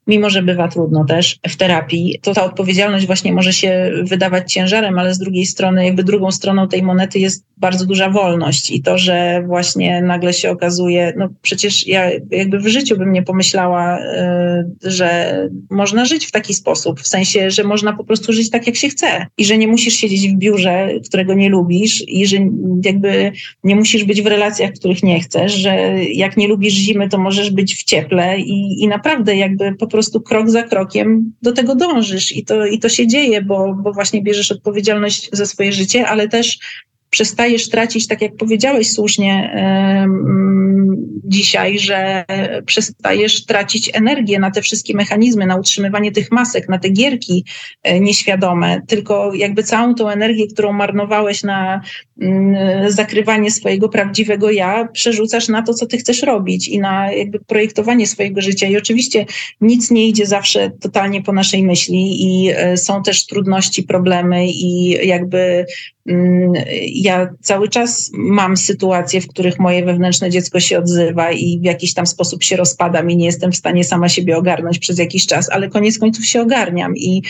mimo 0.08 0.30
że 0.30 0.42
bywa 0.42 0.68
trudno 0.68 1.06
też 1.06 1.40
w 1.48 1.56
terapii, 1.56 2.20
to 2.22 2.34
ta 2.34 2.44
odpowiedzialność 2.44 3.06
właśnie 3.06 3.34
może 3.34 3.54
się 3.54 3.92
wydawać 4.04 4.54
ciężarem, 4.54 5.00
ale 5.00 5.14
z 5.14 5.20
drugiej 5.20 5.46
strony, 5.46 5.86
jakby 5.86 6.04
drugą 6.04 6.32
stroną 6.32 6.68
tej 6.68 6.84
monety 6.84 7.20
jest 7.20 7.46
bardzo 7.58 7.86
duża 7.86 8.10
wolność 8.10 8.72
i 8.72 8.82
to, 8.82 8.98
że 8.98 9.44
właśnie 9.48 10.02
nagle 10.02 10.34
się 10.34 10.50
okazuje, 10.50 11.14
no 11.18 11.30
przecież 11.42 11.88
ja 11.88 12.12
jakby 12.32 12.60
w 12.60 12.68
życiu 12.68 12.98
bym 12.98 13.12
nie 13.12 13.24
pomyślała, 13.24 14.00
y, 14.00 14.92
że 14.92 15.40
można 15.70 16.06
żyć 16.06 16.26
w 16.26 16.32
taki 16.32 16.54
sposób, 16.54 17.02
w 17.02 17.08
sensie, 17.08 17.52
że 17.52 17.64
można 17.64 17.94
po 17.94 18.04
prostu 18.04 18.34
żyć 18.34 18.50
tak, 18.50 18.68
jak 18.68 18.76
się 18.76 18.90
chce 18.90 19.28
i 19.38 19.46
że 19.46 19.58
nie 19.58 19.68
musisz 19.68 19.94
siedzieć 19.94 20.30
w 20.30 20.38
biurze, 20.38 20.90
którego 21.08 21.34
nie 21.34 21.50
lubisz 21.50 22.04
i 22.08 22.26
że 22.28 22.38
jakby 22.86 23.32
nie 23.64 23.76
musisz 23.76 24.04
być 24.04 24.22
w 24.22 24.28
relacjach, 24.28 24.72
których 24.72 25.04
nie 25.04 25.20
chcesz, 25.20 25.54
że 25.54 26.04
jak 26.14 26.38
nie 26.38 26.48
lubisz 26.48 26.74
zimy, 26.74 27.10
to 27.10 27.18
możesz 27.18 27.52
być 27.52 27.76
w 27.76 27.84
cieple 27.84 28.40
i, 28.40 28.84
i 28.84 28.88
naprawdę 28.88 29.36
jakby 29.36 29.76
po 29.76 29.88
prostu 29.92 30.22
krok 30.22 30.50
za 30.50 30.64
krokiem 30.64 31.34
do 31.42 31.52
tego 31.52 31.76
dążysz. 31.76 32.32
I 32.32 32.46
to, 32.46 32.66
i 32.66 32.80
to 32.80 32.90
się 32.90 33.08
dzieje, 33.08 33.42
bo, 33.42 33.74
bo 33.74 33.94
właśnie 33.94 34.22
bierzesz 34.22 34.52
odpowiedzialność 34.52 35.30
za 35.32 35.46
swoje 35.46 35.74
życie, 35.74 36.08
ale 36.08 36.28
też 36.28 36.60
przestajesz 37.12 37.70
tracić, 37.70 38.08
tak 38.08 38.22
jak 38.22 38.36
powiedziałeś 38.36 38.92
słusznie 38.92 39.54
dzisiaj, 41.32 41.80
że 41.80 42.26
przestajesz 42.66 43.46
tracić 43.46 43.90
energię 43.94 44.40
na 44.40 44.52
te 44.52 44.62
wszystkie 44.62 44.94
mechanizmy, 44.96 45.46
na 45.46 45.56
utrzymywanie 45.56 46.12
tych 46.12 46.32
masek, 46.32 46.70
na 46.70 46.80
te 46.80 46.90
gierki 46.90 47.46
e, 47.84 48.00
nieświadome, 48.00 48.82
tylko 48.88 49.34
jakby 49.34 49.64
całą 49.64 49.96
tą 49.96 50.10
energię, 50.10 50.48
którą 50.48 50.74
marnowałeś 50.74 51.44
na 51.44 51.82
mm, 52.22 52.92
zakrywanie 52.92 53.52
swojego 53.52 53.90
prawdziwego 53.90 54.52
ja, 54.52 54.88
przerzucasz 54.94 55.48
na 55.48 55.62
to, 55.62 55.74
co 55.74 55.86
ty 55.86 55.98
chcesz 55.98 56.24
robić 56.24 56.68
i 56.68 56.80
na 56.80 57.12
jakby 57.12 57.40
projektowanie 57.40 58.08
swojego 58.08 58.42
życia. 58.42 58.68
I 58.68 58.78
oczywiście 58.78 59.26
nic 59.62 59.92
nie 59.92 60.08
idzie 60.08 60.26
zawsze 60.26 60.72
totalnie 60.80 61.22
po 61.22 61.34
naszej 61.34 61.64
myśli 61.64 62.24
i 62.24 62.50
e, 62.56 62.78
są 62.78 63.04
też 63.04 63.26
trudności, 63.26 63.84
problemy 63.84 64.48
i 64.48 64.90
jakby 65.08 65.66
ja 66.94 67.30
cały 67.42 67.70
czas 67.70 68.12
mam 68.14 68.58
sytuacje, 68.58 69.22
w 69.22 69.28
których 69.28 69.60
moje 69.60 69.86
wewnętrzne 69.86 70.30
dziecko 70.30 70.60
się 70.60 70.80
odzywa 70.80 71.32
i 71.32 71.60
w 71.60 71.64
jakiś 71.64 71.94
tam 71.94 72.08
sposób 72.08 72.44
się 72.44 72.56
rozpadam 72.56 73.12
i 73.12 73.18
nie 73.18 73.26
jestem 73.26 73.52
w 73.52 73.56
stanie 73.56 73.84
sama 73.84 74.10
siebie 74.10 74.38
ogarnąć 74.38 74.80
przez 74.80 75.00
jakiś 75.00 75.26
czas, 75.26 75.50
ale 75.50 75.70
koniec 75.70 76.00
końców 76.00 76.26
się 76.26 76.42
ogarniam 76.42 76.98
i 76.98 77.22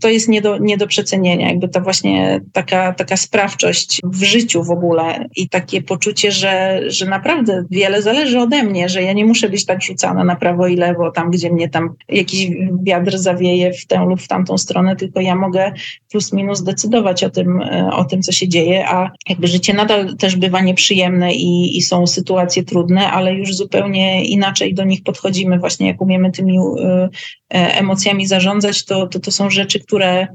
to 0.00 0.08
jest 0.08 0.28
nie 0.28 0.42
do, 0.42 0.58
nie 0.58 0.76
do 0.76 0.86
przecenienia. 0.86 1.48
Jakby 1.48 1.68
ta 1.68 1.80
właśnie 1.80 2.40
taka, 2.52 2.92
taka 2.92 3.16
sprawczość 3.16 4.00
w 4.04 4.22
życiu 4.22 4.62
w 4.62 4.70
ogóle 4.70 5.28
i 5.36 5.48
takie 5.48 5.82
poczucie, 5.82 6.32
że, 6.32 6.80
że 6.86 7.06
naprawdę 7.06 7.64
wiele 7.70 8.02
zależy 8.02 8.40
ode 8.40 8.62
mnie, 8.62 8.88
że 8.88 9.02
ja 9.02 9.12
nie 9.12 9.24
muszę 9.24 9.48
być 9.48 9.66
tak 9.66 9.82
rzucana 9.82 10.24
na 10.24 10.36
prawo 10.36 10.66
i 10.66 10.76
lewo, 10.76 11.10
tam 11.10 11.30
gdzie 11.30 11.52
mnie 11.52 11.68
tam 11.68 11.94
jakiś 12.08 12.48
wiatr 12.82 13.18
zawieje 13.18 13.72
w 13.72 13.86
tę 13.86 14.06
lub 14.08 14.20
w 14.20 14.28
tamtą 14.28 14.58
stronę, 14.58 14.96
tylko 14.96 15.20
ja 15.20 15.36
mogę 15.36 15.72
plus 16.10 16.32
minus 16.32 16.62
decydować 16.62 17.24
o 17.24 17.30
tym, 17.30 17.60
o 17.92 18.04
tym 18.04 18.13
co 18.22 18.32
się 18.32 18.48
dzieje, 18.48 18.88
a 18.88 19.10
jakby 19.28 19.46
życie 19.46 19.74
nadal 19.74 20.16
też 20.16 20.36
bywa 20.36 20.60
nieprzyjemne 20.60 21.34
i, 21.34 21.76
i 21.76 21.82
są 21.82 22.06
sytuacje 22.06 22.64
trudne, 22.64 23.10
ale 23.10 23.34
już 23.34 23.56
zupełnie 23.56 24.24
inaczej 24.24 24.74
do 24.74 24.84
nich 24.84 25.02
podchodzimy. 25.02 25.58
Właśnie 25.58 25.86
jak 25.86 26.00
umiemy 26.00 26.30
tymi 26.30 26.58
y, 26.58 27.08
emocjami 27.50 28.26
zarządzać, 28.26 28.84
to, 28.84 29.06
to 29.06 29.20
to 29.20 29.30
są 29.30 29.50
rzeczy, 29.50 29.80
które 29.80 30.26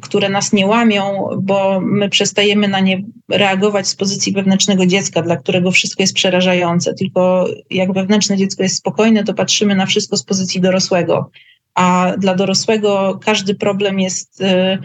które 0.00 0.28
nas 0.28 0.52
nie 0.52 0.66
łamią, 0.66 1.28
bo 1.42 1.80
my 1.80 2.08
przestajemy 2.08 2.68
na 2.68 2.80
nie 2.80 3.02
reagować 3.28 3.88
z 3.88 3.96
pozycji 3.96 4.32
wewnętrznego 4.32 4.86
dziecka, 4.86 5.22
dla 5.22 5.36
którego 5.36 5.70
wszystko 5.70 6.02
jest 6.02 6.14
przerażające. 6.14 6.94
Tylko 6.94 7.46
jak 7.70 7.92
wewnętrzne 7.92 8.36
dziecko 8.36 8.62
jest 8.62 8.76
spokojne, 8.76 9.24
to 9.24 9.34
patrzymy 9.34 9.74
na 9.74 9.86
wszystko 9.86 10.16
z 10.16 10.22
pozycji 10.22 10.60
dorosłego. 10.60 11.30
A 11.74 12.12
dla 12.18 12.34
dorosłego 12.34 13.18
każdy 13.24 13.54
problem 13.54 14.00
jest 14.00 14.40
y, 14.40 14.78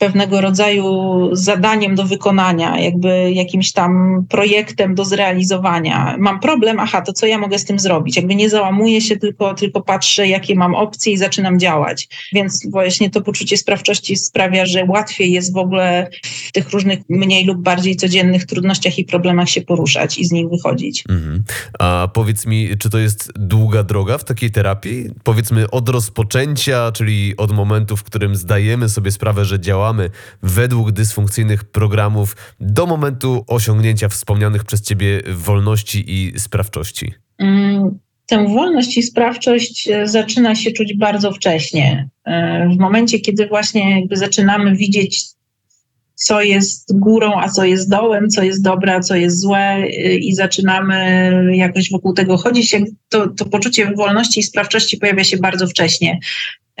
pewnego 0.00 0.40
rodzaju 0.40 1.28
zadaniem 1.32 1.94
do 1.94 2.04
wykonania, 2.04 2.78
jakby 2.78 3.32
jakimś 3.32 3.72
tam 3.72 4.24
projektem 4.28 4.94
do 4.94 5.04
zrealizowania. 5.04 6.16
Mam 6.18 6.40
problem, 6.40 6.80
aha, 6.80 7.00
to 7.00 7.12
co 7.12 7.26
ja 7.26 7.38
mogę 7.38 7.58
z 7.58 7.64
tym 7.64 7.78
zrobić? 7.78 8.16
Jakby 8.16 8.34
nie 8.34 8.50
załamuję 8.50 9.00
się, 9.00 9.16
tylko, 9.16 9.54
tylko 9.54 9.80
patrzę, 9.80 10.28
jakie 10.28 10.54
mam 10.54 10.74
opcje 10.74 11.12
i 11.12 11.16
zaczynam 11.16 11.58
działać. 11.58 12.08
Więc 12.32 12.70
właśnie 12.70 13.10
to 13.10 13.20
poczucie 13.20 13.56
sprawczości 13.56 14.16
sprawia, 14.16 14.66
że 14.66 14.84
łatwiej 14.84 15.32
jest 15.32 15.54
w 15.54 15.56
ogóle 15.56 16.10
w 16.48 16.52
tych 16.52 16.70
różnych 16.70 16.98
mniej 17.08 17.44
lub 17.44 17.58
bardziej 17.58 17.96
codziennych 17.96 18.46
trudnościach 18.46 18.98
i 18.98 19.04
problemach 19.04 19.48
się 19.48 19.60
poruszać 19.60 20.18
i 20.18 20.24
z 20.24 20.32
nich 20.32 20.48
wychodzić. 20.48 21.04
Mhm. 21.08 21.42
A 21.78 22.08
powiedz 22.14 22.46
mi, 22.46 22.68
czy 22.78 22.90
to 22.90 22.98
jest 22.98 23.32
długa 23.36 23.82
droga 23.82 24.18
w 24.18 24.24
takiej 24.24 24.50
terapii? 24.50 25.10
Powiedzmy 25.24 25.70
od 25.70 25.88
rozpoczęcia, 25.88 26.92
czyli 26.92 27.36
od 27.36 27.52
momentu, 27.52 27.96
w 27.96 28.04
którym 28.04 28.36
zdajemy 28.36 28.88
sobie 28.88 29.10
sprawę, 29.10 29.44
że 29.44 29.60
działamy, 29.60 29.89
działamy 29.90 30.10
według 30.42 30.92
dysfunkcyjnych 30.92 31.64
programów 31.64 32.36
do 32.60 32.86
momentu 32.86 33.44
osiągnięcia 33.46 34.08
wspomnianych 34.08 34.64
przez 34.64 34.82
Ciebie 34.82 35.22
wolności 35.34 36.04
i 36.06 36.38
sprawczości? 36.38 37.12
Mm, 37.38 37.98
tę 38.26 38.48
wolność 38.48 38.98
i 38.98 39.02
sprawczość 39.02 39.88
e, 39.88 40.06
zaczyna 40.06 40.54
się 40.54 40.70
czuć 40.72 40.94
bardzo 40.96 41.32
wcześnie. 41.32 42.08
E, 42.24 42.68
w 42.68 42.78
momencie, 42.78 43.20
kiedy 43.20 43.46
właśnie 43.46 44.00
jakby 44.00 44.16
zaczynamy 44.16 44.76
widzieć, 44.76 45.24
co 46.14 46.42
jest 46.42 46.98
górą, 46.98 47.32
a 47.40 47.48
co 47.48 47.64
jest 47.64 47.90
dołem, 47.90 48.28
co 48.28 48.42
jest 48.42 48.62
dobre, 48.62 48.94
a 48.94 49.00
co 49.00 49.16
jest 49.16 49.40
złe, 49.40 49.58
e, 49.58 50.14
i 50.14 50.34
zaczynamy 50.34 51.56
jakoś 51.56 51.90
wokół 51.90 52.12
tego 52.12 52.36
chodzić, 52.36 52.76
to, 53.08 53.28
to 53.28 53.44
poczucie 53.44 53.92
wolności 53.96 54.40
i 54.40 54.42
sprawczości 54.42 54.96
pojawia 54.96 55.24
się 55.24 55.36
bardzo 55.36 55.66
wcześnie. 55.66 56.18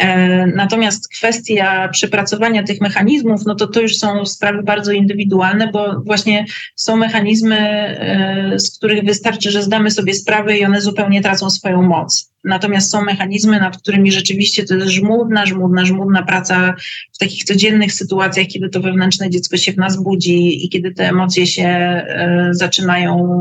E, 0.00 0.46
natomiast 0.46 1.08
kwestia 1.08 1.88
przepracowania 1.88 2.62
tych 2.62 2.80
mechanizmów, 2.80 3.46
no 3.46 3.54
to 3.54 3.66
to 3.66 3.80
już 3.80 3.96
są 3.96 4.26
sprawy 4.26 4.62
bardzo 4.62 4.92
indywidualne, 4.92 5.68
bo 5.72 6.02
właśnie 6.06 6.46
są 6.76 6.96
mechanizmy, 6.96 7.58
e, 7.58 8.58
z 8.58 8.76
których 8.76 9.04
wystarczy, 9.04 9.50
że 9.50 9.62
zdamy 9.62 9.90
sobie 9.90 10.14
sprawę 10.14 10.58
i 10.58 10.64
one 10.64 10.80
zupełnie 10.80 11.22
tracą 11.22 11.50
swoją 11.50 11.82
moc. 11.82 12.30
Natomiast 12.44 12.90
są 12.90 13.04
mechanizmy, 13.04 13.60
nad 13.60 13.78
którymi 13.78 14.12
rzeczywiście 14.12 14.64
to 14.64 14.74
jest 14.74 14.86
żmudna, 14.86 15.46
żmudna, 15.46 15.84
żmudna 15.84 16.22
praca 16.22 16.74
w 17.12 17.18
takich 17.18 17.44
codziennych 17.44 17.92
sytuacjach, 17.92 18.46
kiedy 18.46 18.68
to 18.68 18.80
wewnętrzne 18.80 19.30
dziecko 19.30 19.56
się 19.56 19.72
w 19.72 19.76
nas 19.76 20.02
budzi 20.02 20.66
i 20.66 20.68
kiedy 20.68 20.94
te 20.94 21.08
emocje 21.08 21.46
się 21.46 21.64
e, 21.64 22.48
zaczynają, 22.50 23.36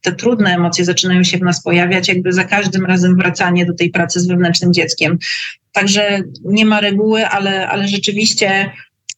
te 0.00 0.12
trudne 0.12 0.54
emocje 0.54 0.84
zaczynają 0.84 1.24
się 1.24 1.38
w 1.38 1.42
nas 1.42 1.62
pojawiać, 1.62 2.08
jakby 2.08 2.32
za 2.32 2.44
każdym 2.44 2.86
razem 2.86 3.16
wracanie 3.16 3.66
do 3.66 3.74
tej 3.74 3.90
pracy 3.90 4.20
z 4.20 4.26
wewnętrznym 4.26 4.72
dzieckiem. 4.72 5.18
Także 5.72 6.22
nie 6.44 6.64
ma 6.64 6.80
reguły, 6.80 7.26
ale, 7.26 7.68
ale 7.68 7.88
rzeczywiście 7.88 8.70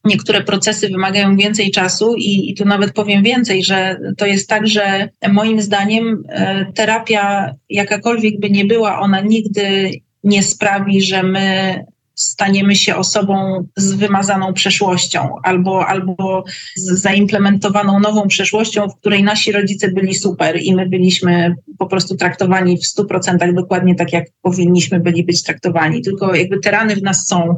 niektóre 0.05 0.43
procesy 0.43 0.89
wymagają 0.89 1.35
więcej 1.35 1.71
czasu 1.71 2.15
i, 2.15 2.49
i 2.49 2.53
tu 2.55 2.65
nawet 2.65 2.93
powiem 2.93 3.23
więcej, 3.23 3.63
że 3.63 3.97
to 4.17 4.25
jest 4.25 4.49
tak, 4.49 4.67
że 4.67 5.09
moim 5.29 5.61
zdaniem 5.61 6.23
e, 6.29 6.65
terapia, 6.73 7.53
jakakolwiek 7.69 8.39
by 8.39 8.49
nie 8.49 8.65
była, 8.65 8.99
ona 8.99 9.21
nigdy 9.21 9.91
nie 10.23 10.43
sprawi, 10.43 11.01
że 11.01 11.23
my 11.23 11.85
staniemy 12.15 12.75
się 12.75 12.95
osobą 12.95 13.67
z 13.77 13.93
wymazaną 13.93 14.53
przeszłością 14.53 15.35
albo, 15.43 15.87
albo 15.87 16.43
z 16.75 17.01
zaimplementowaną 17.01 17.99
nową 17.99 18.27
przeszłością, 18.27 18.89
w 18.89 18.95
której 18.95 19.23
nasi 19.23 19.51
rodzice 19.51 19.91
byli 19.91 20.15
super 20.15 20.61
i 20.61 20.75
my 20.75 20.89
byliśmy 20.89 21.55
po 21.77 21.85
prostu 21.85 22.15
traktowani 22.15 22.77
w 22.77 22.81
100% 22.81 23.53
dokładnie 23.53 23.95
tak, 23.95 24.13
jak 24.13 24.25
powinniśmy 24.41 24.99
byli 24.99 25.23
być 25.23 25.43
traktowani. 25.43 26.01
Tylko 26.01 26.35
jakby 26.35 26.59
te 26.59 26.71
rany 26.71 26.95
w 26.95 27.03
nas 27.03 27.27
są 27.27 27.55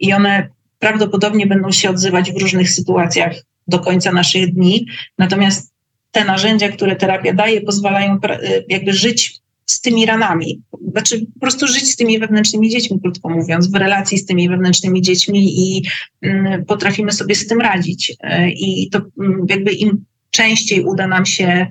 i 0.00 0.12
one 0.12 0.48
prawdopodobnie 0.78 1.46
będą 1.46 1.72
się 1.72 1.90
odzywać 1.90 2.32
w 2.32 2.40
różnych 2.40 2.70
sytuacjach 2.70 3.32
do 3.66 3.78
końca 3.78 4.12
naszych 4.12 4.54
dni. 4.54 4.86
Natomiast 5.18 5.72
te 6.10 6.24
narzędzia, 6.24 6.68
które 6.68 6.96
terapia 6.96 7.32
daje, 7.32 7.60
pozwalają 7.60 8.18
jakby 8.68 8.92
żyć 8.92 9.40
z 9.70 9.80
tymi 9.80 10.06
ranami. 10.06 10.62
Znaczy 10.90 11.26
po 11.34 11.40
prostu 11.40 11.66
żyć 11.66 11.92
z 11.92 11.96
tymi 11.96 12.18
wewnętrznymi 12.18 12.70
dziećmi, 12.70 13.00
krótko 13.00 13.28
mówiąc, 13.28 13.70
w 13.70 13.74
relacji 13.74 14.18
z 14.18 14.26
tymi 14.26 14.48
wewnętrznymi 14.48 15.02
dziećmi 15.02 15.60
i 15.60 15.82
mm, 16.22 16.64
potrafimy 16.64 17.12
sobie 17.12 17.34
z 17.34 17.46
tym 17.46 17.60
radzić. 17.60 18.12
E, 18.20 18.50
I 18.50 18.90
to 18.92 19.00
mm, 19.20 19.46
jakby 19.48 19.72
im 19.72 20.04
częściej 20.30 20.84
uda 20.84 21.06
nam 21.06 21.26
się 21.26 21.66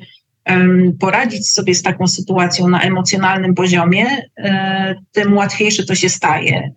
poradzić 0.99 1.49
sobie 1.49 1.75
z 1.75 1.81
taką 1.81 2.07
sytuacją 2.07 2.67
na 2.67 2.81
emocjonalnym 2.81 3.55
poziomie, 3.55 4.05
e, 4.37 4.95
tym 5.11 5.37
łatwiejsze 5.37 5.83
to 5.83 5.95
się 5.95 6.09
staje. 6.09 6.71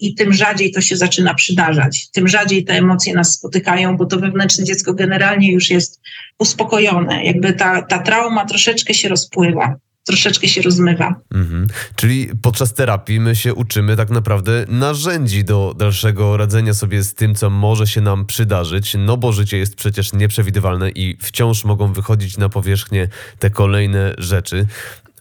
i 0.00 0.14
tym 0.14 0.32
rzadziej 0.32 0.72
to 0.72 0.80
się 0.80 0.96
zaczyna 0.96 1.34
przydarzać. 1.34 2.10
Tym 2.10 2.28
rzadziej 2.28 2.64
te 2.64 2.72
emocje 2.72 3.14
nas 3.14 3.32
spotykają, 3.32 3.96
bo 3.96 4.06
to 4.06 4.18
wewnętrzne 4.18 4.64
dziecko 4.64 4.94
generalnie 4.94 5.52
już 5.52 5.70
jest 5.70 6.00
uspokojone. 6.38 7.24
Jakby 7.24 7.52
ta, 7.52 7.82
ta 7.82 7.98
trauma 7.98 8.44
troszeczkę 8.44 8.94
się 8.94 9.08
rozpływa 9.08 9.76
troszeczkę 10.04 10.48
się 10.48 10.62
rozmywa. 10.62 11.20
Mhm. 11.34 11.66
Czyli 11.96 12.28
podczas 12.42 12.74
terapii 12.74 13.20
my 13.20 13.36
się 13.36 13.54
uczymy 13.54 13.96
tak 13.96 14.10
naprawdę 14.10 14.64
narzędzi 14.68 15.44
do 15.44 15.74
dalszego 15.78 16.36
radzenia 16.36 16.74
sobie 16.74 17.02
z 17.02 17.14
tym, 17.14 17.34
co 17.34 17.50
może 17.50 17.86
się 17.86 18.00
nam 18.00 18.26
przydarzyć, 18.26 18.96
no 18.98 19.16
bo 19.16 19.32
życie 19.32 19.58
jest 19.58 19.76
przecież 19.76 20.12
nieprzewidywalne 20.12 20.90
i 20.90 21.16
wciąż 21.20 21.64
mogą 21.64 21.92
wychodzić 21.92 22.36
na 22.36 22.48
powierzchnię 22.48 23.08
te 23.38 23.50
kolejne 23.50 24.14
rzeczy. 24.18 24.66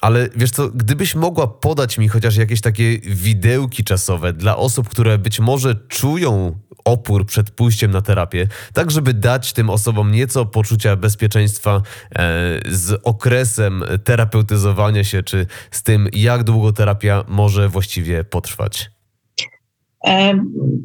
Ale 0.04 0.30
wiesz 0.36 0.52
co, 0.52 0.70
gdybyś 0.70 1.16
mogła 1.16 1.48
podać 1.48 1.98
mi 1.98 2.08
chociaż 2.08 2.36
jakieś 2.36 2.62
takie 2.62 2.98
widełki 3.00 3.84
czasowe 3.84 4.34
dla 4.34 4.58
osób, 4.58 4.90
które 4.90 5.18
być 5.18 5.40
może 5.40 5.76
czują 5.76 6.60
opór 6.86 7.26
przed 7.26 7.52
pójściem 7.52 7.92
na 7.92 8.02
terapię, 8.02 8.48
tak 8.74 8.92
żeby 8.92 9.14
dać 9.14 9.54
tym 9.54 9.70
osobom 9.70 10.12
nieco 10.12 10.46
poczucia 10.46 10.96
bezpieczeństwa 10.96 11.82
e, 12.16 12.60
z 12.70 13.00
okresem 13.04 13.84
terapeutyzowania 14.04 15.04
się, 15.04 15.24
czy 15.24 15.48
z 15.72 15.84
tym, 15.84 16.10
jak 16.14 16.44
długo 16.44 16.74
terapia 16.74 17.24
może 17.28 17.70
właściwie 17.70 18.24
potrwać? 18.24 18.92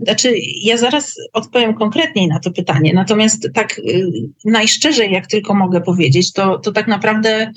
Znaczy, 0.02 0.34
ja 0.62 0.76
zaraz 0.76 1.14
odpowiem 1.32 1.74
konkretniej 1.74 2.28
na 2.28 2.40
to 2.40 2.50
pytanie, 2.50 2.92
natomiast 2.94 3.48
tak 3.54 3.78
y, 3.78 4.10
najszczerzej, 4.44 5.12
jak 5.12 5.26
tylko 5.26 5.54
mogę 5.54 5.80
powiedzieć, 5.80 6.32
to, 6.32 6.58
to 6.58 6.72
tak 6.72 6.88
naprawdę 6.88 7.52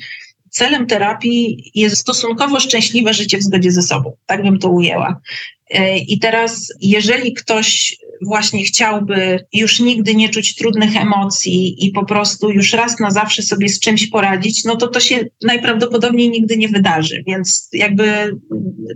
celem 0.52 0.88
terapii 0.88 1.72
jest 1.76 1.98
stosunkowo 1.98 2.60
szczęśliwe 2.60 3.14
życie 3.14 3.38
w 3.38 3.44
zgodzie 3.44 3.72
ze 3.72 3.82
sobą. 3.82 4.14
Tak 4.26 4.44
bym 4.44 4.60
to 4.60 4.70
ujęła. 4.70 5.22
E, 5.70 5.98
I 5.98 6.20
teraz, 6.20 6.74
jeżeli 6.82 7.34
ktoś 7.34 7.98
właśnie 8.22 8.64
chciałby 8.64 9.46
już 9.54 9.80
nigdy 9.80 10.16
nie 10.16 10.30
czuć 10.30 10.56
trudnych 10.56 10.96
emocji 10.96 11.86
i 11.88 11.92
po 11.92 12.06
prostu 12.06 12.52
już 12.52 12.74
raz 12.74 13.00
na 13.00 13.12
zawsze 13.12 13.44
sobie 13.44 13.70
z 13.70 13.80
czymś 13.80 14.08
poradzić, 14.08 14.64
no 14.64 14.76
to 14.76 14.88
to 14.88 15.00
się 15.00 15.26
najprawdopodobniej 15.44 16.30
nigdy 16.30 16.58
nie 16.58 16.70
wydarzy. 16.70 17.24
Więc 17.28 17.70
jakby 17.74 18.38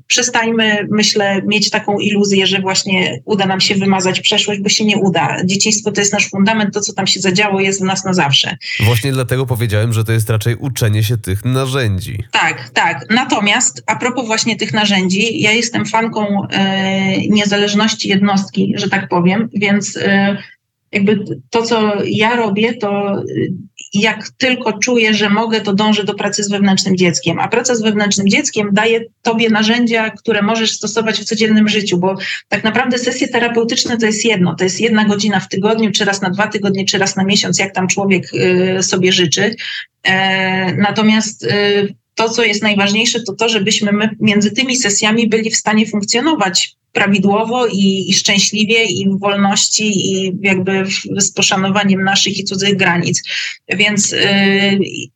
przestańmy, 0.08 0.88
myślę, 0.92 1.42
mieć 1.48 1.70
taką 1.70 2.00
iluzję, 2.00 2.48
że 2.48 2.62
właśnie 2.62 3.22
uda 3.26 3.46
nam 3.46 3.62
się 3.62 3.76
wymazać 3.76 4.22
przeszłość, 4.22 4.62
bo 4.62 4.70
się 4.70 4.86
nie 4.86 4.98
uda. 4.98 5.38
Dzieciństwo 5.46 5.92
to 5.92 6.02
jest 6.02 6.14
nasz 6.14 6.30
fundament, 6.30 6.74
to 6.74 6.82
co 6.82 6.94
tam 6.94 7.08
się 7.08 7.20
zadziało 7.20 7.60
jest 7.60 7.82
w 7.82 7.84
nas 7.84 8.06
na 8.06 8.14
zawsze. 8.14 8.58
Właśnie 8.80 9.12
dlatego 9.12 9.46
powiedziałem, 9.46 9.94
że 9.94 10.04
to 10.04 10.12
jest 10.12 10.30
raczej 10.30 10.56
uczenie 10.56 11.04
się 11.04 11.18
tych 11.18 11.46
narzędzi. 11.46 12.24
Tak, 12.32 12.70
tak. 12.70 13.06
Natomiast 13.10 13.84
a 13.88 13.96
propos 13.96 14.26
właśnie 14.26 14.56
tych 14.56 14.74
narzędzi, 14.74 15.42
ja 15.42 15.52
jestem 15.52 15.86
fanką 15.86 16.48
e, 16.50 17.28
niezależności 17.28 18.10
jednostki, 18.10 18.74
że 18.76 18.90
tak 18.90 19.10
powiem, 19.10 19.15
więc 19.54 19.98
e, 19.98 20.38
jakby 20.92 21.26
to, 21.50 21.62
co 21.62 21.94
ja 22.06 22.36
robię, 22.36 22.74
to 22.74 23.24
jak 23.94 24.30
tylko 24.38 24.74
czuję, 24.80 25.14
że 25.14 25.30
mogę, 25.30 25.62
to 25.62 25.74
dążę 25.74 26.04
do 26.04 26.14
pracy 26.14 26.44
z 26.44 26.50
wewnętrznym 26.50 26.98
dzieckiem. 26.98 27.40
A 27.40 27.48
praca 27.48 27.76
z 27.76 27.82
wewnętrznym 27.82 28.30
dzieckiem 28.30 28.70
daje 28.74 29.02
tobie 29.22 29.50
narzędzia, 29.50 30.10
które 30.10 30.42
możesz 30.42 30.72
stosować 30.72 31.20
w 31.20 31.24
codziennym 31.24 31.68
życiu, 31.68 31.98
bo 31.98 32.16
tak 32.50 32.64
naprawdę 32.64 32.98
sesje 32.98 33.28
terapeutyczne 33.28 33.98
to 33.98 34.06
jest 34.06 34.26
jedno. 34.26 34.56
To 34.56 34.64
jest 34.64 34.82
jedna 34.82 35.06
godzina 35.06 35.40
w 35.40 35.50
tygodniu, 35.50 35.92
czy 35.92 36.06
raz 36.06 36.22
na 36.22 36.30
dwa 36.30 36.48
tygodnie, 36.48 36.86
czy 36.86 36.98
raz 36.98 37.16
na 37.16 37.24
miesiąc, 37.24 37.60
jak 37.60 37.74
tam 37.74 37.88
człowiek 37.88 38.34
y, 38.34 38.84
sobie 38.84 39.12
życzy. 39.12 39.56
E, 40.04 40.74
natomiast 40.74 41.44
y, 41.44 41.96
to, 42.16 42.30
co 42.30 42.44
jest 42.44 42.64
najważniejsze, 42.64 43.22
to 43.22 43.34
to, 43.34 43.50
żebyśmy 43.50 43.92
my 43.92 44.10
między 44.20 44.52
tymi 44.52 44.76
sesjami 44.76 45.28
byli 45.28 45.52
w 45.52 45.56
stanie 45.56 45.88
funkcjonować 45.88 46.76
prawidłowo 46.92 47.68
i, 47.68 48.10
i, 48.10 48.14
szczęśliwie 48.14 48.84
i 48.84 49.10
w 49.10 49.20
wolności 49.20 50.14
i 50.14 50.34
jakby 50.42 50.84
z 51.18 51.32
poszanowaniem 51.32 52.04
naszych 52.04 52.38
i 52.38 52.44
cudzych 52.44 52.76
granic. 52.76 53.22
Więc 53.70 54.14
y, 54.14 54.20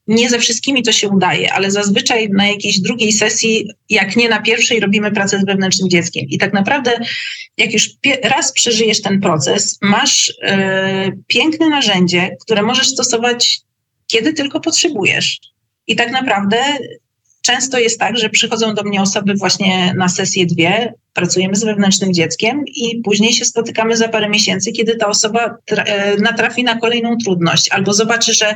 nie 0.07 0.29
ze 0.29 0.39
wszystkimi 0.39 0.83
to 0.83 0.91
się 0.91 1.09
udaje, 1.09 1.53
ale 1.53 1.71
zazwyczaj 1.71 2.29
na 2.29 2.47
jakiejś 2.47 2.79
drugiej 2.79 3.11
sesji, 3.11 3.69
jak 3.89 4.15
nie 4.15 4.29
na 4.29 4.41
pierwszej, 4.41 4.79
robimy 4.79 5.11
pracę 5.11 5.39
z 5.39 5.45
wewnętrznym 5.45 5.89
dzieckiem. 5.89 6.25
I 6.29 6.37
tak 6.37 6.53
naprawdę, 6.53 6.99
jak 7.57 7.73
już 7.73 7.89
raz 8.23 8.51
przeżyjesz 8.51 9.01
ten 9.01 9.21
proces, 9.21 9.77
masz 9.81 10.29
y, 10.29 10.33
piękne 11.27 11.69
narzędzie, 11.69 12.37
które 12.41 12.61
możesz 12.61 12.87
stosować 12.87 13.61
kiedy 14.09 14.33
tylko 14.33 14.59
potrzebujesz. 14.59 15.39
I 15.89 15.95
tak 15.95 16.11
naprawdę 16.11 16.57
Często 17.41 17.79
jest 17.79 17.99
tak, 17.99 18.17
że 18.17 18.29
przychodzą 18.29 18.73
do 18.73 18.83
mnie 18.83 19.01
osoby 19.01 19.33
właśnie 19.33 19.93
na 19.97 20.09
sesję 20.09 20.45
dwie, 20.45 20.93
pracujemy 21.13 21.55
z 21.55 21.63
wewnętrznym 21.63 22.13
dzieckiem 22.13 22.63
i 22.67 23.01
później 23.03 23.33
się 23.33 23.45
spotykamy 23.45 23.97
za 23.97 24.07
parę 24.07 24.29
miesięcy, 24.29 24.71
kiedy 24.71 24.95
ta 24.95 25.07
osoba 25.07 25.57
e, 25.67 26.17
natrafi 26.17 26.63
na 26.63 26.79
kolejną 26.79 27.17
trudność 27.17 27.69
albo 27.71 27.93
zobaczy, 27.93 28.33
że 28.33 28.55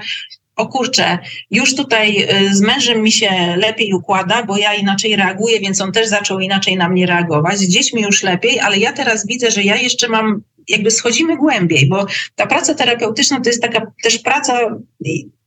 o 0.56 0.68
kurczę, 0.68 1.18
już 1.52 1.76
tutaj 1.76 2.28
e, 2.30 2.56
z 2.56 2.62
mężem 2.62 3.02
mi 3.02 3.12
się 3.12 3.56
lepiej 3.58 3.94
układa, 3.94 4.44
bo 4.44 4.58
ja 4.58 4.74
inaczej 4.74 5.16
reaguję, 5.16 5.60
więc 5.60 5.82
on 5.82 5.92
też 5.92 6.08
zaczął 6.08 6.40
inaczej 6.40 6.78
na 6.78 6.90
mnie 6.90 7.06
reagować. 7.06 7.58
Z 7.58 7.68
dziećmi 7.68 8.02
już 8.02 8.24
lepiej, 8.24 8.60
ale 8.60 8.78
ja 8.78 8.94
teraz 8.94 9.28
widzę, 9.28 9.52
że 9.52 9.64
ja 9.64 9.76
jeszcze 9.76 10.08
mam, 10.08 10.42
jakby 10.68 10.92
schodzimy 10.92 11.38
głębiej, 11.38 11.88
bo 11.90 12.06
ta 12.36 12.48
praca 12.48 12.74
terapeutyczna 12.74 13.42
to 13.42 13.50
jest 13.50 13.62
taka 13.62 13.92
też 14.04 14.20
praca 14.20 14.60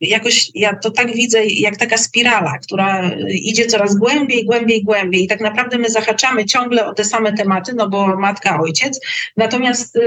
jakoś 0.01 0.51
ja 0.55 0.77
to 0.77 0.91
tak 0.91 1.13
widzę 1.15 1.47
jak 1.47 1.77
taka 1.77 1.99
spirala, 1.99 2.59
która 2.59 3.11
idzie 3.29 3.67
coraz 3.67 3.97
głębiej, 3.97 4.45
głębiej, 4.45 4.85
głębiej 4.85 5.25
i 5.25 5.27
tak 5.27 5.41
naprawdę 5.41 5.79
my 5.79 5.91
zahaczamy 5.91 6.45
ciągle 6.45 6.87
o 6.87 6.95
te 6.95 7.05
same 7.05 7.33
tematy, 7.33 7.73
no 7.75 7.89
bo 7.89 8.17
matka, 8.17 8.61
ojciec, 8.61 9.01
natomiast 9.37 9.97
y, 9.97 10.01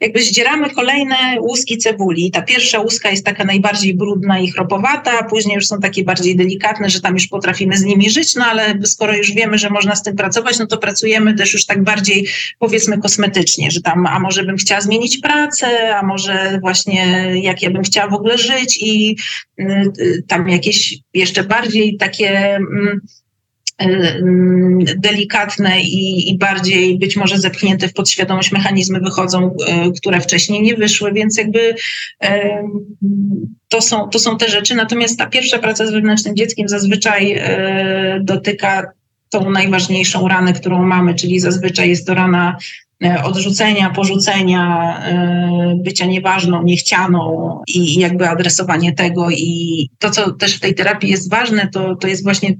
jakby 0.00 0.22
zdzieramy 0.22 0.70
kolejne 0.70 1.16
łuski 1.40 1.78
cebuli. 1.78 2.30
Ta 2.30 2.42
pierwsza 2.42 2.80
łuska 2.80 3.10
jest 3.10 3.24
taka 3.24 3.44
najbardziej 3.44 3.94
brudna 3.94 4.38
i 4.38 4.50
chropowata, 4.50 5.22
później 5.22 5.54
już 5.54 5.66
są 5.66 5.80
takie 5.80 6.04
bardziej 6.04 6.36
delikatne, 6.36 6.90
że 6.90 7.00
tam 7.00 7.14
już 7.14 7.26
potrafimy 7.26 7.76
z 7.76 7.84
nimi 7.84 8.10
żyć, 8.10 8.34
no 8.34 8.44
ale 8.44 8.74
skoro 8.84 9.16
już 9.16 9.32
wiemy, 9.32 9.58
że 9.58 9.70
można 9.70 9.96
z 9.96 10.02
tym 10.02 10.16
pracować, 10.16 10.58
no 10.58 10.66
to 10.66 10.78
pracujemy 10.78 11.34
też 11.34 11.52
już 11.52 11.66
tak 11.66 11.84
bardziej 11.84 12.26
powiedzmy 12.58 12.98
kosmetycznie, 12.98 13.70
że 13.70 13.80
tam 13.80 14.06
a 14.06 14.20
może 14.20 14.44
bym 14.44 14.56
chciała 14.56 14.80
zmienić 14.80 15.18
pracę, 15.18 15.96
a 15.96 16.02
może 16.02 16.58
właśnie 16.60 17.32
jak 17.42 17.62
ja 17.62 17.70
bym 17.70 17.82
chciała 17.82 18.10
w 18.10 18.14
ogóle 18.14 18.38
żyć 18.38 18.83
i 18.84 19.16
y, 19.60 19.64
y, 19.98 20.22
tam 20.28 20.48
jakieś 20.48 20.98
jeszcze 21.14 21.44
bardziej 21.44 21.96
takie 21.96 22.54
mm, 22.54 23.00
y, 23.82 23.84
mm, 23.84 24.78
delikatne 24.96 25.80
i, 25.80 26.30
i, 26.32 26.38
bardziej 26.38 26.98
być 26.98 27.16
może 27.16 27.38
zepchnięte 27.38 27.88
w 27.88 27.92
podświadomość 27.92 28.52
mechanizmy 28.52 29.00
wychodzą, 29.00 29.56
które 29.96 30.20
wcześniej 30.20 30.62
nie 30.62 30.74
wyszły, 30.74 31.12
więc 31.12 31.38
jakby 31.38 31.74
to 33.68 33.80
są, 33.80 34.08
to 34.08 34.18
są 34.18 34.36
te 34.36 34.48
rzeczy. 34.48 34.74
Natomiast 34.74 35.18
ta 35.18 35.26
pierwsza 35.26 35.58
praca 35.58 35.86
z 35.86 35.92
wewnętrznym 35.92 36.36
dzieckiem 36.36 36.68
zazwyczaj 36.68 37.42
dotyka 38.20 38.92
tą 39.30 39.50
najważniejszą 39.50 40.28
ranę, 40.28 40.52
którą 40.52 40.86
mamy, 40.86 41.14
czyli 41.14 41.40
zazwyczaj 41.40 41.88
jest 41.88 42.06
to 42.06 42.14
rana 42.14 42.56
odrzucenia, 43.24 43.90
porzucenia, 43.90 44.94
e, 45.04 45.74
bycia 45.84 46.06
nieważną, 46.06 46.62
niechcianą 46.62 47.60
i 47.68 48.00
jakby 48.00 48.28
adresowanie 48.28 48.92
tego. 48.92 49.30
I 49.30 49.88
to, 49.98 50.10
co 50.10 50.32
też 50.32 50.56
w 50.56 50.60
tej 50.60 50.74
terapii 50.74 51.10
jest 51.10 51.30
ważne, 51.30 51.68
to, 51.68 51.96
to 51.96 52.08
jest 52.08 52.22
właśnie 52.22 52.56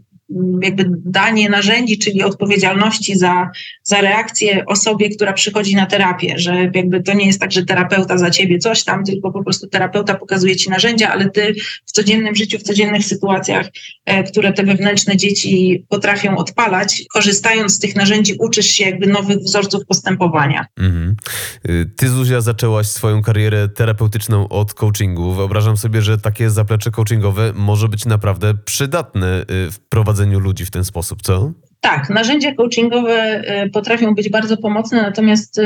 jakby 0.62 0.84
danie 1.04 1.48
narzędzi, 1.48 1.98
czyli 1.98 2.22
odpowiedzialności 2.22 3.18
za, 3.18 3.50
za 3.82 4.00
reakcję 4.00 4.64
osobie, 4.66 5.10
która 5.10 5.32
przychodzi 5.32 5.76
na 5.76 5.86
terapię, 5.86 6.34
że 6.38 6.70
jakby 6.74 7.02
to 7.02 7.14
nie 7.14 7.26
jest 7.26 7.40
tak, 7.40 7.52
że 7.52 7.64
terapeuta 7.64 8.18
za 8.18 8.30
ciebie 8.30 8.58
coś 8.58 8.84
tam, 8.84 9.04
tylko 9.04 9.32
po 9.32 9.44
prostu 9.44 9.66
terapeuta 9.66 10.14
pokazuje 10.14 10.56
ci 10.56 10.70
narzędzia, 10.70 11.12
ale 11.12 11.30
ty 11.30 11.54
w 11.86 11.92
codziennym 11.92 12.34
życiu, 12.34 12.58
w 12.58 12.62
codziennych 12.62 13.04
sytuacjach, 13.04 13.66
e, 14.04 14.22
które 14.22 14.52
te 14.52 14.64
wewnętrzne 14.64 15.16
dzieci 15.16 15.84
potrafią 15.88 16.36
odpalać, 16.36 17.02
korzystając 17.12 17.74
z 17.74 17.78
tych 17.78 17.96
narzędzi, 17.96 18.34
uczysz 18.38 18.66
się 18.66 18.84
jakby 18.84 19.06
nowych 19.06 19.38
wzorców 19.38 19.86
postępowania. 19.86 20.66
Mhm. 20.78 21.16
Y, 21.68 21.90
ty, 21.96 22.08
Zuzia, 22.08 22.40
zaczęłaś 22.40 22.86
swoją 22.86 23.22
karierę 23.22 23.68
terapeutyczną 23.68 24.48
od 24.48 24.74
coachingu. 24.74 25.32
Wyobrażam 25.32 25.76
sobie, 25.76 26.02
że 26.02 26.18
takie 26.18 26.50
zaplecze 26.50 26.90
coachingowe 26.90 27.52
może 27.54 27.88
być 27.88 28.04
naprawdę 28.04 28.54
przydatne 28.64 29.42
y, 29.42 29.70
w 29.70 29.78
prowadzeniu 29.88 30.13
prowadzeniu 30.14 30.40
ludzi 30.40 30.66
w 30.66 30.70
ten 30.70 30.84
sposób, 30.84 31.22
co? 31.22 31.52
Tak, 31.80 32.10
narzędzia 32.10 32.54
coachingowe 32.54 33.42
y, 33.64 33.70
potrafią 33.70 34.14
być 34.14 34.28
bardzo 34.28 34.56
pomocne, 34.56 35.02
natomiast 35.02 35.58
y, 35.58 35.62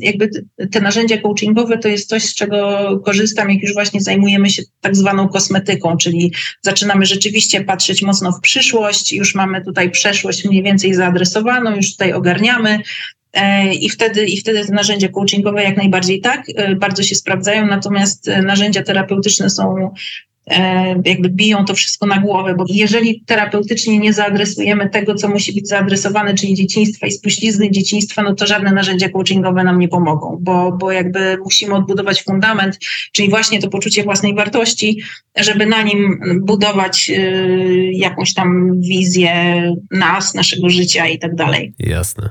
jakby 0.00 0.30
te 0.70 0.80
narzędzia 0.80 1.18
coachingowe 1.18 1.78
to 1.78 1.88
jest 1.88 2.08
coś, 2.08 2.22
z 2.22 2.34
czego 2.34 3.00
korzystam, 3.04 3.50
jak 3.50 3.62
już 3.62 3.72
właśnie 3.72 4.00
zajmujemy 4.00 4.50
się 4.50 4.62
tak 4.80 4.96
zwaną 4.96 5.28
kosmetyką, 5.28 5.96
czyli 5.96 6.32
zaczynamy 6.62 7.06
rzeczywiście 7.06 7.64
patrzeć 7.64 8.02
mocno 8.02 8.32
w 8.32 8.40
przyszłość, 8.40 9.12
już 9.12 9.34
mamy 9.34 9.64
tutaj 9.64 9.90
przeszłość 9.90 10.44
mniej 10.44 10.62
więcej 10.62 10.94
zaadresowaną, 10.94 11.76
już 11.76 11.92
tutaj 11.92 12.12
ogarniamy, 12.12 12.78
e, 13.32 13.74
i 13.74 13.90
wtedy, 13.90 14.26
I 14.26 14.40
wtedy 14.40 14.64
te 14.64 14.72
narzędzia 14.72 15.08
coachingowe 15.08 15.62
jak 15.62 15.76
najbardziej 15.76 16.20
tak, 16.20 16.48
y, 16.48 16.76
bardzo 16.76 17.02
się 17.02 17.14
sprawdzają, 17.14 17.66
natomiast 17.66 18.30
narzędzia 18.42 18.82
terapeutyczne 18.82 19.50
są 19.50 19.94
jakby 21.04 21.28
biją 21.28 21.64
to 21.64 21.74
wszystko 21.74 22.06
na 22.06 22.18
głowę, 22.18 22.54
bo 22.54 22.64
jeżeli 22.68 23.22
terapeutycznie 23.26 23.98
nie 23.98 24.12
zaadresujemy 24.12 24.90
tego, 24.90 25.14
co 25.14 25.28
musi 25.28 25.52
być 25.52 25.68
zaadresowane, 25.68 26.34
czyli 26.34 26.54
dzieciństwa 26.54 27.06
i 27.06 27.12
spuścizny 27.12 27.70
dzieciństwa, 27.70 28.22
no 28.22 28.34
to 28.34 28.46
żadne 28.46 28.72
narzędzia 28.72 29.08
coachingowe 29.08 29.64
nam 29.64 29.78
nie 29.78 29.88
pomogą, 29.88 30.38
bo, 30.40 30.72
bo 30.72 30.92
jakby 30.92 31.38
musimy 31.44 31.74
odbudować 31.74 32.22
fundament, 32.22 32.78
czyli 33.12 33.30
właśnie 33.30 33.60
to 33.60 33.68
poczucie 33.68 34.02
własnej 34.02 34.34
wartości, 34.34 35.02
żeby 35.36 35.66
na 35.66 35.82
nim 35.82 36.20
budować 36.42 37.10
y, 37.10 37.90
jakąś 37.92 38.34
tam 38.34 38.80
wizję 38.80 39.34
nas, 39.90 40.34
naszego 40.34 40.70
życia 40.70 41.06
i 41.06 41.18
tak 41.18 41.34
dalej. 41.34 41.72
Jasne. 41.78 42.30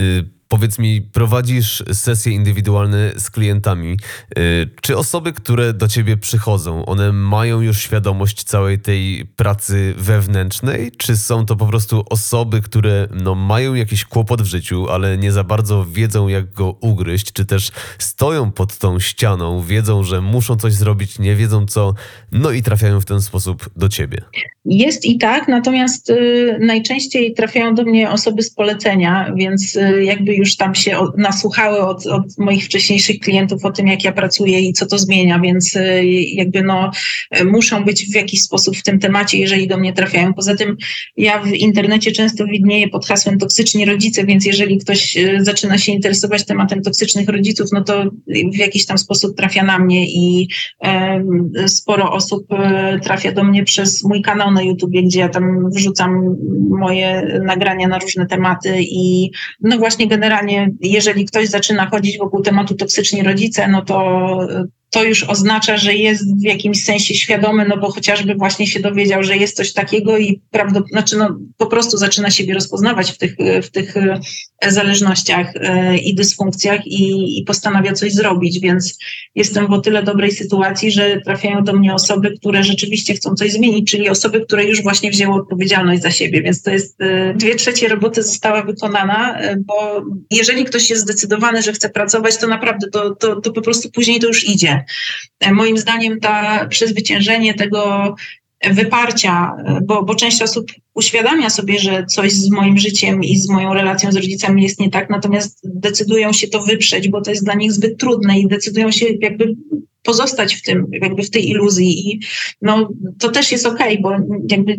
Y 0.00 0.34
Powiedz 0.54 0.78
mi, 0.78 1.02
prowadzisz 1.02 1.82
sesje 1.92 2.32
indywidualne 2.32 3.12
z 3.16 3.30
klientami. 3.30 3.96
Y, 4.38 4.70
czy 4.82 4.96
osoby, 4.96 5.32
które 5.32 5.72
do 5.72 5.88
ciebie 5.88 6.16
przychodzą, 6.16 6.86
one 6.86 7.12
mają 7.12 7.60
już 7.60 7.78
świadomość 7.78 8.44
całej 8.44 8.78
tej 8.78 9.26
pracy 9.36 9.94
wewnętrznej, 9.96 10.92
czy 10.96 11.16
są 11.16 11.46
to 11.46 11.56
po 11.56 11.66
prostu 11.66 12.04
osoby, 12.10 12.60
które 12.60 13.08
no, 13.10 13.34
mają 13.34 13.74
jakiś 13.74 14.04
kłopot 14.04 14.42
w 14.42 14.46
życiu, 14.46 14.90
ale 14.90 15.18
nie 15.18 15.32
za 15.32 15.44
bardzo 15.44 15.84
wiedzą, 15.84 16.28
jak 16.28 16.52
go 16.52 16.76
ugryźć, 16.80 17.32
czy 17.32 17.46
też 17.46 17.70
stoją 17.98 18.52
pod 18.52 18.78
tą 18.78 19.00
ścianą, 19.00 19.62
wiedzą, 19.62 20.02
że 20.02 20.20
muszą 20.20 20.56
coś 20.56 20.72
zrobić, 20.72 21.18
nie 21.18 21.36
wiedzą 21.36 21.66
co, 21.66 21.94
no 22.32 22.50
i 22.50 22.62
trafiają 22.62 23.00
w 23.00 23.04
ten 23.04 23.22
sposób 23.22 23.70
do 23.76 23.88
ciebie? 23.88 24.18
Jest 24.64 25.04
i 25.04 25.18
tak, 25.18 25.48
natomiast 25.48 26.10
y, 26.10 26.58
najczęściej 26.60 27.34
trafiają 27.34 27.74
do 27.74 27.82
mnie 27.82 28.10
osoby 28.10 28.42
z 28.42 28.50
polecenia, 28.50 29.32
więc 29.36 29.76
y, 29.76 30.04
jakby 30.04 30.34
już 30.34 30.43
tam 30.56 30.74
się 30.74 30.98
nasłuchały 31.16 31.78
od, 31.78 32.06
od, 32.06 32.38
moich 32.38 32.64
wcześniejszych 32.64 33.18
klientów 33.18 33.64
o 33.64 33.72
tym, 33.72 33.86
jak 33.86 34.04
ja 34.04 34.12
pracuję 34.12 34.60
i 34.60 34.72
co 34.72 34.86
to 34.86 34.98
zmienia, 34.98 35.38
więc 35.38 35.76
y, 35.76 36.04
jakby 36.34 36.62
no 36.62 36.90
muszą 37.44 37.84
być 37.84 38.06
w 38.06 38.14
jakiś 38.14 38.42
sposób 38.42 38.76
w 38.76 38.82
tym 38.82 38.98
temacie, 38.98 39.38
jeżeli 39.38 39.68
do 39.68 39.76
mnie 39.76 39.92
trafiają. 39.92 40.34
Poza 40.34 40.56
tym 40.56 40.76
ja 41.16 41.42
w 41.42 41.48
internecie 41.52 42.12
często 42.12 42.46
widnieję 42.46 42.88
pod 42.88 43.06
hasłem 43.06 43.38
toksyczni 43.38 43.84
rodzice, 43.84 44.24
więc 44.24 44.46
jeżeli 44.46 44.78
ktoś 44.78 45.16
zaczyna 45.38 45.78
się 45.78 45.92
interesować 45.92 46.44
tematem 46.44 46.82
toksycznych 46.82 47.28
rodziców, 47.28 47.68
no 47.72 47.84
to 47.84 48.04
w 48.52 48.56
jakiś 48.56 48.86
tam 48.86 48.98
sposób 48.98 49.36
trafia 49.36 49.64
na 49.64 49.78
mnie 49.78 50.06
i 50.06 50.48
sporo 51.66 52.12
osób 52.12 52.46
trafia 53.02 53.32
do 53.32 53.44
mnie 53.44 53.64
przez 53.64 54.04
mój 54.04 54.22
kanał 54.22 54.50
na 54.50 54.62
YouTubie, 54.62 55.02
gdzie 55.02 55.20
ja 55.20 55.28
tam 55.28 55.70
wrzucam 55.70 56.36
moje 56.68 57.40
nagrania 57.44 57.88
na 57.88 57.98
różne 57.98 58.26
tematy 58.26 58.76
i 58.80 59.30
no 59.60 59.78
właśnie 59.78 60.06
generalnie, 60.06 60.33
jeżeli 60.80 61.24
ktoś 61.24 61.48
zaczyna 61.48 61.86
chodzić 61.86 62.18
wokół 62.18 62.42
tematu 62.42 62.74
toksyczni 62.74 63.22
rodzice, 63.22 63.68
no 63.68 63.82
to 63.82 64.38
to 64.94 65.04
już 65.04 65.24
oznacza, 65.24 65.76
że 65.76 65.94
jest 65.94 66.40
w 66.40 66.42
jakimś 66.42 66.84
sensie 66.84 67.14
świadomy, 67.14 67.66
no 67.68 67.76
bo 67.76 67.92
chociażby 67.92 68.34
właśnie 68.34 68.66
się 68.66 68.80
dowiedział, 68.80 69.22
że 69.22 69.36
jest 69.36 69.56
coś 69.56 69.72
takiego 69.72 70.18
i 70.18 70.40
prawdopodobnie, 70.50 70.92
znaczy 70.92 71.16
no, 71.16 71.38
po 71.56 71.66
prostu 71.66 71.96
zaczyna 71.96 72.30
siebie 72.30 72.54
rozpoznawać 72.54 73.12
w 73.12 73.18
tych, 73.18 73.36
w 73.62 73.70
tych 73.70 73.96
e, 73.96 74.20
zależnościach 74.68 75.52
e, 75.56 75.96
i 75.98 76.14
dysfunkcjach 76.14 76.86
i, 76.86 77.38
i 77.38 77.44
postanawia 77.44 77.92
coś 77.92 78.12
zrobić, 78.12 78.60
więc 78.60 78.98
jestem 79.34 79.66
w 79.66 79.72
o 79.72 79.80
tyle 79.80 80.02
dobrej 80.02 80.32
sytuacji, 80.32 80.90
że 80.90 81.20
trafiają 81.20 81.64
do 81.64 81.72
mnie 81.72 81.94
osoby, 81.94 82.36
które 82.38 82.64
rzeczywiście 82.64 83.14
chcą 83.14 83.34
coś 83.34 83.52
zmienić, 83.52 83.90
czyli 83.90 84.08
osoby, 84.08 84.40
które 84.40 84.64
już 84.64 84.82
właśnie 84.82 85.10
wzięły 85.10 85.34
odpowiedzialność 85.34 86.02
za 86.02 86.10
siebie, 86.10 86.42
więc 86.42 86.62
to 86.62 86.70
jest 86.70 87.00
e, 87.00 87.34
dwie 87.34 87.54
trzecie 87.54 87.88
roboty 87.88 88.22
została 88.22 88.62
wykonana, 88.62 89.38
bo 89.58 90.02
jeżeli 90.30 90.64
ktoś 90.64 90.90
jest 90.90 91.02
zdecydowany, 91.02 91.62
że 91.62 91.72
chce 91.72 91.88
pracować, 91.90 92.36
to 92.36 92.46
naprawdę 92.46 92.86
to, 92.90 93.14
to, 93.14 93.40
to 93.40 93.52
po 93.52 93.62
prostu 93.62 93.90
później 93.90 94.20
to 94.20 94.26
już 94.26 94.48
idzie. 94.48 94.83
Moim 95.52 95.78
zdaniem 95.78 96.20
ta 96.20 96.66
przezwyciężenie 96.66 97.54
tego 97.54 98.14
wyparcia, 98.70 99.56
bo, 99.82 100.02
bo 100.02 100.14
część 100.14 100.42
osób 100.42 100.72
uświadamia 100.94 101.50
sobie, 101.50 101.78
że 101.78 102.06
coś 102.06 102.32
z 102.32 102.50
moim 102.50 102.78
życiem 102.78 103.24
i 103.24 103.36
z 103.36 103.48
moją 103.48 103.74
relacją 103.74 104.12
z 104.12 104.16
rodzicami 104.16 104.62
jest 104.62 104.80
nie 104.80 104.90
tak, 104.90 105.10
natomiast 105.10 105.60
decydują 105.64 106.32
się 106.32 106.48
to 106.48 106.62
wyprzeć, 106.62 107.08
bo 107.08 107.20
to 107.20 107.30
jest 107.30 107.44
dla 107.44 107.54
nich 107.54 107.72
zbyt 107.72 107.98
trudne 107.98 108.40
i 108.40 108.48
decydują 108.48 108.90
się 108.90 109.06
jakby 109.20 109.54
pozostać 110.04 110.54
w 110.54 110.62
tym, 110.62 110.86
jakby 110.92 111.22
w 111.22 111.30
tej 111.30 111.48
iluzji 111.48 112.10
i 112.10 112.20
no, 112.62 112.88
to 113.18 113.30
też 113.30 113.52
jest 113.52 113.66
okej, 113.66 114.00
okay, 114.00 114.02
bo 114.02 114.36
jakby 114.50 114.76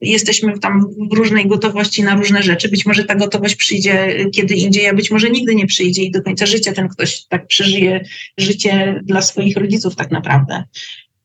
jesteśmy 0.00 0.58
tam 0.58 0.86
w 1.10 1.12
różnej 1.12 1.46
gotowości 1.46 2.02
na 2.02 2.14
różne 2.14 2.42
rzeczy. 2.42 2.68
Być 2.68 2.86
może 2.86 3.04
ta 3.04 3.14
gotowość 3.14 3.56
przyjdzie 3.56 4.26
kiedy 4.32 4.54
indziej, 4.54 4.86
a 4.86 4.94
być 4.94 5.10
może 5.10 5.30
nigdy 5.30 5.54
nie 5.54 5.66
przyjdzie 5.66 6.02
i 6.02 6.10
do 6.10 6.22
końca 6.22 6.46
życia 6.46 6.72
ten 6.72 6.88
ktoś 6.88 7.24
tak 7.24 7.46
przeżyje 7.46 8.04
życie 8.38 9.00
dla 9.04 9.22
swoich 9.22 9.56
rodziców 9.56 9.96
tak 9.96 10.10
naprawdę. 10.10 10.64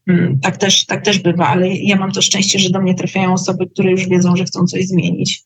Mm, 0.08 0.40
tak 0.40 0.58
też, 0.58 0.86
tak 0.86 1.06
też 1.06 1.20
bywa, 1.20 1.48
ale 1.48 1.70
ja 1.70 1.96
mam 1.96 2.12
to 2.12 2.22
szczęście, 2.22 2.60
że 2.60 2.70
do 2.70 2.82
mnie 2.82 2.96
trafiają 2.96 3.34
osoby, 3.34 3.68
które 3.68 3.92
już 3.92 4.08
wiedzą, 4.08 4.36
że 4.36 4.44
chcą 4.44 4.66
coś 4.66 4.88
zmienić 4.88 5.44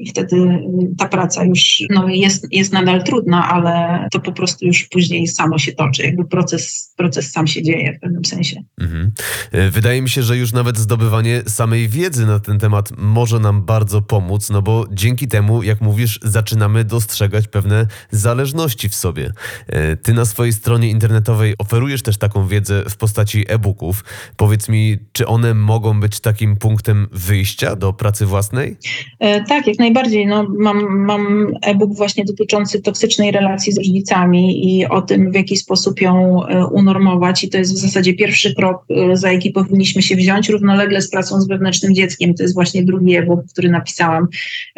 i 0.00 0.10
wtedy 0.10 0.36
y, 0.36 0.96
ta 0.98 1.08
praca 1.08 1.44
już 1.44 1.82
no, 1.90 2.08
jest, 2.08 2.46
jest 2.50 2.72
nadal 2.72 3.04
trudna, 3.04 3.48
ale 3.48 4.06
to 4.10 4.20
po 4.20 4.32
prostu 4.32 4.66
już 4.66 4.84
później 4.84 5.26
samo 5.26 5.58
się 5.58 5.72
toczy. 5.72 6.02
Jakby 6.02 6.24
proces, 6.24 6.94
proces 6.96 7.32
sam 7.32 7.46
się 7.46 7.62
dzieje 7.62 7.96
w 7.98 8.00
pewnym 8.00 8.24
sensie. 8.24 8.62
Mhm. 8.80 9.12
E, 9.52 9.70
wydaje 9.70 10.02
mi 10.02 10.08
się, 10.08 10.22
że 10.22 10.36
już 10.36 10.52
nawet 10.52 10.78
zdobywanie 10.78 11.42
samej 11.46 11.88
wiedzy 11.88 12.26
na 12.26 12.38
ten 12.38 12.58
temat 12.58 12.92
może 12.98 13.38
nam 13.38 13.62
bardzo 13.62 14.02
pomóc, 14.02 14.50
no 14.50 14.62
bo 14.62 14.86
dzięki 14.92 15.28
temu, 15.28 15.62
jak 15.62 15.80
mówisz, 15.80 16.18
zaczynamy 16.22 16.84
dostrzegać 16.84 17.48
pewne 17.48 17.86
zależności 18.10 18.88
w 18.88 18.94
sobie. 18.94 19.32
E, 19.66 19.96
ty 19.96 20.14
na 20.14 20.24
swojej 20.24 20.52
stronie 20.52 20.90
internetowej 20.90 21.54
oferujesz 21.58 22.02
też 22.02 22.18
taką 22.18 22.46
wiedzę 22.46 22.84
w 22.88 22.96
postaci 22.96 23.44
e-booków. 23.48 24.04
Powiedz 24.36 24.68
mi, 24.68 24.98
czy 25.12 25.26
one 25.26 25.54
mogą 25.54 26.00
być 26.00 26.20
takim 26.20 26.56
punktem 26.56 27.08
wyjścia 27.12 27.76
do 27.76 27.92
pracy 27.92 28.26
własnej? 28.26 28.76
E, 29.18 29.44
tak, 29.44 29.66
jak 29.66 29.78
najbardziej 29.78 29.89
najbardziej. 29.90 30.26
No, 30.26 30.46
mam, 30.58 31.06
mam 31.06 31.52
e-book 31.62 31.94
właśnie 31.94 32.24
dotyczący 32.24 32.82
toksycznej 32.82 33.30
relacji 33.30 33.72
z 33.72 33.76
rodzicami 33.76 34.76
i 34.76 34.86
o 34.86 35.02
tym, 35.02 35.32
w 35.32 35.34
jaki 35.34 35.56
sposób 35.56 36.00
ją 36.00 36.46
e, 36.46 36.66
unormować. 36.66 37.44
I 37.44 37.48
to 37.48 37.58
jest 37.58 37.74
w 37.74 37.78
zasadzie 37.78 38.14
pierwszy 38.14 38.54
krok, 38.54 38.84
e, 38.90 39.16
za 39.16 39.32
jaki 39.32 39.50
powinniśmy 39.50 40.02
się 40.02 40.16
wziąć, 40.16 40.48
równolegle 40.48 41.02
z 41.02 41.10
pracą 41.10 41.40
z 41.40 41.48
wewnętrznym 41.48 41.94
dzieckiem. 41.94 42.34
To 42.34 42.42
jest 42.42 42.54
właśnie 42.54 42.84
drugi 42.84 43.16
e-book, 43.16 43.40
który 43.52 43.70
napisałam. 43.70 44.28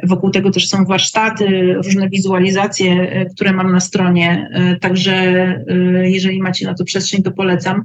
Wokół 0.03 0.31
tego 0.31 0.51
też 0.51 0.69
są 0.69 0.85
warsztaty, 0.85 1.75
różne 1.75 2.09
wizualizacje, 2.09 2.93
e, 2.93 3.27
które 3.27 3.53
mam 3.53 3.73
na 3.73 3.81
stronie. 3.81 4.51
Także 4.81 5.13
jeżeli 6.05 6.43
macie 6.43 6.67
na 6.67 6.75
to 6.75 6.85
przestrzeń, 6.85 7.23
to 7.23 7.33
polecam. 7.33 7.85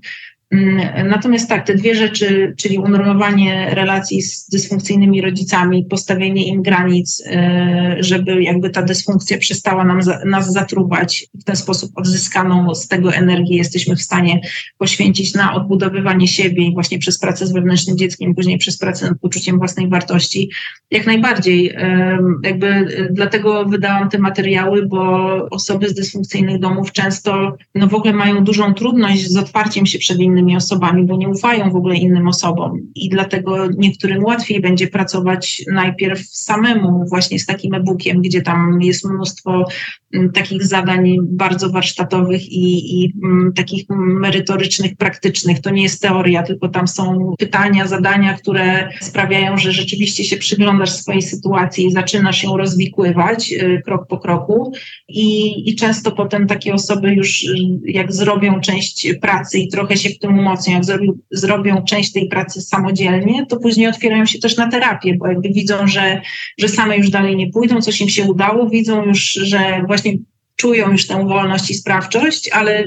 Mm, 0.52 1.07
natomiast 1.07 1.49
tak, 1.49 1.68
te 1.68 1.76
dwie 1.76 1.95
rzeczy, 1.95 2.53
czyli 2.57 2.78
unormowanie 2.78 3.69
relacji 3.72 4.22
z 4.22 4.49
dysfunkcyjnymi 4.49 5.22
rodzicami, 5.22 5.86
postawienie 5.86 6.48
im 6.48 6.61
granic, 6.61 7.24
e, 7.26 7.95
żeby 7.99 8.44
jakby 8.44 8.69
ta 8.69 8.82
dysfunkcja 8.82 9.38
przestała 9.38 9.84
nam, 9.84 9.99
nas 10.26 10.53
zatruwać, 10.53 11.26
w 11.34 11.44
ten 11.44 11.56
sposób 11.56 11.91
odzyskaną 11.95 12.76
z 12.76 12.88
tego 12.88 13.14
energię 13.14 13.57
jesteśmy 13.57 13.95
w 13.95 14.02
stanie 14.02 14.41
poświęcić 14.78 15.34
na 15.34 15.53
odbudowywanie 15.53 16.28
siebie 16.28 16.68
i 16.68 16.74
właśnie 16.74 16.99
przez 16.99 17.19
pracę 17.19 17.48
z 17.48 17.53
wewnętrznym 17.53 17.98
dzieckiem, 17.98 18.36
później 18.36 18.57
przez 18.57 18.78
pracę 18.78 19.10
nad 19.10 19.19
poczuciem 19.19 19.57
własnej 19.57 19.90
wartości. 19.90 20.49
Jak 20.91 21.06
najbardziej. 21.06 21.76
Jakby 22.44 22.68
e, 22.68 23.07
dlatego 23.11 23.65
wydałam 23.65 24.10
te 24.10 24.19
materiały, 24.19 24.86
bo 24.86 25.28
osoby 25.52 25.90
z 25.90 25.94
dysfunkcyjnych 25.94 26.60
domów 26.60 26.91
często 26.91 27.57
no 27.76 27.88
w 27.88 27.94
ogóle 27.94 28.14
mają 28.14 28.44
dużą 28.44 28.74
trudność 28.74 29.28
z 29.28 29.38
otwarciem 29.38 29.86
się 29.86 29.99
przed 29.99 30.19
innymi 30.19 30.36
innymi 30.38 30.55
osobami, 30.55 31.03
bo 31.05 31.18
nie 31.18 31.30
ufają 31.30 31.72
w 31.72 31.76
ogóle 31.76 31.95
innym 31.95 32.27
osobom 32.27 32.80
i 32.95 33.09
dlatego 33.09 33.68
niektórym 33.77 34.23
łatwiej 34.23 34.61
będzie 34.61 34.88
pracować 34.88 35.64
najpierw 35.72 36.22
samemu 36.27 37.05
właśnie 37.09 37.39
z 37.39 37.45
takim 37.45 37.73
e-bookiem, 37.73 38.22
gdzie 38.22 38.41
tam 38.41 38.81
jest 38.81 39.05
mnóstwo 39.05 39.65
mm, 40.14 40.31
takich 40.31 40.65
zadań 40.65 41.18
bardzo 41.22 41.69
warsztatowych 41.69 42.51
i, 42.51 43.03
i 43.03 43.14
mm, 43.23 43.53
takich 43.53 43.85
merytorycznych, 43.99 44.97
praktycznych. 44.97 45.61
To 45.61 45.69
nie 45.69 45.84
jest 45.84 46.01
teoria, 46.01 46.43
tylko 46.43 46.69
tam 46.69 46.88
są 46.88 47.34
pytania, 47.39 47.88
zadania, 47.88 48.34
które 48.34 48.89
sprawiają, 49.01 49.57
że 49.57 49.72
rzeczywiście 49.72 50.23
się 50.23 50.38
przyglądasz 50.38 50.91
swojej 50.91 51.22
sytuacji 51.22 51.85
i 51.85 51.91
zaczynasz 51.91 52.43
ją 52.43 52.57
rozwikływać 52.57 53.51
y, 53.51 53.81
krok 53.85 54.07
po 54.07 54.18
kroku 54.18 54.73
i, 55.07 55.69
i 55.69 55.76
często 55.76 56.11
potem 56.11 56.47
takie 56.47 56.73
osoby 56.73 57.14
już 57.14 57.43
y, 57.43 57.55
jak 57.85 58.14
zrobią 58.14 58.59
część 58.59 59.07
pracy 59.22 59.59
i 59.59 59.68
trochę 59.68 59.97
się 59.97 60.09
w 60.09 60.19
tym 60.19 60.27
tym 60.66 60.74
jak 60.74 60.84
zrobią 61.32 61.84
część 61.84 62.12
tej 62.12 62.28
pracy 62.28 62.62
samodzielnie, 62.62 63.45
to 63.45 63.58
później 63.58 63.88
otwierają 63.88 64.26
się 64.26 64.40
też 64.40 64.58
na 64.58 64.70
terapię, 64.70 65.16
bo 65.18 65.28
jakby 65.28 65.49
widzą, 65.49 65.88
że, 65.88 66.22
że 66.58 66.68
same 66.68 66.98
już 66.98 67.10
dalej 67.10 67.36
nie 67.36 67.52
pójdą, 67.52 67.82
coś 67.82 68.02
im 68.02 68.10
się 68.10 68.24
udało, 68.24 68.70
widzą 68.70 69.06
już, 69.06 69.22
że 69.22 69.84
właśnie 69.88 70.14
czują 70.56 70.91
już 70.91 71.08
tę 71.08 71.28
wolność 71.28 71.72
i 71.72 71.74
sprawczość, 71.74 72.49
ale 72.49 72.84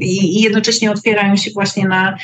i 0.00 0.42
jednocześnie 0.42 0.90
otwierają 0.90 1.36
się 1.36 1.50
właśnie 1.50 1.88
na 1.88 2.16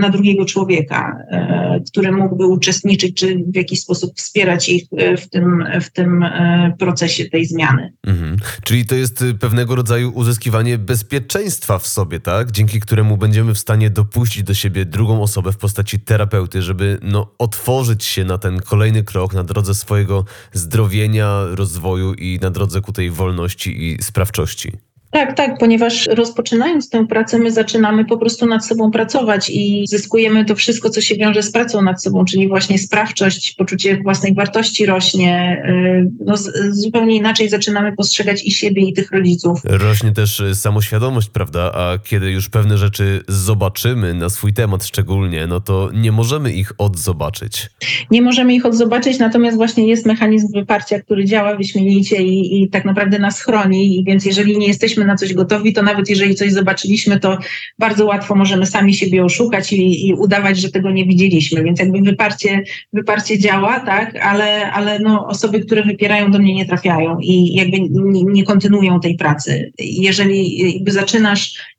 na 0.00 0.10
drugiego 0.10 0.44
człowieka, 0.44 1.16
e, 1.30 1.80
który 1.90 2.12
mógłby 2.12 2.46
uczestniczyć, 2.46 3.16
czy 3.16 3.44
w 3.52 3.56
jakiś 3.56 3.80
sposób 3.80 4.16
wspierać 4.16 4.68
ich 4.68 4.84
e, 4.96 5.16
w 5.16 5.28
tym, 5.28 5.64
w 5.80 5.90
tym 5.90 6.22
e, 6.22 6.74
procesie 6.78 7.24
tej 7.24 7.46
zmiany. 7.46 7.92
Mhm. 8.06 8.36
Czyli 8.64 8.86
to 8.86 8.94
jest 8.94 9.22
y, 9.22 9.34
pewnego 9.34 9.74
rodzaju 9.74 10.12
uzyskiwanie 10.14 10.78
bezpieczeństwa 10.78 11.78
w 11.78 11.86
sobie, 11.86 12.20
tak? 12.20 12.50
Dzięki 12.50 12.80
któremu 12.80 13.16
będziemy 13.16 13.54
w 13.54 13.58
stanie 13.58 13.90
dopuścić 13.90 14.42
do 14.42 14.54
siebie 14.54 14.84
drugą 14.84 15.22
osobę 15.22 15.52
w 15.52 15.56
postaci 15.56 16.00
terapeuty, 16.00 16.62
żeby 16.62 16.98
no, 17.02 17.34
otworzyć 17.38 18.04
się 18.04 18.24
na 18.24 18.38
ten 18.38 18.60
kolejny 18.60 19.02
krok 19.02 19.34
na 19.34 19.44
drodze 19.44 19.74
swojego 19.74 20.24
zdrowienia, 20.52 21.40
rozwoju 21.50 22.14
i 22.14 22.38
na 22.42 22.50
drodze 22.50 22.80
ku 22.80 22.92
tej 22.92 23.10
wolności 23.10 23.84
i 23.84 24.02
sprawczości. 24.02 24.72
Tak, 25.14 25.36
tak, 25.36 25.58
ponieważ 25.58 26.06
rozpoczynając 26.06 26.88
tę 26.88 27.06
pracę, 27.06 27.38
my 27.38 27.50
zaczynamy 27.50 28.04
po 28.04 28.18
prostu 28.18 28.46
nad 28.46 28.66
sobą 28.66 28.90
pracować 28.90 29.50
i 29.50 29.84
zyskujemy 29.88 30.44
to 30.44 30.54
wszystko, 30.54 30.90
co 30.90 31.00
się 31.00 31.16
wiąże 31.16 31.42
z 31.42 31.52
pracą 31.52 31.82
nad 31.82 32.02
sobą, 32.02 32.24
czyli 32.24 32.48
właśnie 32.48 32.78
sprawczość, 32.78 33.54
poczucie 33.58 34.02
własnej 34.02 34.34
wartości 34.34 34.86
rośnie. 34.86 35.62
y, 35.68 36.10
No, 36.24 36.34
zupełnie 36.70 37.16
inaczej 37.16 37.48
zaczynamy 37.48 37.92
postrzegać 37.92 38.44
i 38.44 38.50
siebie, 38.50 38.82
i 38.82 38.92
tych 38.92 39.10
rodziców. 39.12 39.60
Rośnie 39.64 40.12
też 40.12 40.40
y, 40.40 40.54
samoświadomość, 40.54 41.28
prawda? 41.28 41.72
A 41.74 41.98
kiedy 41.98 42.30
już 42.30 42.48
pewne 42.48 42.78
rzeczy 42.78 43.20
zobaczymy 43.28 44.14
na 44.14 44.28
swój 44.28 44.52
temat 44.52 44.84
szczególnie, 44.84 45.46
no 45.46 45.60
to 45.60 45.90
nie 45.92 46.12
możemy 46.12 46.52
ich 46.52 46.72
odzobaczyć. 46.78 47.70
Nie 48.10 48.22
możemy 48.22 48.54
ich 48.54 48.66
odzobaczyć, 48.66 49.18
natomiast 49.18 49.56
właśnie 49.56 49.88
jest 49.88 50.06
mechanizm 50.06 50.48
wyparcia, 50.54 51.00
który 51.00 51.24
działa 51.24 51.56
wyśmienicie 51.56 52.22
i, 52.22 52.62
i 52.62 52.68
tak 52.68 52.84
naprawdę 52.84 53.18
nas 53.18 53.40
chroni. 53.40 53.98
I 53.98 54.04
więc 54.04 54.24
jeżeli 54.24 54.58
nie 54.58 54.66
jesteśmy 54.66 55.03
na 55.04 55.16
coś 55.16 55.34
gotowi, 55.34 55.72
to 55.72 55.82
nawet 55.82 56.08
jeżeli 56.08 56.34
coś 56.34 56.52
zobaczyliśmy, 56.52 57.20
to 57.20 57.38
bardzo 57.78 58.06
łatwo 58.06 58.34
możemy 58.34 58.66
sami 58.66 58.94
siebie 58.94 59.24
oszukać 59.24 59.72
i, 59.72 60.08
i 60.08 60.14
udawać, 60.14 60.58
że 60.58 60.70
tego 60.70 60.90
nie 60.90 61.06
widzieliśmy. 61.06 61.64
Więc 61.64 61.78
jakby 61.78 62.00
wyparcie, 62.00 62.62
wyparcie 62.92 63.38
działa, 63.38 63.80
tak, 63.80 64.16
ale, 64.16 64.72
ale 64.72 64.98
no, 64.98 65.26
osoby, 65.26 65.60
które 65.60 65.82
wypierają 65.82 66.30
do 66.30 66.38
mnie 66.38 66.54
nie 66.54 66.66
trafiają 66.66 67.18
i 67.20 67.54
jakby 67.54 67.80
nie, 67.80 68.24
nie 68.24 68.44
kontynuują 68.44 69.00
tej 69.00 69.16
pracy. 69.16 69.72
Jeżeli 69.78 70.72
jakby 70.74 70.92
zaczynasz 70.92 71.73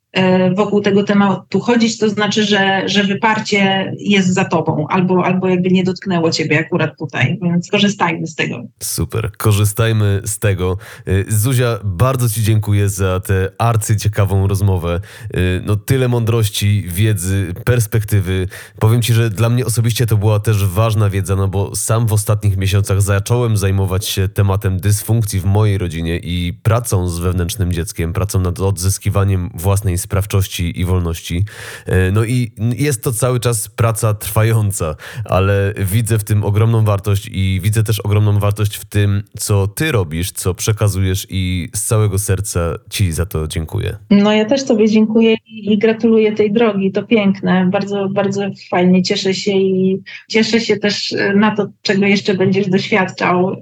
wokół 0.56 0.80
tego 0.80 1.04
tematu 1.04 1.60
chodzić, 1.60 1.98
to 1.98 2.08
znaczy, 2.08 2.44
że, 2.44 2.82
że 2.86 3.04
wyparcie 3.04 3.92
jest 3.98 4.34
za 4.34 4.44
tobą 4.44 4.86
albo, 4.88 5.24
albo 5.24 5.48
jakby 5.48 5.70
nie 5.70 5.84
dotknęło 5.84 6.30
ciebie 6.30 6.58
akurat 6.58 6.98
tutaj, 6.98 7.38
więc 7.42 7.70
korzystajmy 7.70 8.26
z 8.26 8.34
tego. 8.34 8.62
Super, 8.82 9.32
korzystajmy 9.38 10.20
z 10.24 10.38
tego. 10.38 10.76
Y, 11.08 11.24
Zuzia, 11.28 11.78
bardzo 11.84 12.28
Ci 12.28 12.42
dziękuję 12.42 12.88
za 12.88 13.20
tę 13.20 13.48
arcyciekawą 13.58 14.46
rozmowę. 14.46 15.00
Y, 15.36 15.62
No 15.66 15.76
tyle 15.76 16.08
mądrości, 16.08 16.84
wiedzy, 16.88 17.54
perspektywy. 17.64 18.48
Powiem 18.78 19.02
Ci, 19.02 19.14
że 19.14 19.30
dla 19.30 19.48
mnie 19.48 19.66
osobiście 19.66 20.06
to 20.06 20.16
była 20.16 20.40
też 20.40 20.66
ważna 20.66 21.10
wiedza, 21.10 21.36
no 21.36 21.48
bo 21.48 21.76
sam 21.76 22.06
w 22.06 22.12
ostatnich 22.12 22.56
miesiącach 22.56 23.02
zacząłem 23.02 23.56
zajmować 23.56 24.06
się 24.06 24.28
tematem 24.28 24.80
dysfunkcji 24.80 25.40
w 25.40 25.44
mojej 25.44 25.78
rodzinie 25.78 26.18
i 26.18 26.58
pracą 26.62 27.08
z 27.08 27.18
wewnętrznym 27.18 27.72
dzieckiem, 27.72 28.12
pracą 28.12 28.40
nad 28.40 28.60
odzyskiwaniem 28.60 29.50
własnej 29.54 29.98
sprawczości 30.06 30.80
i 30.80 30.84
wolności. 30.84 31.44
Y, 31.88 32.12
No 32.12 32.24
i 32.24 32.52
jest 32.76 33.02
to 33.02 33.12
cały 33.12 33.40
czas 33.40 33.68
praca 33.68 34.14
trwająca, 34.14 34.94
ale 35.24 35.74
widzę 35.92 36.18
w 36.18 36.24
tym 36.24 36.44
ogromną 36.44 36.84
wartość 36.84 37.28
i 37.32 37.60
widzę 37.62 37.82
też 37.82 38.00
ogromną 38.00 38.38
wartość 38.38 38.76
w 38.76 38.84
tym, 38.84 39.22
co 39.38 39.66
ty 39.68 39.92
robisz, 39.92 40.32
co 40.32 40.54
przekazujesz 40.54 41.26
i 41.30 41.68
z 41.74 41.82
całego 41.84 42.18
serca 42.18 42.74
ci 42.90 43.12
za 43.12 43.26
to 43.26 43.48
dziękuję. 43.48 43.96
No 44.10 44.32
ja 44.32 44.44
też 44.44 44.64
Tobie 44.64 44.88
dziękuję 44.88 45.36
i 45.46 45.78
gratuluję 45.78 46.32
tej 46.32 46.52
drogi, 46.52 46.92
to 46.92 47.02
piękne, 47.02 47.68
bardzo, 47.72 48.08
bardzo 48.08 48.50
fajnie, 48.70 49.02
cieszę 49.02 49.34
się 49.34 49.52
i 49.52 50.02
cieszę 50.28 50.60
się 50.60 50.76
też 50.76 51.12
e, 51.12 51.34
na 51.34 51.56
to, 51.56 51.66
czego 51.82 52.06
jeszcze 52.06 52.34
będziesz 52.34 52.68
doświadczał, 52.68 53.56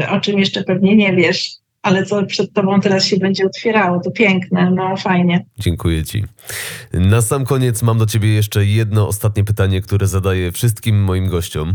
e, 0.00 0.08
o 0.10 0.20
czym 0.20 0.38
jeszcze 0.38 0.64
pewnie 0.64 0.96
nie 0.96 1.16
wiesz, 1.16 1.59
ale 1.82 2.06
co 2.06 2.26
przed 2.26 2.52
Tobą 2.52 2.80
teraz 2.80 3.04
się 3.04 3.16
będzie 3.16 3.46
otwierało, 3.46 4.00
to 4.00 4.10
piękne, 4.10 4.70
no 4.70 4.96
fajnie. 4.96 5.44
Dziękuję 5.58 6.04
ci. 6.04 6.24
Na 6.92 7.22
sam 7.22 7.44
koniec 7.44 7.82
mam 7.82 7.98
do 7.98 8.06
ciebie 8.06 8.34
jeszcze 8.34 8.66
jedno 8.66 9.08
ostatnie 9.08 9.44
pytanie, 9.44 9.82
które 9.82 10.06
zadaję 10.06 10.52
wszystkim 10.52 11.04
moim 11.04 11.28
gościom. 11.28 11.74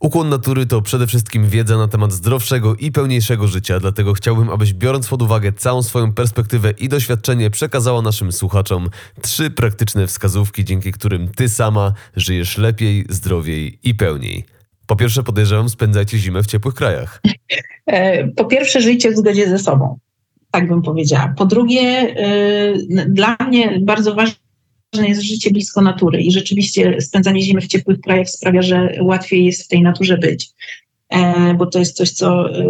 Ukłon 0.00 0.28
natury 0.28 0.66
to 0.66 0.82
przede 0.82 1.06
wszystkim 1.06 1.48
wiedza 1.48 1.76
na 1.76 1.88
temat 1.88 2.12
zdrowszego 2.12 2.74
i 2.74 2.92
pełniejszego 2.92 3.48
życia, 3.48 3.80
dlatego 3.80 4.12
chciałbym, 4.12 4.50
abyś 4.50 4.72
biorąc 4.72 5.08
pod 5.08 5.22
uwagę 5.22 5.52
całą 5.52 5.82
swoją 5.82 6.12
perspektywę 6.12 6.70
i 6.70 6.88
doświadczenie, 6.88 7.50
przekazała 7.50 8.02
naszym 8.02 8.32
słuchaczom 8.32 8.88
trzy 9.22 9.50
praktyczne 9.50 10.06
wskazówki, 10.06 10.64
dzięki 10.64 10.92
którym 10.92 11.28
ty 11.28 11.48
sama 11.48 11.92
żyjesz 12.16 12.58
lepiej, 12.58 13.04
zdrowiej 13.08 13.78
i 13.82 13.94
pełniej. 13.94 14.57
Po 14.88 14.96
pierwsze, 14.96 15.22
podejrzewam, 15.22 15.68
spędzajcie 15.68 16.18
zimę 16.18 16.42
w 16.42 16.46
ciepłych 16.46 16.74
krajach. 16.74 17.20
E, 17.86 18.28
Po 18.28 18.44
pierwsze, 18.44 18.80
żyjcie 18.80 19.10
w 19.10 19.16
zgodzie 19.16 19.48
ze 19.48 19.58
sobą. 19.58 19.98
Tak 20.50 20.68
bym 20.68 20.82
powiedziała. 20.82 21.34
Po 21.36 21.46
drugie, 21.46 21.80
e, 21.80 23.06
dla 23.06 23.36
mnie 23.48 23.78
bardzo 23.80 24.14
ważne 24.14 25.08
jest 25.08 25.22
życie 25.22 25.50
blisko 25.50 25.82
natury 25.82 26.22
i 26.22 26.32
rzeczywiście 26.32 27.00
spędzanie 27.00 27.42
zimy 27.42 27.60
w 27.60 27.66
ciepłych 27.66 28.00
krajach 28.00 28.28
sprawia, 28.28 28.62
że 28.62 28.98
łatwiej 29.00 29.44
jest 29.44 29.64
w 29.64 29.68
tej 29.68 29.82
naturze 29.82 30.18
być. 30.18 30.50
E, 31.08 31.54
Bo 31.54 31.66
to 31.66 31.78
jest 31.78 31.96
coś, 31.96 32.10
co 32.10 32.50
e, 32.50 32.64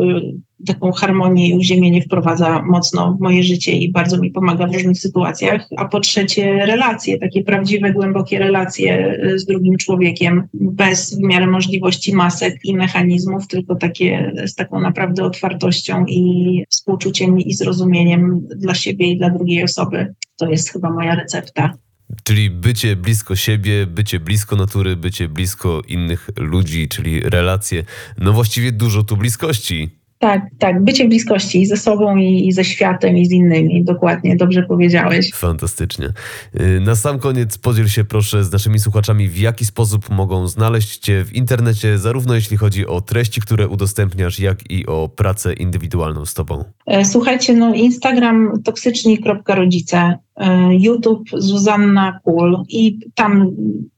taką 0.67 0.93
harmonię 0.93 1.49
i 1.49 1.55
uziemienie 1.55 2.03
wprowadza 2.03 2.63
mocno 2.63 3.17
w 3.19 3.21
moje 3.21 3.43
życie 3.43 3.73
i 3.73 3.93
bardzo 3.93 4.19
mi 4.19 4.31
pomaga 4.31 4.67
w 4.67 4.73
różnych 4.73 4.99
sytuacjach. 4.99 5.69
A 5.77 5.85
po 5.85 6.01
trzecie, 6.01 6.67
relacje, 6.67 7.19
takie 7.19 7.45
prawdziwe, 7.45 7.93
głębokie 7.93 8.39
relacje 8.39 9.19
e, 9.23 9.39
z 9.39 9.45
drugim 9.45 9.77
człowiekiem, 9.77 10.49
bez 10.55 11.15
w 11.15 11.21
miarę 11.21 11.47
możliwości 11.47 12.15
masek 12.15 12.55
i 12.65 12.77
mechanizmów, 12.77 13.47
tylko 13.47 13.75
takie 13.75 14.33
z 14.47 14.55
taką 14.55 14.81
naprawdę 14.81 15.25
otwartością 15.25 16.05
i 16.07 16.65
współczuciem 16.71 17.41
i 17.41 17.55
zrozumieniem 17.55 18.49
dla 18.57 18.75
siebie 18.75 19.07
i 19.07 19.19
dla 19.19 19.31
drugiej 19.31 19.65
osoby. 19.65 20.15
To 20.37 20.51
jest 20.51 20.73
chyba 20.73 20.91
moja 20.91 21.15
recepta. 21.15 21.75
Czyli 22.23 22.51
bycie 22.51 22.97
blisko 22.97 23.37
siebie, 23.37 23.87
bycie 23.87 24.21
blisko 24.21 24.57
natury, 24.57 24.97
bycie 24.97 25.29
blisko 25.29 25.83
innych 25.89 26.31
ludzi, 26.37 26.89
czyli 26.89 27.21
relacje. 27.21 27.85
No 28.19 28.33
właściwie 28.33 28.73
dużo 28.73 29.03
tu 29.03 29.17
bliskości. 29.17 29.98
Tak, 30.19 30.43
tak, 30.59 30.85
bycie 30.85 31.05
w 31.05 31.09
bliskości 31.09 31.61
i 31.61 31.67
ze 31.67 31.77
sobą, 31.77 32.17
i, 32.17 32.53
ze 32.53 32.65
światem, 32.65 33.17
i 33.17 33.27
z 33.27 33.31
innymi. 33.31 33.85
Dokładnie, 33.85 34.37
dobrze 34.37 34.63
powiedziałeś. 34.63 35.31
Fantastycznie. 35.35 36.13
Yy, 36.55 36.81
Na 36.81 36.95
sam 36.97 37.19
koniec 37.19 37.59
podziel 37.59 37.89
się 37.89 38.05
proszę 38.05 38.45
z 38.45 38.53
naszymi 38.53 38.79
słuchaczami, 38.79 39.29
w 39.29 39.39
jaki 39.39 39.65
sposób 39.65 40.11
mogą 40.11 40.49
znaleźć 40.49 40.99
Cię 40.99 41.25
w 41.25 41.33
internecie, 41.33 41.99
zarówno 41.99 42.35
jeśli 42.35 42.57
chodzi 42.57 42.87
o 42.87 43.01
treści, 43.01 43.41
które 43.41 43.69
udostępniasz, 43.69 44.41
jak 44.41 44.71
i 44.71 44.87
o 44.87 45.09
pracę 45.09 45.53
indywidualną 45.53 46.27
z 46.27 46.35
Tobą. 46.35 46.65
E, 46.87 47.05
Słuchajcie, 47.05 47.55
no 47.55 47.75
Instagram 47.75 48.53
toksyczni.rodzice, 48.65 50.19
e, 50.37 50.75
YouTube 50.75 51.29
Zuzanna 51.33 52.21
Kul 52.25 52.63
i 52.69 52.99
tam 53.15 53.51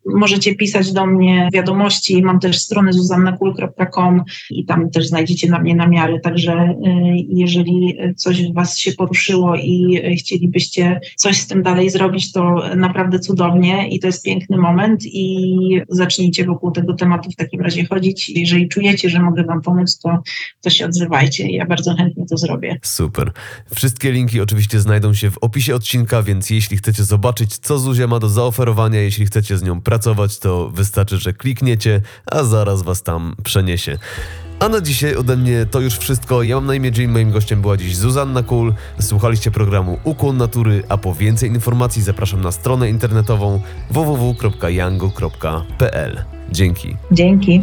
możecie 0.06 0.54
pisać 0.54 0.92
do 0.92 1.06
mnie 1.06 1.48
wiadomości. 1.52 2.22
Mam 2.22 2.40
też 2.40 2.58
stronę 2.58 2.92
zuzannakul.com 2.92 4.24
i 4.50 4.64
tam 4.64 4.90
też 4.90 5.06
znajdziecie 5.06 5.50
na 5.50 5.58
mnie 5.58 5.74
namiary. 5.74 6.20
Także 6.20 6.52
e, 6.52 6.76
jeżeli 7.28 7.98
coś 8.16 8.42
w 8.42 8.54
Was 8.54 8.78
się 8.78 8.92
poruszyło 8.92 9.56
i 9.56 10.00
chcielibyście 10.18 11.00
coś 11.16 11.36
z 11.36 11.46
tym 11.46 11.62
dalej 11.62 11.90
zrobić, 11.90 12.32
to 12.32 12.62
naprawdę 12.76 13.18
cudownie 13.18 13.88
i 13.88 14.00
to 14.00 14.06
jest 14.06 14.24
piękny 14.24 14.56
moment 14.56 15.04
i 15.04 15.80
zacznijcie 15.88 16.44
wokół 16.44 16.70
tego 16.70 16.94
tematu 16.94 17.30
w 17.30 17.36
takim 17.36 17.60
razie 17.60 17.86
chodzić. 17.86 18.28
Jeżeli 18.28 18.68
czujecie, 18.68 19.10
że 19.10 19.22
mogę 19.22 19.44
Wam 19.44 19.62
pomóc, 19.62 19.98
to, 19.98 20.18
to 20.60 20.70
się 20.70 20.86
odzywajcie. 20.86 21.50
Ja 21.50 21.66
bardzo 21.66 21.96
chętnie 21.96 22.26
to 22.26 22.36
zrobię. 22.36 22.78
Super. 22.82 23.32
Wszystkie 23.74 24.12
linki 24.12 24.40
oczywiście 24.40 24.80
znajdą 24.80 25.14
się 25.14 25.30
w 25.30 25.38
opisie 25.38 25.74
odcinka, 25.74 26.22
więc 26.22 26.50
jeśli 26.50 26.76
chcecie 26.76 27.04
zobaczyć, 27.04 27.58
co 27.58 27.78
Zuzia 27.78 28.06
ma 28.06 28.18
do 28.18 28.28
zaoferowania, 28.28 29.00
jeśli 29.00 29.26
chcecie 29.26 29.58
z 29.58 29.62
nią 29.62 29.80
pracować, 29.90 30.38
to 30.38 30.70
wystarczy, 30.70 31.18
że 31.18 31.32
klikniecie, 31.32 32.00
a 32.26 32.44
zaraz 32.44 32.82
Was 32.82 33.02
tam 33.02 33.34
przeniesie. 33.42 33.98
A 34.60 34.68
na 34.68 34.80
dzisiaj 34.80 35.16
ode 35.16 35.36
mnie 35.36 35.66
to 35.70 35.80
już 35.80 35.98
wszystko. 35.98 36.42
Ja 36.42 36.54
mam 36.54 36.66
na 36.66 36.74
imię 36.74 36.90
Jim, 36.96 37.10
moim 37.10 37.30
gościem 37.30 37.60
była 37.60 37.76
dziś 37.76 37.96
Zuzanna 37.96 38.42
Kul. 38.42 38.74
Słuchaliście 39.00 39.50
programu 39.50 39.98
Ukłon 40.04 40.36
Natury, 40.36 40.82
a 40.88 40.98
po 40.98 41.14
więcej 41.14 41.48
informacji 41.48 42.02
zapraszam 42.02 42.40
na 42.40 42.52
stronę 42.52 42.90
internetową 42.90 43.60
www.yango.pl. 43.90 45.04
Dzięki. 46.52 46.96
Dzięki. 47.12 47.62